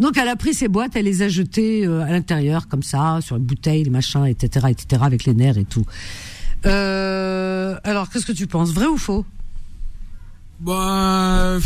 Donc 0.00 0.18
elle 0.18 0.28
a 0.28 0.36
pris 0.36 0.52
ses 0.52 0.68
boîtes, 0.68 0.92
elle 0.96 1.04
les 1.04 1.22
a 1.22 1.28
jetées 1.28 1.86
euh, 1.86 2.02
à 2.04 2.10
l'intérieur 2.10 2.66
comme 2.68 2.82
ça, 2.82 3.20
sur 3.22 3.36
les 3.36 3.42
bouteilles, 3.42 3.84
les 3.84 3.90
machins, 3.90 4.26
etc., 4.26 4.66
etc., 4.68 5.02
avec 5.04 5.24
les 5.24 5.32
nerfs 5.34 5.58
et 5.58 5.64
tout. 5.64 5.84
Euh, 6.64 7.76
alors 7.84 8.08
qu'est-ce 8.08 8.26
que 8.26 8.32
tu 8.32 8.46
penses, 8.46 8.72
vrai 8.72 8.86
ou 8.86 8.96
faux? 8.96 9.24
Bah, 10.60 11.58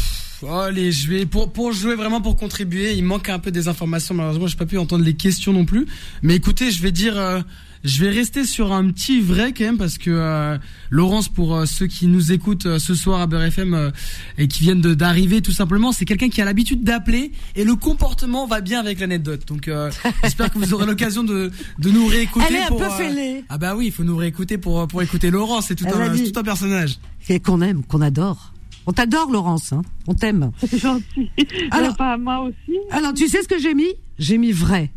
allez, 0.48 0.92
je 0.92 1.08
vais 1.08 1.26
pour 1.26 1.52
pour 1.52 1.72
jouer 1.72 1.94
vraiment 1.94 2.20
pour 2.20 2.36
contribuer. 2.36 2.94
Il 2.94 3.04
manque 3.04 3.28
un 3.28 3.38
peu 3.38 3.50
des 3.50 3.68
informations. 3.68 4.14
Malheureusement, 4.14 4.46
j'ai 4.46 4.56
pas 4.56 4.66
pu 4.66 4.78
entendre 4.78 5.04
les 5.04 5.14
questions 5.14 5.52
non 5.52 5.64
plus. 5.64 5.86
Mais 6.22 6.34
écoutez, 6.36 6.70
je 6.70 6.82
vais 6.82 6.92
dire, 6.92 7.18
euh, 7.18 7.40
je 7.84 8.04
vais 8.04 8.10
rester 8.10 8.44
sur 8.44 8.72
un 8.72 8.90
petit 8.90 9.20
vrai 9.20 9.52
quand 9.52 9.64
même 9.64 9.78
parce 9.78 9.98
que 9.98 10.10
euh, 10.10 10.58
Laurence, 10.90 11.28
pour 11.28 11.54
euh, 11.56 11.66
ceux 11.66 11.86
qui 11.86 12.06
nous 12.06 12.32
écoutent 12.32 12.66
euh, 12.66 12.78
ce 12.78 12.94
soir 12.94 13.20
à 13.20 13.26
Beurre 13.26 13.44
FM 13.44 13.74
euh, 13.74 13.90
et 14.38 14.48
qui 14.48 14.62
viennent 14.62 14.80
d'arriver 14.80 15.40
tout 15.40 15.52
simplement, 15.52 15.92
c'est 15.92 16.04
quelqu'un 16.04 16.28
qui 16.28 16.40
a 16.42 16.44
l'habitude 16.44 16.84
d'appeler 16.84 17.32
et 17.56 17.64
le 17.64 17.76
comportement 17.76 18.46
va 18.46 18.60
bien 18.60 18.80
avec 18.80 19.00
l'anecdote. 19.00 19.46
Donc, 19.46 19.68
euh, 19.68 19.90
j'espère 20.22 20.50
que 20.50 20.58
vous 20.58 20.74
aurez 20.74 20.86
l'occasion 20.86 21.22
de 21.24 21.50
de 21.78 21.90
nous 21.90 22.06
réécouter. 22.06 22.46
Elle 22.50 22.56
est 22.56 22.62
un 22.62 22.68
peu 22.68 22.84
euh, 22.84 22.90
fêlée. 22.90 23.44
Ah 23.48 23.58
bah 23.58 23.74
oui, 23.76 23.86
il 23.86 23.92
faut 23.92 24.04
nous 24.04 24.16
réécouter 24.16 24.58
pour 24.58 24.86
pour 24.88 25.02
écouter 25.02 25.30
Laurence. 25.30 25.66
C'est 25.68 25.74
tout 25.74 25.86
Elle 25.86 26.00
un 26.00 26.16
tout 26.16 26.38
un 26.38 26.42
personnage. 26.42 26.98
Et 27.28 27.40
Qu'on 27.40 27.60
aime, 27.60 27.82
qu'on 27.84 28.00
adore. 28.00 28.52
On 28.86 28.92
t'adore, 28.92 29.30
Laurence. 29.30 29.72
Hein. 29.72 29.82
On 30.06 30.14
t'aime. 30.14 30.52
C'est 30.58 30.78
gentil. 30.78 31.30
Alors- 31.70 32.18
moi 32.18 32.40
aussi. 32.40 32.78
Alors, 32.90 33.12
tu 33.14 33.28
sais 33.28 33.42
ce 33.42 33.48
que 33.48 33.58
j'ai 33.58 33.74
mis? 33.74 33.94
J'ai 34.18 34.38
mis 34.38 34.52
vrai. 34.52 34.90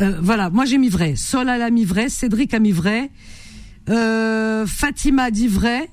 Euh, 0.00 0.18
voilà, 0.22 0.48
moi 0.50 0.64
j'ai 0.64 0.78
mis 0.78 0.88
vrai. 0.88 1.16
Solal 1.16 1.60
a 1.60 1.70
mis 1.70 1.84
vrai, 1.84 2.08
Cédric 2.08 2.54
a 2.54 2.60
mis 2.60 2.70
vrai, 2.70 3.10
euh, 3.88 4.64
Fatima 4.66 5.24
a 5.24 5.30
dit 5.30 5.48
vrai. 5.48 5.90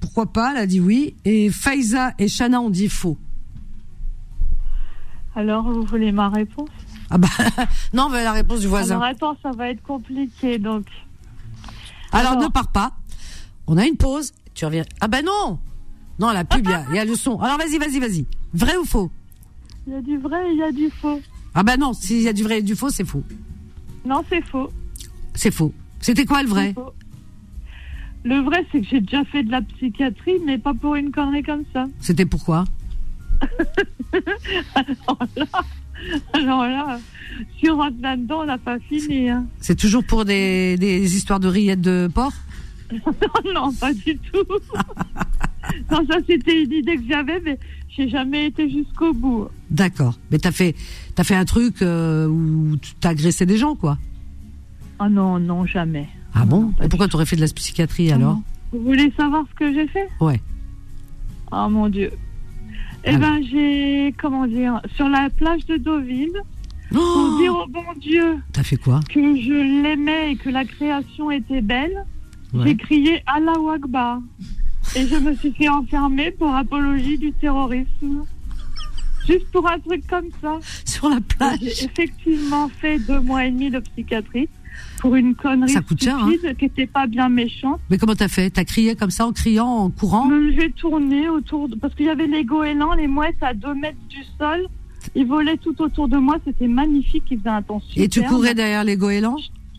Pourquoi 0.00 0.32
pas 0.32 0.52
Elle 0.52 0.62
a 0.62 0.66
dit 0.66 0.80
oui. 0.80 1.14
Et 1.24 1.50
Faiza 1.50 2.12
et 2.18 2.28
Shana 2.28 2.60
ont 2.60 2.70
dit 2.70 2.88
faux. 2.88 3.18
Alors, 5.34 5.70
vous 5.70 5.82
voulez 5.84 6.12
ma 6.12 6.30
réponse? 6.30 6.68
Ah 7.10 7.18
bah 7.18 7.28
non, 7.92 8.08
mais 8.08 8.24
la 8.24 8.32
réponse 8.32 8.60
du 8.60 8.66
voisin. 8.68 8.96
Alors, 8.96 9.08
attends, 9.08 9.36
ça 9.42 9.50
va 9.52 9.68
être 9.68 9.82
compliqué, 9.82 10.58
donc. 10.58 10.86
Alors, 12.12 12.32
alors. 12.32 12.44
ne 12.44 12.48
pars 12.48 12.72
pas. 12.72 12.92
On 13.66 13.76
a 13.76 13.84
une 13.86 13.96
pause. 13.96 14.32
Tu 14.56 14.64
reviens. 14.64 14.84
Ah 15.00 15.06
bah 15.06 15.22
non. 15.22 15.58
Non, 16.18 16.32
la 16.32 16.44
pub, 16.44 16.64
il 16.64 16.70
y 16.70 16.74
a- 16.74 16.84
il 16.90 16.96
y, 16.96 16.98
a 16.98 17.04
le 17.04 17.14
son. 17.14 17.38
Alors 17.40 17.58
vas-y, 17.58 17.78
vas-y, 17.78 18.00
vas-y. 18.00 18.26
Vrai 18.54 18.76
ou 18.78 18.84
faux 18.84 19.10
Il 19.86 19.92
y 19.92 19.96
a 19.96 20.00
du 20.00 20.16
vrai 20.18 20.48
et 20.48 20.52
il 20.52 20.58
y 20.58 20.62
a 20.62 20.72
du 20.72 20.90
faux. 20.90 21.20
Ah 21.54 21.62
bah 21.62 21.76
non, 21.76 21.92
s'il 21.92 22.22
y 22.22 22.28
a 22.28 22.32
du 22.32 22.42
vrai 22.42 22.58
et 22.58 22.62
du 22.62 22.74
faux, 22.74 22.88
c'est 22.90 23.04
faux. 23.04 23.22
Non, 24.04 24.24
c'est 24.30 24.42
faux. 24.44 24.70
C'est 25.34 25.50
faux. 25.50 25.72
C'était 26.00 26.24
quoi 26.24 26.42
le 26.42 26.48
vrai. 26.48 26.74
Le 28.24 28.40
vrai, 28.40 28.66
c'est 28.72 28.80
que 28.80 28.86
j'ai 28.88 29.00
déjà 29.02 29.24
fait 29.26 29.42
de 29.42 29.50
la 29.52 29.60
psychiatrie, 29.62 30.38
mais 30.44 30.56
pas 30.58 30.72
pour 30.74 30.94
une 30.96 31.12
connerie 31.12 31.42
comme 31.42 31.64
ça. 31.72 31.84
C'était 32.00 32.26
pourquoi 32.26 32.64
Alors 34.74 35.18
là, 35.36 35.46
alors 36.32 36.62
là 36.66 36.98
si 37.60 37.68
on 37.70 37.76
rentre 37.76 37.96
là-dedans, 38.00 38.40
on 38.40 38.46
n'a 38.46 38.56
pas 38.58 38.78
fini. 38.78 39.28
hein. 39.28 39.46
C'est 39.60 39.76
toujours 39.76 40.04
pour 40.04 40.24
des, 40.24 40.76
des 40.78 41.14
histoires 41.16 41.40
de 41.40 41.48
rillettes 41.48 41.82
de 41.82 42.08
porc 42.12 42.32
non, 42.92 43.52
non, 43.54 43.72
pas 43.72 43.92
du 43.92 44.16
tout. 44.18 44.44
non, 45.90 46.06
ça, 46.08 46.18
c'était 46.26 46.62
une 46.64 46.72
idée 46.72 46.96
que 46.96 47.02
j'avais, 47.08 47.40
mais 47.40 47.58
j'ai 47.88 48.08
jamais 48.08 48.46
été 48.46 48.70
jusqu'au 48.70 49.12
bout. 49.12 49.48
D'accord. 49.70 50.18
Mais 50.30 50.38
t'as 50.38 50.52
fait, 50.52 50.74
t'as 51.14 51.24
fait 51.24 51.34
un 51.34 51.44
truc 51.44 51.82
euh, 51.82 52.26
où 52.28 52.76
tu 52.76 52.92
t'as 53.00 53.10
agressé 53.10 53.46
des 53.46 53.56
gens, 53.56 53.74
quoi. 53.74 53.98
Ah 54.98 55.08
non, 55.08 55.38
non, 55.38 55.66
jamais. 55.66 56.08
Ah 56.34 56.40
Non, 56.40 56.46
bon 56.46 56.60
non, 56.62 56.72
Et 56.82 56.88
pourquoi 56.88 57.08
t'aurais 57.08 57.26
fait 57.26 57.36
de 57.36 57.40
la 57.42 57.46
psychiatrie 57.48 58.08
tout. 58.08 58.14
alors 58.14 58.40
Vous 58.72 58.80
voulez 58.82 59.12
savoir 59.16 59.44
ce 59.50 59.54
que 59.54 59.72
j'ai 59.72 59.86
fait 59.88 60.08
Ouais. 60.20 60.40
Oh 61.52 61.68
mon 61.68 61.88
Dieu. 61.88 62.10
Eh 63.04 63.10
Alors. 63.10 63.20
ben, 63.20 63.42
j'ai, 63.50 64.14
comment 64.18 64.46
dire, 64.46 64.80
sur 64.96 65.08
la 65.08 65.30
plage 65.30 65.64
de 65.66 65.76
Deauville, 65.76 66.32
pour 66.90 67.02
Oh 67.02 67.38
dire 67.40 67.54
au 67.54 67.66
bon 67.68 67.84
Dieu 68.00 68.36
T'as 68.52 68.62
fait 68.62 68.76
quoi 68.76 69.00
que 69.08 69.20
je 69.20 69.82
l'aimais 69.82 70.32
et 70.32 70.36
que 70.36 70.50
la 70.50 70.64
création 70.64 71.30
était 71.30 71.60
belle, 71.60 72.04
Ouais. 72.56 72.68
j'ai 72.68 72.76
crié 72.76 73.22
Allah 73.26 73.52
Akbar. 73.74 74.20
Et 74.94 75.06
je 75.06 75.16
me 75.16 75.34
suis 75.34 75.52
fait 75.52 75.68
enfermer 75.68 76.30
pour 76.30 76.54
apologie 76.54 77.18
du 77.18 77.32
terrorisme. 77.32 78.24
Juste 79.26 79.46
pour 79.52 79.68
un 79.68 79.78
truc 79.80 80.06
comme 80.06 80.28
ça. 80.40 80.58
Sur 80.84 81.08
la 81.08 81.16
J'ai 81.16 81.22
plage 81.36 81.62
effectivement 81.82 82.68
fait 82.68 82.98
deux 83.00 83.18
mois 83.20 83.44
et 83.44 83.50
demi 83.50 83.70
de 83.70 83.80
psychiatrie 83.80 84.48
pour 85.00 85.16
une 85.16 85.34
connerie 85.34 85.70
Ça 85.70 85.80
coûte 85.80 86.02
cher, 86.02 86.16
hein. 86.18 86.30
qui 86.58 86.64
n'était 86.66 86.86
pas 86.86 87.06
bien 87.08 87.28
méchante. 87.28 87.80
Mais 87.90 87.98
comment 87.98 88.14
t'as 88.14 88.28
fait? 88.28 88.50
T'as 88.50 88.64
crié 88.64 88.94
comme 88.94 89.10
ça 89.10 89.26
en 89.26 89.32
criant, 89.32 89.66
en 89.66 89.90
courant? 89.90 90.26
Même 90.28 90.52
J'ai 90.58 90.70
tourné 90.70 91.28
autour, 91.28 91.68
de- 91.68 91.74
parce 91.74 91.94
qu'il 91.94 92.06
y 92.06 92.10
avait 92.10 92.26
les 92.28 92.44
goélands, 92.44 92.92
les 92.94 93.08
mouettes 93.08 93.42
à 93.42 93.52
deux 93.54 93.74
mètres 93.74 93.98
du 94.08 94.18
sol. 94.38 94.66
Ils 95.14 95.26
volaient 95.26 95.56
tout 95.56 95.80
autour 95.82 96.08
de 96.08 96.18
moi, 96.18 96.36
c'était 96.44 96.68
magnifique, 96.68 97.24
ils 97.30 97.38
faisaient 97.38 97.48
un 97.48 97.62
temps 97.62 97.80
super. 97.80 98.04
Et 98.04 98.08
tu 98.08 98.22
courais 98.22 98.54
derrière 98.54 98.84
les 98.84 98.96
goélands 98.96 99.36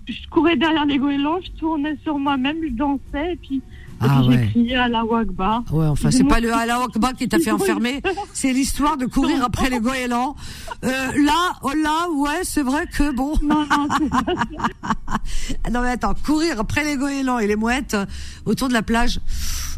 je 0.08 0.28
courais 0.30 0.56
derrière 0.56 0.86
les 0.86 0.98
goélands, 0.98 1.40
je 1.44 1.52
tournais 1.60 1.98
sur 2.04 2.18
moi-même, 2.18 2.58
je 2.64 2.74
dansais, 2.74 3.34
et 3.34 3.36
puis, 3.36 3.62
Ah 4.00 4.20
puis 4.20 4.30
ouais. 4.30 4.44
j'ai 4.46 4.52
crié 4.52 4.76
à 4.78 4.88
la 4.88 5.04
Wagba. 5.04 5.64
Ouais, 5.72 5.86
enfin, 5.88 6.12
c'est 6.12 6.24
pas 6.24 6.40
le 6.40 6.54
Allah 6.54 6.84
Akbar 6.84 7.14
qui 7.14 7.28
t'a 7.28 7.40
fait 7.40 7.52
enfermer, 7.60 8.02
c'est 8.34 8.54
l'histoire 8.54 8.98
de 8.98 9.06
courir 9.06 9.44
après 9.44 9.70
les 9.70 9.80
goélands. 9.80 10.36
Euh, 10.84 10.88
là, 10.90 11.54
oh 11.64 11.72
là, 11.76 12.10
ouais, 12.16 12.42
c'est 12.44 12.64
vrai 12.64 12.88
que 12.88 13.12
bon. 13.14 13.34
Non, 13.42 13.66
non, 13.70 13.88
non 15.72 15.82
mais 15.82 15.90
attends, 15.90 16.14
courir 16.26 16.60
après 16.60 16.84
les 16.84 16.96
goélands 16.96 17.40
et 17.40 17.48
les 17.48 17.56
mouettes 17.56 17.96
euh, 17.96 18.06
autour 18.46 18.70
de 18.70 18.74
la 18.74 18.84
plage, 18.84 19.20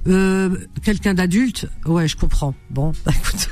euh, 0.07 0.55
quelqu'un 0.83 1.13
d'adulte, 1.13 1.67
ouais, 1.85 2.07
je 2.07 2.15
comprends. 2.17 2.53
Bon, 2.69 2.91
bah, 3.05 3.11
écoute. 3.15 3.49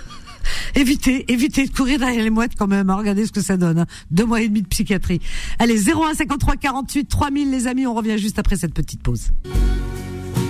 Évitez, 0.75 1.31
évitez 1.31 1.65
de 1.67 1.71
courir 1.73 1.99
derrière 1.99 2.23
les 2.23 2.29
mouettes 2.29 2.55
quand 2.57 2.67
même. 2.67 2.89
hein. 2.89 2.95
Regardez 2.95 3.25
ce 3.25 3.31
que 3.31 3.41
ça 3.41 3.57
donne. 3.57 3.79
hein. 3.79 3.85
Deux 4.11 4.25
mois 4.25 4.41
et 4.41 4.47
demi 4.47 4.61
de 4.61 4.67
psychiatrie. 4.67 5.19
Allez, 5.59 5.89
01 5.89 6.13
53 6.15 6.55
48 6.57 7.05
3000 7.05 7.51
les 7.51 7.67
amis. 7.67 7.85
On 7.87 7.93
revient 7.93 8.17
juste 8.17 8.39
après 8.39 8.55
cette 8.55 8.73
petite 8.73 9.01
pause. 9.01 9.31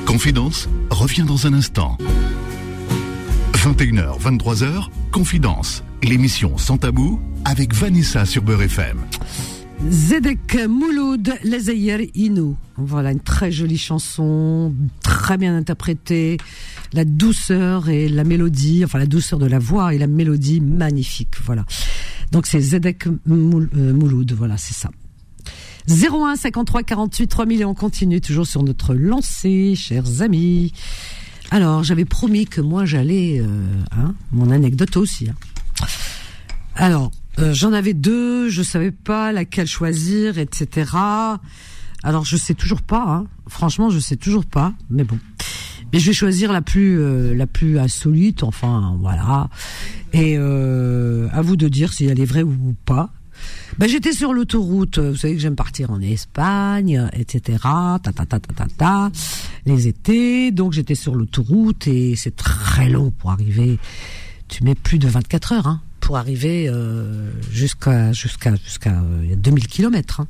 Confidence 0.05 0.69
revient 0.89 1.23
dans 1.27 1.47
un 1.47 1.53
instant. 1.53 1.97
21h, 3.53 4.19
23h, 4.21 4.87
Confidence, 5.11 5.83
l'émission 6.03 6.57
sans 6.57 6.77
tabou 6.77 7.19
avec 7.43 7.73
Vanessa 7.73 8.25
sur 8.25 8.41
Beurre 8.41 8.63
FM. 8.63 8.97
Zedek 9.85 10.67
Mouloud 10.67 11.33
Lezayer 11.43 12.09
Inou. 12.15 12.57
Voilà 12.77 13.11
une 13.11 13.19
très 13.19 13.51
jolie 13.51 13.77
chanson, 13.77 14.73
très 15.01 15.37
bien 15.37 15.55
interprétée, 15.55 16.37
la 16.93 17.05
douceur 17.05 17.87
et 17.89 18.09
la 18.09 18.23
mélodie, 18.23 18.83
enfin 18.83 18.97
la 18.99 19.05
douceur 19.05 19.39
de 19.39 19.45
la 19.45 19.59
voix 19.59 19.93
et 19.93 19.97
la 19.97 20.07
mélodie 20.07 20.61
magnifique. 20.61 21.35
Voilà. 21.45 21.63
Donc 22.31 22.47
c'est 22.47 22.59
Zedek 22.59 23.07
euh, 23.07 23.13
Mouloud, 23.27 24.31
voilà, 24.33 24.57
c'est 24.57 24.73
ça. 24.73 24.89
01 25.89 26.35
53 26.35 26.83
48 26.83 27.27
3000 27.27 27.61
et 27.61 27.65
on 27.65 27.73
continue 27.73 28.19
toujours 28.19 28.45
sur 28.47 28.63
notre 28.63 28.93
lancée, 28.93 29.75
chers 29.75 30.21
amis. 30.21 30.73
Alors 31.49 31.83
j'avais 31.83 32.03
promis 32.03 32.45
que 32.45 32.59
moi 32.59 32.83
j'allais, 32.85 33.39
euh, 33.39 33.45
hein, 33.91 34.15
mon 34.31 34.51
anecdote 34.51 34.97
aussi. 34.97 35.29
hein. 35.29 35.35
Alors, 36.75 37.11
euh, 37.39 37.53
j'en 37.53 37.73
avais 37.73 37.93
deux, 37.93 38.49
je 38.49 38.63
savais 38.63 38.91
pas 38.91 39.31
laquelle 39.31 39.67
choisir, 39.67 40.39
etc. 40.39 40.91
Alors, 42.03 42.25
je 42.25 42.35
sais 42.35 42.53
toujours 42.53 42.81
pas. 42.81 43.05
Hein. 43.07 43.27
Franchement, 43.47 43.89
je 43.89 43.99
sais 43.99 44.15
toujours 44.15 44.45
pas. 44.45 44.73
Mais 44.89 45.03
bon, 45.03 45.19
mais 45.93 45.99
je 45.99 46.07
vais 46.07 46.13
choisir 46.13 46.51
la 46.51 46.61
plus, 46.61 46.99
euh, 46.99 47.35
la 47.35 47.47
plus 47.47 47.77
insolite. 47.79 48.43
Enfin, 48.43 48.97
voilà. 48.99 49.49
Et 50.13 50.35
euh, 50.37 51.27
à 51.31 51.41
vous 51.41 51.57
de 51.57 51.67
dire 51.67 51.93
si 51.93 52.05
elle 52.05 52.19
est 52.19 52.25
vraie 52.25 52.43
ou 52.43 52.75
pas. 52.85 53.11
Ben, 53.77 53.87
j'étais 53.87 54.13
sur 54.13 54.33
l'autoroute. 54.33 54.97
Vous 54.97 55.15
savez 55.15 55.35
que 55.35 55.39
j'aime 55.39 55.55
partir 55.55 55.91
en 55.91 56.01
Espagne, 56.01 57.07
etc. 57.13 57.59
Ta 57.61 57.99
ta 57.99 58.25
ta 58.25 58.39
ta 58.39 58.39
ta 58.39 58.65
ta. 58.65 59.11
Les 59.67 59.87
étés. 59.87 60.51
Donc, 60.51 60.73
j'étais 60.73 60.95
sur 60.95 61.13
l'autoroute 61.13 61.87
et 61.87 62.15
c'est 62.15 62.35
très 62.35 62.89
long 62.89 63.11
pour 63.11 63.29
arriver. 63.29 63.77
Tu 64.47 64.63
mets 64.63 64.75
plus 64.75 64.97
de 64.97 65.07
24 65.07 65.51
heures. 65.51 65.67
Hein 65.67 65.81
pour 66.07 66.15
arriver 66.15 66.69
euh, 66.69 67.29
jusqu'à 67.51 68.13
jusqu'à 68.13 68.55
jusqu'à 68.63 68.91
euh, 68.91 69.35
2000 69.35 69.67
kilomètres 69.67 70.21
hein. 70.21 70.27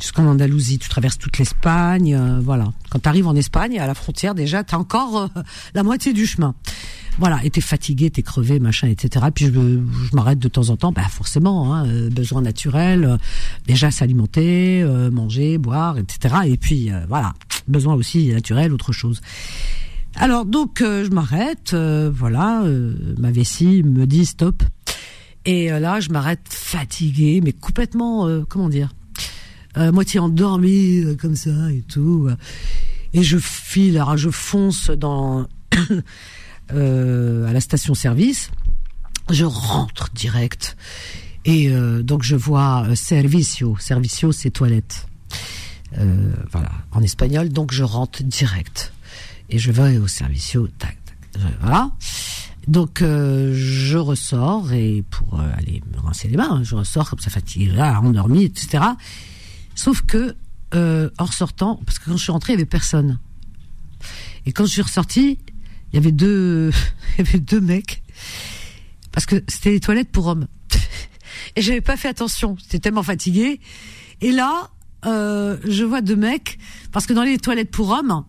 jusqu'en 0.00 0.26
Andalousie. 0.26 0.80
Tu 0.80 0.88
traverses 0.88 1.18
toute 1.18 1.38
l'Espagne 1.38 2.16
euh, 2.16 2.40
voilà. 2.42 2.72
Quand 2.90 2.98
tu 2.98 3.08
arrives 3.08 3.28
en 3.28 3.36
Espagne 3.36 3.78
à 3.78 3.86
la 3.86 3.94
frontière 3.94 4.34
déjà 4.34 4.64
t'as 4.64 4.76
encore 4.76 5.30
euh, 5.36 5.42
la 5.74 5.84
moitié 5.84 6.12
du 6.12 6.26
chemin. 6.26 6.56
Voilà. 7.20 7.38
Et 7.44 7.50
t'es 7.50 7.60
fatigué 7.60 8.10
t'es 8.10 8.22
crevé 8.22 8.58
machin 8.58 8.88
etc 8.88 9.26
puis 9.32 9.44
je, 9.44 9.52
je 9.52 10.16
m'arrête 10.16 10.40
de 10.40 10.48
temps 10.48 10.70
en 10.70 10.76
temps. 10.76 10.90
Bah 10.90 11.06
forcément 11.08 11.72
hein, 11.72 11.86
euh, 11.86 12.10
besoin 12.10 12.42
naturel 12.42 13.04
euh, 13.04 13.16
déjà 13.68 13.92
s'alimenter 13.92 14.82
euh, 14.82 15.12
manger 15.12 15.58
boire 15.58 15.96
etc 15.96 16.34
et 16.46 16.56
puis 16.56 16.90
euh, 16.90 17.06
voilà. 17.08 17.34
Besoin 17.68 17.94
aussi 17.94 18.32
naturel 18.32 18.72
autre 18.72 18.90
chose. 18.90 19.20
Alors 20.16 20.44
donc 20.44 20.80
euh, 20.80 21.04
je 21.04 21.10
m'arrête, 21.10 21.72
euh, 21.74 22.10
voilà, 22.14 22.62
euh, 22.62 22.94
ma 23.18 23.30
vessie 23.30 23.82
me 23.82 24.06
dit 24.06 24.24
stop. 24.24 24.62
Et 25.44 25.70
euh, 25.70 25.78
là 25.78 26.00
je 26.00 26.10
m'arrête 26.10 26.46
fatiguée, 26.48 27.40
mais 27.42 27.52
complètement, 27.52 28.26
euh, 28.26 28.44
comment 28.48 28.68
dire, 28.68 28.94
euh, 29.76 29.92
moitié 29.92 30.20
endormie 30.20 31.00
euh, 31.00 31.16
comme 31.16 31.36
ça 31.36 31.72
et 31.72 31.82
tout. 31.82 32.28
Et 33.12 33.22
je 33.22 33.38
file, 33.38 33.96
alors 33.96 34.16
je 34.16 34.30
fonce 34.30 34.90
dans 34.90 35.46
euh, 36.72 37.46
à 37.46 37.52
la 37.52 37.60
station-service. 37.60 38.50
Je 39.30 39.44
rentre 39.44 40.10
direct 40.14 40.76
et 41.44 41.70
euh, 41.70 42.02
donc 42.02 42.22
je 42.22 42.36
vois 42.36 42.86
servicio. 42.94 43.76
Servicio 43.78 44.32
c'est 44.32 44.50
toilette. 44.50 45.06
Voilà, 46.50 46.72
en 46.90 47.02
espagnol. 47.02 47.50
Donc 47.50 47.72
je 47.72 47.84
rentre 47.84 48.24
direct 48.24 48.92
et 49.48 49.58
je 49.58 49.70
vais 49.70 49.98
au 49.98 50.08
servicio. 50.08 50.66
Tac, 50.78 50.96
tac. 51.04 51.42
Voilà. 51.60 51.92
Donc 52.68 53.02
euh, 53.02 53.52
je 53.54 53.98
ressors 53.98 54.72
et 54.72 55.04
pour 55.10 55.40
euh, 55.40 55.52
aller 55.56 55.82
me 55.92 56.00
rincer 56.00 56.28
les 56.28 56.36
mains, 56.36 56.50
hein, 56.50 56.62
je 56.62 56.74
ressors 56.74 57.10
comme 57.10 57.18
ça 57.18 57.30
fatigué, 57.30 57.70
endormi, 57.78 58.44
etc. 58.44 58.84
Sauf 59.74 60.02
que 60.02 60.34
euh, 60.74 61.10
en 61.18 61.26
ressortant, 61.26 61.80
parce 61.84 61.98
que 61.98 62.06
quand 62.06 62.16
je 62.16 62.22
suis 62.22 62.32
rentrée, 62.32 62.52
il 62.52 62.56
y 62.56 62.60
avait 62.60 62.66
personne. 62.66 63.18
Et 64.46 64.52
quand 64.52 64.64
je 64.64 64.72
suis 64.72 64.82
ressortie, 64.82 65.38
il 65.92 65.96
y 65.96 65.98
avait 65.98 66.12
deux, 66.12 66.70
il 67.18 67.24
y 67.24 67.28
avait 67.28 67.38
deux 67.38 67.60
mecs 67.60 68.02
parce 69.12 69.26
que 69.26 69.44
c'était 69.46 69.70
les 69.70 69.80
toilettes 69.80 70.10
pour 70.10 70.26
hommes. 70.26 70.46
Et 71.56 71.62
j'avais 71.62 71.80
pas 71.80 71.96
fait 71.96 72.08
attention, 72.08 72.56
j'étais 72.60 72.78
tellement 72.78 73.02
fatiguée. 73.02 73.60
Et 74.20 74.32
là, 74.32 74.70
je 75.04 75.84
vois 75.84 76.00
deux 76.00 76.16
mecs 76.16 76.58
parce 76.90 77.06
que 77.06 77.12
dans 77.12 77.22
les 77.22 77.38
toilettes 77.38 77.70
pour 77.70 77.90
hommes, 77.90 78.24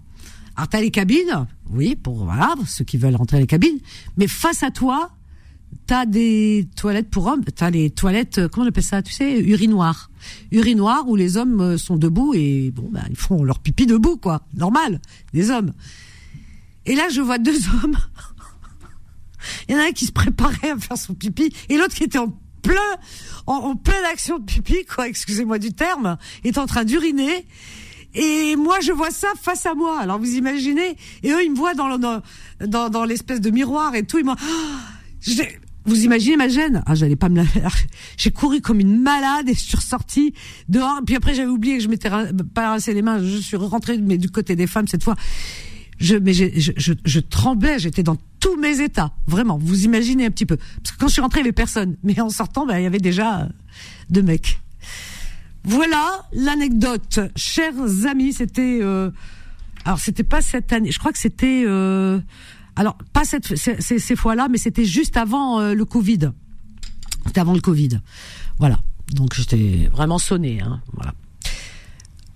alors 0.58 0.68
t'as 0.68 0.82
les 0.82 0.92
cabines, 0.92 1.48
oui, 1.70 1.96
pour 1.96 2.24
voilà 2.24 2.56
ceux 2.68 2.84
qui 2.84 2.98
veulent 2.98 3.16
rentrer 3.16 3.38
dans 3.38 3.42
les 3.42 3.48
cabines, 3.48 3.80
mais 4.18 4.28
face 4.28 4.64
à 4.64 4.72
toi, 4.72 5.12
t'as 5.88 6.06
des 6.06 6.68
toilettes 6.76 7.10
pour 7.10 7.28
hommes, 7.28 7.44
t'as 7.44 7.70
les 7.70 7.90
toilettes, 7.90 8.40
euh, 8.40 8.48
comment 8.48 8.66
on 8.66 8.70
appelle 8.70 8.84
ça, 8.84 9.02
tu 9.02 9.14
sais, 9.14 9.40
urinoirs, 9.40 10.10
urinoirs 10.52 11.08
où 11.08 11.16
les 11.16 11.38
hommes 11.38 11.62
euh, 11.62 11.78
sont 11.78 11.98
debout 11.98 12.34
et 12.34 12.72
bon, 12.72 12.90
bah, 12.92 13.04
ils 13.10 13.16
font 13.16 13.44
leur 13.44 13.60
pipi 13.60 13.86
debout, 13.86 14.18
quoi, 14.18 14.42
normal, 14.56 15.02
des 15.34 15.52
hommes. 15.52 15.74
Et 16.86 16.96
là, 16.96 17.10
je 17.10 17.22
vois 17.22 17.38
deux 17.38 17.58
hommes. 17.84 17.98
Il 19.68 19.76
y 19.76 19.78
en 19.78 19.82
a 19.82 19.88
un 19.88 19.92
qui 19.92 20.06
se 20.06 20.12
préparait 20.12 20.72
à 20.72 20.78
faire 20.78 20.98
son 20.98 21.14
pipi 21.14 21.54
et 21.70 21.78
l'autre 21.78 21.94
qui 21.94 22.04
était 22.04 22.18
en 22.18 22.36
plein, 22.62 22.76
en, 23.46 23.54
en 23.54 23.76
pleine 23.76 24.04
action 24.12 24.40
de 24.40 24.46
pipi, 24.46 24.86
quoi, 24.86 25.08
excusez-moi 25.08 25.60
du 25.60 25.74
terme, 25.74 26.18
est 26.44 26.58
en 26.58 26.66
train 26.66 26.84
d'uriner. 26.84 27.46
Et 28.16 28.56
moi, 28.56 28.80
je 28.82 28.92
vois 28.92 29.12
ça 29.12 29.28
face 29.42 29.66
à 29.66 29.74
moi. 29.76 30.00
Alors, 30.00 30.20
vous 30.20 30.34
imaginez 30.36 30.96
Et 31.24 31.32
eux, 31.32 31.44
ils 31.44 31.52
me 31.52 31.56
voient 31.58 31.74
dans 31.74 31.88
le- 31.90 31.98
dans 32.66 32.90
dans, 32.90 33.04
l'espèce 33.06 33.42
de 33.42 33.50
miroir 33.50 33.94
et 33.96 34.04
tout. 34.04 34.18
Ils 34.18 34.26
m'ont. 34.26 34.36
J'ai- 35.22 35.60
vous 35.88 36.04
imaginez 36.04 36.36
ma 36.36 36.48
gêne? 36.48 36.82
Ah, 36.88 36.96
j'allais 36.96 37.16
pas 37.16 37.30
me 37.30 37.36
la 37.36 37.46
faire. 37.46 37.72
J'ai 38.18 38.32
couru 38.32 38.60
comme 38.62 38.80
une 38.80 39.00
malade 39.02 39.48
et 39.50 39.54
je 39.54 39.60
suis 39.60 39.76
ressortie 39.78 40.34
dehors. 40.68 41.00
Puis 41.06 41.16
après, 41.16 41.36
j'avais 41.36 41.50
oublié 41.50 41.78
que 41.78 41.84
je 41.84 41.90
m'étais 41.90 42.10
pas 42.10 42.70
rincé 42.70 42.94
les 42.94 43.04
mains. 43.04 43.20
Je 43.24 43.38
suis 43.38 43.56
rentrée, 43.58 43.98
mais 44.00 44.18
du 44.18 44.30
côté 44.32 44.56
des 44.56 44.66
femmes 44.66 44.88
cette 44.88 45.04
fois. 45.04 45.16
Je, 46.00 46.16
mais 46.16 46.34
je, 46.34 46.46
je, 46.56 46.94
je 47.06 47.20
tremblais. 47.20 47.78
J'étais 47.80 48.02
dans 48.04 48.18
tous 48.40 48.56
mes 48.58 48.82
états. 48.82 49.14
Vraiment. 49.28 49.60
Vous 49.62 49.86
imaginez 49.86 50.26
un 50.26 50.32
petit 50.32 50.46
peu. 50.48 50.58
Parce 50.58 50.92
que 50.96 50.98
quand 51.00 51.08
je 51.08 51.14
suis 51.14 51.22
rentrée, 51.22 51.42
il 51.42 51.44
y 51.44 51.48
avait 51.48 51.52
personne. 51.54 51.98
Mais 52.04 52.20
en 52.20 52.30
sortant, 52.30 52.66
ben, 52.66 52.78
il 52.80 52.84
y 52.84 52.88
avait 52.88 52.98
déjà 52.98 53.42
euh, 53.42 53.46
deux 54.10 54.24
mecs. 54.24 54.60
Voilà 55.66 56.26
l'anecdote, 56.34 57.20
chers 57.36 58.06
amis. 58.06 58.34
C'était 58.34 58.80
euh, 58.82 59.10
alors 59.84 60.00
c'était 60.00 60.24
pas 60.24 60.42
cette 60.42 60.72
année. 60.72 60.92
Je 60.92 61.00
crois 61.00 61.12
que 61.12 61.18
c'était 61.18 61.64
euh, 61.66 62.20
alors 62.76 62.98
pas 63.14 63.26
cette 63.26 63.56
ces, 63.56 64.16
fois-là, 64.16 64.48
mais 64.50 64.58
c'était 64.58 64.86
juste 64.86 65.18
avant 65.18 65.60
euh, 65.60 65.74
le 65.74 65.86
Covid. 65.86 66.32
C'était 67.26 67.42
avant 67.42 67.54
le 67.54 67.62
Covid. 67.62 68.00
Voilà. 68.60 68.80
Donc 69.14 69.34
j'étais 69.34 69.90
vraiment 69.92 70.20
sonné. 70.20 70.62
Hein, 70.62 70.82
voilà. 70.94 71.14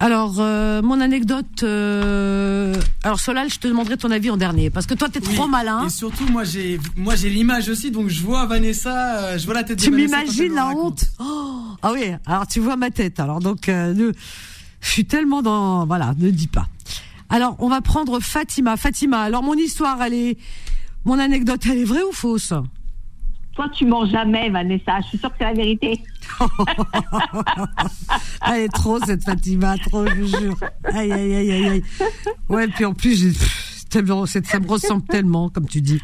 Alors 0.02 0.36
euh, 0.40 0.82
mon 0.82 1.02
anecdote. 1.02 1.64
euh, 1.64 2.74
alors 3.04 3.20
Solal, 3.20 3.50
je 3.50 3.60
te 3.60 3.68
demanderai 3.68 3.98
ton 3.98 4.12
avis 4.12 4.30
en 4.30 4.38
dernier 4.38 4.70
parce 4.70 4.86
que 4.86 4.94
toi 4.94 5.10
t'es 5.10 5.20
trop 5.20 5.46
malin. 5.48 5.86
Et 5.86 5.90
surtout, 5.90 6.26
moi 6.28 6.46
j'ai, 6.46 6.80
moi 6.96 7.16
j'ai 7.16 7.30
l'image 7.30 7.68
aussi, 7.68 7.92
donc 7.92 8.08
je 8.08 8.22
vois 8.24 8.46
Vanessa, 8.46 9.18
euh, 9.18 9.38
je 9.38 9.46
vois 9.46 9.56
la 9.56 9.64
tête 9.64 9.80
Tu 9.80 9.92
m'imagines 9.92 10.54
la 10.54 10.68
honte 10.68 11.04
Oh, 11.20 11.62
Ah 11.82 11.92
oui, 11.94 12.06
alors 12.26 12.48
tu 12.48 12.62
vois 12.62 12.78
ma 12.78 12.92
tête. 12.92 13.20
Alors 13.20 13.40
donc, 13.42 13.68
euh, 13.68 13.94
ne- 13.94 14.14
je 14.82 14.90
suis 14.90 15.04
tellement 15.06 15.42
dans... 15.42 15.86
Voilà, 15.86 16.14
ne 16.18 16.30
dis 16.30 16.48
pas. 16.48 16.68
Alors, 17.30 17.58
on 17.60 17.68
va 17.68 17.82
prendre 17.82 18.22
Fatima. 18.22 18.78
Fatima, 18.78 19.20
alors 19.22 19.44
mon 19.44 19.56
histoire, 19.56 20.02
elle 20.02 20.14
est... 20.14 20.38
Mon 21.04 21.20
anecdote, 21.20 21.62
elle 21.66 21.80
est 21.80 21.84
vraie 21.84 22.04
ou 22.04 22.14
fausse? 22.14 22.54
Toi, 23.60 23.68
tu 23.74 23.86
mens 23.86 24.06
jamais, 24.06 24.50
Vanessa. 24.50 25.02
Je 25.02 25.08
suis 25.08 25.18
sûre 25.18 25.30
que 25.32 25.36
c'est 25.38 25.44
la 25.44 25.52
vérité. 25.54 26.02
Elle 28.48 28.62
est 28.62 28.70
trop, 28.70 29.00
cette 29.06 29.26
Fatima, 29.26 29.78
trop, 29.80 30.08
je 30.08 30.14
vous 30.14 30.28
jure. 30.28 30.56
Aïe, 30.86 31.12
aïe, 31.12 31.36
aïe, 31.36 31.52
aïe. 31.68 31.84
Ouais, 32.48 32.70
puis 32.70 32.86
en 32.86 32.94
plus, 32.94 33.36
ça 33.92 34.02
me 34.02 34.66
ressemble 34.66 35.04
tellement, 35.08 35.50
comme 35.50 35.68
tu 35.68 35.82
dis. 35.82 36.00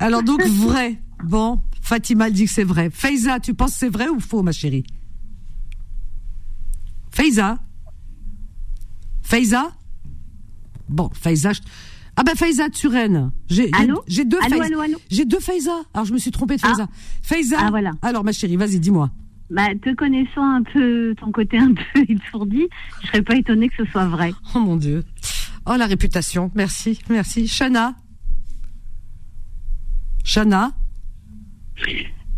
Alors 0.00 0.24
donc, 0.24 0.42
vrai. 0.44 1.00
Bon, 1.22 1.60
Fatima, 1.80 2.26
elle 2.26 2.32
dit 2.32 2.46
que 2.46 2.50
c'est 2.50 2.64
vrai. 2.64 2.90
Faiza, 2.92 3.38
tu 3.38 3.54
penses 3.54 3.74
que 3.74 3.78
c'est 3.78 3.88
vrai 3.88 4.08
ou 4.08 4.18
faux, 4.18 4.42
ma 4.42 4.50
chérie? 4.50 4.82
Faiza? 7.12 7.58
Faiza? 9.22 9.70
Bon, 10.88 11.08
Faiza. 11.14 11.52
je- 11.52 11.60
Ah 12.20 12.22
ben 12.22 12.34
Faiza 12.34 12.68
de 12.68 12.74
Suresnes. 12.76 13.30
J'ai 13.48 13.66
j'ai- 13.68 13.70
Allô 13.72 14.02
j'ai 14.06 14.24
deux 14.26 14.36
Allô, 14.38 14.50
Faiza. 14.50 14.64
allô, 14.66 14.80
allô 14.80 14.98
J'ai 15.10 15.24
deux 15.24 15.40
Faiza. 15.40 15.72
Alors 15.94 16.04
je 16.04 16.12
me 16.12 16.18
suis 16.18 16.30
trompée 16.30 16.56
de 16.56 16.60
Faiza. 16.60 16.86
Faiza. 17.22 17.56
Ah, 17.58 17.70
voilà. 17.70 17.92
Alors 18.02 18.24
ma 18.24 18.32
chérie, 18.32 18.56
vas-y, 18.56 18.78
dis-moi. 18.78 19.10
Bah, 19.48 19.68
te 19.82 19.94
connaissant 19.94 20.44
un 20.44 20.62
peu, 20.62 21.14
ton 21.18 21.32
côté 21.32 21.58
un 21.58 21.72
peu 21.94 22.04
étourdi, 22.08 22.68
je 23.02 23.06
serais 23.08 23.22
pas 23.22 23.36
étonnée 23.36 23.68
que 23.70 23.84
ce 23.84 23.90
soit 23.90 24.06
vrai. 24.06 24.32
Oh 24.54 24.58
mon 24.60 24.76
Dieu. 24.76 25.02
Oh 25.66 25.74
la 25.78 25.86
réputation. 25.86 26.50
Merci, 26.54 26.98
merci. 27.08 27.48
Shana. 27.48 27.94
Shana. 30.24 30.72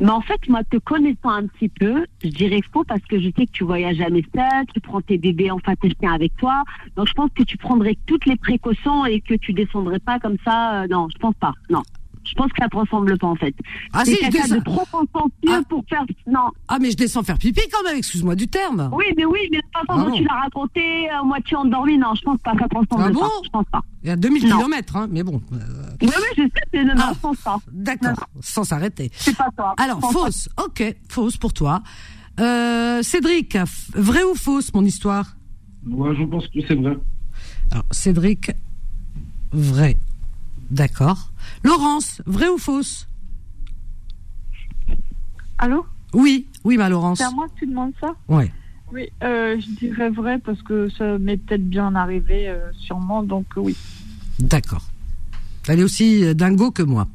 Mais 0.03 0.11
en 0.11 0.21
fait, 0.21 0.49
moi, 0.49 0.65
te 0.65 0.79
connaissant 0.79 1.31
un 1.31 1.47
petit 1.47 1.69
peu, 1.69 2.05
je 2.25 2.29
dirais 2.29 2.61
faux 2.73 2.83
parce 2.83 3.03
que 3.03 3.21
je 3.21 3.27
sais 3.37 3.47
que 3.47 3.53
tu 3.53 3.63
voyages 3.63 3.99
jamais 3.99 4.25
seul, 4.35 4.67
tu 4.75 4.81
prends 4.81 5.01
tes 5.01 5.17
bébés 5.17 5.53
enfin 5.53 5.75
chiens 6.01 6.13
avec 6.13 6.37
toi. 6.39 6.65
Donc, 6.97 7.07
je 7.07 7.13
pense 7.13 7.31
que 7.37 7.45
tu 7.45 7.57
prendrais 7.57 7.97
toutes 8.07 8.27
les 8.27 8.35
précautions 8.35 9.07
et 9.07 9.21
que 9.21 9.35
tu 9.35 9.53
descendrais 9.53 10.01
pas 10.01 10.19
comme 10.19 10.39
ça. 10.45 10.83
euh, 10.83 10.89
non, 10.89 11.07
je 11.15 11.19
pense 11.19 11.37
pas. 11.37 11.53
Non. 11.71 11.83
Je 12.25 12.35
pense 12.35 12.49
que 12.53 12.63
ça 12.63 12.69
te 12.69 12.77
ressemble 12.77 13.19
pas, 13.19 13.27
en 13.27 13.35
fait. 13.37 13.55
Ah 13.93 14.05
si, 14.05 14.15
je 14.15 14.21
quelqu'un 14.21 14.43
descends. 14.43 14.55
de 14.57 14.61
trop 14.65 14.85
consciencieux 14.91 15.65
pour 15.69 15.85
faire. 15.89 16.05
Non. 16.27 16.51
Ah 16.69 16.79
mais 16.81 16.91
je 16.93 16.97
descends 16.97 17.23
faire 17.23 17.37
pipi 17.39 17.61
quand 17.71 17.83
même, 17.83 17.97
excuse-moi 17.97 18.35
du 18.37 18.49
terme. 18.49 18.89
Oui, 18.93 19.05
mais 19.17 19.25
oui, 19.25 19.41
mais 19.51 19.59
de 19.59 19.63
toute 19.63 19.73
façon, 19.73 19.87
Ah 19.89 20.05
dont 20.05 20.11
bon. 20.11 20.17
tu 20.17 20.25
l'as 20.25 20.41
raconté, 20.41 21.11
euh, 21.11 21.25
moitié 21.25 21.57
endormi, 21.57 21.99
non, 21.99 22.15
je 22.15 22.23
pense 22.23 22.39
pas, 22.39 22.53
ça 22.59 22.69
te 22.69 22.77
ressemble 22.77 23.03
Ah 23.07 23.11
bon 23.11 23.21
pas. 23.21 23.29
Je 23.45 23.49
pense 23.51 23.67
pas. 23.73 23.81
Il 24.05 24.09
y 24.09 24.13
a 24.13 24.17
2000 24.17 24.49
Non. 24.49 24.57
kilomètres, 24.59 24.97
hein, 24.97 25.09
mais 25.11 25.23
bon. 25.23 25.43
euh, 25.53 25.57
Oui, 26.01 26.09
oui, 26.09 26.13
je 26.37 26.43
sais, 26.43 26.51
c'est 26.73 26.85
le 26.85 26.93
Ah. 26.97 27.13
je 27.15 27.19
pense 27.21 27.37
pas. 27.39 27.59
D'accord, 27.73 28.29
sans 28.41 28.65
s'arrêter. 28.65 29.11
C'est 29.15 29.37
pas 29.37 29.49
toi. 29.57 29.75
Alors, 29.79 30.01
fausse, 30.13 30.49
ok, 30.65 30.95
fausse 31.09 31.37
pour 31.37 31.53
toi. 31.53 31.83
Euh, 32.41 33.03
Cédric, 33.03 33.59
vrai 33.95 34.23
ou 34.25 34.35
fausse 34.35 34.73
mon 34.73 34.85
histoire? 34.85 35.37
Ouais, 35.87 36.15
je 36.17 36.25
pense 36.25 36.47
que 36.49 36.61
c'est 36.67 36.75
vrai. 36.77 36.97
Alors, 37.73 37.85
Cédric, 37.91 38.53
vrai. 39.53 39.97
D'accord. 40.71 41.31
Laurence, 41.63 42.23
vrai 42.27 42.49
ou 42.49 42.59
fausse? 42.59 43.09
Allô? 45.59 45.87
Oui, 46.13 46.47
oui, 46.65 46.77
ma 46.77 46.89
Laurence. 46.89 47.19
C'est 47.19 47.25
à 47.25 47.31
moi 47.31 47.47
que 47.49 47.59
tu 47.61 47.67
demandes 47.67 47.93
ça? 48.01 48.15
Ouais. 48.29 48.53
Oui, 48.93 49.09
euh, 49.23 49.59
je 49.59 49.67
dirais 49.79 50.11
vrai 50.11 50.39
parce 50.39 50.61
que 50.63 50.91
ça 50.91 51.19
m'est 51.19 51.39
peut-être 51.39 51.69
bien 51.69 51.95
arrivé, 51.95 52.49
euh, 52.49 52.71
sûrement, 52.79 53.23
donc 53.23 53.47
euh, 53.57 53.61
oui. 53.61 53.77
D'accord. 54.39 54.83
Elle 55.69 55.81
est 55.81 55.85
aussi 55.85 56.35
dingo 56.35 56.71
que 56.71 56.83
moi. 56.83 57.07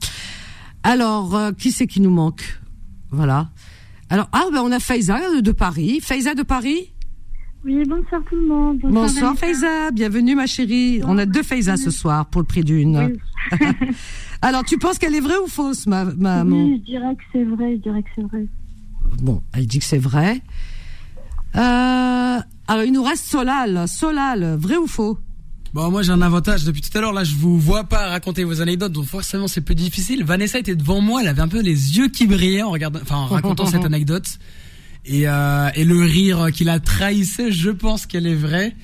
Alors, 0.83 1.35
euh, 1.35 1.51
qui 1.51 1.71
c'est 1.71 1.85
qui 1.85 1.99
nous 1.99 2.09
manque? 2.09 2.59
Voilà. 3.11 3.49
Alors, 4.09 4.29
ah, 4.31 4.45
ben 4.51 4.61
on 4.61 4.71
a 4.71 4.79
Faiza 4.79 5.41
de 5.41 5.51
Paris. 5.51 5.99
Faiza 6.01 6.33
de 6.33 6.43
Paris? 6.43 6.93
Oui, 7.65 7.83
bonsoir 7.87 8.21
tout 8.29 8.35
le 8.35 8.47
monde. 8.47 8.79
Bonsoir 8.81 9.33
Vanessa. 9.33 9.35
Faiza, 9.35 9.91
bienvenue 9.91 10.35
ma 10.35 10.47
chérie. 10.47 11.01
On 11.05 11.17
a 11.17 11.25
deux 11.25 11.43
Faiza 11.43 11.75
ce 11.75 11.91
soir 11.91 12.27
pour 12.27 12.41
le 12.41 12.47
prix 12.47 12.63
d'une. 12.63 13.17
Alors, 14.41 14.63
tu 14.63 14.77
penses 14.77 14.97
qu'elle 14.99 15.15
est 15.15 15.19
vraie 15.19 15.37
ou 15.43 15.47
fausse, 15.47 15.87
ma 15.87 16.05
maman 16.05 16.55
Oui, 16.55 16.81
je 16.85 16.91
dirais 16.91 17.15
que 17.15 17.23
c'est 17.33 17.43
vrai, 17.43 17.75
je 17.75 17.81
dirais 17.81 18.03
que 18.03 18.09
c'est 18.15 18.21
vrai. 18.21 18.45
Bon, 19.21 19.41
elle 19.53 19.65
dit 19.65 19.79
que 19.79 19.85
c'est 19.85 19.97
vrai. 19.97 20.41
Euh, 21.55 22.39
alors, 22.67 22.83
il 22.85 22.93
nous 22.93 23.03
reste 23.03 23.25
Solal. 23.25 23.87
Solal, 23.87 24.57
vrai 24.59 24.77
ou 24.77 24.87
faux? 24.87 25.17
Bon, 25.73 25.91
moi 25.91 26.01
j'ai 26.01 26.11
un 26.11 26.21
avantage 26.21 26.63
depuis 26.63 26.81
tout 26.81 26.95
à 26.97 27.01
l'heure. 27.01 27.13
Là, 27.13 27.23
je 27.23 27.35
vous 27.35 27.59
vois 27.59 27.83
pas 27.83 28.09
raconter 28.09 28.43
vos 28.43 28.61
anecdotes, 28.61 28.93
donc 28.93 29.05
forcément 29.05 29.47
c'est 29.47 29.61
plus 29.61 29.75
difficile. 29.75 30.23
Vanessa 30.23 30.59
était 30.59 30.75
devant 30.75 31.01
moi, 31.01 31.21
elle 31.21 31.27
avait 31.27 31.41
un 31.41 31.47
peu 31.47 31.61
les 31.61 31.97
yeux 31.97 32.07
qui 32.07 32.25
brillaient 32.25 32.63
en 32.63 32.71
regardant, 32.71 32.99
enfin 33.01 33.17
en 33.17 33.25
racontant 33.25 33.65
cette 33.67 33.83
anecdote. 33.83 34.39
Et, 35.07 35.27
euh, 35.27 35.69
et 35.75 35.85
le 35.85 36.01
rire 36.01 36.47
qui 36.53 36.65
la 36.65 36.79
trahissait, 36.79 37.51
je 37.51 37.69
pense 37.69 38.05
qu'elle 38.05 38.27
est 38.27 38.35
vraie. 38.35 38.75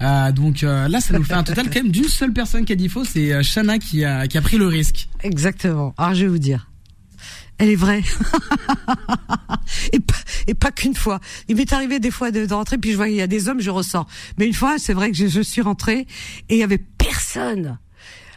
Euh, 0.00 0.32
donc 0.32 0.62
euh, 0.62 0.88
là, 0.88 1.00
ça 1.00 1.16
nous 1.16 1.24
fait 1.24 1.34
un 1.34 1.42
total 1.42 1.66
quand 1.72 1.82
même 1.82 1.90
d'une 1.90 2.08
seule 2.08 2.32
personne 2.32 2.64
qui 2.64 2.72
a 2.72 2.76
dit 2.76 2.88
faux, 2.88 3.04
c'est 3.04 3.32
euh, 3.32 3.42
Shana 3.42 3.78
qui 3.78 4.04
a, 4.04 4.26
qui 4.26 4.38
a 4.38 4.42
pris 4.42 4.58
le 4.58 4.66
risque. 4.66 5.08
Exactement. 5.22 5.94
Alors, 5.98 6.14
je 6.14 6.22
vais 6.22 6.28
vous 6.28 6.38
dire. 6.38 6.68
Elle 7.58 7.68
est 7.68 7.76
vraie. 7.76 8.02
et 9.92 10.00
pas, 10.00 10.14
et 10.48 10.54
pas 10.54 10.72
qu'une 10.72 10.94
fois. 10.94 11.20
Il 11.48 11.56
m'est 11.56 11.72
arrivé 11.72 12.00
des 12.00 12.10
fois 12.10 12.30
de, 12.30 12.46
de 12.46 12.54
rentrer, 12.54 12.78
puis 12.78 12.90
je 12.92 12.96
vois 12.96 13.06
qu'il 13.06 13.16
y 13.16 13.22
a 13.22 13.28
des 13.28 13.48
hommes, 13.48 13.60
je 13.60 13.70
ressors. 13.70 14.08
Mais 14.38 14.46
une 14.46 14.54
fois, 14.54 14.78
c'est 14.78 14.94
vrai 14.94 15.10
que 15.10 15.16
je, 15.16 15.28
je 15.28 15.40
suis 15.40 15.60
rentrée 15.60 16.06
et 16.48 16.54
il 16.54 16.58
y 16.58 16.64
avait 16.64 16.78
personne. 16.78 17.78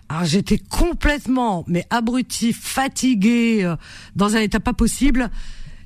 Alors 0.09 0.26
j'étais 0.26 0.59
complètement, 0.59 1.63
mais 1.67 1.85
abruti, 1.89 2.53
fatiguée, 2.53 3.63
euh, 3.63 3.76
dans 4.15 4.35
un 4.35 4.39
état 4.39 4.59
pas 4.59 4.73
possible, 4.73 5.31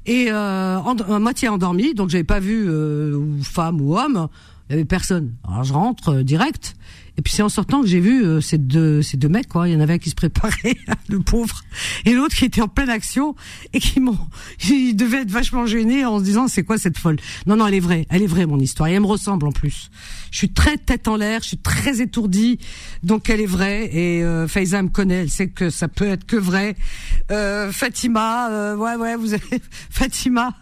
et 0.06 0.32
euh, 0.32 0.78
en, 0.80 1.20
moitié 1.20 1.50
endormie, 1.50 1.94
donc 1.94 2.10
j'avais 2.10 2.24
pas 2.24 2.40
vu 2.40 2.70
euh, 2.70 3.42
femme 3.44 3.82
ou 3.82 3.98
homme. 3.98 4.28
Il 4.70 4.74
y 4.74 4.76
avait 4.76 4.86
personne. 4.86 5.34
Alors 5.48 5.64
je 5.64 5.74
rentre 5.74 6.10
euh, 6.10 6.24
direct. 6.24 6.76
Et 7.20 7.22
puis 7.22 7.34
c'est 7.34 7.44
en 7.44 7.50
sortant 7.50 7.82
que 7.82 7.88
j'ai 7.88 8.00
vu 8.00 8.24
euh, 8.24 8.40
ces 8.40 8.58
deux 8.58 9.02
ces 9.02 9.18
deux 9.18 9.28
mecs 9.28 9.50
quoi. 9.50 9.68
Il 9.68 9.74
y 9.74 9.76
en 9.76 9.82
avait 9.82 9.96
un 9.96 9.98
qui 9.98 10.10
se 10.10 10.16
préparait, 10.16 10.78
le 11.10 11.20
pauvre, 11.20 11.66
et 12.06 12.14
l'autre 12.14 12.34
qui 12.34 12.46
était 12.46 12.62
en 12.62 12.70
pleine 12.70 12.90
action 12.90 13.36
et 13.74 13.82
qui 13.82 14.00
m'ont. 14.00 14.18
Il 14.70 14.96
devait 14.96 15.24
être 15.24 15.32
vachement 15.32 15.66
gêné 15.66 16.06
en 16.06 16.20
se 16.20 16.24
disant 16.24 16.48
c'est 16.48 16.64
quoi 16.64 16.78
cette 16.78 16.98
folle? 16.98 17.18
Non 17.46 17.58
non 17.58 17.68
elle 17.68 17.74
est 17.74 17.82
vraie, 17.82 18.08
elle 18.10 18.24
est 18.24 18.28
vraie 18.28 18.46
mon 18.46 18.58
histoire. 18.58 18.88
Et 18.88 18.94
elle 18.94 19.02
me 19.02 19.06
ressemble 19.06 19.48
en 19.48 19.52
plus. 19.52 19.91
Je 20.32 20.38
suis 20.38 20.50
très 20.50 20.78
tête 20.78 21.10
en 21.10 21.18
l'air, 21.18 21.41
je 21.41 21.50
suis 21.50 21.58
très 21.58 22.00
étourdie, 22.00 22.58
donc 23.04 23.30
elle 23.30 23.41
est 23.41 23.46
vraie. 23.46 23.90
Et 23.91 24.24
euh, 24.24 24.48
Faiza 24.48 24.82
me 24.82 24.88
connaît, 24.88 25.24
elle 25.24 25.30
sait 25.30 25.50
que 25.50 25.70
ça 25.70 25.90
peut 25.90 26.08
être 26.08 26.26
que 26.26 26.38
vrai. 26.38 26.78
Euh, 27.32 27.74
Fatima, 27.74 28.50
euh, 28.50 28.78
ouais 28.78 28.96
ouais 28.96 29.18
vous 29.18 29.34
avez 29.34 29.62
Fatima, 29.90 30.54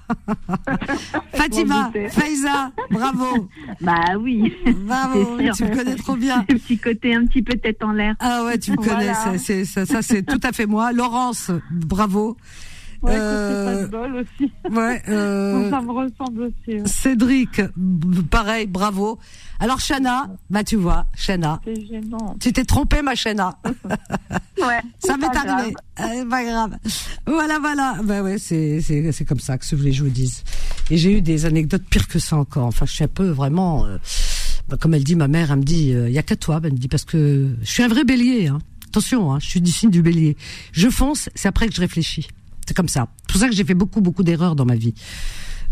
Fatima. 1.34 1.92
Faiza, 2.10 2.72
bravo. 2.90 3.48
Bah 3.80 4.18
oui. 4.20 4.52
Bravo, 4.88 5.38
tu 5.56 5.64
me 5.66 5.76
connais 5.76 5.96
trop 5.96 6.16
bien. 6.16 6.47
Un 6.49 6.56
petit 6.56 6.78
côté 6.78 7.14
un 7.15 7.26
petit 7.26 7.41
peu 7.41 7.57
tête 7.57 7.84
en 7.84 7.91
l'air. 7.91 8.15
Ah 8.19 8.44
ouais, 8.45 8.57
tu 8.57 8.72
me 8.72 8.78
connais, 8.78 9.11
Voilà. 9.11 9.38
c'est- 9.38 9.65
ça, 9.65 9.86
ça 9.86 10.02
c'est 10.02 10.24
tout 10.24 10.40
à 10.44 10.52
fait 10.52 10.65
moi. 10.65 10.91
Laurence, 10.94 11.52
bravo. 11.72 12.38
Ouais, 13.03 13.11
Euh, 13.15 13.84
c'est 13.84 13.91
pas 13.91 13.98
de 14.07 14.10
bol 14.10 14.15
aussi. 14.26 14.52
Ouais, 14.76 15.03
euh, 15.10 15.69
ça 15.69 15.82
me 15.82 15.91
ressemble 15.91 16.41
aussi. 16.44 16.80
ouais. 16.80 16.88
Cédric, 16.88 17.61
pareil, 18.32 18.65
bravo. 18.65 19.19
Alors 19.60 19.80
Chana, 19.80 20.28
bah 20.49 20.64
tu 20.64 20.78
vois, 20.78 21.06
Chana, 21.15 21.60
C'est 21.64 21.86
gênant. 21.86 22.36
tu 22.40 22.52
t'es 22.52 22.64
trompée 22.65 23.02
ma 23.03 23.14
Chana. 23.15 23.56
Ouais. 24.60 24.82
Ça 24.99 25.15
m'est 25.18 25.28
arrivé. 25.28 25.76
Euh, 25.99 26.26
pas 26.28 26.44
grave. 26.44 26.78
Voilà, 27.28 27.60
voilà. 27.60 27.98
Bah 28.03 28.24
ouais, 28.24 28.40
c'est 28.40 28.82
c'est 28.82 29.11
c'est 29.11 29.24
comme 29.26 29.40
ça 29.40 29.57
que 29.60 29.65
je 29.65 29.76
voulais 29.76 29.91
que 29.91 29.98
je 29.98 30.03
vous 30.03 30.10
dise. 30.10 30.44
Et 30.90 30.98
j'ai 30.98 31.15
eu 31.18 31.22
des 31.22 31.45
anecdotes 31.45 31.84
pires 31.88 32.07
que 32.07 32.18
ça 32.18 32.38
encore. 32.38 32.65
Enfin, 32.65 32.88
je 32.88 32.94
suis 32.94 33.03
un 33.03 33.07
peu 33.07 33.28
vraiment. 33.30 33.86
Euh, 34.68 34.72
bah, 34.72 34.77
comme 34.77 34.94
elle 34.94 35.03
dit, 35.03 35.15
ma 35.15 35.27
mère, 35.27 35.52
elle 35.52 35.60
me 35.60 35.64
dit, 35.64 35.89
il 35.89 36.11
y 36.11 36.18
a 36.18 36.23
qu'à 36.23 36.35
toi. 36.35 36.60
Elle 36.64 36.73
me 36.73 36.77
dit 36.77 36.88
parce 36.88 37.06
que 37.06 37.56
je 37.61 37.72
suis 37.72 37.84
un 37.84 37.88
vrai 37.88 38.03
bélier. 38.03 38.48
Hein. 38.48 38.60
Attention, 38.88 39.34
hein, 39.34 39.39
je 39.39 39.48
suis 39.48 39.61
du 39.61 39.72
signe 39.72 39.91
du 39.91 40.02
bélier. 40.02 40.38
Je 40.72 40.89
fonce, 40.89 41.30
c'est 41.35 41.48
après 41.48 41.68
que 41.68 41.76
je 41.76 41.81
réfléchis. 41.81 42.27
C'est 42.65 42.76
comme 42.76 42.89
ça. 42.89 43.07
C'est 43.22 43.31
pour 43.31 43.41
ça 43.41 43.48
que 43.48 43.56
j'ai 43.56 43.64
fait 43.64 43.73
beaucoup 43.73 44.02
beaucoup 44.02 44.23
d'erreurs 44.23 44.56
dans 44.56 44.65
ma 44.65 44.76
vie. 44.76 44.94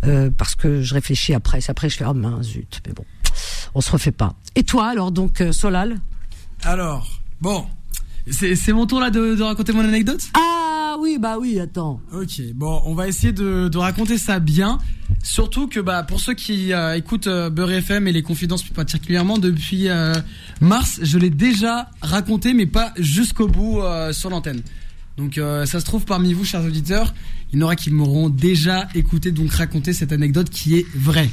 Euh, 0.05 0.30
parce 0.30 0.55
que 0.55 0.81
je 0.81 0.93
réfléchis 0.93 1.34
après. 1.34 1.61
C'est 1.61 1.72
après 1.72 1.88
que 1.88 1.93
je 1.93 1.97
fais 1.97 2.05
oh 2.05 2.13
mince 2.13 2.45
zut. 2.47 2.81
Mais 2.85 2.93
bon, 2.93 3.03
on 3.73 3.81
se 3.81 3.91
refait 3.91 4.11
pas. 4.11 4.35
Et 4.55 4.63
toi 4.63 4.88
alors 4.88 5.11
donc 5.11 5.41
euh, 5.41 5.51
Solal? 5.51 5.97
Alors, 6.63 7.22
bon, 7.41 7.65
c'est 8.30 8.55
c'est 8.55 8.73
mon 8.73 8.85
tour 8.85 8.99
là 8.99 9.09
de, 9.09 9.35
de 9.35 9.43
raconter 9.43 9.73
mon 9.73 9.84
anecdote? 9.84 10.22
Ah 10.35 10.65
oui, 10.99 11.17
bah 11.19 11.38
oui, 11.39 11.59
attends. 11.59 12.01
Ok, 12.13 12.41
bon, 12.53 12.81
on 12.85 12.93
va 12.93 13.07
essayer 13.07 13.34
de, 13.34 13.77
raconter 13.77 14.17
ça 14.17 14.39
bien. 14.39 14.77
Surtout 15.23 15.67
que 15.67 15.80
bah 15.80 16.03
pour 16.03 16.19
ceux 16.19 16.35
qui 16.35 16.72
euh, 16.72 16.95
écoutent 16.95 17.27
euh, 17.27 17.49
Beurre 17.49 17.72
FM 17.72 18.07
et 18.07 18.11
les 18.11 18.22
confidences 18.22 18.61
plus 18.61 18.73
particulièrement 18.73 19.39
depuis 19.39 19.89
euh, 19.89 20.13
mars, 20.61 20.99
je 21.01 21.17
l'ai 21.17 21.31
déjà 21.31 21.89
raconté 22.01 22.53
mais 22.53 22.67
pas 22.67 22.93
jusqu'au 22.97 23.47
bout 23.47 23.81
euh, 23.81 24.13
sur 24.13 24.30
l'antenne. 24.30 24.61
Donc 25.17 25.35
ça 25.35 25.80
se 25.80 25.85
trouve 25.85 26.03
parmi 26.03 26.34
vous 26.34 26.43
chers 26.43 26.63
auditeurs, 26.65 27.13
il 27.53 27.59
y 27.59 27.63
en 27.63 27.65
aura 27.65 27.77
qui 27.77 27.89
m'auront 27.89 28.27
déjà 28.27 28.89
écouté 28.95 29.31
donc 29.31 29.49
raconter 29.53 29.93
cette 29.93 30.11
anecdote 30.11 30.49
qui 30.49 30.76
est 30.76 30.85
vraie. 30.93 31.30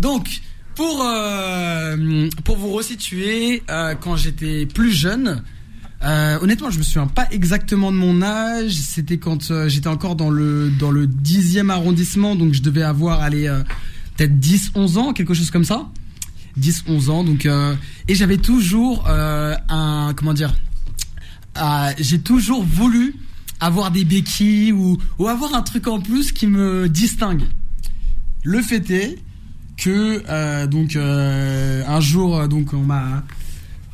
Donc 0.00 0.40
pour 0.74 1.06
pour 2.42 2.56
vous 2.56 2.72
resituer, 2.72 3.62
quand 4.00 4.16
j'étais 4.16 4.66
plus 4.66 4.90
jeune, 4.90 5.44
euh, 6.02 6.38
honnêtement, 6.40 6.70
je 6.70 6.78
me 6.78 6.82
souviens 6.82 7.06
pas 7.06 7.26
exactement 7.30 7.92
de 7.92 7.96
mon 7.96 8.22
âge. 8.22 8.72
C'était 8.72 9.18
quand 9.18 9.50
euh, 9.50 9.68
j'étais 9.68 9.88
encore 9.88 10.16
dans 10.16 10.30
le 10.30 10.70
dans 10.70 10.90
le 10.90 11.06
dixième 11.06 11.70
arrondissement, 11.70 12.36
donc 12.36 12.54
je 12.54 12.62
devais 12.62 12.82
avoir 12.82 13.20
allez 13.20 13.46
euh, 13.48 13.62
peut-être 14.16 14.38
10, 14.38 14.72
11 14.74 14.98
ans, 14.98 15.12
quelque 15.12 15.34
chose 15.34 15.50
comme 15.50 15.64
ça. 15.64 15.88
10, 16.56 16.84
11 16.88 17.10
ans, 17.10 17.24
donc 17.24 17.46
et 18.08 18.14
j'avais 18.14 18.36
toujours 18.36 19.06
un 19.08 20.12
comment 20.16 20.34
dire, 20.34 20.52
j'ai 21.98 22.20
toujours 22.20 22.64
voulu 22.64 23.14
avoir 23.60 23.92
des 23.92 24.04
béquilles 24.04 24.72
ou 24.72 24.98
ou 25.18 25.28
avoir 25.28 25.54
un 25.54 25.62
truc 25.62 25.86
en 25.86 26.00
plus 26.00 26.32
qui 26.32 26.48
me 26.48 26.88
distingue. 26.88 27.44
Le 28.42 28.60
fait 28.62 28.90
est 28.90 29.18
que 29.76 30.66
donc 30.66 30.96
un 30.96 32.00
jour 32.00 32.48
donc 32.48 32.74
on 32.74 32.82
m'a 32.82 33.22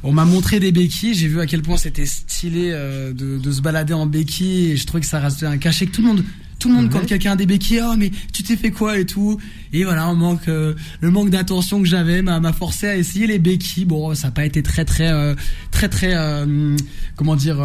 on 0.03 0.13
m'a 0.13 0.25
montré 0.25 0.61
des 0.61 0.73
béquilles, 0.73 1.15
j'ai 1.15 1.29
vu 1.29 1.41
à 1.41 1.47
quel 1.47 1.63
point 1.63 1.77
c'était 1.77 2.07
stylé 2.07 2.71
euh, 2.73 3.13
de, 3.13 3.39
de 3.39 3.53
se 3.53 3.61
balader 3.61 3.95
en 3.95 4.07
béquille 4.07 4.73
et 4.73 4.77
je 4.77 4.87
trouvais 4.87 5.01
que 5.01 5.07
ça 5.07 5.21
restait 5.21 5.47
un 5.47 5.59
cachet 5.59 5.87
que 5.87 5.93
tout 5.93 6.03
le 6.03 6.09
monde 6.09 6.25
tout 6.59 6.69
le 6.69 6.75
monde 6.75 6.91
quand 6.91 7.05
quelqu'un 7.05 7.33
a 7.33 7.37
des 7.37 7.45
béquilles, 7.45 7.83
oh 7.85 7.97
mais 7.99 8.11
tu 8.33 8.43
t'es 8.43 8.57
fait 8.57 8.71
quoi 8.71 8.99
et 8.99 9.05
tout. 9.05 9.39
Et 9.75 9.85
voilà, 9.85 10.09
on 10.09 10.15
manque, 10.15 10.49
euh, 10.49 10.73
le 11.03 11.11
manque 11.11 11.29
d'attention 11.29 11.83
que 11.83 11.87
j'avais 11.87 12.23
m'a 12.23 12.41
m'a 12.41 12.55
forcé 12.55 12.87
à 12.89 12.97
essayer 12.97 13.27
les 13.27 13.39
béquilles. 13.39 13.85
Bon, 13.85 14.15
ça 14.15 14.29
n'a 14.29 14.31
pas 14.31 14.47
été 14.47 14.63
très 14.63 14.87
très 14.87 15.13
euh, 15.13 15.35
très 15.71 15.91
très 15.91 16.15
comment 17.15 17.37
dire, 17.37 17.59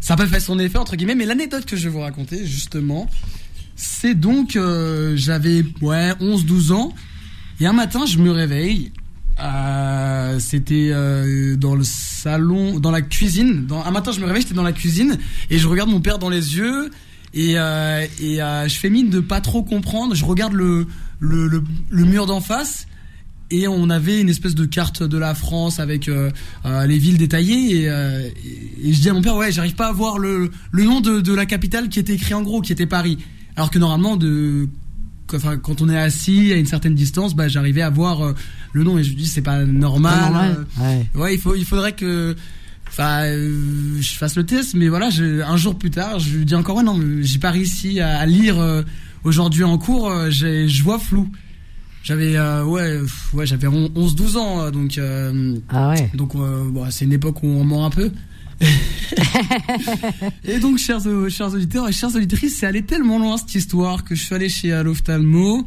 ça 0.00 0.14
n'a 0.14 0.16
pas 0.16 0.26
fait 0.26 0.40
son 0.40 0.58
effet 0.58 0.78
entre 0.78 0.96
guillemets. 0.96 1.14
Mais 1.14 1.26
l'anecdote 1.26 1.64
que 1.64 1.76
je 1.76 1.84
vais 1.84 1.90
vous 1.90 2.00
raconter 2.00 2.44
justement, 2.44 3.08
c'est 3.76 4.16
donc 4.16 4.58
j'avais 5.14 5.64
ouais 5.80 6.10
11-12 6.20 6.72
ans 6.72 6.92
et 7.60 7.66
un 7.66 7.72
matin 7.72 8.04
je 8.04 8.18
me 8.18 8.32
réveille. 8.32 8.90
Euh, 9.40 10.38
c'était 10.38 10.90
euh, 10.92 11.56
dans 11.56 11.74
le 11.74 11.84
salon, 11.84 12.78
dans 12.80 12.90
la 12.90 13.02
cuisine. 13.02 13.66
Un 13.84 13.90
matin, 13.90 14.12
je 14.12 14.20
me 14.20 14.26
réveille, 14.26 14.42
j'étais 14.42 14.54
dans 14.54 14.62
la 14.62 14.72
cuisine 14.72 15.18
et 15.50 15.58
je 15.58 15.68
regarde 15.68 15.90
mon 15.90 16.00
père 16.00 16.18
dans 16.18 16.28
les 16.30 16.56
yeux 16.56 16.90
et, 17.34 17.58
euh, 17.58 18.06
et 18.20 18.42
euh, 18.42 18.66
je 18.68 18.74
fais 18.78 18.90
mine 18.90 19.10
de 19.10 19.20
pas 19.20 19.40
trop 19.40 19.62
comprendre. 19.62 20.14
Je 20.14 20.24
regarde 20.24 20.54
le, 20.54 20.86
le, 21.20 21.46
le, 21.90 22.04
mur 22.04 22.26
d'en 22.26 22.40
face 22.40 22.86
et 23.50 23.68
on 23.68 23.90
avait 23.90 24.20
une 24.20 24.28
espèce 24.28 24.54
de 24.54 24.64
carte 24.64 25.02
de 25.02 25.18
la 25.18 25.34
France 25.34 25.78
avec 25.78 26.08
euh, 26.08 26.30
euh, 26.66 26.86
les 26.86 26.98
villes 26.98 27.18
détaillées 27.18 27.82
et, 27.82 27.88
euh, 27.88 28.28
et- 28.82 28.92
je 28.92 29.00
dis 29.00 29.08
à 29.08 29.14
mon 29.14 29.22
père 29.22 29.36
ouais 29.36 29.50
j'arrive 29.52 29.74
pas 29.74 29.88
à 29.88 29.92
voir 29.92 30.18
le, 30.18 30.50
le 30.70 30.84
nom 30.84 31.00
de, 31.00 31.34
la 31.34 31.46
capitale 31.46 31.88
qui 31.88 31.98
était 31.98 32.12
écrit 32.14 32.34
en 32.34 32.42
gros 32.42 32.60
qui 32.60 32.72
était 32.72 32.86
Paris 32.86 33.16
alors 33.56 33.70
que 33.70 33.78
normalement 33.78 34.16
de 34.16 34.68
enfin 35.32 35.56
quand 35.56 35.80
on 35.80 35.88
est 35.88 35.96
assis 35.98 36.52
à 36.52 36.56
une 36.56 36.66
certaine 36.66 36.94
distance 36.94 37.34
bah 37.34 37.48
j'arrivais 37.48 37.80
à 37.82 37.88
voir 37.88 38.34
le 38.72 38.84
nom 38.84 38.98
et 38.98 39.04
je 39.04 39.12
me 39.12 39.16
dis 39.16 39.26
c'est 39.26 39.42
pas 39.42 39.64
normal, 39.64 40.14
Pas 40.14 40.20
normal, 40.30 40.66
euh, 40.78 40.82
ouais. 40.82 41.06
ouais 41.22 41.34
il 41.34 41.40
faut 41.40 41.54
il 41.54 41.64
faudrait 41.64 41.92
que 41.92 42.36
enfin 42.88 43.24
euh, 43.24 43.96
je 44.00 44.12
fasse 44.14 44.36
le 44.36 44.44
test 44.44 44.74
mais 44.74 44.88
voilà 44.88 45.10
je, 45.10 45.42
un 45.42 45.56
jour 45.56 45.76
plus 45.76 45.90
tard 45.90 46.18
je 46.18 46.36
lui 46.38 46.44
dis 46.44 46.54
encore 46.54 46.76
ouais 46.76 46.82
non 46.82 46.98
j'ai 47.20 47.38
pas 47.38 47.50
réussi 47.50 48.00
à, 48.00 48.18
à 48.18 48.26
lire 48.26 48.58
euh, 48.58 48.82
aujourd'hui 49.24 49.64
en 49.64 49.78
cours 49.78 50.10
euh, 50.10 50.30
je 50.30 50.82
vois 50.82 50.98
flou. 50.98 51.28
J'avais 52.04 52.38
ouais 52.62 53.00
pff, 53.00 53.34
ouais 53.34 53.44
j'avais 53.46 53.66
11 53.66 54.14
12 54.14 54.36
ans 54.38 54.70
donc 54.70 54.98
ah 55.68 55.88
ouais. 55.90 56.10
donc 56.14 56.34
bon, 56.36 56.86
c'est 56.90 57.04
une 57.04 57.12
époque 57.12 57.42
où 57.42 57.46
on 57.46 57.64
ment 57.64 57.84
un 57.84 57.90
peu. 57.90 58.10
Et 60.44 60.58
donc 60.58 60.78
chers 60.78 61.02
chers 61.28 61.52
auditeurs 61.54 61.88
et 61.88 61.92
chères 61.92 62.14
auditrices 62.14 62.56
c'est 62.58 62.66
allé 62.66 62.82
tellement 62.82 63.18
loin 63.18 63.36
cette 63.36 63.54
histoire 63.54 64.04
que 64.04 64.14
je 64.14 64.22
suis 64.24 64.34
allé 64.34 64.48
chez 64.48 64.70
l'ophtalmo 64.82 65.66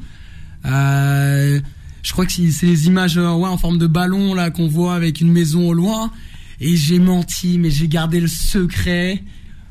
euh, 0.65 1.59
je 2.03 2.11
crois 2.11 2.25
que 2.25 2.31
c'est 2.31 2.65
les 2.65 2.87
images 2.87 3.17
euh, 3.17 3.31
ouais, 3.33 3.47
en 3.49 3.57
forme 3.57 3.77
de 3.77 3.87
ballon 3.87 4.33
là 4.33 4.49
qu'on 4.51 4.67
voit 4.67 4.95
avec 4.95 5.21
une 5.21 5.31
maison 5.31 5.67
au 5.67 5.73
loin. 5.73 6.11
Et 6.59 6.75
j'ai 6.75 6.99
menti 6.99 7.57
mais 7.57 7.69
j'ai 7.71 7.87
gardé 7.87 8.19
le 8.19 8.27
secret. 8.27 9.23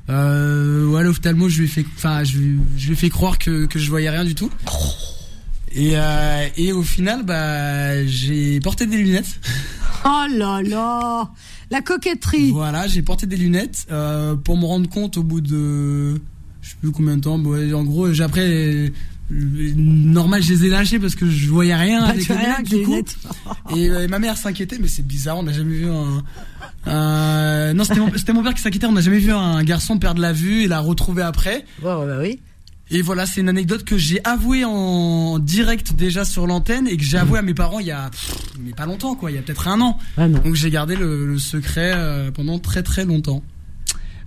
Euh, 0.09 0.87
ouais 0.89 1.05
l'ophtalmo 1.05 1.49
je 1.49 1.59
lui 1.59 1.65
ai 1.67 1.69
fait 1.69 1.85
enfin 1.97 2.25
je, 2.25 2.37
lui- 2.39 2.59
je 2.77 2.87
lui 2.87 2.93
ai 2.95 2.97
fait 2.97 3.11
croire 3.11 3.39
que, 3.39 3.67
que 3.67 3.79
je 3.79 3.89
voyais 3.91 4.11
rien 4.11 4.25
du 4.25 4.35
tout. 4.35 4.51
Et, 5.73 5.93
euh, 5.95 6.49
et 6.57 6.73
au 6.73 6.83
final 6.83 7.23
bah 7.25 8.05
j'ai 8.07 8.59
porté 8.61 8.87
des 8.87 8.97
lunettes. 8.97 9.39
Oh 10.03 10.25
là 10.35 10.63
là. 10.63 11.31
La 11.71 11.83
coquetterie. 11.83 12.53
Voilà 12.53 12.89
j'ai 12.89 13.03
porté 13.03 13.27
des 13.27 13.37
lunettes 13.37 13.87
euh, 13.93 14.35
pour 14.35 14.57
me 14.57 14.65
rendre 14.65 14.89
compte 14.89 15.19
au 15.19 15.23
bout 15.23 15.43
de 15.43 16.15
je 16.63 16.71
sais 16.71 16.77
plus 16.81 16.91
combien 16.91 17.17
de 17.19 17.21
temps. 17.21 17.39
Bon, 17.39 17.55
en 17.75 17.85
gros 17.85 18.09
après 18.23 18.91
normal 19.31 20.43
je 20.43 20.53
les 20.55 20.65
ai 20.67 20.69
lâchés 20.69 20.99
parce 20.99 21.15
que 21.15 21.29
je 21.31 21.49
voyais 21.49 21.75
rien 21.75 22.01
Bah, 22.01 22.09
avec 22.09 22.29
les 22.29 22.35
rien 22.35 22.57
lunettes, 22.59 22.69
du 22.69 22.83
coup. 22.83 22.91
lunettes. 22.91 23.17
et, 23.77 23.89
euh, 23.91 24.09
ma 24.09 24.19
mère 24.19 24.37
s'inquiétait 24.37 24.79
mais 24.81 24.89
c'est 24.89 25.07
bizarre 25.07 25.39
on 25.39 25.43
n'a 25.45 25.53
jamais 25.53 25.75
vu 25.77 25.89
un 25.89 26.23
un- 26.87 27.75
non 27.75 27.85
c'était 27.85 28.33
mon, 28.33 28.43
père 28.43 28.55
qui 28.55 28.63
s'inquiétait 28.63 28.87
on 28.87 28.93
n'a 28.93 29.01
jamais 29.01 29.19
vu 29.19 29.33
un 29.33 29.63
garçon 29.63 29.99
perdre 29.99 30.21
la 30.21 30.33
vue 30.33 30.63
et 30.65 30.69
la 30.69 30.81
retrouver 30.81 31.23
après 31.23 31.65
ouais, 31.83 31.95
bah 32.07 32.17
oui. 32.21 32.41
et 32.91 33.03
voilà, 33.03 33.27
c'est 33.27 33.41
une 33.41 33.49
anecdote 33.49 33.85
que 33.85 33.97
j'ai 33.99 34.21
avouée 34.25 34.65
en 34.65 35.39
direct 35.39 35.93
déjà 35.93 36.25
sur 36.25 36.47
l'antenne 36.47 36.89
et 36.89 36.97
que 36.97 37.05
j'ai 37.05 37.19
avoué 37.19 37.39
à 37.39 37.43
mes 37.43 37.55
parents 37.55 37.79
il 37.81 37.87
y 37.87 37.91
a 37.93 38.09
pff, 38.11 38.35
mais 38.59 38.73
pas 38.73 38.87
longtemps 38.87 39.15
quoi, 39.15 39.31
il 39.31 39.35
y 39.35 39.39
a 39.39 39.43
peut-être 39.43 39.69
un 39.69 39.81
an. 39.81 39.99
Donc 40.17 40.55
j'ai 40.55 40.71
gardé 40.71 40.97
le, 40.97 41.27
le 41.27 41.39
secret 41.39 41.93
euh, 41.95 42.31
pendant 42.33 42.59
très 42.59 42.83
très 42.83 43.05
longtemps. 43.05 43.43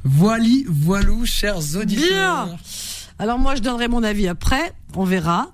Voili, 0.05 0.65
voilou, 0.67 1.25
chers 1.25 1.75
auditeurs. 1.77 2.45
Bien. 2.47 2.57
Alors 3.23 3.39
moi, 3.39 3.55
je 3.55 3.61
donnerai 3.61 3.87
mon 3.87 4.03
avis 4.03 4.27
après. 4.27 4.73
On 4.97 5.05
verra. 5.05 5.53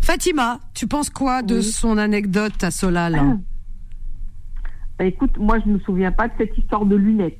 Fatima, 0.00 0.58
tu 0.74 0.88
penses 0.88 1.08
quoi 1.08 1.42
de 1.42 1.60
son 1.60 1.98
anecdote 1.98 2.64
à 2.64 2.72
Solal 2.72 3.14
Bah, 4.98 5.04
écoute, 5.04 5.38
moi, 5.38 5.60
je 5.64 5.70
me 5.70 5.78
souviens 5.78 6.10
pas 6.10 6.26
de 6.26 6.32
cette 6.36 6.58
histoire 6.58 6.84
de 6.84 6.96
lunettes. 6.96 7.38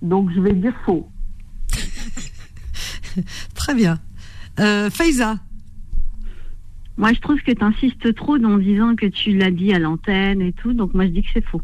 Donc, 0.00 0.30
je 0.34 0.40
vais 0.40 0.54
dire 0.54 0.72
faux. 0.86 1.06
Très 3.54 3.74
bien. 3.74 3.98
Euh, 4.58 4.88
Faiza 4.88 5.36
Moi, 6.96 7.12
je 7.12 7.20
trouve 7.20 7.38
que 7.42 7.52
tu 7.52 7.62
insistes 7.62 8.14
trop 8.14 8.36
en 8.36 8.56
disant 8.56 8.96
que 8.96 9.04
tu 9.04 9.36
l'as 9.36 9.50
dit 9.50 9.74
à 9.74 9.78
l'antenne 9.78 10.40
et 10.40 10.54
tout, 10.54 10.72
donc 10.72 10.94
moi, 10.94 11.04
je 11.04 11.10
dis 11.10 11.20
que 11.20 11.28
c'est 11.34 11.44
faux. 11.44 11.60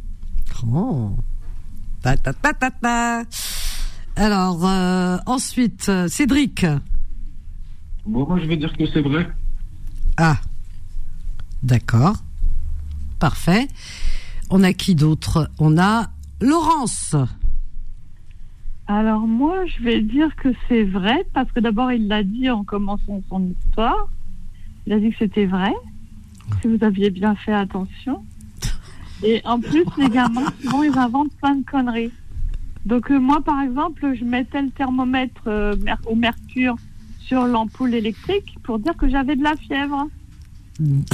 Oh. 0.70 1.16
Ta, 2.02 2.18
ta, 2.18 2.34
ta, 2.34 2.52
ta, 2.52 2.70
ta. 2.70 3.22
Alors, 4.16 4.66
euh, 4.66 5.16
ensuite, 5.26 5.89
euh, 5.89 6.09
Cédric. 6.09 6.66
Bon, 8.05 8.26
moi, 8.26 8.39
je 8.40 8.47
vais 8.47 8.56
dire 8.56 8.72
que 8.76 8.86
c'est 8.86 9.01
vrai. 9.01 9.28
Ah. 10.16 10.36
D'accord. 11.62 12.16
Parfait. 13.18 13.68
On 14.51 14.62
a 14.62 14.72
qui 14.72 14.94
d'autre? 14.94 15.51
On 15.59 15.78
a 15.78 16.10
Laurence. 16.40 17.14
Alors 18.89 19.20
moi, 19.20 19.64
je 19.66 19.82
vais 19.82 20.02
dire 20.02 20.34
que 20.36 20.48
c'est 20.68 20.82
vrai 20.82 21.24
parce 21.32 21.51
que 21.52 21.60
d'abord 21.60 21.93
il 21.93 22.09
l'a 22.09 22.24
dit 22.24 22.51
en 22.51 22.64
commençant 22.64 23.22
son 23.28 23.48
histoire. 23.48 24.09
Il 24.86 24.93
a 24.93 24.98
dit 24.98 25.10
que 25.10 25.18
c'était 25.20 25.47
vrai. 25.47 25.72
Si 26.60 26.66
vous 26.66 26.84
aviez 26.84 27.10
bien 27.10 27.34
fait 27.36 27.52
attention. 27.52 28.24
Et 29.22 29.40
en 29.44 29.60
plus, 29.60 29.84
les 29.97 30.09
gamins, 30.09 30.52
souvent, 30.60 30.82
ils 30.82 30.98
inventent 30.98 31.32
plein 31.40 31.55
de 31.55 31.64
conneries. 31.64 32.10
Donc 32.87 33.11
euh, 33.11 33.19
moi, 33.19 33.41
par 33.45 33.61
exemple, 33.63 34.15
je 34.19 34.25
mettais 34.25 34.63
le 34.63 34.71
thermomètre 34.71 35.43
euh, 35.47 35.75
au 36.07 36.15
mercure 36.17 36.77
sur 37.21 37.47
l'ampoule 37.47 37.95
électrique 37.95 38.57
pour 38.65 38.79
dire 38.79 38.97
que 38.97 39.09
j'avais 39.09 39.37
de 39.37 39.43
la 39.43 39.57
fièvre. 39.57 40.07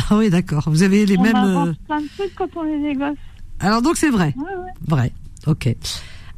Ah 0.09 0.17
oui, 0.17 0.31
d'accord. 0.31 0.65
Vous 0.69 0.83
avez 0.85 1.05
les 1.05 1.19
on 1.19 1.23
mêmes. 1.23 1.37
invente 1.37 1.69
euh, 1.71 1.75
plein 1.87 2.01
de 2.01 2.07
trucs 2.17 2.35
quand 2.37 2.49
on 2.57 2.65
est 2.65 2.81
des 2.81 2.95
gosses. 2.95 3.19
Alors 3.61 3.83
donc 3.83 3.97
c'est 3.97 4.09
vrai. 4.09 4.33
Ouais, 4.37 4.45
ouais. 4.45 4.71
Vrai. 4.87 5.13
Ok. 5.47 5.69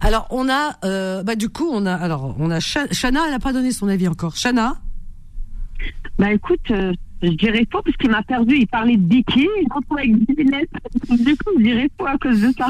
Alors 0.01 0.27
on 0.31 0.49
a, 0.49 0.79
euh, 0.87 1.23
bah 1.23 1.37
du 1.37 1.51
coup 1.51 1.69
on 1.71 1.85
a, 1.85 1.95
alors 1.95 2.35
on 2.41 2.51
a 2.51 2.59
Sha- 2.61 2.91
Shana, 2.91 3.21
elle 3.27 3.33
n'a 3.33 3.39
pas 3.39 3.53
donné 3.53 3.73
son 3.73 3.89
avis 3.89 4.09
encore. 4.09 4.37
Shana. 4.37 4.79
Bah 6.19 6.33
écoute, 6.33 6.71
euh, 6.71 6.93
je 7.23 7.29
dirais 7.29 7.67
pas 7.71 7.81
parce 7.85 7.97
qu'il 7.99 8.11
m'a 8.11 8.23
perdu. 8.23 8.57
Il 8.57 8.67
parlait 8.67 8.97
de 8.97 9.07
Vicky, 9.07 9.47
il 9.61 9.69
se 9.69 9.75
retrouve 9.75 9.99
avec 9.99 10.25
des 10.25 10.43
lunettes. 10.43 10.71
Du 11.11 11.37
coup, 11.37 11.51
je 11.59 11.63
dirais 11.63 11.91
pas 11.99 12.13
à 12.13 12.19
cause 12.19 12.41
de 12.41 12.51
ça. 12.57 12.69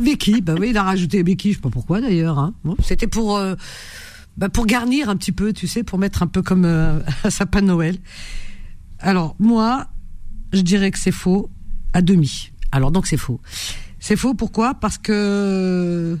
Vicky, 0.00 0.40
bah 0.40 0.54
oui, 0.58 0.70
il 0.70 0.76
a 0.76 0.82
rajouté 0.82 1.22
Vicky, 1.22 1.50
je 1.50 1.56
sais 1.56 1.60
pas 1.60 1.70
pourquoi 1.70 2.00
d'ailleurs. 2.00 2.38
Hein. 2.38 2.54
C'était 2.82 3.06
pour, 3.06 3.36
euh, 3.36 3.54
bah, 4.36 4.48
pour 4.48 4.66
garnir 4.66 5.08
un 5.08 5.16
petit 5.16 5.32
peu, 5.32 5.52
tu 5.52 5.66
sais, 5.66 5.82
pour 5.82 5.98
mettre 5.98 6.22
un 6.22 6.26
peu 6.26 6.42
comme 6.42 6.64
euh, 6.64 6.98
un 7.24 7.30
sapin 7.30 7.62
de 7.62 7.66
Noël. 7.66 7.96
Alors 8.98 9.36
moi, 9.38 9.86
je 10.52 10.60
dirais 10.60 10.90
que 10.90 10.98
c'est 10.98 11.12
faux 11.12 11.50
à 11.92 12.02
demi. 12.02 12.50
Alors 12.72 12.90
donc 12.90 13.06
c'est 13.06 13.16
faux. 13.16 13.40
C'est 13.98 14.16
faux 14.16 14.34
pourquoi? 14.34 14.74
Parce 14.74 14.98
que 14.98 16.18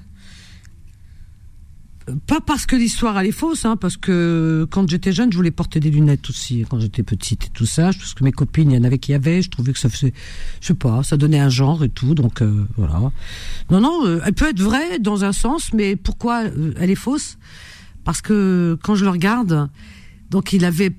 pas 2.26 2.40
parce 2.40 2.66
que 2.66 2.76
l'histoire 2.76 3.18
elle 3.18 3.26
est 3.26 3.32
fausse, 3.32 3.64
hein, 3.64 3.76
parce 3.76 3.96
que 3.96 4.66
quand 4.70 4.88
j'étais 4.88 5.12
jeune, 5.12 5.30
je 5.32 5.36
voulais 5.36 5.50
porter 5.50 5.80
des 5.80 5.90
lunettes 5.90 6.28
aussi, 6.28 6.64
quand 6.68 6.78
j'étais 6.78 7.02
petite 7.02 7.46
et 7.46 7.50
tout 7.50 7.66
ça, 7.66 7.84
parce 7.84 8.14
que 8.14 8.24
mes 8.24 8.32
copines, 8.32 8.70
il 8.70 8.74
y 8.76 8.78
en 8.78 8.84
avait 8.84 8.98
qui 8.98 9.14
avaient, 9.14 9.42
je 9.42 9.50
trouvais 9.50 9.72
que 9.72 9.78
ça 9.78 9.88
faisait, 9.88 10.12
je 10.60 10.66
sais 10.68 10.74
pas, 10.74 11.02
ça 11.02 11.16
donnait 11.16 11.38
un 11.38 11.48
genre 11.48 11.84
et 11.84 11.88
tout, 11.88 12.14
donc 12.14 12.42
euh, 12.42 12.66
voilà. 12.76 13.00
Non, 13.70 13.80
non, 13.80 14.06
euh, 14.06 14.20
elle 14.24 14.34
peut 14.34 14.48
être 14.48 14.60
vraie 14.60 14.98
dans 14.98 15.24
un 15.24 15.32
sens, 15.32 15.72
mais 15.72 15.96
pourquoi 15.96 16.44
euh, 16.44 16.72
elle 16.78 16.90
est 16.90 16.94
fausse? 16.94 17.38
Parce 18.04 18.20
que 18.20 18.78
quand 18.82 18.94
je 18.94 19.04
le 19.04 19.10
regarde, 19.10 19.68
donc 20.30 20.52
il 20.52 20.64
avait, 20.64 20.92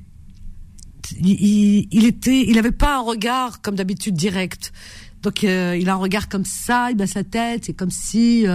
il, 1.20 1.88
il, 1.92 2.06
était, 2.06 2.46
il 2.48 2.58
avait 2.58 2.72
pas 2.72 2.98
un 2.98 3.02
regard 3.02 3.62
comme 3.62 3.76
d'habitude 3.76 4.16
direct. 4.16 4.72
Donc 5.24 5.44
il 5.44 5.50
a 5.90 5.94
un 5.94 5.98
regard 5.98 6.30
comme 6.30 6.46
ça, 6.46 6.90
il 6.90 6.98
baisse 6.98 7.14
la 7.14 7.24
tête, 7.24 7.66
c'est 7.66 7.74
comme 7.74 7.92
si 7.92 8.46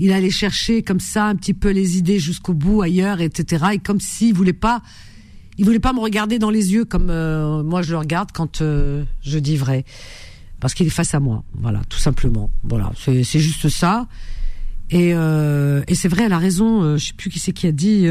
il 0.00 0.12
allait 0.12 0.30
chercher 0.30 0.82
comme 0.82 0.98
ça 0.98 1.26
un 1.26 1.36
petit 1.36 1.52
peu 1.52 1.68
les 1.68 1.98
idées 1.98 2.18
jusqu'au 2.18 2.54
bout 2.54 2.80
ailleurs, 2.80 3.20
etc. 3.20 3.66
Et 3.74 3.78
comme 3.78 4.00
s'il 4.00 4.32
voulait 4.32 4.54
pas, 4.54 4.82
il 5.58 5.66
voulait 5.66 5.78
pas 5.78 5.92
me 5.92 6.00
regarder 6.00 6.38
dans 6.38 6.48
les 6.48 6.72
yeux 6.72 6.86
comme 6.86 7.10
euh, 7.10 7.62
moi 7.62 7.82
je 7.82 7.92
le 7.92 7.98
regarde 7.98 8.32
quand 8.32 8.62
euh, 8.62 9.04
je 9.20 9.38
dis 9.38 9.58
vrai, 9.58 9.84
parce 10.58 10.72
qu'il 10.72 10.86
est 10.86 10.90
face 10.90 11.14
à 11.14 11.20
moi. 11.20 11.44
Voilà, 11.52 11.82
tout 11.90 11.98
simplement. 11.98 12.50
Voilà, 12.62 12.90
c'est 12.96 13.22
juste 13.22 13.68
ça. 13.68 14.08
Et, 14.88 15.12
euh, 15.14 15.82
et 15.86 15.94
c'est 15.94 16.08
vrai, 16.08 16.24
elle 16.24 16.32
a 16.32 16.38
raison. 16.38 16.96
je 16.96 17.04
sais 17.04 17.12
plus 17.12 17.28
qui 17.28 17.38
c'est 17.38 17.52
qui 17.52 17.66
a 17.66 17.72
dit. 17.72 18.08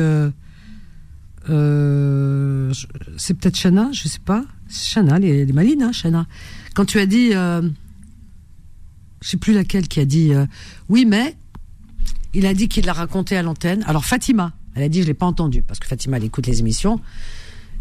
C'est 3.17 3.33
peut-être 3.33 3.57
Shana, 3.57 3.89
je 3.93 4.07
sais 4.07 4.19
pas. 4.23 4.45
Shana, 4.69 5.17
elle 5.17 5.25
est, 5.25 5.51
maline, 5.53 5.81
hein, 5.81 5.91
Shana. 5.91 6.27
Quand 6.75 6.85
tu 6.85 6.99
as 6.99 7.07
dit, 7.07 7.31
je 7.31 7.71
sais 9.21 9.37
plus 9.37 9.53
laquelle 9.53 9.87
qui 9.87 9.99
a 9.99 10.05
dit, 10.05 10.33
oui, 10.87 11.05
mais 11.07 11.35
il 12.33 12.45
a 12.45 12.53
dit 12.53 12.67
qu'il 12.67 12.85
l'a 12.85 12.93
raconté 12.93 13.35
à 13.37 13.41
l'antenne. 13.43 13.83
Alors 13.87 14.05
Fatima, 14.05 14.53
Elle 14.75 14.83
a 14.83 14.89
dit, 14.89 15.01
je 15.01 15.07
l'ai 15.07 15.13
pas 15.13 15.25
entendu, 15.25 15.61
parce 15.63 15.79
que 15.79 15.87
Fatima, 15.87 16.17
elle 16.17 16.23
écoute 16.23 16.45
les 16.47 16.59
émissions. 16.59 16.99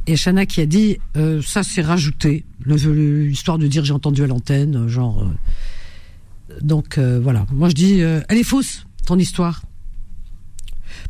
Et 0.07 0.16
Shana 0.16 0.47
qui 0.47 0.61
a 0.62 0.66
dit, 0.66 0.99
euh, 1.16 1.43
ça 1.43 1.62
c'est 1.62 1.83
rajouté, 1.83 2.45
l'histoire 2.65 3.59
de 3.59 3.66
dire 3.66 3.85
j'ai 3.85 3.93
entendu 3.93 4.23
à 4.25 4.27
l'antenne, 4.27 4.75
euh, 4.77 4.89
genre. 4.89 5.23
euh, 5.23 6.55
donc 6.62 6.97
euh, 6.97 7.20
voilà, 7.20 7.45
moi 7.53 7.69
je 7.69 7.75
dis, 7.75 8.01
euh, 8.03 8.20
elle 8.29 8.39
est 8.39 8.43
fausse, 8.43 8.87
ton 9.05 9.19
histoire. 9.19 9.62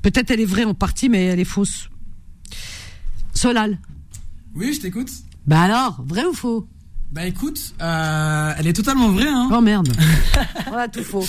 Peut-être 0.02 0.32
elle 0.32 0.40
est 0.40 0.44
vraie 0.44 0.64
en 0.64 0.74
partie, 0.74 1.08
mais 1.08 1.26
elle 1.26 1.38
est 1.38 1.44
fausse. 1.44 1.88
Solal. 3.34 3.78
Oui, 4.56 4.72
je 4.74 4.80
t'écoute. 4.80 5.10
Bah 5.46 5.60
alors, 5.62 6.02
vrai 6.06 6.24
ou 6.24 6.32
faux? 6.32 6.66
Bah 7.12 7.24
écoute, 7.24 7.74
euh, 7.80 8.52
elle 8.58 8.66
est 8.66 8.72
totalement 8.72 9.10
vraie, 9.10 9.28
hein. 9.28 9.48
Oh 9.52 9.60
merde. 9.60 9.88
voilà, 10.66 10.88
tout 10.88 11.02
faux. 11.04 11.24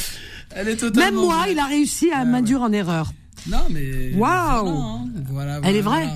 Elle 0.56 0.70
est 0.70 0.78
totalement 0.78 1.06
Même 1.12 1.16
moi, 1.26 1.38
vraie. 1.44 1.52
il 1.54 1.60
a 1.60 1.66
réussi 1.66 2.12
à 2.12 2.26
m'induire 2.26 2.62
en 2.62 2.72
erreur. 2.72 3.14
Non, 3.48 3.60
mais. 3.70 4.12
Waouh. 4.16 4.66
Voilà, 4.66 4.80
hein. 4.80 5.10
Voilà, 5.30 5.60
Elle 5.64 5.76
est 5.76 5.82
vraie. 5.82 6.08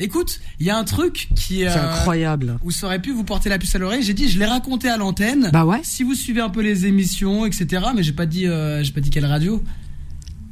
Écoute, 0.00 0.38
il 0.60 0.66
y 0.66 0.70
a 0.70 0.78
un 0.78 0.84
truc 0.84 1.28
qui. 1.34 1.56
C'est 1.60 1.68
euh, 1.68 1.90
incroyable. 1.92 2.56
Où 2.62 2.70
ça 2.70 2.86
aurait 2.86 3.00
pu 3.02 3.10
vous 3.10 3.24
porter 3.24 3.48
la 3.48 3.58
puce 3.58 3.74
à 3.74 3.78
l'oreille. 3.78 4.02
J'ai 4.02 4.14
dit, 4.14 4.28
je 4.28 4.38
l'ai 4.38 4.44
raconté 4.46 4.88
à 4.88 4.96
l'antenne. 4.96 5.50
Bah 5.52 5.64
ouais. 5.64 5.80
Si 5.82 6.04
vous 6.04 6.14
suivez 6.14 6.40
un 6.40 6.50
peu 6.50 6.60
les 6.60 6.86
émissions, 6.86 7.44
etc. 7.46 7.86
Mais 7.96 8.02
j'ai 8.04 8.12
pas 8.12 8.26
dit, 8.26 8.46
euh, 8.46 8.82
j'ai 8.84 8.92
pas 8.92 9.00
dit 9.00 9.10
quelle 9.10 9.26
radio. 9.26 9.62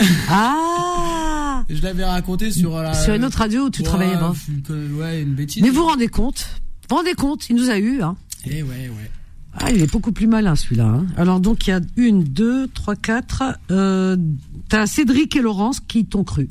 Ah 0.28 1.64
Je 1.68 1.82
l'avais 1.82 2.04
raconté 2.04 2.50
sur. 2.50 2.76
la- 2.80 2.92
Sur 2.94 3.14
une 3.14 3.24
autre 3.24 3.38
radio 3.38 3.66
où 3.66 3.70
tu 3.70 3.82
Ouais, 3.82 3.86
travaillais 3.88 4.16
co- 4.66 4.72
Ouais, 4.98 5.22
une 5.22 5.34
bêtise. 5.34 5.62
Mais 5.62 5.70
vous 5.70 5.76
vous 5.82 5.86
rendez 5.86 6.08
compte 6.08 6.48
Vous 6.82 6.86
vous 6.90 6.96
rendez 6.96 7.14
compte 7.14 7.48
Il 7.48 7.56
nous 7.56 7.70
a 7.70 7.78
eu, 7.78 8.02
hein 8.02 8.16
Eh 8.46 8.62
ouais, 8.62 8.68
ouais. 8.88 9.10
Ah, 9.59 9.70
il 9.73 9.83
est 9.83 9.91
beaucoup 9.91 10.12
plus 10.12 10.27
malin 10.27 10.55
celui-là. 10.55 10.87
hein. 10.87 11.07
Alors 11.16 11.41
donc 11.41 11.66
il 11.66 11.70
y 11.70 11.73
a 11.73 11.81
une, 11.97 12.23
deux, 12.24 12.69
trois, 12.69 12.97
quatre. 12.97 13.43
Euh, 13.70 14.16
T'as 14.69 14.87
Cédric 14.87 15.35
et 15.37 15.41
Laurence 15.43 15.81
qui 15.81 16.05
t'ont 16.07 16.24
cru. 16.24 16.49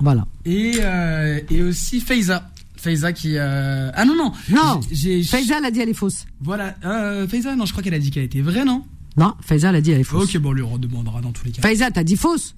Voilà. 0.00 0.26
Et, 0.44 0.74
euh, 0.80 1.38
et 1.50 1.62
aussi 1.62 2.00
Faiza. 2.00 2.50
Faiza 2.76 3.12
qui. 3.12 3.34
euh, 3.36 3.90
Ah 3.94 4.04
non, 4.04 4.16
non. 4.16 4.32
Non. 4.50 4.80
J'ai. 4.90 5.22
Faiza 5.22 5.60
l'a 5.60 5.70
dit 5.70 5.80
elle 5.80 5.88
est 5.90 5.94
fausse. 5.94 6.26
Voilà. 6.40 6.74
Euh, 6.84 7.28
Faiza, 7.28 7.54
non, 7.54 7.64
je 7.66 7.70
crois 7.72 7.82
qu'elle 7.84 7.94
a 7.94 7.98
dit 8.00 8.10
qu'elle 8.10 8.24
était 8.24 8.40
vraie, 8.40 8.64
non? 8.64 8.82
Non, 9.16 9.34
Faiza 9.40 9.70
l'a 9.70 9.80
dit 9.80 9.92
elle 9.92 10.00
est 10.00 10.04
fausse. 10.04 10.34
Ok, 10.34 10.40
bon, 10.40 10.48
on 10.50 10.52
lui 10.52 10.62
redemandera 10.62 11.20
dans 11.20 11.30
tous 11.32 11.44
les 11.44 11.52
cas. 11.52 11.62
Faiza, 11.62 11.90
t'as 11.92 12.02
dit 12.02 12.16
fausse? 12.16 12.54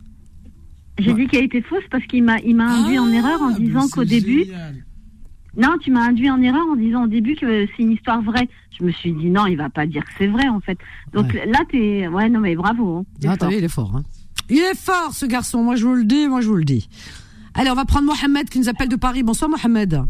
J'ai 0.98 1.12
dit 1.12 1.26
qu'elle 1.26 1.44
était 1.44 1.60
fausse 1.62 1.82
parce 1.90 2.06
qu'il 2.06 2.22
m'a 2.24 2.38
il 2.40 2.54
m'a 2.56 2.72
induit 2.72 2.98
en 2.98 3.10
erreur 3.10 3.42
en 3.42 3.50
disant 3.50 3.88
qu'au 3.88 4.04
début. 4.04 4.46
Non, 5.56 5.76
tu 5.80 5.90
m'as 5.90 6.06
induit 6.08 6.30
en 6.30 6.40
erreur 6.42 6.66
en 6.72 6.76
disant 6.76 7.04
au 7.04 7.06
début 7.06 7.36
que 7.36 7.66
c'est 7.66 7.82
une 7.82 7.92
histoire 7.92 8.20
vraie. 8.22 8.48
Je 8.78 8.84
me 8.84 8.90
suis 8.90 9.12
dit 9.12 9.30
non, 9.30 9.46
il 9.46 9.56
va 9.56 9.70
pas 9.70 9.86
dire 9.86 10.04
que 10.04 10.10
c'est 10.18 10.26
vrai 10.26 10.48
en 10.48 10.60
fait. 10.60 10.78
Donc 11.12 11.32
là 11.32 11.60
t'es 11.70 12.08
ouais 12.08 12.28
non 12.28 12.40
mais 12.40 12.56
bravo. 12.56 12.98
hein. 12.98 13.04
Ah, 13.26 13.36
t'as 13.36 13.48
vu, 13.48 13.56
il 13.58 13.64
est 13.64 13.68
fort. 13.68 13.94
Hein. 13.96 14.02
Il 14.50 14.58
est 14.58 14.76
fort 14.76 15.12
ce 15.12 15.26
garçon, 15.26 15.62
moi 15.62 15.76
je 15.76 15.86
vous 15.86 15.94
le 15.94 16.04
dis, 16.04 16.26
moi 16.28 16.40
je 16.40 16.48
vous 16.48 16.56
le 16.56 16.64
dis. 16.64 16.88
Allez, 17.54 17.70
on 17.70 17.74
va 17.74 17.84
prendre 17.84 18.06
Mohamed 18.06 18.48
qui 18.50 18.58
nous 18.58 18.68
appelle 18.68 18.88
de 18.88 18.96
Paris. 18.96 19.22
Bonsoir 19.22 19.48
Mohamed. 19.48 20.02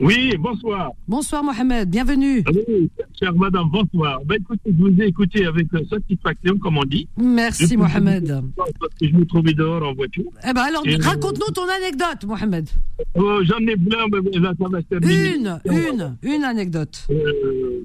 Oui, 0.00 0.34
bonsoir. 0.38 0.90
Bonsoir 1.06 1.44
Mohamed, 1.44 1.88
bienvenue. 1.88 2.42
Oui, 2.68 2.90
chère 3.18 3.34
madame, 3.34 3.68
bonsoir. 3.70 4.20
Ben, 4.24 4.36
écoutez, 4.40 4.72
je 4.76 4.82
vous 4.82 5.00
ai 5.00 5.06
écouté 5.06 5.46
avec 5.46 5.66
euh, 5.74 5.80
satisfaction, 5.88 6.58
comme 6.58 6.78
on 6.78 6.84
dit. 6.84 7.08
Merci 7.16 7.76
Mohamed. 7.76 8.42
Parce 8.56 8.70
que 9.00 9.06
je 9.08 9.14
me 9.14 9.24
trouvais 9.26 9.52
dehors 9.54 9.82
en 9.86 9.94
voiture. 9.94 10.24
Eh 10.48 10.52
ben 10.52 10.62
alors, 10.62 10.82
Et- 10.86 10.96
raconte-nous 10.96 11.52
ton 11.54 11.68
anecdote 11.68 12.24
Mohamed. 12.26 12.68
Euh, 13.16 13.44
J'en 13.44 13.58
ai 13.58 13.76
plein, 13.76 14.06
mais 14.10 14.38
là, 14.40 14.52
ça 14.58 14.68
va 14.68 14.80
se 14.80 14.86
terminer. 14.86 15.34
Une, 15.36 15.60
une, 15.66 16.16
une 16.22 16.44
anecdote. 16.44 17.06
Euh, 17.10 17.84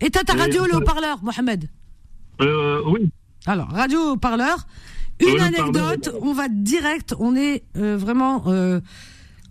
Et 0.00 0.10
t'as 0.10 0.24
ta 0.24 0.34
Et- 0.34 0.40
radio 0.40 0.64
le 0.64 0.78
haut-parleur 0.78 1.22
Mohamed? 1.22 1.68
euh, 2.40 2.80
oui. 2.86 3.10
Alors, 3.46 3.68
radio 3.68 4.12
haut-parleur. 4.14 4.66
Euh, 5.22 5.26
Une 5.34 5.40
anecdote, 5.40 6.14
on 6.22 6.32
va 6.32 6.48
direct, 6.48 7.14
on 7.20 7.36
est 7.36 7.62
euh, 7.76 7.98
vraiment 7.98 8.42
euh, 8.46 8.80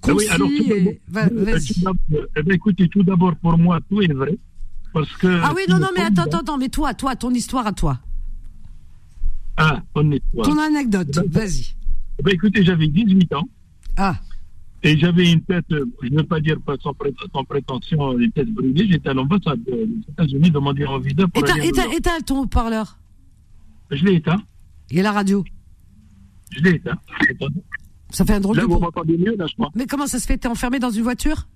Ah 0.07 0.13
oui, 0.15 0.25
alors, 0.29 0.49
et- 0.49 1.01
vas-y. 1.11 1.83
eh 2.35 2.43
ben, 2.43 2.53
écoutez, 2.53 2.87
tout 2.87 3.03
d'abord, 3.03 3.35
pour 3.35 3.57
moi, 3.57 3.79
tout 3.89 4.01
est 4.01 4.13
vrai. 4.13 4.37
Parce 4.93 5.11
que. 5.17 5.41
Ah 5.43 5.53
oui, 5.55 5.63
non, 5.69 5.77
non, 5.79 5.89
mais 5.95 6.03
attends, 6.03 6.23
attends, 6.23 6.39
attends, 6.39 6.57
mais 6.57 6.69
toi, 6.69 6.93
toi, 6.93 7.15
ton 7.15 7.31
histoire 7.31 7.67
à 7.67 7.73
toi. 7.73 7.99
Ah, 9.57 9.81
on 9.95 10.11
est 10.11 10.21
Ton 10.43 10.57
anecdote, 10.57 11.19
vas-y. 11.27 11.75
Ben, 12.23 12.33
écoutez, 12.33 12.63
j'avais 12.63 12.87
18 12.87 13.33
ans. 13.33 13.47
Ah. 13.97 14.15
Et 14.81 14.97
j'avais 14.97 15.29
une 15.31 15.41
tête, 15.41 15.65
je 15.69 16.07
ne 16.09 16.17
veux 16.17 16.23
pas 16.23 16.39
dire 16.39 16.55
sans, 16.81 16.93
sans 17.33 17.43
prétention, 17.43 18.17
une 18.17 18.31
tête 18.31 18.49
brûlée. 18.49 18.87
J'étais 18.89 19.09
à 19.09 19.13
l'ambassade 19.13 19.61
des 19.63 19.87
États-Unis 20.09 20.51
demander 20.51 20.85
un 20.85 20.99
visa 20.99 21.27
pour 21.27 21.43
et 21.43 22.01
t'as 22.01 22.21
ton 22.21 22.43
haut-parleur 22.43 22.97
Je 23.91 24.05
l'ai 24.05 24.15
éteint. 24.15 24.41
Et 24.91 25.01
la 25.01 25.11
radio 25.11 25.43
Je 26.51 26.61
l'ai 26.61 26.75
éteint. 26.75 26.97
Ça 28.11 28.25
fait 28.25 28.33
un 28.33 28.39
drôle 28.39 28.57
Là, 28.57 28.63
de 28.63 28.67
vous 28.67 28.79
m'entendez 28.79 29.17
mieux, 29.17 29.35
là, 29.37 29.45
je 29.47 29.53
crois. 29.53 29.69
Mais 29.75 29.85
comment 29.85 30.07
ça 30.07 30.19
se 30.19 30.25
fait? 30.25 30.37
T'es 30.37 30.47
enfermé 30.47 30.79
dans 30.79 30.89
une 30.89 31.03
voiture? 31.03 31.47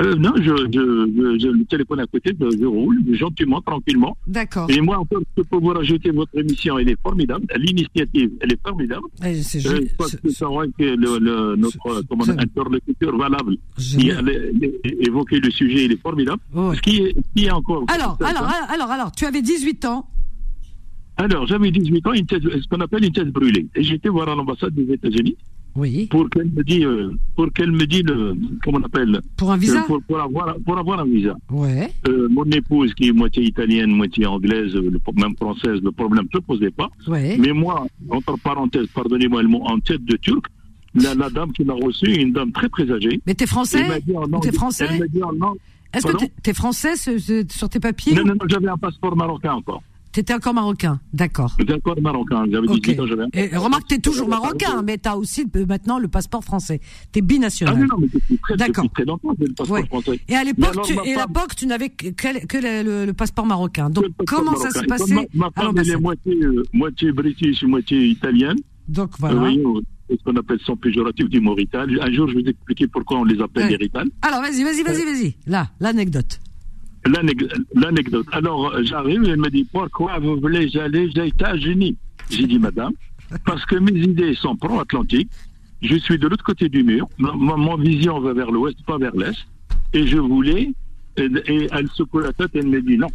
Euh, 0.00 0.14
non, 0.14 0.32
je, 0.36 0.42
je, 0.42 0.52
je, 0.72 1.38
je- 1.40 1.48
le 1.48 1.64
téléphone 1.64 1.98
à 1.98 2.06
côté, 2.06 2.30
je, 2.40 2.56
je 2.56 2.64
roule 2.64 2.98
gentiment, 3.16 3.60
tranquillement. 3.60 4.16
D'accord. 4.28 4.70
Et 4.70 4.80
moi, 4.80 4.96
encore, 4.98 5.20
je 5.36 5.42
peux 5.42 5.56
vous 5.56 5.68
rajouter 5.70 6.10
votre 6.10 6.38
émission, 6.38 6.78
elle 6.78 6.88
est 6.90 7.00
formidable. 7.02 7.44
L'initiative, 7.56 8.30
elle 8.40 8.52
est 8.52 8.60
formidable. 8.64 9.02
Eh, 9.26 9.42
c'est 9.42 9.66
Euh, 9.66 9.80
je 9.90 9.94
pense 9.96 10.14
que 10.14 10.84
le, 10.84 11.18
le, 11.18 11.56
notre 11.56 12.30
interlocuteur 12.38 13.16
valable. 13.16 13.56
Il 13.98 14.12
a 14.12 14.22
évoqué 15.00 15.40
le 15.40 15.50
sujet, 15.50 15.86
il 15.86 15.92
est 15.92 16.00
formidable. 16.00 16.40
Ce 16.54 16.80
qui 16.80 16.98
est, 16.98 17.16
qui 17.34 17.50
encore. 17.50 17.84
Alors, 17.88 18.16
alors, 18.20 18.44
alors, 18.44 18.70
alors, 18.70 18.90
alors, 18.92 19.12
tu 19.12 19.24
avais 19.26 19.42
18 19.42 19.84
ans. 19.86 20.08
Alors, 21.16 21.44
j'avais 21.48 21.72
18 21.72 22.06
ans, 22.06 22.12
une 22.12 22.24
ce 22.28 22.68
qu'on 22.68 22.80
appelle 22.80 23.04
une 23.04 23.12
tête 23.12 23.30
brûlée. 23.32 23.66
Et 23.74 23.82
j'étais 23.82 24.08
voir 24.08 24.28
à 24.28 24.36
l'ambassade 24.36 24.72
des 24.74 24.92
États-Unis. 24.92 25.36
Oui. 25.76 26.06
Pour 26.10 26.28
qu'elle 26.30 26.50
me 26.50 26.62
dise, 26.64 26.84
euh, 26.84 27.12
pour 27.36 27.52
qu'elle 27.52 27.70
me 27.72 27.86
dise 27.86 28.02
comment 28.64 28.78
on 28.78 28.82
appelle 28.84 29.20
Pour 29.36 29.52
un 29.52 29.56
visa 29.56 29.80
euh, 29.82 29.86
pour, 29.86 30.02
pour 30.02 30.20
avoir, 30.20 30.56
pour 30.64 30.76
avoir 30.78 31.00
un 31.00 31.04
visa. 31.06 31.34
Ouais. 31.50 31.90
Euh, 32.08 32.28
mon 32.30 32.44
épouse, 32.46 32.92
qui 32.94 33.08
est 33.08 33.12
moitié 33.12 33.44
italienne, 33.44 33.90
moitié 33.90 34.26
anglaise, 34.26 34.74
le, 34.74 34.90
même 35.16 35.36
française, 35.36 35.80
le 35.82 35.92
problème 35.92 36.24
ne 36.32 36.38
se 36.40 36.44
posait 36.44 36.70
pas. 36.70 36.88
Ouais. 37.06 37.36
Mais 37.38 37.52
moi, 37.52 37.86
entre 38.10 38.36
parenthèses, 38.38 38.88
pardonnez-moi 38.94 39.42
le 39.42 39.48
mot, 39.48 39.62
en 39.66 39.78
tête 39.78 40.04
de 40.04 40.16
turc, 40.16 40.46
la, 40.94 41.14
la 41.14 41.30
dame 41.30 41.52
qui 41.52 41.64
m'a 41.64 41.74
reçu, 41.74 42.06
une 42.12 42.32
dame 42.32 42.50
très 42.50 42.68
très 42.68 42.90
âgée. 42.90 43.20
Mais 43.26 43.34
t'es 43.34 43.46
français 43.46 43.84
T'es 44.42 44.52
français 44.52 44.88
Est-ce 45.94 46.06
que 46.06 46.16
t'es- 46.16 46.32
t'es 46.42 46.54
français 46.54 46.96
ce- 46.96 47.18
ce- 47.18 47.44
sur 47.50 47.68
tes 47.68 47.80
papiers 47.80 48.14
Non, 48.14 48.22
non, 48.24 48.34
non, 48.34 48.46
j'avais 48.48 48.68
un 48.68 48.76
passeport 48.76 49.16
marocain 49.16 49.52
encore. 49.54 49.82
T'étais 50.18 50.34
encore 50.34 50.52
marocain, 50.52 50.98
d'accord. 51.12 51.54
J'étais 51.60 51.74
encore 51.74 52.00
marocain, 52.02 52.42
j'avais 52.50 52.66
18 52.66 52.98
ans, 52.98 53.06
j'avais 53.06 53.22
Et 53.34 53.56
remarque, 53.56 53.86
t'es 53.86 53.98
toujours 54.00 54.28
marocain, 54.28 54.82
mais 54.84 54.98
t'as 54.98 55.14
aussi 55.14 55.46
euh, 55.54 55.64
maintenant 55.64 56.00
le 56.00 56.08
passeport 56.08 56.42
français. 56.42 56.80
T'es 57.12 57.20
Ah 57.20 57.24
binational. 57.24 57.78
non, 57.78 57.86
non, 57.86 57.96
mais 58.00 58.08
depuis 58.12 58.36
très, 58.38 58.56
D'accord. 58.56 58.82
depuis 58.82 58.94
très 58.94 59.04
longtemps, 59.04 59.32
j'ai 59.38 59.46
le 59.46 59.52
passeport 59.54 59.76
Ouais. 59.76 59.86
français. 59.86 60.20
Et 60.28 60.34
à 60.34 60.42
l'époque, 60.42 60.82
tu, 60.82 60.94
ma 60.96 61.04
et 61.04 61.12
à 61.14 61.18
femme- 61.20 61.28
l'époque, 61.28 61.54
tu 61.54 61.66
n'avais 61.66 61.90
que, 61.90 62.08
le, 62.58 62.82
le- 62.82 63.06
le 63.06 63.12
passeport 63.12 63.46
marocain. 63.46 63.90
Donc, 63.90 64.06
comment 64.26 64.56
ça 64.56 64.70
s'est 64.72 64.86
passé 64.86 65.14
Ma, 65.14 65.22
ma 65.34 65.50
femme, 65.52 65.78
elle 65.78 65.88
est 65.88 65.96
moitié, 66.00 66.34
euh, 66.42 66.64
moitié 66.72 67.12
british, 67.12 67.62
moitié 67.62 68.06
italienne. 68.08 68.56
Donc, 68.88 69.10
Vous 69.20 69.28
voilà. 69.28 69.42
euh, 69.52 69.80
c'est 70.10 70.18
ce 70.18 70.24
qu'on 70.24 70.34
appelle 70.34 70.58
sans 70.66 70.74
péjoratif 70.74 71.28
du 71.28 71.40
Maurital. 71.40 71.96
Un 72.02 72.12
jour, 72.12 72.28
je 72.28 72.34
vais 72.34 72.42
vous 72.42 72.48
expliquer 72.48 72.88
pourquoi 72.88 73.20
on 73.20 73.24
les 73.24 73.40
appelle 73.40 73.66
Ouais. 73.70 73.76
les. 73.78 74.10
Alors, 74.22 74.40
vas-y, 74.40 74.64
vas-y, 74.64 74.82
vas-y, 74.82 75.04
vas-y. 75.04 75.34
Là, 75.46 75.68
l'anecdote. 75.78 76.40
L'anec- 77.06 77.52
L'anecdote. 77.74 78.26
Alors, 78.32 78.74
euh, 78.74 78.82
j'arrive, 78.82 79.24
elle 79.24 79.38
me 79.38 79.50
dit, 79.50 79.64
pourquoi 79.72 80.18
vous 80.18 80.38
voulez 80.40 80.68
aller 80.78 81.06
aux 81.06 81.24
États-Unis? 81.24 81.96
J'ai 82.30 82.46
dit, 82.46 82.58
madame, 82.58 82.92
parce 83.46 83.64
que 83.66 83.76
mes 83.76 83.92
idées 83.98 84.34
sont 84.34 84.56
pro-atlantiques. 84.56 85.30
Je 85.80 85.96
suis 85.96 86.18
de 86.18 86.26
l'autre 86.26 86.44
côté 86.44 86.68
du 86.68 86.82
mur. 86.82 87.08
Ma, 87.18 87.32
ma- 87.34 87.56
ma 87.56 87.76
vision 87.76 88.18
va 88.20 88.32
vers 88.32 88.50
l'ouest, 88.50 88.78
pas 88.84 88.98
vers 88.98 89.14
l'est. 89.14 89.36
Et 89.92 90.06
je 90.06 90.18
voulais. 90.18 90.70
Et, 91.16 91.28
et 91.46 91.68
elle 91.72 91.88
secoue 91.94 92.18
la 92.20 92.32
tête, 92.32 92.50
elle 92.54 92.66
me 92.66 92.80
dit 92.82 92.98
non. 92.98 93.08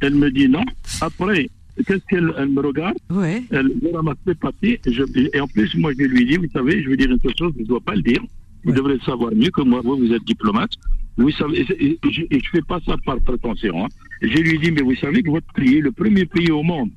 Elle 0.00 0.14
me 0.14 0.30
dit 0.30 0.48
non. 0.48 0.64
Après, 1.00 1.48
qu'est-ce 1.86 2.04
qu'elle 2.08 2.32
elle 2.38 2.48
me 2.48 2.60
regarde? 2.60 2.96
Ouais. 3.10 3.44
Elle 3.50 3.68
me 3.82 3.94
ramasse 3.94 4.16
les 4.26 4.34
papiers. 4.34 4.80
Et, 4.86 4.92
je- 4.92 5.02
et 5.34 5.40
en 5.40 5.46
plus, 5.46 5.74
moi, 5.76 5.92
je 5.98 6.04
lui 6.04 6.24
dis, 6.26 6.36
vous 6.36 6.48
savez, 6.52 6.82
je 6.82 6.88
vais 6.88 6.96
dire 6.96 7.10
une 7.10 7.18
chose, 7.38 7.52
je 7.56 7.62
ne 7.62 7.66
dois 7.66 7.80
pas 7.80 7.94
le 7.94 8.02
dire. 8.02 8.20
Vous 8.64 8.72
devrez 8.72 8.94
le 8.94 9.00
savoir 9.00 9.30
mieux 9.34 9.50
que 9.50 9.60
moi. 9.62 9.80
Vous, 9.84 9.96
vous 9.98 10.12
êtes 10.12 10.24
diplomate. 10.24 10.70
Et, 11.18 11.98
je 12.10 12.22
ne 12.22 12.40
fais 12.52 12.62
pas 12.62 12.80
ça 12.86 12.96
par 13.04 13.20
prétention. 13.20 13.84
hein. 13.84 13.88
Je 14.22 14.38
lui 14.38 14.58
dis, 14.58 14.72
mais 14.72 14.82
vous 14.82 14.96
savez 14.96 15.22
que 15.22 15.30
votre 15.30 15.52
pays 15.54 15.78
est 15.78 15.80
le 15.80 15.92
premier 15.92 16.24
pays 16.26 16.50
au 16.50 16.62
monde 16.62 16.90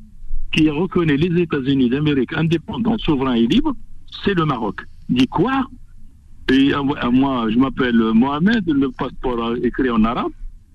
qui 0.52 0.70
reconnaît 0.70 1.18
les 1.18 1.42
États-Unis 1.42 1.90
d'Amérique 1.90 2.34
indépendants, 2.34 2.98
souverains 2.98 3.36
et 3.36 3.48
libres, 3.48 3.76
c'est 4.24 4.34
le 4.34 4.46
Maroc. 4.46 4.82
Dit 5.10 5.28
quoi? 5.28 5.68
Et 6.52 6.72
moi, 7.12 7.48
je 7.52 7.58
m'appelle 7.58 7.98
Mohamed, 8.14 8.64
le 8.68 8.90
passeport 8.92 9.56
écrit 9.64 9.90
en 9.90 10.04
arabe. 10.06 10.32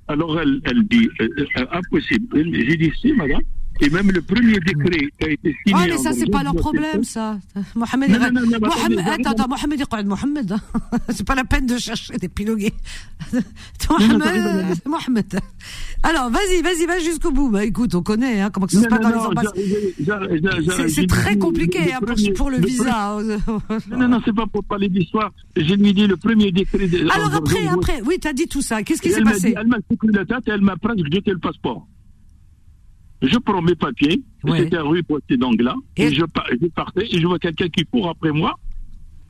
Alors 0.08 0.38
elle, 0.38 0.60
elle 0.64 0.82
dit, 0.84 1.08
euh, 1.20 1.28
euh, 1.56 1.66
impossible. 1.72 2.26
J'ai 2.52 2.76
dit, 2.76 2.92
si, 3.00 3.12
madame. 3.14 3.40
Et 3.80 3.90
même 3.90 4.10
le 4.12 4.22
premier 4.22 4.60
décret 4.60 5.08
qui 5.18 5.24
a 5.26 5.30
été 5.30 5.56
signé. 5.66 5.74
Ouais, 5.80 5.88
mais 5.88 5.98
ça, 5.98 6.12
c'est 6.12 6.30
pas 6.30 6.42
leur 6.42 6.54
problème, 6.54 7.02
ça. 7.02 7.38
Mohamed, 7.74 8.10
Non, 8.10 8.18
non, 8.32 8.58
Mohamed, 8.60 8.98
attends, 9.00 9.30
attends, 9.30 9.48
Mohamed, 9.48 9.82
il 10.00 10.06
Mohamed. 10.06 10.52
hein. 10.52 10.60
C'est 11.10 11.26
pas 11.26 11.34
la 11.34 11.44
peine 11.44 11.66
de 11.66 11.78
chercher 11.78 12.16
des 12.16 12.28
pilogués. 12.28 12.74
Mohamed, 13.90 14.78
Mohamed. 14.86 15.40
Alors, 16.02 16.30
vas-y, 16.30 16.62
vas-y, 16.62 16.86
va 16.86 16.98
jusqu'au 16.98 17.30
bout. 17.32 17.50
Bah, 17.50 17.64
écoute, 17.64 17.94
on 17.94 18.02
connaît, 18.02 18.40
hein, 18.40 18.50
comment 18.50 18.66
que 18.66 18.72
ça 18.72 18.82
se 18.82 18.86
passe 18.88 19.00
dans 19.00 19.08
les 19.08 19.14
ambassades. 19.16 19.52
C'est- 20.76 20.88
j'ai 20.88 21.06
très 21.06 21.36
compliqué, 21.36 21.92
hein, 21.92 21.98
pour, 22.00 22.14
pour 22.36 22.50
le 22.50 22.58
le 22.58 22.66
visa. 22.66 23.16
Non, 23.88 23.98
non, 23.98 24.08
non, 24.08 24.20
c'est 24.24 24.34
pas 24.34 24.46
pour 24.46 24.64
parler 24.64 24.88
d'histoire. 24.88 25.32
Je 25.56 25.74
lui 25.74 25.92
dit 25.94 26.06
le 26.06 26.16
premier 26.16 26.52
décret. 26.52 26.86
de- 26.88 27.08
Alors 27.10 27.34
après, 27.34 27.66
après, 27.66 28.00
oui, 28.04 28.16
t'as 28.20 28.32
dit 28.32 28.46
tout 28.46 28.62
ça. 28.62 28.82
Qu'est-ce 28.82 29.02
qui 29.02 29.10
s'est 29.10 29.22
passé 29.22 29.54
Elle 29.58 29.66
m'a 29.66 29.78
secoué 29.90 30.10
la 30.12 30.24
tête 30.24 30.46
et 30.46 30.50
elle 30.50 30.60
m'a 30.62 30.76
presque 30.76 31.04
jeté 31.12 31.30
le 31.32 31.38
passeport. 31.38 31.86
Je 33.22 33.38
prends 33.38 33.62
mes 33.62 33.74
papiers, 33.76 34.20
Ouais. 34.44 34.58
c'était 34.64 34.78
rue 34.78 35.02
Poitiers 35.04 35.36
d'Anglas, 35.36 35.76
et, 35.96 36.12
je, 36.12 36.24
par- 36.24 36.46
je 36.60 36.66
partais 36.68 37.06
et 37.10 37.20
je 37.20 37.26
vois 37.26 37.38
quelqu'un 37.38 37.68
qui 37.68 37.84
court 37.84 38.08
après 38.08 38.32
moi, 38.32 38.58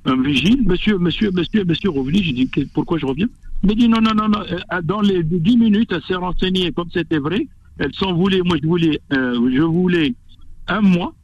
un 0.06 0.20
vigile, 0.22 0.62
monsieur, 0.66 0.96
monsieur, 0.98 1.30
monsieur, 1.30 1.64
monsieur, 1.64 1.90
revenu. 1.90 2.20
Dit, 2.20 2.48
que- 2.48 2.62
pourquoi 2.72 2.98
je 2.98 3.04
reviens? 3.06 3.28
Il 3.62 3.68
m'a 3.68 3.74
dit, 3.74 3.88
non, 3.88 4.00
non, 4.00 4.14
non, 4.14 4.28
non, 4.28 4.40
euh, 4.50 4.82
dans 4.82 5.00
les 5.02 5.22
10 5.22 5.56
minutes, 5.58 5.90
elle 5.92 6.02
s'est 6.04 6.14
renseignée 6.14 6.72
comme 6.72 6.88
c'était 6.92 7.18
vrai, 7.18 7.46
elle 7.78 7.92
s'en 7.94 8.14
voulait, 8.14 8.40
moi 8.42 8.56
je 8.62 8.66
voulais, 8.66 8.98
euh, 9.12 9.50
je 9.54 9.62
voulais 9.62 10.14
un 10.68 10.80
mois, 10.80 11.14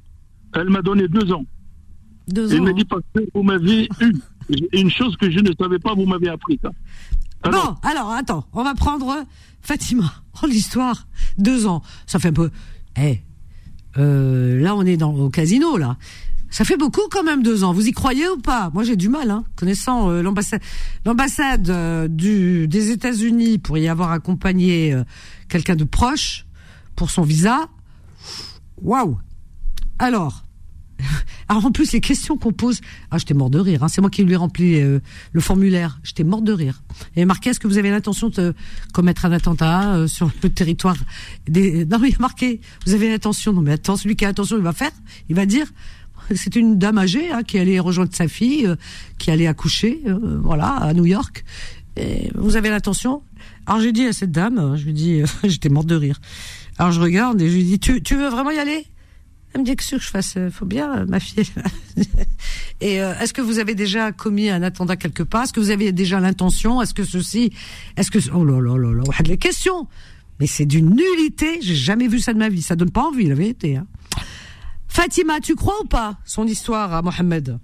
elle 0.55 0.69
m'a 0.69 0.82
donné 0.82 1.09
deux 1.09 1.32
ans. 1.32 1.45
Deux 2.28 2.53
Elle 2.53 2.61
ans, 2.61 2.65
m'a 2.65 2.70
hein. 2.70 2.74
dit, 2.74 2.85
parce 2.85 3.03
que 3.15 3.20
vous 3.35 3.43
m'avez 3.43 3.89
eu 4.01 4.12
une 4.74 4.90
chose 4.90 5.16
que 5.16 5.31
je 5.31 5.40
ne 5.40 5.51
savais 5.59 5.78
pas, 5.78 5.95
vous 5.95 6.05
m'avez 6.07 6.28
appris 6.28 6.59
ça. 6.62 6.70
Bon, 7.44 7.77
alors, 7.82 8.10
attends, 8.12 8.44
on 8.52 8.65
va 8.65 8.74
prendre 8.74 9.24
Fatima. 9.62 10.12
Oh, 10.40 10.47
l'histoire. 10.47 11.09
Deux 11.36 11.66
ans. 11.66 11.82
Ça 12.06 12.20
fait 12.20 12.28
un 12.28 12.32
peu. 12.32 12.52
Eh, 12.97 13.20
euh, 13.97 14.60
là, 14.60 14.77
on 14.77 14.86
est 14.86 14.97
dans, 14.97 15.12
au 15.12 15.31
casino, 15.31 15.77
là. 15.77 15.97
Ça 16.51 16.65
fait 16.65 16.77
beaucoup 16.77 17.02
quand 17.10 17.23
même 17.23 17.43
deux 17.43 17.62
ans. 17.62 17.73
Vous 17.73 17.86
y 17.86 17.93
croyez 17.93 18.28
ou 18.28 18.39
pas? 18.39 18.70
Moi, 18.73 18.82
j'ai 18.82 18.97
du 18.97 19.09
mal, 19.09 19.31
hein, 19.31 19.44
connaissant 19.56 20.10
euh, 20.10 20.23
l'ambassade, 20.23 20.62
l'ambassade 21.05 21.69
euh, 21.69 22.09
du 22.09 22.69
des 22.69 22.90
États-Unis 22.90 23.59
pour 23.59 23.77
y 23.77 23.89
avoir 23.89 24.12
accompagné 24.12 24.94
euh, 24.94 25.05
quelqu'un 25.48 25.77
de 25.77 25.85
proche 25.85 26.47
pour 26.97 27.10
son 27.10 27.23
visa. 27.23 27.69
Waouh 28.81 29.19
Alors, 29.98 30.44
alors 31.48 31.66
en 31.66 31.70
plus 31.70 31.92
les 31.92 32.00
questions 32.00 32.36
qu'on 32.36 32.52
pose, 32.52 32.80
ah 33.10 33.18
j'étais 33.18 33.34
mort 33.34 33.50
de 33.50 33.58
rire. 33.58 33.82
Hein. 33.82 33.88
C'est 33.88 34.00
moi 34.00 34.10
qui 34.10 34.24
lui 34.24 34.32
ai 34.32 34.36
rempli 34.36 34.80
euh, 34.80 35.00
le 35.32 35.40
formulaire. 35.40 36.00
J'étais 36.02 36.24
mort 36.24 36.42
de 36.42 36.52
rire. 36.52 36.82
Et 37.16 37.24
marqué 37.24 37.50
est-ce 37.50 37.60
que 37.60 37.68
vous 37.68 37.78
avez 37.78 37.90
l'intention 37.90 38.28
de 38.28 38.54
commettre 38.92 39.24
un 39.24 39.32
attentat 39.32 39.94
euh, 39.94 40.06
sur 40.06 40.30
le 40.42 40.50
territoire 40.50 40.96
des 41.48 41.84
Non 41.84 41.98
mais 41.98 42.12
marqué 42.18 42.60
vous 42.86 42.94
avez 42.94 43.08
l'intention. 43.08 43.52
Non 43.52 43.62
mais 43.62 43.72
attends 43.72 43.96
celui 43.96 44.16
qui 44.16 44.24
a 44.24 44.28
l'intention 44.28 44.56
il 44.56 44.62
va 44.62 44.72
faire. 44.72 44.92
Il 45.28 45.36
va 45.36 45.46
dire 45.46 45.66
c'est 46.34 46.56
une 46.56 46.78
dame 46.78 46.98
âgée 46.98 47.30
hein, 47.30 47.42
qui 47.42 47.58
allait 47.58 47.78
rejoindre 47.78 48.14
sa 48.14 48.28
fille, 48.28 48.66
euh, 48.66 48.76
qui 49.18 49.30
allait 49.30 49.46
accoucher, 49.46 50.02
euh, 50.06 50.38
voilà, 50.42 50.68
à 50.68 50.92
New 50.92 51.06
York. 51.06 51.44
Et 51.96 52.30
vous 52.34 52.56
avez 52.56 52.70
l'intention? 52.70 53.22
Alors 53.66 53.80
j'ai 53.80 53.92
dit 53.92 54.06
à 54.06 54.12
cette 54.12 54.30
dame, 54.30 54.58
euh, 54.58 54.76
je 54.76 54.84
lui 54.84 54.92
dis, 54.92 55.22
j'étais 55.44 55.68
morte 55.68 55.86
de 55.86 55.96
rire. 55.96 56.20
Alors 56.78 56.92
je 56.92 57.00
regarde 57.00 57.40
et 57.40 57.48
je 57.48 57.54
lui 57.54 57.64
dis, 57.64 57.78
tu, 57.78 58.02
tu 58.02 58.16
veux 58.16 58.28
vraiment 58.28 58.50
y 58.50 58.58
aller? 58.58 58.86
Elle 59.54 59.62
me 59.62 59.66
dit, 59.66 59.76
qu'est-ce 59.76 59.96
que 59.96 60.02
je 60.02 60.08
fasse 60.08 60.36
Euh, 60.36 60.50
Faut 60.50 60.66
bien, 60.66 61.06
ma 61.06 61.20
fille. 61.20 61.42
et 62.80 63.00
euh, 63.00 63.14
est-ce 63.18 63.32
que 63.32 63.40
vous 63.40 63.58
avez 63.58 63.74
déjà 63.74 64.12
commis 64.12 64.50
un 64.50 64.62
attentat 64.62 64.96
quelque 64.96 65.22
part? 65.22 65.44
Est-ce 65.44 65.52
que 65.52 65.60
vous 65.60 65.70
avez 65.70 65.90
déjà 65.92 66.20
l'intention? 66.20 66.82
Est-ce 66.82 66.94
que 66.94 67.04
ceci 67.04 67.52
Est-ce 67.96 68.10
que 68.10 68.18
oh 68.34 68.44
là 68.44 68.60
là 68.60 68.76
là 68.76 68.92
là, 68.92 69.02
les 69.24 69.38
questions 69.38 69.86
Mais 70.38 70.46
c'est 70.46 70.66
d'une 70.66 70.90
nullité. 70.94 71.60
J'ai 71.62 71.74
jamais 71.74 72.08
vu 72.08 72.18
ça 72.20 72.32
de 72.34 72.38
ma 72.38 72.48
vie. 72.50 72.62
Ça 72.62 72.76
donne 72.76 72.90
pas 72.90 73.04
envie, 73.04 73.26
la 73.26 73.34
vérité. 73.34 73.76
Hein. 73.76 73.86
Fatima, 74.86 75.40
tu 75.40 75.54
crois 75.54 75.80
ou 75.82 75.86
pas 75.86 76.18
son 76.24 76.46
histoire 76.46 76.92
à 76.92 77.02
Mohamed 77.02 77.58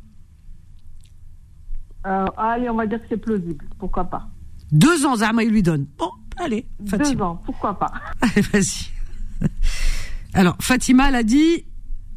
Euh, 2.06 2.26
allez, 2.36 2.68
on 2.70 2.76
va 2.76 2.86
dire 2.86 2.98
que 3.00 3.06
c'est 3.10 3.16
plausible. 3.16 3.64
Pourquoi 3.78 4.04
pas? 4.04 4.28
Deux 4.72 5.04
ans, 5.06 5.16
Zama, 5.16 5.42
il 5.44 5.50
lui 5.50 5.62
donne. 5.62 5.86
Bon, 5.98 6.10
allez, 6.38 6.66
Fatima. 6.86 7.14
Deux 7.14 7.22
ans, 7.22 7.42
pourquoi 7.44 7.78
pas? 7.78 7.92
Allez, 8.20 8.42
vas-y. 8.52 8.90
Alors, 10.32 10.56
Fatima, 10.60 11.08
elle 11.08 11.14
a 11.16 11.22
dit 11.22 11.64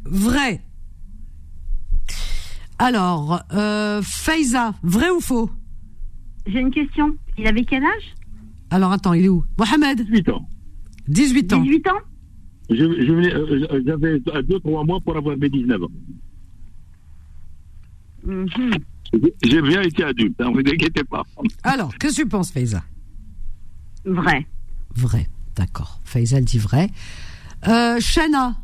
vrai. 0.04 0.62
Alors, 2.78 3.42
euh, 3.52 4.00
Faiza, 4.02 4.74
vrai 4.82 5.10
ou 5.10 5.20
faux? 5.20 5.50
J'ai 6.46 6.60
une 6.60 6.70
question. 6.70 7.16
Il 7.36 7.46
avait 7.46 7.64
quel 7.64 7.82
âge? 7.84 8.14
Alors, 8.70 8.92
attends, 8.92 9.14
il 9.14 9.24
est 9.24 9.28
où? 9.28 9.44
Mohamed? 9.58 10.02
18 10.04 10.28
ans. 10.30 10.48
18 11.08 11.52
ans. 11.54 11.62
18 11.62 11.86
ans? 11.88 11.92
Je, 12.70 12.76
je 12.76 13.12
venais, 13.12 13.34
euh, 13.34 13.82
j'avais 13.86 14.18
2-3 14.18 14.86
mois 14.86 15.00
pour 15.00 15.16
avoir 15.16 15.36
mes 15.36 15.48
19 15.48 15.82
ans. 15.82 15.88
Mhm. 18.24 18.46
J'ai- 19.12 19.34
J'ai 19.42 19.62
bien 19.62 19.80
été 19.80 20.04
adulte, 20.04 20.38
ne 20.38 20.46
vous 20.52 20.58
inquiétez 20.58 21.02
pas. 21.04 21.22
Alors, 21.62 21.96
que 21.96 22.14
tu 22.14 22.26
penses, 22.26 22.50
Faiza? 22.52 22.82
Vrai. 24.04 24.46
Vrai, 24.94 25.28
d'accord. 25.56 26.00
Faiza, 26.04 26.36
elle 26.38 26.44
dit 26.44 26.58
vrai. 26.58 26.90
Euh, 27.66 27.98
Shana, 28.00 28.56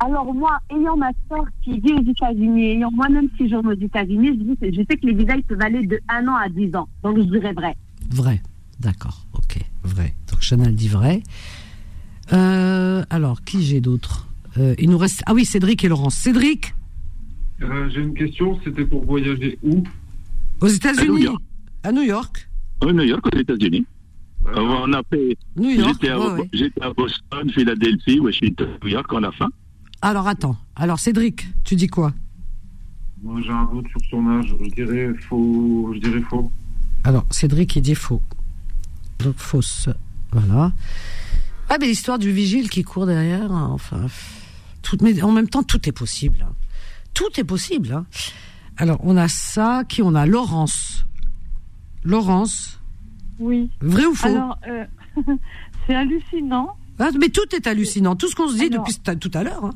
Alors 0.00 0.32
moi, 0.34 0.58
ayant 0.70 0.96
ma 0.96 1.10
soeur 1.28 1.44
qui 1.62 1.80
vit 1.80 1.94
aux 1.94 2.02
États-Unis, 2.10 2.72
ayant 2.72 2.90
moi-même 2.92 3.28
séjourné 3.38 3.70
aux 3.74 3.80
États-Unis, 3.80 4.28
je, 4.28 4.66
dis- 4.66 4.76
je 4.76 4.82
sais 4.88 4.96
que 4.98 5.06
les 5.06 5.14
visas 5.14 5.36
ils 5.36 5.42
peuvent 5.44 5.60
aller 5.62 5.86
de 5.86 5.98
1 6.08 6.28
an 6.28 6.34
à 6.36 6.48
10 6.48 6.74
ans. 6.76 6.88
Donc 7.02 7.16
je 7.18 7.22
dirais 7.24 7.52
vrai. 7.54 7.74
vrai. 8.10 8.42
D'accord, 8.78 9.24
ok, 9.32 9.58
vrai. 9.84 10.14
Donc, 10.30 10.42
Shana, 10.42 10.64
elle 10.66 10.74
dit 10.74 10.88
vrai. 10.88 11.22
Euh, 12.32 13.04
alors, 13.08 13.42
qui 13.42 13.62
j'ai 13.62 13.80
d'autre? 13.80 14.26
Euh, 14.58 14.74
Il 14.78 14.90
nous 14.90 14.98
reste... 14.98 15.22
Ah 15.26 15.32
oui, 15.32 15.46
Cédric 15.46 15.82
et 15.84 15.88
Laurence. 15.88 16.14
Cédric, 16.14 16.74
Euh, 17.62 17.88
J'ai 17.88 18.02
une 18.02 18.12
question, 18.12 18.58
c'était 18.64 18.84
pour 18.84 19.02
voyager 19.06 19.58
où? 19.62 19.82
Aux 20.60 20.66
À 20.66 20.68
New 20.68 20.74
États-Unis 20.76 21.22
York. 21.22 21.42
À 21.84 21.92
New 21.92 22.02
York 22.02 22.48
À 22.82 22.92
New 22.92 23.02
York, 23.02 23.24
aux 23.34 23.38
États-Unis. 23.38 23.86
Euh, 24.46 24.52
On 24.58 24.92
a 24.92 25.02
fait. 25.10 25.38
New 25.56 25.70
York, 25.70 25.94
J'étais 25.94 26.10
à, 26.10 26.18
ouais, 26.20 26.40
ouais. 26.40 26.48
j'étais 26.52 26.82
à 26.82 26.92
Boston, 26.92 27.50
Philadelphie, 27.50 28.20
Washington, 28.20 28.68
New 28.82 28.90
York, 28.90 29.10
en 29.12 29.20
la 29.20 29.32
fin. 29.32 29.48
Alors, 30.02 30.28
attends. 30.28 30.56
Alors, 30.76 30.98
Cédric, 30.98 31.46
tu 31.64 31.74
dis 31.76 31.86
quoi? 31.88 32.12
Moi, 33.22 33.40
j'ai 33.44 33.50
un 33.50 33.64
doute 33.64 33.88
sur 33.88 34.00
son 34.10 34.28
âge. 34.38 34.54
Je 34.60 34.70
dirais 34.70 35.12
faux. 35.28 35.90
Je 35.94 35.98
dirais 36.00 36.20
faux. 36.28 36.50
Alors, 37.04 37.24
Cédric, 37.30 37.74
il 37.76 37.82
dit 37.82 37.94
faux. 37.94 38.22
Donc, 39.20 39.36
fausse. 39.36 39.88
Voilà. 40.32 40.72
Ah, 41.68 41.76
mais 41.80 41.86
l'histoire 41.86 42.18
du 42.18 42.30
vigile 42.30 42.68
qui 42.68 42.82
court 42.84 43.06
derrière, 43.06 43.50
hein, 43.50 43.68
enfin. 43.72 44.06
Tout, 44.82 44.98
mais 45.02 45.20
en 45.22 45.32
même 45.32 45.48
temps, 45.48 45.62
tout 45.64 45.88
est 45.88 45.92
possible. 45.92 46.38
hein. 46.48 46.52
Tout 47.14 47.28
est 47.38 47.44
possible. 47.44 47.92
hein. 47.92 48.06
Alors, 48.76 48.98
on 49.02 49.16
a 49.16 49.28
ça. 49.28 49.82
Qui 49.88 50.02
on 50.02 50.14
a 50.14 50.26
Laurence. 50.26 51.04
Laurence? 52.04 52.78
Oui. 53.38 53.70
Vrai 53.80 54.04
ou 54.06 54.14
faux? 54.14 54.28
Alors, 54.28 54.58
euh, 54.68 54.84
c'est 55.86 55.94
hallucinant. 55.94 56.76
Ah, 56.98 57.10
Mais 57.20 57.28
tout 57.28 57.54
est 57.54 57.66
hallucinant. 57.66 58.16
Tout 58.16 58.28
ce 58.28 58.34
qu'on 58.34 58.48
se 58.48 58.54
dit 58.56 58.64
Alors- 58.72 58.84
depuis 58.86 59.18
tout 59.18 59.30
à- 59.34 59.42
l'heure. 59.42 59.64
hein. 59.64 59.74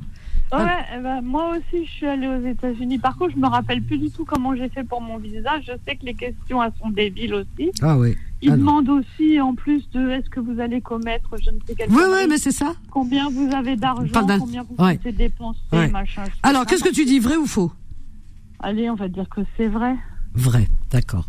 Ouais, 0.52 0.84
eh 0.96 1.00
ben, 1.00 1.20
moi 1.22 1.50
aussi, 1.56 1.84
je 1.86 1.90
suis 1.92 2.06
allée 2.06 2.26
aux 2.26 2.44
États-Unis. 2.44 2.98
Par 2.98 3.16
contre, 3.16 3.34
je 3.34 3.38
me 3.40 3.46
rappelle 3.46 3.82
plus 3.82 3.98
du 3.98 4.10
tout 4.10 4.24
comment 4.24 4.56
j'ai 4.56 4.68
fait 4.68 4.82
pour 4.82 5.00
mon 5.00 5.16
visa. 5.18 5.60
Je 5.60 5.70
sais 5.86 5.94
que 5.94 6.04
les 6.04 6.14
questions 6.14 6.60
elles 6.60 6.72
sont 6.82 6.90
débiles 6.90 7.34
aussi. 7.34 7.70
Ah 7.82 7.96
oui. 7.96 8.16
Ils 8.42 8.48
Alors. 8.50 8.58
demandent 8.58 8.88
aussi, 8.88 9.40
en 9.40 9.54
plus 9.54 9.88
de 9.90 10.08
est-ce 10.10 10.28
que 10.28 10.40
vous 10.40 10.58
allez 10.58 10.80
commettre, 10.80 11.28
je 11.40 11.50
ne 11.50 11.58
sais 11.66 11.74
quel. 11.76 11.88
Oui, 11.90 12.02
oui, 12.10 12.26
mais 12.28 12.38
c'est 12.38 12.50
ça. 12.50 12.74
Combien 12.90 13.28
vous 13.30 13.48
avez 13.54 13.76
d'argent, 13.76 14.10
combien 14.40 14.64
vous 14.64 14.82
Ouais. 14.84 14.98
dépenser, 15.12 15.60
Ouais. 15.72 15.88
machin. 15.88 16.24
Alors, 16.42 16.66
qu'est-ce 16.66 16.82
que 16.82 16.92
tu 16.92 17.04
dis 17.04 17.20
Vrai 17.20 17.36
ou 17.36 17.46
faux? 17.46 17.70
Allez, 18.58 18.90
on 18.90 18.96
va 18.96 19.06
dire 19.08 19.28
que 19.28 19.42
c'est 19.56 19.68
vrai. 19.68 19.94
Vrai, 20.34 20.66
d'accord. 20.90 21.28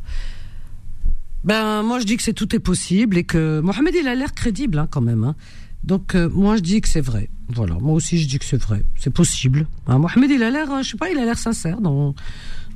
Ben 1.44 1.82
moi 1.84 2.00
je 2.00 2.06
dis 2.06 2.18
que 2.18 2.24
c'est 2.24 2.34
tout 2.34 2.56
est 2.56 2.60
possible 2.60 3.18
et 3.18 3.24
que 3.24 3.62
Mohamed 3.62 3.96
il 4.00 4.08
a 4.08 4.14
l'air 4.16 4.34
crédible 4.34 4.78
hein, 4.78 4.88
quand 4.90 5.02
même. 5.02 5.24
hein. 5.24 5.36
Donc 5.84 6.16
euh, 6.16 6.30
moi 6.30 6.58
je 6.58 6.62
dis 6.62 6.82
que 6.82 6.88
c'est 6.88 7.02
vrai. 7.02 7.30
Voilà, 7.50 7.76
moi 7.76 7.94
aussi 7.94 8.18
je 8.18 8.28
dis 8.28 8.40
que 8.40 8.46
c'est 8.46 8.62
vrai, 8.62 8.84
c'est 8.98 9.14
possible. 9.14 9.68
Hein, 9.88 9.98
Mohamed 9.98 10.30
il 10.32 10.44
a 10.44 10.52
l'air, 10.52 10.72
euh, 10.72 10.84
je 10.84 10.90
sais 10.92 10.98
pas, 10.98 11.10
il 11.10 11.18
a 11.18 11.26
l'air 11.26 11.38
sincère 11.38 11.82
dans 11.82 12.16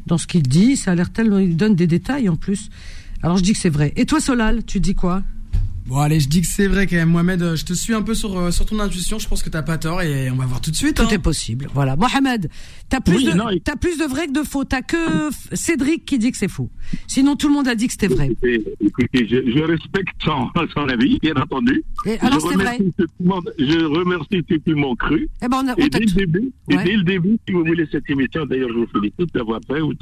dans 0.06 0.18
ce 0.18 0.28
qu'il 0.28 0.44
dit. 0.44 0.76
Ça 0.76 0.92
a 0.92 0.96
l'air 0.96 1.12
tellement, 1.12 1.40
il 1.40 1.56
donne 1.56 1.76
des 1.76 1.88
détails 1.88 2.30
en 2.30 2.36
plus. 2.36 2.70
Alors 3.22 3.38
je 3.38 3.44
dis 3.44 3.54
que 3.54 3.60
c'est 3.60 3.70
vrai. 3.70 3.94
Et 3.96 4.06
toi 4.06 4.20
Solal, 4.20 4.64
tu 4.66 4.80
dis 4.80 4.96
quoi? 4.96 5.24
Bon 5.88 5.98
allez, 6.00 6.20
je 6.20 6.28
dis 6.28 6.42
que 6.42 6.48
c'est 6.48 6.68
vrai 6.68 6.88
quand 6.88 6.96
même, 6.96 7.10
Mohamed. 7.12 7.42
euh, 7.44 7.56
Je 7.56 7.64
te 7.64 7.74
suis 7.74 7.94
un 7.94 8.02
peu 8.02 8.16
sur, 8.16 8.36
euh, 8.36 8.50
sur 8.50 8.66
ton 8.66 8.80
intuition. 8.80 9.20
Je 9.20 9.28
pense 9.28 9.44
que 9.44 9.52
t'as 9.52 9.62
pas 9.62 9.78
tort 9.78 10.02
et 10.02 10.32
on 10.32 10.36
va 10.36 10.46
voir 10.48 10.60
tout 10.60 10.72
de 10.72 10.76
suite. 10.76 10.96
Tout 10.96 11.04
hein. 11.04 11.10
est 11.12 11.20
possible. 11.20 11.68
Voilà, 11.76 11.96
Mohamed, 11.96 12.50
t'as 12.90 13.02
plus 13.02 13.18
Oui, 13.18 13.26
de 13.26 13.34
non, 13.34 13.50
il- 13.52 13.62
t'as 13.62 13.76
plus 13.76 13.96
de 14.00 14.06
vrai 14.06 14.26
que 14.26 14.32
de 14.32 14.42
faux. 14.44 14.64
T'as 14.64 14.82
que 14.82 14.98
Cédric 15.54 16.04
qui 16.04 16.18
dit 16.18 16.32
que 16.32 16.38
c'est 16.40 16.48
faux. 16.48 16.72
Sinon 17.06 17.36
tout 17.36 17.50
le 17.50 17.54
monde 17.54 17.68
a 17.68 17.76
dit 17.76 17.86
que 17.86 17.94
c'était 17.94 18.08
vrai. 18.08 18.30
Écoutez, 18.32 18.64
écoutez, 18.82 19.28
je, 19.28 19.52
je 19.52 19.60
respecte 19.64 20.10
son, 20.24 20.50
son 20.74 20.90
avis, 20.90 21.20
bien 21.20 21.36
entendu. 21.36 21.84
Et 22.08 22.18
alors, 22.20 22.40
je, 22.40 22.48
c'est 22.48 22.56
remercie 22.56 22.82
vrai. 22.82 22.92
ceux 22.98 23.06
qui 23.06 23.24
m'ont- 23.24 23.42
je 23.60 23.86
remercie 23.86 24.44
ceux 24.50 24.58
qui 24.58 24.74
m'ont 24.74 24.96
cru. 24.96 25.30
Eh 25.44 25.48
ben 25.48 25.62
on 25.64 25.68
a, 25.68 25.74
on 25.74 25.86
Et 25.86 25.90
dès 25.90 26.00
le 26.00 26.06
début, 26.08 26.52
et 26.72 26.78
Ouais. 26.78 26.84
dès 26.84 26.94
le 26.96 27.04
début, 27.04 27.38
si 27.48 27.54
vous 27.54 27.64
voulez 27.64 27.88
cette 27.92 28.10
émission, 28.10 28.44
d'ailleurs, 28.48 28.70
je 28.70 28.80
vous 28.80 28.88
félicite 28.88 29.32
d'avoir 29.36 29.60
fait, 29.68 29.82
ou 29.82 29.94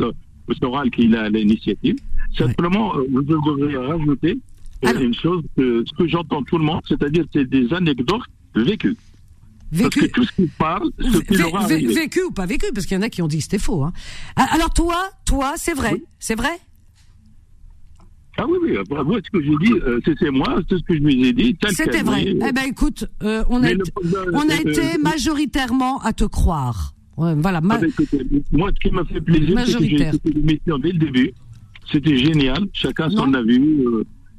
Soral 0.62 0.90
qui 0.92 1.14
a 1.16 1.30
l'initiative. 1.30 1.96
Simplement, 2.38 2.96
euh, 2.98 3.04
vous 3.12 3.22
devriez 3.22 3.78
rajouter 3.78 4.38
euh, 4.84 4.90
Alors. 4.90 5.02
une 5.02 5.14
chose, 5.14 5.44
que, 5.58 5.84
ce 5.88 5.94
que 5.98 6.08
j'entends 6.08 6.44
tout 6.44 6.58
le 6.58 6.64
monde, 6.66 6.82
c'est-à-dire 6.88 7.26
c'est 7.34 7.46
des 7.50 7.72
anecdotes 7.74 8.22
vécues. 8.56 8.96
Vécu. 9.72 10.00
Parce 10.02 10.06
que 10.08 10.12
tout 10.14 10.24
ce 10.24 10.32
qu'il 10.34 10.50
parle, 10.50 10.90
ce 11.00 11.44
aura 11.48 11.62
vé- 11.68 11.74
arrivé. 11.74 11.94
vécu 11.94 12.22
ou 12.22 12.32
pas 12.32 12.46
vécu, 12.46 12.68
parce 12.76 12.86
qu'il 12.86 12.96
y 12.96 13.00
en 13.00 13.02
a 13.04 13.10
qui 13.10 13.22
ont 13.24 13.28
dit 13.28 13.38
que 13.38 13.44
c'était 13.44 13.58
faux. 13.58 13.84
Hein. 13.84 13.92
Ah, 14.36 14.48
Alors 14.52 14.72
toi, 14.72 15.10
toi, 15.26 15.54
c'est 15.58 15.74
vrai, 15.74 16.00
c'est 16.20 16.36
vrai? 16.36 16.60
Ah 18.38 18.46
oui, 18.48 18.58
oui, 18.64 18.78
bah, 18.90 19.04
moi, 19.04 19.20
ce 19.24 19.30
que 19.30 19.44
j'ai 19.44 19.56
dit, 19.64 19.74
euh, 19.86 20.00
c'était 20.06 20.32
moi, 20.32 20.60
c'est 20.68 20.78
ce 20.78 20.84
que 20.84 20.96
je 20.96 21.00
lui 21.00 21.28
ai 21.28 21.34
dit, 21.34 21.56
C'était 21.70 22.02
vrai. 22.02 22.24
oui. 22.26 22.40
Eh 22.48 22.52
ben 22.52 22.64
écoute, 22.68 23.06
euh, 23.22 23.44
on 23.50 23.62
a, 23.64 23.72
été, 23.72 23.92
le- 24.04 24.36
on 24.36 24.50
a 24.50 24.54
euh, 24.54 24.70
été 24.70 24.82
euh, 24.96 25.02
majoritairement 25.04 26.00
à 26.02 26.14
te 26.14 26.24
croire. 26.24 26.94
Ouais, 27.16 27.36
voilà. 27.36 27.62
ma- 27.62 27.76
Ah 27.76 27.78
ben, 27.80 27.90
écoutez, 27.90 28.26
moi, 28.52 28.72
ce 28.76 28.80
qui 28.88 28.94
m'a 28.94 29.06
fait 29.06 29.22
plaisir, 29.22 29.60
c'est 29.68 29.74
que 29.78 29.86
j'ai 29.86 30.08
écouté 30.08 30.32
l'émission 30.34 30.78
dès 30.80 30.92
le 30.94 30.98
début. 31.00 31.32
C'était 31.92 32.18
génial. 32.18 32.66
Chacun 32.74 33.10
son 33.12 33.34
avis. 33.36 33.60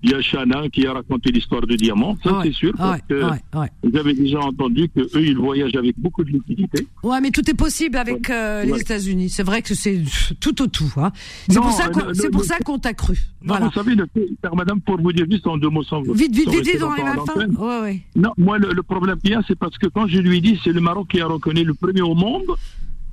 Il 0.06 0.10
y 0.10 0.14
a 0.14 0.20
Shana 0.20 0.68
qui 0.68 0.86
a 0.86 0.92
raconté 0.92 1.32
l'histoire 1.32 1.62
du 1.66 1.76
diamant. 1.76 2.14
Ça, 2.22 2.38
Ouais, 2.38 2.44
c'est 2.44 2.52
sûr. 2.52 2.72
Parce 2.76 2.96
ouais, 2.96 3.00
que 3.08 3.24
ouais, 3.58 3.68
vous 3.82 3.96
avez 3.98 4.12
déjà 4.12 4.38
entendu 4.40 4.86
que 4.94 5.00
eux, 5.00 5.22
ils 5.24 5.36
voyagent 5.36 5.74
avec 5.76 5.98
beaucoup 5.98 6.22
de 6.22 6.30
liquidité. 6.30 6.86
Ouais, 7.02 7.20
mais 7.22 7.30
tout 7.30 7.48
est 7.50 7.54
possible 7.54 7.96
avec 7.96 8.28
euh, 8.28 8.64
les. 8.64 8.80
États-Unis. 8.80 9.30
C'est 9.30 9.42
vrai 9.44 9.62
que 9.62 9.74
c'est 9.74 10.02
tout 10.40 10.60
au 10.62 10.66
tout. 10.66 10.92
Hein. 10.98 11.10
C'est 11.48 11.54
Non, 11.56 11.62
pour 11.62 11.72
ça 11.72 11.86
euh, 11.86 11.90
qu'on, 11.90 12.12
c'est 12.14 12.30
pour 12.30 12.44
ça 12.44 12.58
qu'on 12.58 12.78
t'a 12.78 12.92
cru. 12.92 13.14
Non, 13.40 13.48
Voilà. 13.54 13.66
Vous 13.66 13.72
savez, 13.72 13.94
le 13.94 14.06
fait, 14.12 14.28
car 14.42 14.54
madame, 14.54 14.80
pour 14.82 15.00
vous 15.00 15.12
dire 15.12 15.24
juste 15.30 15.46
en 15.46 15.56
deux 15.56 15.70
mots 15.70 15.82
sans 15.82 16.02
Vite, 16.02 16.16
vite, 16.16 16.34
vite, 16.36 16.48
rester 16.50 16.72
vite, 16.72 16.82
on 16.82 16.90
arrive 16.90 17.06
à 17.06 17.14
la 17.16 17.22
fin. 17.24 17.34
l'antenne. 17.40 17.56
Ouais, 17.56 17.80
ouais. 17.80 18.00
Non, 18.14 18.32
moi, 18.36 18.58
le, 18.58 18.72
le 18.74 18.82
problème 18.82 19.18
qu'il 19.20 19.30
y 19.30 19.34
a, 19.34 19.42
c'est 19.48 19.58
parce 19.58 19.78
que 19.78 19.86
quand 19.86 20.06
je 20.06 20.18
lui 20.18 20.42
dis, 20.42 20.60
c'est 20.62 20.72
le 20.72 20.80
Maroc 20.82 21.08
qui 21.08 21.20
a 21.22 21.26
reconnu 21.26 21.64
le 21.64 21.72
premier 21.72 22.02
au 22.02 22.14
monde 22.14 22.44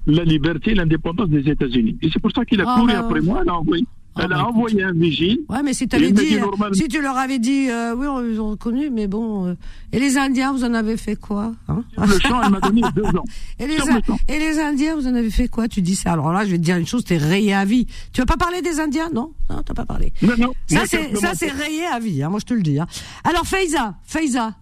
la 0.08 0.24
liberté 0.24 0.72
et 0.72 0.76
l'indépendance 0.76 1.30
des 1.30 1.48
États-Unis. 1.48 1.96
Et 2.02 2.10
c'est 2.12 2.20
pour 2.20 2.32
ça 2.32 2.44
qu'il 2.44 2.60
a 2.60 2.64
Ah, 2.68 2.76
couru 2.80 2.92
après 2.94 3.22
moi. 3.22 3.44
A 3.48 3.52
envoyé, 3.54 3.86
Ah, 3.88 4.01
elle 4.20 4.28
bah, 4.30 4.40
a 4.40 4.44
envoyé 4.44 4.84
un 4.84 4.92
vigile. 4.92 5.40
Ouais, 5.48 5.64
mais 5.64 5.74
si 5.74 5.88
dit, 5.88 6.38
normal- 6.38 6.72
tu 6.72 7.02
leur 7.02 7.18
avais 7.18 7.40
dit, 7.40 7.70
euh, 7.70 7.96
oui, 7.96 8.08
on- 8.08 8.26
ils 8.26 8.40
ont 8.42 8.50
reconnu, 8.52 8.90
mais 8.90 9.08
bon. 9.08 9.48
euh, 9.48 9.56
et 9.94 10.00
les 10.00 10.18
Indiens, 10.18 10.52
vous 10.52 10.64
en 10.66 10.74
avez 10.74 10.98
fait 10.98 11.16
quoi 11.16 11.54
hein 11.70 11.84
Le 11.98 12.20
champ, 12.20 12.42
elle 12.44 12.52
m'a 12.52 12.60
donné 12.60 12.82
deux 12.94 13.06
ans. 13.06 13.24
Et 13.60 13.68
les, 13.68 13.78
le 13.78 13.82
et 14.28 14.60
Indiens, 14.60 14.96
vous 14.96 15.08
en 15.08 15.16
avez 15.16 15.30
fait 15.30 15.48
quoi 15.48 15.68
Tu 15.68 15.82
dis 15.82 15.96
ça. 15.96 16.12
Alors 16.14 16.34
là, 16.34 16.46
je 16.46 16.52
vais 16.52 16.58
te 16.58 16.64
dire 16.64 16.76
une 16.78 16.86
chose, 16.88 17.06
t'es 17.06 17.18
rayé 17.18 17.54
à 17.54 17.64
vie. 17.64 17.88
Tu 18.12 18.20
vas 18.22 18.26
pas 18.26 18.38
parler 18.38 18.62
des 18.62 18.80
Indiens 18.80 19.10
Non, 19.14 19.34
non, 19.50 19.62
t'as 19.64 19.74
pas 19.74 19.86
parlé. 19.86 20.12
Non, 20.22 20.34
non. 20.38 20.54
Ça, 20.68 20.82
c'est, 20.86 21.04
simplement, 21.04 21.20
ça, 21.22 21.32
c'est 21.36 21.52
rayé 21.52 21.86
à 21.86 22.00
vie, 22.00 22.22
hein, 22.24 22.30
moi 22.30 22.40
je 22.40 22.46
te 22.46 22.54
le 22.54 22.62
dis. 22.62 22.80
Hein. 22.80 22.88
Alors, 23.24 23.46
Faiza, 23.46 23.96
Faiza, 24.04 24.56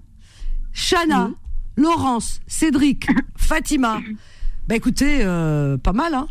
Chana, 0.74 1.32
Laurence, 1.76 2.40
Cédric, 2.48 3.08
Fatima. 3.36 4.00
Bah 4.68 4.76
écoutez, 4.76 5.20
euh, 5.22 5.78
pas 5.78 5.94
mal, 5.94 6.14
hein. 6.14 6.28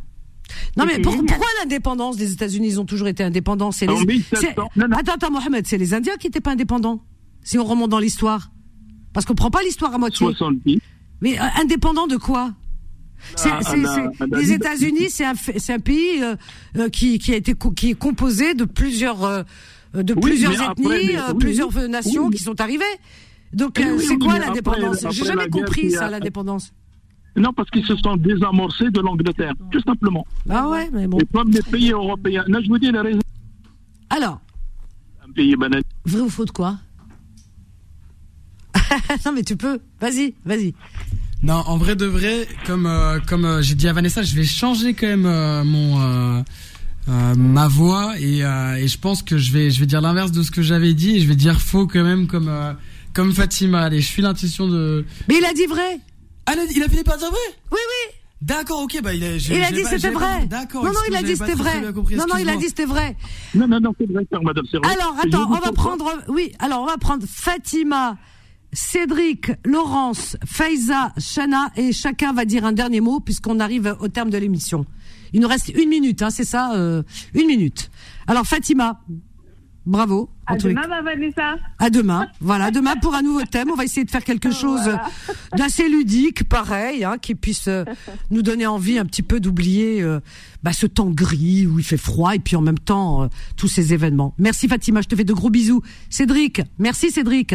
Non 0.77 0.85
mais 0.87 1.01
pour- 1.01 1.17
pourquoi 1.17 1.47
l'indépendance 1.63 2.17
des 2.17 2.33
États-Unis 2.33 2.69
Ils 2.69 2.81
ont 2.81 2.85
toujours 2.85 3.09
été 3.09 3.23
indépendants? 3.23 3.73
C'est 3.73 3.89
En 3.89 3.99
les... 4.01 4.07
1700. 4.07 4.41
c'est- 4.41 4.83
Attends, 4.93 5.13
attends, 5.13 5.31
Mohamed, 5.31 5.67
c'est 5.67 5.79
les 5.79 5.95
Indiens 5.95 6.17
qui 6.19 6.27
n'étaient 6.29 6.41
pas 6.41 6.53
indépendants. 6.53 7.03
Si 7.43 7.59
on 7.59 7.65
remonte 7.65 7.91
dans 7.91 7.99
l'histoire, 7.99 8.51
parce 9.13 9.25
qu'on 9.27 9.35
prend 9.35 9.51
pas 9.51 9.63
l'histoire 9.63 9.95
à 9.95 9.99
moitié. 9.99 10.27
70. 10.27 10.79
Mais 11.21 11.39
euh, 11.39 11.43
indépendant 11.61 12.07
de 12.07 12.17
quoi? 12.17 12.53
Ah, 13.45 13.61
la- 13.75 13.77
la- 14.27 14.39
les 14.39 14.53
États-Unis, 14.53 15.11
c'est 15.11 15.25
un, 15.25 15.35
pays 15.81 16.23
euh, 16.23 16.37
euh, 16.77 16.89
qui, 16.89 17.19
qui 17.19 17.33
a 17.33 17.37
été 17.37 17.53
qui 17.77 17.91
est 17.91 17.95
composé 17.95 18.55
de 18.55 18.65
plusieurs 18.65 19.25
euh, 19.25 19.43
de 19.95 20.15
Oui, 20.15 20.21
plusieurs 20.21 20.53
après, 20.71 21.03
ethnies, 21.03 21.17
oui, 21.17 21.35
plusieurs 21.41 21.75
oui. 21.75 21.89
nations 21.89 22.31
qui 22.31 22.39
sont 22.43 22.61
arrivées. 22.61 22.85
Donc 23.53 23.81
c'est 23.99 24.19
quoi 24.19 24.39
l'indépendance? 24.39 25.05
J'ai 25.11 25.25
jamais 25.25 25.49
compris 25.49 25.91
ça, 25.91 26.09
l'indépendance. 26.11 26.73
Non, 27.37 27.53
parce 27.53 27.71
qu'ils 27.71 27.85
se 27.85 27.95
sont 27.97 28.17
désamorcés 28.17 28.91
de 28.91 29.01
l'Angleterre, 29.01 29.53
tout 29.71 29.81
simplement. 29.83 30.27
Ah 30.51 30.69
ouais, 30.69 30.89
mais 30.93 31.07
bon. 31.07 31.19
Et 31.21 31.27
comme 31.33 31.51
les 31.51 31.63
pays 31.63 31.93
européens. 31.93 32.45
Là, 32.49 32.59
je 32.63 32.69
vous 32.69 32.79
dis 32.79 32.91
la 32.91 33.03
raison. 33.03 33.21
Alors, 34.11 34.41
Un 35.29 35.31
pays 35.33 35.55
banal. 35.55 35.83
vrai 36.07 36.21
ou 36.21 36.29
faux 36.31 36.45
de 36.45 36.51
quoi? 36.51 36.79
Non 39.25 39.33
mais 39.33 39.43
tu 39.43 39.57
peux. 39.57 39.79
Vas-y, 40.01 40.35
vas-y. 40.45 40.75
Non, 41.43 41.55
en 41.67 41.77
vrai 41.77 41.95
de 41.95 42.07
vrai, 42.07 42.49
comme 42.67 42.87
euh, 42.87 43.21
comme 43.21 43.45
euh, 43.45 43.63
j'ai 43.63 43.75
dit 43.75 43.87
à 43.89 43.93
Vanessa, 43.93 44.23
je 44.23 44.35
vais 44.35 44.45
changer 44.45 44.95
quand 44.95 45.07
même 45.07 45.27
euh, 45.27 45.63
mon 45.65 46.01
euh, 46.01 46.43
euh, 47.09 47.35
ma 47.37 47.69
voix 47.69 48.19
et, 48.19 48.45
euh, 48.45 48.75
et 48.77 48.89
je 48.89 48.99
pense 48.99 49.23
que 49.23 49.39
je 49.39 49.53
vais 49.53 49.71
je 49.71 49.79
vais 49.81 49.87
dire 49.87 50.01
l'inverse 50.01 50.33
de 50.33 50.43
ce 50.43 50.51
que 50.51 50.63
j'avais 50.63 50.95
dit 50.95 51.17
et 51.17 51.21
je 51.21 51.29
vais 51.29 51.37
dire 51.37 51.61
faux 51.61 51.87
quand 51.87 52.03
même 52.03 52.27
comme 52.27 52.49
euh, 52.49 52.73
comme 53.15 53.33
Fatima. 53.33 53.83
Allez, 53.83 54.01
je 54.01 54.07
suis 54.09 54.23
l'intuition 54.23 54.67
de. 54.69 55.05
Mais 55.29 55.37
il 55.39 55.45
a 55.45 55.53
dit 55.53 55.67
vrai. 55.67 56.01
Ah, 56.49 56.55
il 56.55 56.61
a, 56.61 56.65
il 56.65 56.83
a 56.83 56.89
fini 56.89 57.03
par 57.03 57.19
dire 57.19 57.29
vrai? 57.31 57.39
Oui, 57.71 57.79
oui. 57.79 58.15
D'accord, 58.41 58.83
ok, 58.83 59.01
bah 59.03 59.15
il 59.15 59.25
a. 59.25 59.37
j'ai- 59.37 59.57
Il 59.57 59.63
a 59.63 59.69
j'ai 59.69 59.75
dit 59.75 59.85
c'était 59.85 60.11
vrai. 60.11 60.47
D'accord. 60.47 60.85
Non, 60.85 60.91
non, 60.93 61.01
il 61.09 61.17
a 61.17 61.23
dit 61.23 61.37
c'était 61.37 61.55
vrai. 61.55 61.81
Non, 61.81 62.25
non, 62.29 62.37
il 62.39 62.49
a 62.49 62.57
dit 62.57 62.69
c'était 62.69 62.85
vrai. 62.87 63.17
Non, 63.55 63.67
non, 63.69 63.81
non, 63.81 63.93
c'est 63.99 64.07
vrai, 64.07 64.25
madame, 64.43 64.65
c'est 64.71 64.79
vrai. 64.79 64.93
Alors, 64.93 65.15
attends, 65.21 65.51
on 65.51 65.59
va 65.59 65.73
prendre, 65.73 66.13
oui, 66.29 66.53
alors 66.61 66.83
on 66.83 66.87
va 66.87 66.97
prendre 66.99 67.27
Fatima, 67.29 68.17
Cédric, 68.73 69.51
Laurence, 69.65 70.37
Faiza, 70.47 71.13
Shana, 71.19 71.71
et 71.77 71.93
chacun 71.93 72.33
va 72.33 72.45
dire 72.45 72.65
un 72.65 72.73
dernier 72.73 73.01
mot 73.01 73.19
puisqu'on 73.21 73.61
arrive 73.61 73.97
au 74.01 74.09
terme 74.09 74.31
de 74.31 74.39
l'émission. 74.39 74.87
Il 75.33 75.41
nous 75.41 75.49
reste 75.49 75.69
une 75.71 75.89
minute, 75.89 76.23
hein, 76.23 76.31
c'est 76.31 76.45
ça, 76.45 76.75
euh, 76.75 77.03
une 77.35 77.47
minute. 77.49 77.91
Alors 78.27 78.47
Fatima, 78.47 79.01
bravo. 79.89 80.31
À 80.47 80.57
demain, 80.57 80.87
ma 80.89 81.03
Vanessa. 81.03 81.57
à 81.79 81.91
demain. 81.91 82.29
Voilà, 82.41 82.71
demain 82.71 82.95
pour 82.97 83.15
un 83.15 83.23
nouveau 83.23 83.43
thème. 83.43 83.69
On 83.71 83.75
va 83.77 83.85
essayer 83.85 84.05
de 84.05 84.11
faire 84.11 84.25
quelque 84.25 84.51
chose 84.63 84.81
Voilà. 84.83 85.05
d'assez 85.57 85.89
ludique, 85.89 86.49
pareil, 86.49 87.05
hein, 87.05 87.17
qui 87.21 87.35
puisse 87.35 87.69
euh, 87.69 87.85
nous 88.31 88.43
donner 88.43 88.67
envie 88.67 88.99
un 88.99 89.05
petit 89.05 89.23
peu 89.23 89.41
d'oublier 89.41 90.01
euh, 90.03 90.21
bah, 90.63 90.73
ce 90.73 90.87
temps 90.87 91.11
gris 91.11 91.67
où 91.67 91.79
il 91.79 91.85
fait 91.85 91.97
froid 91.99 92.35
et 92.35 92.39
puis 92.39 92.57
en 92.57 92.63
même 92.63 92.79
temps 92.79 93.25
euh, 93.25 93.27
tous 93.57 93.69
ces 93.69 93.93
événements. 93.93 94.35
Merci 94.39 94.69
Fatima, 94.69 95.01
je 95.03 95.09
te 95.09 95.17
fais 95.17 95.25
de 95.25 95.33
gros 95.35 95.51
bisous. 95.51 95.83
Cédric, 96.11 96.63
merci 96.79 97.11
Cédric. 97.11 97.55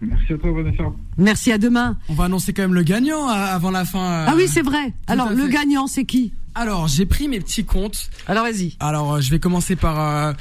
Merci 0.00 0.32
à 0.32 0.38
toi, 0.38 0.50
Vanessa. 0.52 0.82
Merci 1.16 1.52
à 1.52 1.58
demain. 1.58 1.96
On 2.08 2.14
va 2.14 2.24
annoncer 2.24 2.52
quand 2.52 2.62
même 2.62 2.74
le 2.74 2.82
gagnant 2.82 3.28
avant 3.28 3.70
la 3.70 3.84
fin. 3.84 4.24
Ah 4.26 4.34
oui, 4.36 4.48
c'est 4.48 4.62
vrai. 4.62 4.86
tout 4.88 4.94
Alors 5.12 5.30
le 5.32 5.46
gagnant, 5.46 5.86
c'est 5.86 6.04
qui? 6.04 6.32
Alors, 6.56 6.88
j'ai 6.88 7.06
pris 7.06 7.28
mes 7.28 7.38
petits 7.40 7.64
comptes. 7.64 8.10
Alors 8.26 8.42
vas-y. 8.42 8.74
Alors, 8.80 9.20
je 9.20 9.30
vais 9.30 9.38
commencer 9.38 9.76
par 9.76 10.00
euh, 10.00 10.32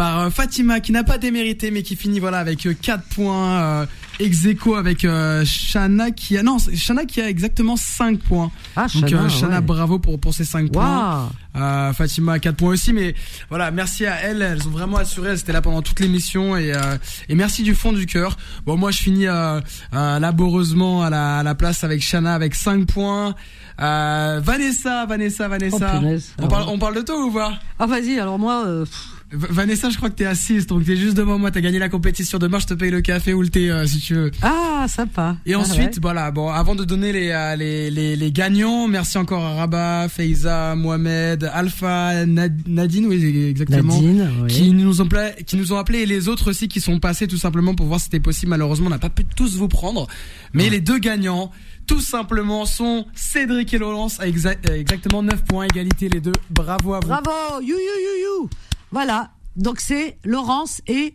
par 0.00 0.18
euh, 0.20 0.30
Fatima 0.30 0.80
qui 0.80 0.92
n'a 0.92 1.04
pas 1.04 1.18
démérité 1.18 1.70
mais 1.70 1.82
qui 1.82 1.94
finit 1.94 2.20
voilà 2.20 2.38
avec 2.38 2.66
4 2.80 3.02
points 3.14 3.60
euh, 3.60 3.86
ex 4.18 4.46
aequo 4.46 4.74
avec 4.76 5.04
euh, 5.04 5.44
Shana 5.44 6.10
qui 6.10 6.38
a 6.38 6.42
non, 6.42 6.56
Shana 6.74 7.04
qui 7.04 7.20
a 7.20 7.28
exactement 7.28 7.76
5 7.76 8.18
points. 8.20 8.50
Ah, 8.76 8.86
Donc 8.94 9.10
Shana, 9.10 9.22
euh, 9.24 9.28
Shana 9.28 9.54
ouais. 9.56 9.60
bravo 9.60 9.98
pour 9.98 10.18
pour 10.18 10.32
ces 10.32 10.46
5 10.46 10.72
points. 10.72 11.30
Euh, 11.54 11.92
Fatima 11.92 12.38
4 12.38 12.56
points 12.56 12.70
aussi 12.70 12.94
mais 12.94 13.14
voilà, 13.50 13.70
merci 13.70 14.06
à 14.06 14.14
elles, 14.22 14.40
elles 14.40 14.66
ont 14.66 14.70
vraiment 14.70 14.96
assuré, 14.96 15.32
elles 15.32 15.40
étaient 15.40 15.52
là 15.52 15.60
pendant 15.60 15.82
toute 15.82 16.00
l'émission 16.00 16.56
et 16.56 16.72
euh, 16.72 16.96
et 17.28 17.34
merci 17.34 17.62
du 17.62 17.74
fond 17.74 17.92
du 17.92 18.06
cœur. 18.06 18.38
Bon 18.64 18.78
moi 18.78 18.92
je 18.92 19.02
finis 19.02 19.26
euh, 19.26 19.60
euh, 19.92 20.18
laborieusement 20.18 21.02
à 21.02 21.10
la 21.10 21.40
à 21.40 21.42
la 21.42 21.54
place 21.54 21.84
avec 21.84 22.00
Shana 22.02 22.32
avec 22.32 22.54
5 22.54 22.86
points. 22.86 23.34
Euh, 23.82 24.40
Vanessa, 24.42 25.04
Vanessa, 25.04 25.46
Vanessa. 25.46 26.00
Oh, 26.02 26.44
on 26.44 26.48
parle 26.48 26.64
on 26.68 26.78
parle 26.78 26.96
de 26.96 27.02
toi 27.02 27.22
ou 27.22 27.30
pas? 27.30 27.52
Ah 27.78 27.86
vas-y. 27.86 28.18
Alors 28.18 28.38
moi. 28.38 28.64
euh, 28.66 28.84
pff, 28.86 29.09
Vanessa, 29.32 29.90
je 29.90 29.96
crois 29.96 30.10
que 30.10 30.16
t'es 30.16 30.24
assise, 30.24 30.66
donc 30.66 30.84
t'es 30.84 30.96
juste 30.96 31.16
devant 31.16 31.38
moi. 31.38 31.50
T'as 31.50 31.60
gagné 31.60 31.78
la 31.78 31.88
compétition. 31.88 32.38
Demain, 32.38 32.58
je 32.58 32.66
te 32.66 32.74
paye 32.74 32.90
le 32.90 33.00
café 33.00 33.32
ou 33.32 33.42
le 33.42 33.48
thé 33.48 33.70
euh, 33.70 33.86
si 33.86 33.98
tu 34.00 34.14
veux. 34.14 34.30
Ah 34.42 34.86
sympa. 34.88 35.36
Et 35.46 35.54
Ah, 35.54 35.60
ensuite, 35.60 35.78
ouais. 35.94 36.00
voilà. 36.02 36.30
Bon, 36.32 36.48
avant 36.48 36.74
de 36.74 36.84
donner 36.84 37.12
les, 37.12 37.30
euh, 37.30 37.54
les 37.54 37.90
les 37.90 38.16
les 38.16 38.32
gagnants, 38.32 38.88
merci 38.88 39.18
encore 39.18 39.44
à 39.44 39.54
Rabat, 39.54 40.08
Feiza, 40.08 40.74
Mohamed, 40.74 41.48
Alpha, 41.52 42.26
Nad- 42.26 42.66
Nadine, 42.66 43.06
oui 43.06 43.46
exactement, 43.50 43.94
Nadine, 43.94 44.30
oui. 44.42 44.48
qui 44.48 44.70
nous 44.72 45.00
ont 45.00 45.04
appelé, 45.04 45.30
qui 45.46 45.56
nous 45.56 45.72
ont 45.72 45.78
appelé 45.78 46.00
et 46.00 46.06
les 46.06 46.28
autres 46.28 46.50
aussi 46.50 46.66
qui 46.66 46.80
sont 46.80 46.98
passés 46.98 47.28
tout 47.28 47.36
simplement 47.38 47.74
pour 47.74 47.86
voir 47.86 48.00
si 48.00 48.04
c'était 48.06 48.20
possible. 48.20 48.50
Malheureusement, 48.50 48.86
on 48.88 48.90
n'a 48.90 48.98
pas 48.98 49.10
pu 49.10 49.24
tous 49.24 49.56
vous 49.56 49.68
prendre, 49.68 50.06
mais 50.54 50.70
les 50.70 50.80
deux 50.80 50.98
gagnants. 50.98 51.50
Tout 51.86 52.00
simplement 52.00 52.66
sont 52.66 53.04
Cédric 53.16 53.74
et 53.74 53.78
Laurence 53.78 54.20
à 54.20 54.28
exa- 54.28 54.54
euh, 54.70 54.74
exactement 54.78 55.24
9 55.24 55.42
points 55.44 55.64
égalité 55.64 56.08
les 56.08 56.20
deux. 56.20 56.30
Bravo 56.48 56.94
à 56.94 57.00
vous. 57.00 57.08
Bravo. 57.08 57.30
You 57.62 57.74
you 57.74 57.74
you 57.74 58.42
you. 58.44 58.50
Voilà. 58.90 59.32
Donc 59.56 59.80
c'est 59.80 60.18
Laurence 60.24 60.80
et 60.86 61.14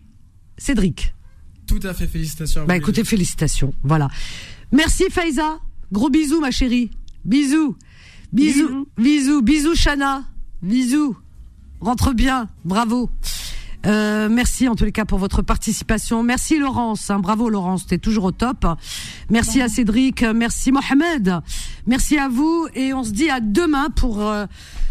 Cédric. 0.57 1.13
Tout 1.67 1.79
à 1.83 1.93
fait, 1.93 2.07
félicitations. 2.07 2.65
Bah 2.65 2.73
les 2.73 2.79
écoutez, 2.79 3.03
félicitations. 3.03 3.73
Voilà. 3.83 4.09
Merci 4.71 5.05
Faiza. 5.09 5.59
Gros 5.91 6.09
bisous 6.09 6.39
ma 6.39 6.51
chérie. 6.51 6.91
Bisous. 7.23 7.75
Bisous. 8.31 8.87
Bisous. 8.97 9.41
Bisous 9.41 9.75
Chana. 9.75 10.25
Bisous. 10.61 11.15
Rentre 11.79 12.13
bien. 12.13 12.49
Bravo. 12.63 13.09
Euh, 13.85 14.29
merci 14.29 14.67
en 14.67 14.75
tous 14.75 14.85
les 14.85 14.91
cas 14.91 15.05
pour 15.05 15.19
votre 15.19 15.41
participation. 15.41 16.23
Merci 16.23 16.57
Laurence, 16.57 17.09
hein. 17.09 17.19
bravo 17.19 17.49
Laurence, 17.49 17.85
t'es 17.85 17.99
toujours 17.99 18.25
au 18.25 18.31
top. 18.31 18.65
Merci 19.29 19.61
à 19.61 19.69
Cédric, 19.69 20.23
merci 20.23 20.71
Mohamed, 20.71 21.39
merci 21.85 22.17
à 22.17 22.27
vous 22.27 22.67
et 22.73 22.93
on 22.93 23.03
se 23.03 23.11
dit 23.11 23.29
à 23.29 23.39
demain 23.39 23.89
pour 23.89 24.25
euh, 24.25 24.45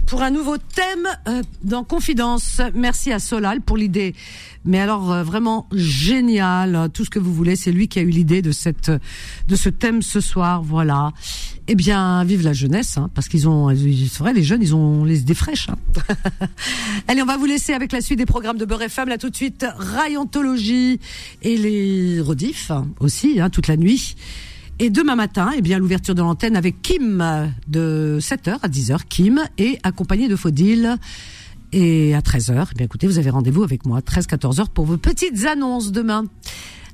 pour 0.07 0.23
un 0.23 0.31
nouveau 0.31 0.59
thème 0.59 1.09
euh, 1.29 1.43
dans 1.63 1.83
Confidence. 1.83 2.61
Merci 2.75 3.11
à 3.11 3.19
Solal 3.19 3.63
pour 3.63 3.77
l'idée, 3.77 4.15
mais 4.65 4.79
alors 4.79 5.13
euh, 5.13 5.23
vraiment 5.25 5.67
génial, 5.73 6.89
tout 6.95 7.05
ce 7.05 7.11
que 7.11 7.19
vous 7.19 7.33
voulez, 7.33 7.57
c'est 7.57 7.73
lui 7.73 7.89
qui 7.89 7.99
a 7.99 8.03
eu 8.03 8.11
l'idée 8.11 8.43
de 8.43 8.53
cette 8.53 8.93
de 9.49 9.57
ce 9.57 9.71
thème 9.71 10.03
ce 10.03 10.21
soir. 10.21 10.63
Voilà. 10.63 11.13
Eh 11.67 11.75
bien, 11.75 12.25
vive 12.25 12.43
la 12.43 12.53
jeunesse, 12.53 12.99
hein, 12.99 13.09
parce 13.15 13.27
qu'ils 13.29 13.49
ont, 13.49 13.75
c'est 13.75 14.19
vrai, 14.19 14.35
les 14.35 14.43
jeunes, 14.43 14.61
ils 14.63 14.75
ont 14.75 15.03
les 15.05 15.21
des 15.21 15.33
fraîches. 15.35 15.69
hein. 15.71 15.77
Allez, 17.09 17.23
on 17.23 17.27
va 17.27 17.39
vous 17.39 17.47
laisser 17.47 17.73
avec 17.73 17.91
la 17.91 18.03
suite 18.03 18.19
des 18.19 18.27
programmes 18.27 18.59
de 18.59 18.67
Beurre 18.67 18.83
FM. 18.83 19.09
Là, 19.09 19.17
tout 19.17 19.31
de 19.31 19.37
suite, 19.37 19.65
Rayontologie 19.79 21.01
et 21.43 21.57
les 21.57 22.21
rediffs 22.21 22.71
hein, 22.71 22.87
aussi, 23.01 23.41
hein, 23.41 23.49
toute 23.49 23.69
la 23.69 23.79
nuit. 23.79 24.15
Et 24.79 24.91
demain 24.91 25.15
matin, 25.17 25.53
eh 25.57 25.63
bien, 25.63 25.79
l'ouverture 25.79 26.15
de 26.15 26.21
l'antenne 26.21 26.55
avec 26.55 26.83
Kim 26.83 27.25
de 27.67 28.19
7h 28.21 28.59
à 28.61 28.69
10h, 28.69 28.99
Kim, 29.09 29.41
et 29.57 29.79
accompagné 29.85 30.29
de 30.29 30.37
Faudil. 30.37 30.97
Et 31.73 32.15
à 32.15 32.21
13h, 32.21 32.67
eh 32.73 32.75
bien, 32.75 32.85
écoutez, 32.85 33.07
vous 33.07 33.19
avez 33.19 33.31
rendez-vous 33.31 33.63
avec 33.63 33.87
moi, 33.87 34.01
13-14h, 34.01 34.67
pour 34.69 34.85
vos 34.85 34.99
petites 34.99 35.47
annonces 35.47 35.93
demain. 35.93 36.25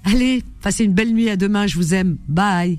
Allez, 0.04 0.44
passez 0.62 0.84
une 0.84 0.94
belle 0.94 1.12
nuit 1.12 1.28
à 1.28 1.36
demain, 1.36 1.66
je 1.66 1.74
vous 1.76 1.92
aime. 1.92 2.18
Bye. 2.28 2.78